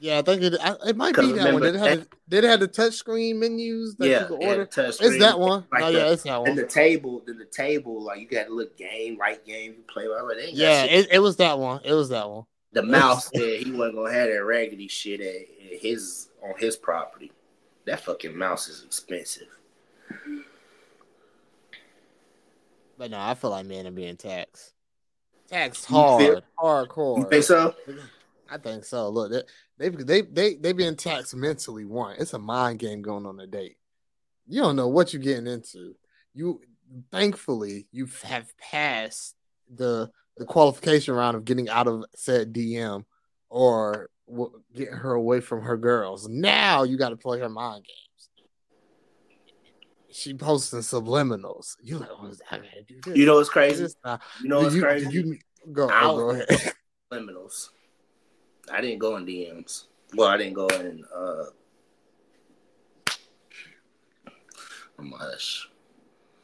Yeah, 0.00 0.18
I 0.18 0.22
think 0.22 0.42
it. 0.42 0.54
I, 0.60 0.74
it 0.88 0.96
might 0.96 1.14
be 1.14 1.30
that 1.32 1.52
one. 1.52 1.62
Did 1.62 1.76
it 1.76 1.78
have? 1.78 2.00
the- 2.00 2.06
Did 2.28 2.44
it 2.44 2.48
have 2.48 2.60
the 2.60 2.66
touch 2.66 2.94
screen 2.94 3.38
menus 3.38 3.94
that 3.96 4.08
yeah, 4.08 4.20
you 4.22 4.26
could 4.26 4.42
order? 4.42 4.64
touch 4.66 4.96
It's 5.00 5.18
that 5.18 5.38
one. 5.38 5.64
Like 5.70 5.84
oh 5.84 5.92
the- 5.92 5.98
yeah, 5.98 6.10
it's 6.10 6.24
that 6.24 6.40
one. 6.40 6.48
And 6.50 6.58
the 6.58 6.66
table, 6.66 7.22
then 7.24 7.38
the 7.38 7.44
table, 7.44 8.02
like 8.02 8.18
you 8.18 8.26
got 8.26 8.48
a 8.48 8.52
little 8.52 8.72
game, 8.76 9.16
right 9.16 9.44
game 9.46 9.74
you 9.76 9.84
play. 9.86 10.08
they 10.36 10.50
Yeah, 10.50 10.84
it, 10.84 11.08
it 11.12 11.18
was 11.20 11.36
that 11.36 11.58
one. 11.58 11.82
It 11.84 11.92
was 11.92 12.08
that 12.08 12.28
one. 12.28 12.46
the 12.72 12.82
mouse 12.82 13.30
said 13.34 13.60
he 13.62 13.70
wasn't 13.70 13.96
gonna 13.96 14.12
have 14.12 14.28
that 14.28 14.44
raggedy 14.44 14.88
shit 14.88 15.20
at, 15.20 15.26
at 15.72 15.80
his 15.80 16.30
on 16.42 16.54
his 16.58 16.74
property. 16.76 17.30
That 17.84 18.00
fucking 18.00 18.36
mouse 18.36 18.68
is 18.68 18.82
expensive. 18.82 19.48
But 23.02 23.10
no, 23.10 23.18
I 23.18 23.34
feel 23.34 23.50
like 23.50 23.66
men 23.66 23.88
are 23.88 23.90
being 23.90 24.16
taxed. 24.16 24.74
Taxed 25.48 25.86
hard, 25.86 26.22
feel- 26.22 26.42
hardcore. 26.56 27.18
You 27.18 27.24
think 27.28 27.42
so? 27.42 27.74
I 28.48 28.58
think 28.58 28.84
so. 28.84 29.08
Look, 29.08 29.32
they 29.76 29.88
they 29.88 30.20
they 30.20 30.54
they, 30.54 30.72
being 30.72 30.94
taxed 30.94 31.34
mentally. 31.34 31.84
One, 31.84 32.14
it's 32.20 32.32
a 32.32 32.38
mind 32.38 32.78
game 32.78 33.02
going 33.02 33.26
on 33.26 33.40
a 33.40 33.46
date. 33.48 33.76
You 34.46 34.60
don't 34.60 34.76
know 34.76 34.86
what 34.86 35.12
you're 35.12 35.20
getting 35.20 35.48
into. 35.48 35.96
You 36.32 36.60
thankfully 37.10 37.88
you 37.90 38.06
have 38.22 38.56
passed 38.56 39.34
the 39.68 40.08
the 40.36 40.44
qualification 40.44 41.14
round 41.14 41.36
of 41.36 41.44
getting 41.44 41.68
out 41.68 41.88
of 41.88 42.04
said 42.14 42.52
DM 42.52 43.04
or 43.50 44.10
getting 44.76 44.94
her 44.94 45.14
away 45.14 45.40
from 45.40 45.62
her 45.62 45.76
girls. 45.76 46.28
Now 46.28 46.84
you 46.84 46.96
got 46.96 47.08
to 47.08 47.16
play 47.16 47.40
her 47.40 47.48
mind 47.48 47.84
games. 47.84 48.11
She 50.12 50.34
posting 50.34 50.80
subliminals. 50.80 51.76
You 51.82 51.98
like, 51.98 52.10
oh, 52.12 52.30
I 52.50 52.56
gotta 52.58 52.82
do 52.86 53.00
this. 53.02 53.16
You 53.16 53.24
know 53.24 53.36
what's 53.36 53.48
crazy? 53.48 53.86
now. 54.04 54.20
You 54.42 54.48
know 54.48 54.60
what's 54.60 54.74
you, 54.74 54.82
crazy? 54.82 55.10
you 55.10 55.38
go? 55.72 55.88
I 55.88 56.04
Oh, 56.04 56.16
go 56.16 56.30
ahead. 56.30 56.46
Liminals. 57.12 57.70
I 58.70 58.80
didn't 58.80 58.98
go 58.98 59.16
in 59.16 59.24
DMs. 59.24 59.84
Well, 60.14 60.28
I 60.28 60.36
didn't 60.36 60.52
go 60.54 60.66
in. 60.68 61.02
uh 61.14 61.44
I'm 64.98 65.12
hush. 65.12 65.68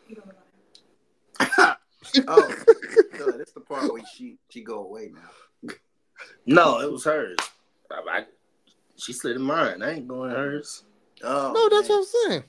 You 0.08 0.16
don't 0.16 0.26
know. 0.26 1.74
oh, 2.28 2.54
that's 3.36 3.52
the 3.52 3.60
part 3.60 3.92
where 3.92 4.02
she 4.14 4.38
she 4.48 4.62
go 4.64 4.84
away 4.84 5.10
now. 5.14 5.74
No, 6.46 6.80
it 6.80 6.90
was 6.90 7.04
hers. 7.04 7.36
I, 7.90 8.18
I, 8.18 8.24
she 8.96 9.12
slid 9.12 9.36
in 9.36 9.42
mine. 9.42 9.82
I 9.82 9.92
ain't 9.92 10.08
going 10.08 10.30
hers. 10.30 10.84
Oh, 11.22 11.52
No, 11.52 11.68
that's 11.68 11.88
man. 11.88 11.98
what 11.98 12.08
I'm 12.08 12.30
saying. 12.30 12.44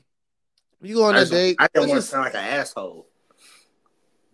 You 0.81 0.95
go 0.95 1.03
on 1.06 1.15
I 1.15 1.18
a 1.18 1.22
just, 1.22 1.31
date. 1.31 1.56
I 1.60 1.68
didn't 1.73 1.89
want 1.89 2.01
to 2.01 2.07
sound 2.07 2.23
like 2.26 2.34
an 2.35 2.39
asshole. 2.43 3.06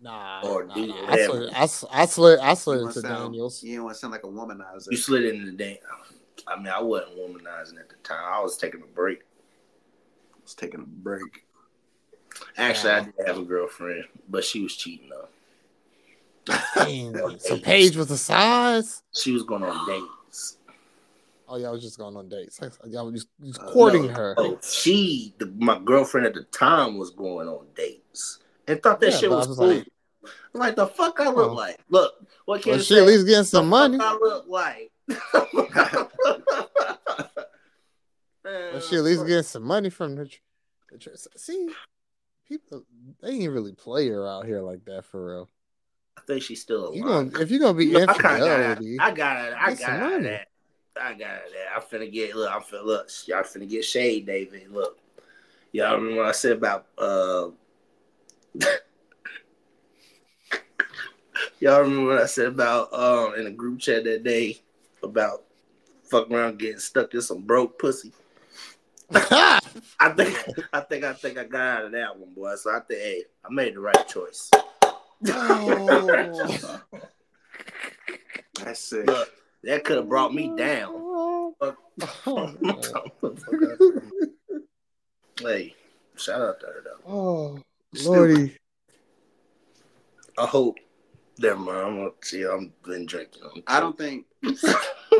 Nah, 0.00 0.42
Or 0.44 0.64
nah, 0.64 0.74
do 0.74 0.86
nah. 0.86 0.94
I 0.94 1.10
whatever. 1.10 1.32
slid, 1.32 1.52
I, 1.54 1.62
s- 1.62 1.84
I 1.90 2.06
slid, 2.06 2.38
I 2.38 2.54
slid 2.54 2.80
into 2.82 3.00
sound- 3.00 3.32
Daniels. 3.32 3.62
You 3.62 3.76
don't 3.76 3.84
want 3.86 3.94
to 3.96 4.00
sound 4.00 4.12
like 4.12 4.24
a 4.24 4.28
womanizer. 4.28 4.88
You 4.90 4.96
slid 4.96 5.24
into 5.24 5.46
the 5.46 5.56
day. 5.56 5.80
I 6.46 6.56
mean, 6.56 6.68
I 6.68 6.80
wasn't 6.80 7.16
womanizing 7.18 7.80
at 7.80 7.88
the 7.88 7.96
time. 8.04 8.20
I 8.24 8.40
was 8.40 8.56
taking 8.56 8.82
a 8.82 8.86
break. 8.86 9.20
was 10.44 10.54
taking 10.54 10.80
a 10.80 10.84
break. 10.84 11.44
Actually, 12.56 12.92
I 12.92 13.00
did 13.04 13.14
have 13.26 13.38
a 13.38 13.42
girlfriend, 13.42 14.04
but 14.28 14.44
she 14.44 14.62
was 14.62 14.76
cheating 14.76 15.08
though. 15.08 15.28
Dang. 16.76 17.38
So 17.40 17.58
Paige 17.58 17.96
was 17.96 18.06
the 18.08 18.18
size. 18.18 19.02
She 19.12 19.32
was 19.32 19.42
going 19.42 19.64
on 19.64 19.88
dates. 19.88 20.06
Oh, 21.48 21.56
y'all 21.58 21.72
was 21.72 21.82
just 21.82 21.98
going 21.98 22.16
on 22.16 22.28
dates. 22.28 22.58
Y'all 22.86 23.06
was 23.10 23.14
just, 23.22 23.28
just 23.44 23.60
Uh, 23.60 23.70
courting 23.70 24.06
No, 24.08 24.12
her. 24.14 24.34
no, 24.36 24.58
she, 24.62 25.34
the, 25.38 25.46
my 25.58 25.78
girlfriend 25.78 26.26
at 26.26 26.34
the 26.34 26.42
time, 26.44 26.98
was 26.98 27.10
going 27.10 27.46
on 27.48 27.66
dates 27.76 28.40
and 28.66 28.82
thought 28.82 28.98
that 29.00 29.12
Yeah, 29.12 29.16
shit 29.18 29.30
was 29.30 29.46
was 29.48 29.58
cool. 29.58 29.68
like- 29.68 29.88
Like, 30.54 30.74
the 30.74 30.86
fuck 30.88 31.20
I 31.20 31.28
look 31.28 31.50
Oh. 31.50 31.54
like? 31.54 31.78
Look, 31.88 32.14
what 32.46 32.62
can 32.62 32.72
Well, 32.72 32.80
she 32.80 32.94
say? 32.94 33.00
at 33.00 33.06
least 33.06 33.26
getting 33.26 33.44
some 33.44 33.68
money. 33.68 33.98
I 34.00 34.12
look 34.14 34.46
like. 34.48 34.90
Well, 38.44 38.80
she 38.80 38.96
at 38.96 39.02
least 39.02 39.26
getting 39.26 39.42
some 39.42 39.64
money 39.64 39.90
from 39.90 40.14
the. 40.14 40.26
tr- 40.26 40.38
the 40.92 40.98
tr- 40.98 41.10
See, 41.36 41.68
people 42.46 42.84
they 43.20 43.30
ain't 43.30 43.52
really 43.52 43.72
play 43.72 44.08
her 44.08 44.26
out 44.26 44.46
here 44.46 44.60
like 44.60 44.84
that 44.84 45.04
for 45.04 45.26
real. 45.34 45.50
I 46.16 46.20
think 46.28 46.42
she's 46.42 46.62
still 46.62 46.94
You 46.94 47.04
alive. 47.04 47.32
gonna 47.32 47.42
if 47.42 47.50
you 47.50 47.58
gonna 47.58 47.76
be 47.76 47.86
Look, 47.90 48.08
I 48.08 48.16
got 48.18 48.32
infidelity, 48.38 48.96
I 49.00 49.10
got 49.10 49.46
it. 49.48 49.54
I 49.58 49.74
got 49.74 49.90
out 49.90 50.02
of 50.04 50.10
money. 50.12 50.24
that. 50.24 50.48
I 51.00 51.14
got 51.14 51.28
out 51.28 51.46
of 51.46 51.52
that. 51.52 51.68
I'm 51.74 51.82
finna 51.82 52.10
get 52.12 52.36
look. 52.36 52.50
I'm 52.50 52.62
finna 52.62 52.84
look. 52.84 53.10
Y'all 53.26 53.42
finna 53.42 53.68
get 53.68 53.84
shade, 53.84 54.26
David. 54.26 54.70
Look, 54.70 54.98
y'all 55.72 55.96
remember 55.96 56.22
what 56.22 56.28
I 56.28 56.32
said 56.32 56.52
about 56.52 56.86
uh. 56.98 57.48
y'all 61.60 61.80
remember 61.80 62.14
what 62.14 62.22
I 62.22 62.26
said 62.26 62.46
about 62.46 62.92
um 62.92 63.34
in 63.34 63.44
the 63.44 63.50
group 63.50 63.80
chat 63.80 64.04
that 64.04 64.24
day 64.24 64.60
about 65.02 65.44
fucking 66.04 66.34
around 66.34 66.58
getting 66.58 66.78
stuck 66.78 67.12
in 67.14 67.20
some 67.20 67.42
broke 67.42 67.78
pussy. 67.78 68.12
I 69.12 69.60
think 70.16 70.36
I 70.72 70.80
think 70.80 71.04
I 71.04 71.12
think 71.12 71.38
I 71.38 71.44
got 71.44 71.78
out 71.78 71.84
of 71.86 71.92
that 71.92 72.18
one, 72.18 72.34
boy. 72.34 72.54
So 72.56 72.70
I 72.70 72.80
think 72.80 73.00
hey, 73.00 73.24
I 73.44 73.52
made 73.52 73.74
the 73.74 73.80
right 73.80 74.08
choice. 74.08 74.50
Oh. 75.28 76.80
That's 78.64 78.80
sick. 78.80 79.06
Look, 79.06 79.30
that 79.66 79.84
could 79.84 79.96
have 79.98 80.08
brought 80.08 80.32
me 80.34 80.52
down. 80.56 81.02
hey, 85.40 85.74
shout 86.16 86.40
out 86.40 86.60
to 86.60 86.66
her 86.66 86.82
though. 86.84 87.00
oh, 87.12 87.58
lordy. 88.04 88.56
I 90.38 90.46
hope. 90.46 90.76
Never 91.38 91.58
mind. 91.58 91.78
I'm 91.78 91.96
gonna 91.96 92.10
see. 92.22 92.42
I'm 92.44 92.72
been 92.84 93.06
drinking. 93.06 93.42
I'm 93.44 93.62
I 93.66 93.80
don't 93.80 93.96
think. 93.96 94.24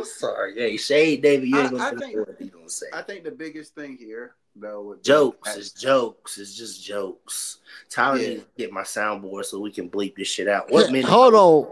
sorry. 0.04 0.54
Hey, 0.54 0.76
Shade 0.76 1.22
David, 1.22 1.48
you 1.48 1.58
ain't 1.58 1.66
I- 1.68 1.70
gonna 1.70 1.82
I 1.84 1.90
say 1.90 1.96
think- 1.96 2.16
what 2.28 2.40
you 2.40 2.46
gonna 2.48 2.68
say. 2.70 2.86
I 2.92 3.02
think 3.02 3.24
the 3.24 3.30
biggest 3.30 3.74
thing 3.74 3.96
here, 3.98 4.34
though, 4.54 4.82
would 4.82 4.98
be- 4.98 5.06
Jokes. 5.08 5.56
It's 5.56 5.72
jokes. 5.72 6.38
It's 6.38 6.54
just 6.56 6.82
jokes. 6.84 7.58
Tyler 7.90 8.18
Yeah. 8.18 8.28
needs 8.28 8.42
to 8.42 8.48
get 8.56 8.72
my 8.72 8.82
soundboard 8.82 9.44
so 9.44 9.58
we 9.60 9.70
can 9.72 9.90
bleep 9.90 10.16
this 10.16 10.28
shit 10.28 10.48
out. 10.48 10.70
What 10.70 10.86
Yeah, 10.86 10.92
minute? 10.92 11.08
hold 11.10 11.34
on. 11.34 11.70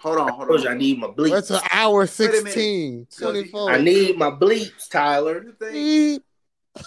Hold 0.00 0.18
on, 0.18 0.28
I 0.30 0.32
hold 0.32 0.50
on. 0.50 0.62
you 0.62 0.68
I 0.68 0.74
need 0.74 0.98
my 0.98 1.08
bleeps. 1.08 1.30
That's 1.30 1.50
an 1.50 1.60
hour 1.70 2.00
Wait 2.00 2.08
16, 2.08 3.06
So 3.10 3.32
do 3.32 3.38
you- 3.40 3.50
24. 3.50 3.70
I 3.70 3.80
need 3.80 4.16
my 4.18 4.30
bleeps, 4.30 4.88
Tyler. 4.88 5.42
You 5.44 5.52
think? 5.52 6.22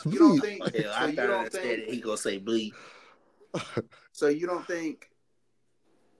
You 0.06 0.20
don't 0.20 0.40
think? 0.40 0.64
Yeah, 0.74 0.82
So 0.84 0.90
I 0.92 1.06
you 1.08 1.16
thought 1.16 1.24
I 1.26 1.28
don't 1.28 1.52
think? 1.52 1.84
He 1.90 1.98
gonna 2.02 2.18
say 2.18 2.40
bleep. 2.40 2.74
So 4.16 4.28
you 4.28 4.46
don't 4.48 4.66
think 4.68 5.10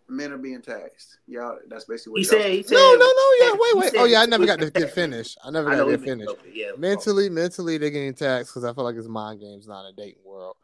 men 0.10 0.32
are 0.32 0.38
being 0.38 0.62
taxed? 0.62 1.18
Y'all, 1.28 1.58
that's 1.68 1.86
basically 1.86 2.12
what 2.14 2.22
He 2.22 2.28
y'all- 2.28 2.42
said. 2.44 2.52
He 2.52 2.64
said. 2.64 2.74
No, 2.76 2.94
no, 2.94 3.06
no. 3.06 3.32
Yeah, 3.40 3.52
He 3.54 3.58
wait, 3.60 3.76
wait. 3.94 4.02
Oh, 4.02 4.06
yeah. 4.06 4.22
I 4.22 4.26
never 4.26 4.46
got 4.46 4.60
to 4.60 4.70
get 4.72 4.92
finished. 4.94 5.38
I 5.44 5.50
never 5.52 5.70
got 5.70 5.78
know 5.78 5.86
to 5.86 5.92
he 5.92 5.98
get 5.98 6.06
finished. 6.06 6.30
over, 6.30 6.48
Yeah. 6.52 6.72
mentally 6.78 7.30
mentally 7.30 7.78
they're 7.78 7.90
getting 7.90 8.14
taxed 8.14 8.52
because 8.54 8.64
i 8.66 8.74
feel 8.74 8.84
like 8.84 8.96
it's 8.96 9.08
mind 9.08 9.40
games 9.40 9.68
not 9.68 9.86
a 9.88 9.94
dating 9.94 10.22
world 10.26 10.56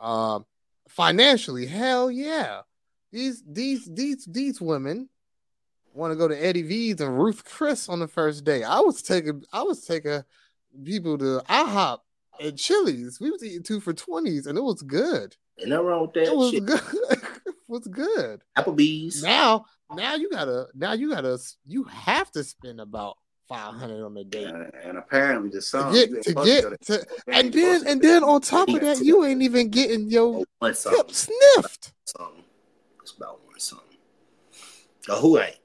um 0.00 0.44
financially 0.88 1.66
hell 1.66 2.10
yeah 2.10 2.60
these 3.12 3.42
these 3.48 3.88
these 3.92 4.24
these 4.26 4.60
women 4.60 5.08
want 5.94 6.10
to 6.12 6.16
go 6.16 6.28
to 6.28 6.44
eddie 6.44 6.62
v's 6.62 7.00
and 7.00 7.18
ruth 7.22 7.44
chris 7.44 7.88
on 7.88 7.98
the 8.00 8.08
first 8.08 8.44
day 8.44 8.62
i 8.62 8.78
was 8.80 9.02
taking 9.02 9.42
i 9.52 9.62
was 9.62 9.84
taking 9.84 10.22
people 10.84 11.18
to 11.18 11.40
ihop 11.48 11.98
and 12.40 12.56
chili's 12.58 13.20
we 13.20 13.30
was 13.30 13.44
eating 13.44 13.62
two 13.62 13.80
for 13.80 13.92
20s 13.92 14.46
and 14.46 14.56
it 14.58 14.62
was 14.62 14.82
good 14.82 15.36
Ain't 15.60 15.68
nothing 15.68 15.86
wrong 15.86 16.02
with 16.02 16.14
that 16.14 16.24
it 16.24 16.36
was 16.36 16.50
shit. 16.50 16.64
good 16.64 16.80
it 17.10 17.54
was 17.68 17.86
good 17.88 18.40
Applebee's. 18.56 19.22
now 19.22 19.66
now 19.94 20.14
you 20.14 20.30
gotta 20.30 20.66
now 20.74 20.92
you 20.94 21.10
gotta 21.10 21.38
you 21.66 21.84
have 21.84 22.30
to 22.32 22.42
spend 22.42 22.80
about 22.80 23.18
500 23.48 24.02
on 24.02 24.16
a 24.16 24.24
date 24.24 24.46
And, 24.46 24.72
and 24.82 24.96
apparently 24.96 25.50
the 25.50 25.56
to 25.56 25.62
song 25.62 25.92
get 25.92 26.22
to 26.22 26.32
get 26.32 26.62
go 26.64 26.74
to, 26.86 27.06
and 27.28 27.52
then 27.52 27.86
and 27.86 28.00
to- 28.00 28.08
then 28.08 28.24
on 28.24 28.40
top 28.40 28.70
of 28.70 28.80
that, 28.80 29.00
you 29.00 29.26
ain't 29.26 29.42
even 29.42 29.68
getting 29.68 30.08
your 30.08 30.42
oh, 30.62 30.72
tip 30.72 31.10
sniffed. 31.10 31.92
Something. 32.06 32.44
It's 33.02 33.12
about 33.12 33.44
one 33.44 33.60
song. 33.60 33.80
Oh, 35.10 35.20
who 35.20 35.38
ain't? 35.38 35.56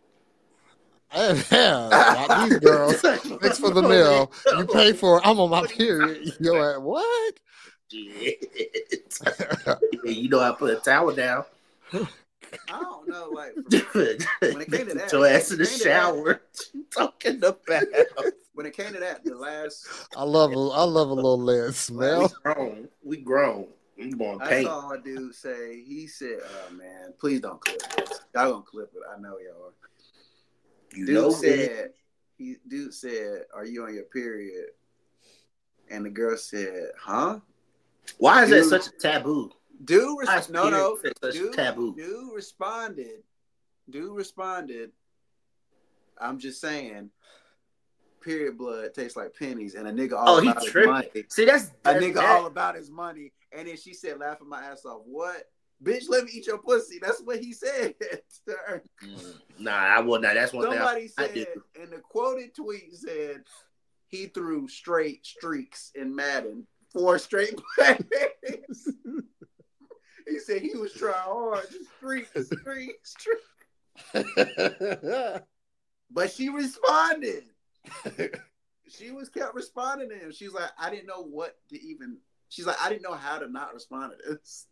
Yeah, 1.18 1.90
not 2.28 2.50
these 2.50 2.60
girls. 2.70 3.02
Thanks 3.02 3.58
for 3.60 3.72
the 3.72 3.82
meal. 3.82 4.32
You 4.58 4.66
pay 4.68 4.94
for 4.94 5.18
it. 5.18 5.22
I'm 5.26 5.40
on 5.40 5.50
my 5.50 5.66
period. 5.66 6.34
Yo, 6.40 6.56
at 6.76 6.82
what? 6.82 7.34
You 10.04 10.30
know 10.30 10.40
I 10.40 10.52
put 10.52 10.72
a 10.72 10.76
towel 10.78 11.12
down. 11.14 11.44
I 11.94 12.80
don't 12.80 13.08
know, 13.10 13.30
like 13.30 13.54
when 13.94 14.62
it 14.62 14.72
came 14.72 14.88
to 14.88 14.94
that, 14.96 15.12
your 15.12 15.26
ass 15.28 15.52
in 15.52 15.58
the 15.58 15.64
when 15.64 15.68
it 15.68 15.70
came 15.70 15.78
to 15.80 15.84
that- 15.84 15.84
shower. 15.84 16.24
What 16.24 16.42
you 16.74 16.86
talking 16.92 17.38
about? 17.44 17.84
when 18.54 18.66
it 18.66 18.76
came 18.76 18.94
to 18.94 19.00
that, 19.00 19.24
the 19.24 19.36
last 19.36 19.88
I 20.16 20.24
love 20.24 20.52
a, 20.52 20.56
I 20.56 20.84
love 20.84 21.10
a 21.10 21.14
little 21.14 21.42
lead 21.42 21.68
we 21.68 21.72
smell. 21.74 22.32
grown. 22.44 22.88
We 23.04 23.18
grown. 23.18 23.68
We 23.98 24.12
going 24.12 24.42
I 24.42 24.48
paint. 24.50 24.68
saw 24.68 24.92
a 24.92 25.00
dude 25.00 25.34
say 25.36 25.82
he 25.84 26.08
said, 26.08 26.40
"Oh 26.44 26.74
man, 26.74 27.14
please 27.20 27.42
don't 27.42 27.60
clip 27.60 27.82
this. 27.98 28.10
Y'all 28.36 28.52
gonna 28.52 28.64
clip 28.64 28.92
it. 28.96 29.02
I 29.16 29.20
know 29.20 29.38
y'all." 29.40 29.68
are." 29.68 29.87
You 30.94 31.06
Dude 31.06 31.16
know 31.16 31.32
said 31.32 31.94
he 32.38 32.56
dude 32.68 32.94
said, 32.94 33.46
"Are 33.54 33.66
you 33.66 33.84
on 33.84 33.94
your 33.94 34.04
period?" 34.06 34.68
And 35.90 36.06
the 36.06 36.10
girl 36.10 36.38
said, 36.38 36.92
"Huh?" 37.00 37.40
Why 38.18 38.44
is 38.44 38.50
Dude. 38.50 38.64
that 38.64 38.70
such 38.70 38.88
a 38.88 38.98
taboo? 38.98 39.52
Dude, 39.84 40.18
res- 40.20 40.50
no, 40.50 40.70
no, 40.70 40.98
dude, 41.32 41.54
taboo? 41.54 41.94
dude 41.96 42.34
responded. 42.34 43.22
Dude 43.90 44.16
responded. 44.16 44.92
I'm 46.20 46.40
just 46.40 46.60
saying, 46.62 47.12
period 48.22 48.58
blood 48.58 48.94
tastes 48.94 49.16
like 49.18 49.36
pennies, 49.38 49.76
and 49.76 49.88
a 49.88 49.92
nigga 49.92 50.14
oh, 50.14 50.18
all 50.18 50.38
Oh, 50.38 50.42
he 50.42 50.50
about 50.50 50.64
his 50.64 50.74
money. 50.88 51.26
See, 51.30 51.46
that's 51.46 51.72
A 51.86 51.94
nigga 51.94 52.16
that- 52.16 52.38
all 52.40 52.46
about 52.48 52.76
his 52.76 52.90
money, 52.90 53.34
and 53.52 53.68
then 53.68 53.78
she 53.78 53.94
said, 53.94 54.20
laughing 54.20 54.50
my 54.50 54.64
ass 54.64 54.84
off. 54.86 55.02
What, 55.06 55.44
bitch? 55.84 56.06
Let 56.10 56.26
me 56.26 56.32
eat 56.34 56.48
your 56.48 56.58
pussy. 56.60 57.00
That's 57.02 57.22
what 57.22 57.40
he 57.40 57.54
said. 57.54 57.96
Mm, 59.04 59.34
Nah, 59.60 59.72
I 59.72 60.00
will 60.02 60.20
not. 60.22 60.34
That's 60.36 60.54
one 60.54 60.64
Somebody 60.66 61.08
thing 61.08 61.14
I, 61.18 61.24
I 61.24 61.28
said, 61.28 61.48
do. 61.54 61.64
and 61.82 61.92
the 61.92 61.98
quoted 62.00 62.56
tweet 62.56 62.94
said, 62.96 63.44
he 64.08 64.28
threw 64.28 64.68
straight 64.68 65.26
streaks 65.26 65.92
in 65.96 66.16
Madden, 66.16 66.66
four 66.94 67.20
straight 67.20 67.56
plays. 67.76 68.90
he 70.28 70.40
said 70.40 70.62
he 70.62 70.76
was 70.78 70.94
trying 70.94 71.14
hard, 71.16 71.66
just 71.72 71.90
streak, 71.98 72.28
streak, 72.62 72.96
streak. 73.04 73.38
But 76.10 76.32
she 76.32 76.48
responded. 76.48 77.44
she 78.88 79.12
was 79.12 79.28
kept 79.28 79.54
responding 79.56 80.08
to 80.10 80.16
him. 80.16 80.32
She's 80.32 80.54
like, 80.54 80.70
I 80.80 80.90
didn't 80.90 81.08
know 81.08 81.22
what 81.22 81.58
to 81.70 81.82
even. 81.82 82.18
She's 82.48 82.66
like, 82.66 82.78
I 82.82 82.88
didn't 82.88 83.02
know 83.02 83.14
how 83.14 83.40
to 83.40 83.50
not 83.52 83.74
respond 83.74 84.14
to 84.14 84.34
this. 84.36 84.68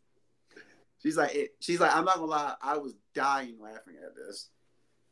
She's 1.05 1.17
like, 1.17 1.35
it, 1.35 1.55
she's 1.59 1.79
like, 1.79 1.95
I'm 1.95 2.03
not 2.03 2.15
gonna 2.15 2.31
lie, 2.31 2.55
I 2.63 2.77
was 2.77 2.95
dying 3.13 3.57
laughing 3.61 3.93
at 4.03 4.15
this. 4.15 4.49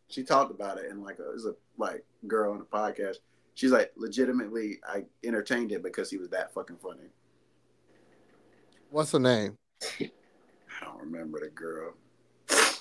She 0.09 0.23
talked 0.23 0.49
about 0.49 0.79
it 0.79 0.89
in 0.89 1.03
like 1.03 1.19
a, 1.19 1.29
it 1.29 1.33
was 1.33 1.45
a 1.45 1.53
like 1.77 2.03
girl 2.25 2.53
on 2.53 2.61
a 2.61 2.63
podcast. 2.63 3.17
She's 3.53 3.71
like, 3.71 3.91
legitimately, 3.95 4.79
I 4.87 5.03
entertained 5.23 5.71
it 5.71 5.83
because 5.83 6.09
he 6.09 6.17
was 6.17 6.29
that 6.29 6.51
fucking 6.51 6.77
funny. 6.77 7.09
What's 8.89 9.11
her 9.11 9.19
name? 9.19 9.55
I 9.99 10.09
don't 10.81 10.99
remember 10.99 11.39
the 11.39 11.49
girl. 11.49 11.93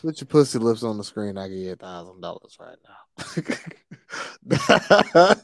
Put 0.00 0.22
your 0.22 0.26
pussy 0.26 0.58
lips 0.58 0.82
on 0.82 0.96
the 0.96 1.04
screen. 1.04 1.36
I 1.36 1.48
give 1.48 1.58
you 1.58 1.72
a 1.72 1.76
thousand 1.76 2.22
dollars 2.22 2.56
right 2.58 2.78
now. 2.82 2.96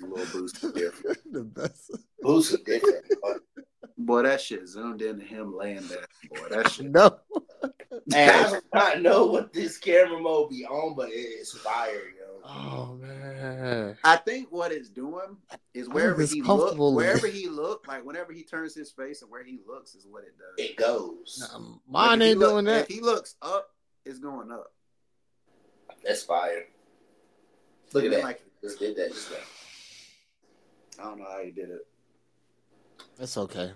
A 0.00 0.06
little 0.06 0.40
boost 0.40 0.60
different. 0.74 1.18
the 1.32 1.44
best. 1.44 1.96
Who's 2.22 2.50
different? 2.50 3.04
Boy, 4.00 4.22
that 4.22 4.40
shit 4.40 4.68
zoomed 4.68 5.02
into 5.02 5.24
him 5.24 5.56
laying 5.56 5.86
there. 5.88 6.06
Boy, 6.30 6.48
that 6.50 6.70
shit. 6.70 6.90
No. 6.90 7.18
And 8.14 8.30
I 8.30 8.50
do 8.50 8.60
not 8.72 9.02
know 9.02 9.26
what 9.26 9.52
this 9.52 9.76
camera 9.76 10.20
mode 10.20 10.50
be 10.50 10.64
on, 10.64 10.94
but 10.94 11.08
it 11.10 11.12
is 11.14 11.52
fire, 11.52 11.90
yo. 12.18 12.40
Oh 12.44 12.94
man. 13.00 13.96
I 14.04 14.16
think 14.16 14.48
what 14.50 14.72
it's 14.72 14.88
doing 14.88 15.36
is 15.74 15.88
oh, 15.88 15.92
wherever 15.92 16.22
it's 16.22 16.32
he 16.32 16.40
look, 16.40 16.60
comfortable. 16.60 16.94
wherever 16.94 17.26
he 17.26 17.48
look, 17.48 17.86
like 17.88 18.04
whenever 18.04 18.32
he 18.32 18.44
turns 18.44 18.74
his 18.74 18.90
face 18.92 19.20
and 19.22 19.30
where 19.30 19.42
he 19.42 19.58
looks 19.66 19.94
is 19.94 20.06
what 20.08 20.24
it 20.24 20.34
does. 20.38 20.64
It 20.64 20.76
goes. 20.76 21.50
Like, 21.52 21.62
Mine 21.88 22.22
if 22.22 22.28
ain't 22.28 22.38
look- 22.38 22.50
doing 22.52 22.64
that. 22.66 22.82
If 22.82 22.88
he 22.88 23.00
looks 23.00 23.34
up, 23.42 23.68
it's 24.06 24.18
going 24.18 24.52
up. 24.52 24.72
That's 26.04 26.22
fire. 26.22 26.64
Look 27.92 28.04
at 28.04 28.10
that. 28.12 28.22
Like 28.22 28.42
Just 28.62 28.78
did 28.78 28.96
that 28.96 29.08
just 29.12 29.30
now. 29.30 29.36
I 31.00 31.02
don't 31.08 31.18
know 31.18 31.26
how 31.30 31.42
he 31.42 31.50
did 31.50 31.70
it. 31.70 31.86
It's 33.18 33.36
okay. 33.36 33.72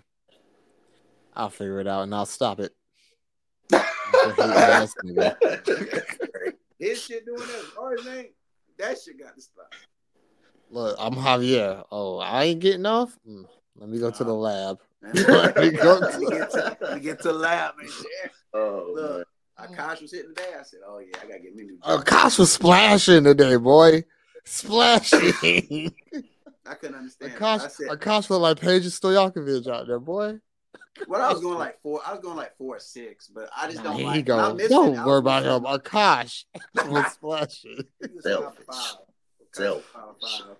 I'll 1.34 1.50
figure 1.50 1.80
it 1.80 1.86
out 1.86 2.02
and 2.02 2.14
I'll 2.14 2.26
stop 2.26 2.60
it. 2.60 2.72
His 6.78 7.02
shit 7.02 7.24
doing 7.24 7.38
that. 7.38 7.64
Ours 7.80 8.06
ain't. 8.06 8.30
That 8.78 8.98
shit 9.00 9.18
got 9.18 9.34
to 9.36 9.40
stop. 9.40 9.72
Look, 10.70 10.96
I'm 10.98 11.14
Javier. 11.14 11.84
Oh, 11.90 12.18
I 12.18 12.44
ain't 12.44 12.60
getting 12.60 12.86
off. 12.86 13.16
Mm, 13.28 13.44
let 13.76 13.88
me 13.88 13.98
go 13.98 14.10
to 14.10 14.24
the 14.24 14.34
lab. 14.34 14.78
Man. 15.00 15.12
Let 15.14 15.56
me 15.56 15.70
go 15.70 15.98
Let 16.00 16.20
me 16.20 16.26
get 16.30 16.50
to, 16.50 16.76
let 16.80 17.02
get 17.02 17.20
to 17.22 17.28
the 17.28 17.34
lab 17.34 17.74
and 17.78 17.90
shit. 17.90 18.06
oh, 18.54 18.92
Look, 18.94 19.28
Akash 19.60 20.02
was 20.02 20.12
hitting 20.12 20.34
today. 20.34 20.48
I 20.58 20.62
said, 20.62 20.80
"Oh 20.86 20.98
yeah, 20.98 21.18
I 21.22 21.26
gotta 21.26 21.40
get 21.40 21.54
me 21.54 21.64
new." 21.64 21.78
Jump 21.84 22.38
was 22.38 22.52
splashing 22.52 23.24
today, 23.24 23.56
boy. 23.56 24.04
Splashing. 24.44 25.94
I 26.66 26.74
couldn't 26.74 26.96
understand. 26.96 27.32
I 27.32 27.36
Akash, 27.36 27.70
said, 27.70 27.88
Akash 27.88 28.30
looked 28.30 28.42
like 28.42 28.58
Peja 28.58 28.86
Stojakovic 28.86 29.66
out 29.68 29.86
there, 29.86 29.98
boy. 29.98 30.38
"What 31.06 31.20
I 31.20 31.32
was 31.32 31.40
going 31.40 31.58
like 31.58 31.80
four. 31.82 32.00
I 32.06 32.12
was 32.12 32.20
going 32.20 32.36
like 32.36 32.56
four 32.56 32.76
or 32.76 32.80
six, 32.80 33.28
but 33.28 33.48
I 33.56 33.66
just 33.66 33.78
Nah, 33.78 33.84
don't 33.90 33.96
here 33.96 34.06
like. 34.06 34.16
he 34.16 34.22
go. 34.22 34.38
I'm 34.38 34.56
Don't 34.56 34.96
I 34.98 35.06
worry 35.06 35.20
was 35.20 35.44
about 35.44 35.44
him. 35.44 35.80
Akash 35.80 36.44
oh, 36.78 36.86
was 36.90 37.12
splashing. 37.12 37.84
Selfish. 38.20 38.66
top 38.66 38.74
five. 38.74 38.96
Selfish. 39.52 39.84
Top 39.92 40.18
five. 40.20 40.56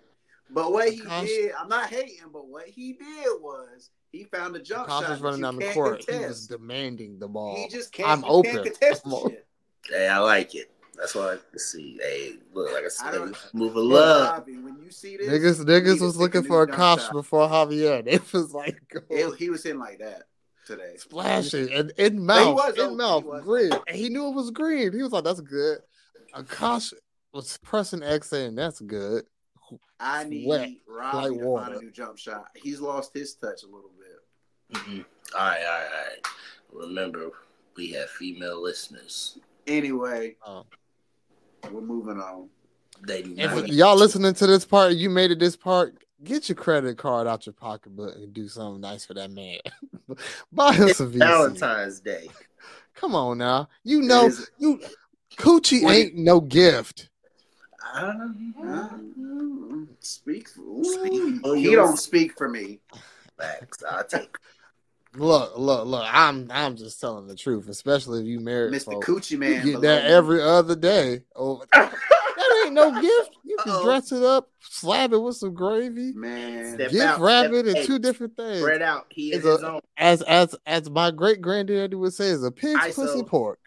But 0.51 0.73
what 0.73 0.89
he 0.91 1.01
Akash- 1.01 1.27
did, 1.27 1.53
I'm 1.59 1.69
not 1.69 1.89
hating, 1.89 2.17
but 2.33 2.47
what 2.47 2.67
he 2.69 2.93
did 2.93 3.27
was 3.41 3.91
he 4.11 4.25
found 4.25 4.55
a 4.55 4.59
jump 4.61 4.87
Akash 4.89 5.01
shot 5.01 5.09
was 5.11 5.19
that 5.21 5.25
running 5.25 5.39
you 5.41 5.45
down 5.47 5.57
the 5.57 5.63
can't 5.63 5.75
court. 5.75 6.05
He 6.09 6.19
was 6.19 6.47
demanding 6.47 7.19
the 7.19 7.29
ball. 7.29 7.57
He 7.57 7.69
just 7.69 7.93
can't. 7.93 8.09
I'm 8.11 8.21
you 8.21 8.27
open. 8.29 8.53
Can't 8.53 8.65
contest 8.65 9.05
the 9.05 9.29
shit. 9.31 9.47
Hey, 9.89 10.09
I 10.09 10.19
like 10.19 10.55
it. 10.55 10.71
That's 10.97 11.15
what 11.15 11.25
I 11.25 11.31
like 11.33 11.43
see. 11.59 11.99
Hey, 12.01 12.35
look, 12.53 12.73
like 12.73 12.83
I 12.83 12.87
I 12.87 12.89
said, 12.89 13.13
don't- 13.13 13.37
move 13.55 13.77
of 13.77 13.85
love. 13.85 14.39
Robbie, 14.39 14.59
when 14.59 14.79
you 14.85 14.91
see 14.91 15.17
this, 15.17 15.29
Niggas, 15.29 15.65
niggas 15.65 16.01
was 16.01 16.17
looking 16.17 16.43
for 16.45 16.63
a 16.63 16.67
Akash 16.67 17.01
shot. 17.01 17.13
before 17.13 17.49
Javier. 17.49 18.07
It 18.07 18.33
was 18.33 18.53
like 18.53 18.81
It- 19.11 19.35
he 19.39 19.51
was 19.51 19.65
in 19.67 19.79
like 19.79 19.99
that 20.01 20.25
today. 20.67 20.95
splashing 20.99 21.73
and 21.73 21.93
in 21.97 22.27
But 22.27 22.39
he 22.39 22.45
mouth, 22.45 22.55
was 22.55 22.75
in 22.75 22.81
open. 22.81 22.97
mouth, 22.99 23.25
He 23.25 23.41
green. 23.43 23.73
And 23.87 23.97
he 23.97 24.09
knew 24.11 24.29
it 24.29 24.35
was 24.35 24.51
green. 24.51 24.93
He 24.93 25.03
was 25.03 25.13
like, 25.13 25.25
"That's 25.25 25.41
good." 25.41 25.79
A 26.35 26.43
Akash 26.45 26.93
was 27.33 27.57
pressing 27.59 28.03
X 28.03 28.29
saying, 28.29 28.55
"That's 28.55 28.81
good." 28.81 29.25
I 29.99 30.25
need 30.25 30.47
Wet, 30.47 30.69
Robbie 30.87 31.29
like 31.31 31.39
to 31.41 31.57
find 31.57 31.75
a 31.75 31.81
new 31.81 31.91
jump 31.91 32.19
shot. 32.19 32.47
He's 32.55 32.81
lost 32.81 33.13
his 33.15 33.35
touch 33.35 33.63
a 33.63 33.67
little 33.67 33.91
bit. 33.99 34.79
Mhm. 34.79 35.05
All 35.35 35.41
right, 35.41 35.63
all 35.65 35.71
right, 35.73 35.87
all 35.87 36.05
right. 36.05 36.27
Remember, 36.89 37.31
we 37.77 37.93
have 37.93 38.11
female 38.11 38.61
listeners. 38.63 39.39
Anyway, 39.67 40.37
Oh. 40.45 40.65
We're 41.71 41.81
moving 41.81 42.19
on. 42.21 42.49
They 43.07 43.23
do 43.23 43.35
If 43.37 43.51
not. 43.55 43.69
y'all 43.69 43.97
listening 43.97 44.35
to 44.35 44.47
this 44.47 44.65
part, 44.65 44.95
you 44.95 45.11
made 45.11 45.31
it 45.31 45.39
this 45.39 45.57
part. 45.57 45.97
Get 46.25 46.49
your 46.49 46.57
credit 46.57 46.99
card 46.99 47.27
out 47.27 47.47
your 47.47 47.53
pocketbook 47.53 48.15
and 48.15 48.33
do 48.33 48.47
something 48.49 48.81
nice 48.81 49.05
for 49.05 49.15
that 49.15 49.31
man. 49.31 49.59
Buy 50.53 50.73
him 50.73 50.89
It's 50.89 50.99
some 50.99 51.13
VC. 51.13 51.19
Valentine's 51.19 52.01
Day. 52.01 52.29
Come 52.95 53.15
on 53.17 53.39
now, 53.39 53.69
you 53.83 54.03
know 54.03 54.27
It 54.27 54.33
is- 54.33 54.51
you 54.59 54.81
coochie 55.37 55.83
What- 55.83 55.95
ain't 55.95 56.15
no 56.17 56.41
gift. 56.41 57.09
Uh, 57.95 58.13
speak 60.01 60.49
for 60.49 60.85
Speak 60.85 61.41
for 61.43 61.57
he 61.57 61.75
don't 61.75 61.99
speak 61.99 62.39
for 62.39 62.49
me. 62.49 62.79
Facts. 63.39 63.83
I'll 63.91 64.05
take. 64.05 64.37
Look, 65.15 65.59
look, 65.59 65.87
look. 65.87 66.05
I'm 66.11 66.51
I'm 66.51 66.75
just 66.77 66.99
telling 67.01 67.27
the 67.27 67.35
truth, 67.37 67.69
especially 67.69 68.21
if 68.21 68.27
you 68.27 68.41
married. 68.41 68.73
Mr. 68.73 68.85
folk. 68.95 69.05
Coochie 69.05 69.33
You 69.33 69.39
Man. 69.39 69.65
get 69.65 69.81
that 69.83 70.05
me. 70.05 70.11
every 70.11 70.43
other 70.43 70.75
day. 70.75 71.23
Oh, 71.37 71.63
that 71.73 72.63
ain't 72.65 72.73
no 72.75 72.91
gift. 73.01 73.37
You 73.45 73.57
can 73.63 73.73
Uh-oh. 73.73 73.85
dress 73.85 74.11
it 74.13 74.23
up, 74.23 74.49
slab 74.61 75.13
it 75.13 75.19
with 75.19 75.37
some 75.37 75.53
gravy, 75.53 76.13
man. 76.13 76.75
Step 76.77 76.91
gift 76.93 77.05
out, 77.05 77.21
wrap 77.21 77.53
it, 77.53 77.67
and 77.67 77.87
two 77.87 77.99
different 77.99 78.37
things. 78.37 78.61
Spread 78.61 78.81
out. 78.81 79.07
He 79.11 79.33
is 79.35 79.45
a- 79.45 79.51
his 79.53 79.63
own. 79.63 79.81
As 79.99 80.23
as 80.23 80.57
as 80.65 80.89
my 80.89 81.11
great 81.11 81.43
granddaddy 81.43 81.95
would 81.95 82.15
say, 82.15 82.27
is 82.29 82.43
a 82.43 82.51
pig's 82.51 82.81
ISO. 82.81 82.95
pussy 82.95 83.23
pork. 83.23 83.59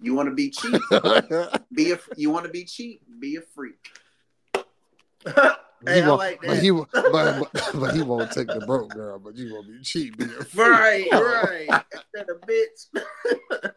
You 0.00 0.14
want 0.14 0.28
to 0.28 0.34
be 0.34 0.50
cheap? 0.50 0.80
Be 1.72 1.92
a. 1.92 1.98
You 2.16 2.30
want 2.30 2.44
to 2.46 2.50
be 2.50 2.64
cheap? 2.64 3.02
Be 3.20 3.36
a 3.36 3.40
freak. 3.40 3.88
hey, 5.86 5.94
he 5.96 6.02
I 6.02 6.08
won't, 6.08 6.18
like 6.18 6.40
but 6.40 6.48
that. 6.50 6.62
he 6.62 6.70
won't- 6.70 6.90
but, 6.92 7.12
but, 7.52 7.70
but 7.74 7.94
he 7.94 8.02
won't 8.02 8.30
take 8.32 8.46
the 8.48 8.60
broke 8.66 8.90
girl. 8.90 9.18
But 9.18 9.36
you 9.36 9.54
won't 9.54 9.66
be 9.68 9.80
cheap. 9.82 10.16
Be 10.18 10.24
a 10.24 10.28
freak. 10.28 10.56
right, 10.56 11.08
right. 11.12 11.84
Instead 11.92 12.30
of 12.30 12.40
bitch. 12.42 12.86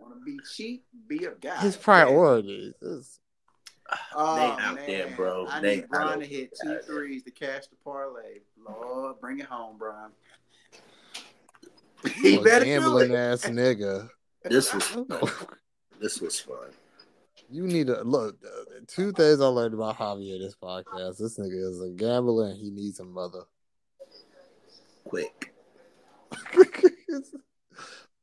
Want 0.00 0.14
to 0.14 0.20
be 0.24 0.38
cheap? 0.54 0.84
Be 1.06 1.24
a 1.24 1.32
guy. 1.32 1.56
His 1.58 1.76
priorities. 1.76 2.74
is- 2.82 3.20
Oh, 4.16 4.34
They 4.34 4.42
out 4.64 4.74
man. 4.74 4.86
there, 4.88 5.12
bro. 5.14 5.46
I 5.48 5.60
They 5.60 5.76
need 5.76 5.88
Brian 5.88 6.08
out 6.08 6.20
to 6.20 6.26
hit 6.26 6.52
two 6.60 6.80
threes 6.84 7.22
to 7.22 7.30
cash 7.30 7.68
the 7.68 7.76
parlay. 7.84 8.40
Lord, 8.68 9.20
bring 9.20 9.38
it 9.38 9.46
home, 9.46 9.76
Brian. 9.78 10.10
He 12.20 12.36
a 12.36 12.40
better 12.40 12.64
do 12.64 12.70
gambling 12.80 13.12
it. 13.12 13.16
ass 13.16 13.42
nigga. 13.44 14.08
This 14.44 14.72
was 14.74 14.96
this 16.00 16.20
was 16.20 16.38
fun. 16.40 16.68
You 17.48 17.66
need 17.66 17.86
to 17.86 18.02
look. 18.02 18.36
Two 18.88 19.12
things 19.12 19.40
I 19.40 19.46
learned 19.46 19.74
about 19.74 19.96
Javier 19.96 20.38
this 20.40 20.56
podcast. 20.56 21.18
This 21.18 21.38
nigga 21.38 21.70
is 21.70 21.80
a 21.80 21.90
gambler 21.90 22.48
and 22.48 22.56
he 22.56 22.70
needs 22.70 22.98
a 23.00 23.04
mother. 23.04 23.42
Quick. 25.04 25.54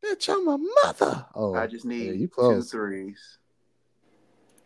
Bitch, 0.04 0.30
I'm 0.30 0.48
a 0.48 0.58
mother. 0.84 1.26
Oh, 1.34 1.56
I 1.56 1.68
just 1.68 1.86
yeah, 1.86 1.92
need 1.92 2.20
you 2.20 2.28
two 2.28 2.34
close. 2.34 2.72
threes. 2.72 3.38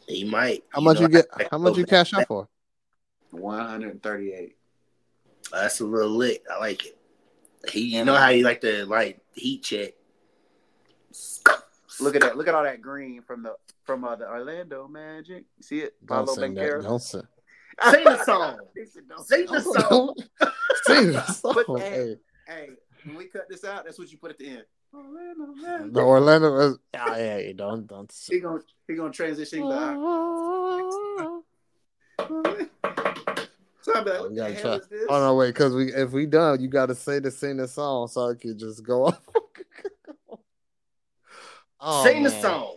He 0.08 0.24
might. 0.24 0.64
How 0.70 0.82
much 0.82 0.96
know, 0.98 1.04
you 1.04 1.10
get? 1.10 1.28
I- 1.34 1.48
How 1.52 1.60
much 1.60 1.78
you 1.78 1.86
cash 1.86 2.14
out 2.14 2.28
for? 2.28 2.48
138. 3.32 4.56
That's 5.52 5.80
a 5.80 5.86
little 5.86 6.10
lit. 6.10 6.44
I 6.52 6.58
like 6.60 6.86
it. 6.86 6.98
He, 7.72 7.96
you 7.98 8.06
know 8.06 8.16
how 8.16 8.30
you 8.30 8.44
like 8.44 8.62
to 8.62 8.86
like 8.86 9.20
heat 9.34 9.64
check. 9.64 9.94
Look 12.00 12.16
at 12.16 12.22
that. 12.22 12.38
Look 12.38 12.48
at 12.48 12.56
all 12.56 12.64
that 12.64 12.82
green 12.82 13.22
from 13.22 13.44
the 13.44 13.56
from 13.84 14.04
uh, 14.04 14.16
the 14.16 14.28
Orlando 14.28 14.88
Magic. 14.88 15.46
You 15.58 15.64
see 15.64 15.80
it? 15.80 15.94
Don't 16.06 16.20
Pablo 16.28 16.34
sing 16.36 16.54
that. 16.56 16.82
Don't 16.84 17.00
sing. 17.02 17.22
Sing 17.92 18.04
the 18.04 18.24
song. 18.24 18.60
He 18.76 18.86
said, 18.86 19.04
"Don't 19.08 19.26
Sing 19.28 19.46
the 19.46 19.62
song. 19.62 20.16
Sing 20.84 21.12
the 21.12 21.22
song. 21.34 21.64
But, 21.68 21.80
Hey, 21.80 21.90
hey, 21.90 22.16
Hey, 22.48 22.70
when 23.06 23.16
we 23.18 23.26
cut 23.26 23.50
this 23.50 23.64
out, 23.64 23.86
that's 23.86 23.98
what 24.00 24.12
you 24.12 24.18
put 24.18 24.32
at 24.32 24.38
the 24.38 24.48
end. 24.48 24.64
Orlando 24.94 25.46
Magic. 25.54 25.94
the 25.94 26.00
Orlando 26.02 26.56
is. 26.60 26.78
Oh, 26.98 27.16
yeah, 27.18 27.38
yeah, 27.40 27.52
don't 27.56 27.86
don't. 27.88 28.12
He 28.30 28.40
gonna 28.40 28.62
he 28.88 28.96
gonna 28.96 29.12
transition. 29.12 29.60
He 29.60 29.64
like, 29.66 29.80
so 33.82 33.94
I'm 33.96 34.06
like, 34.06 34.16
Oh, 34.16 34.22
what 34.22 34.30
we 34.30 34.36
the 34.36 34.42
gotta 34.42 34.54
hell 34.54 34.62
try. 34.64 34.74
is 34.76 34.88
this? 34.88 35.06
Oh 35.10 35.20
no, 35.20 35.36
wait, 35.36 35.48
because 35.50 35.74
we 35.76 35.94
if 35.94 36.12
we 36.12 36.26
done, 36.26 36.62
you 36.62 36.68
gotta 36.68 36.96
say 36.96 37.20
the 37.20 37.32
sing 37.32 37.58
the 37.58 37.68
song 37.68 38.08
so 38.08 38.30
I 38.30 38.36
can 38.36 38.58
just 38.58 38.84
go 38.84 39.06
off. 39.08 39.22
Oh, 41.80 42.04
Sing 42.04 42.24
man. 42.24 42.24
the 42.24 42.30
song. 42.42 42.74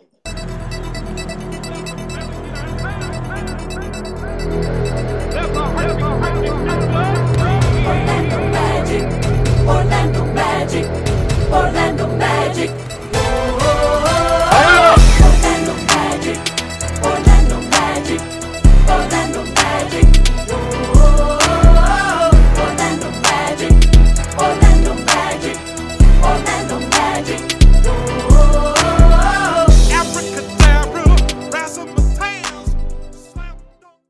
Orlando 7.86 8.38
Magic, 8.50 9.04
Orlando 9.66 10.24
Magic, 10.34 10.86
Orlando 11.50 12.06
Magic. 12.16 12.89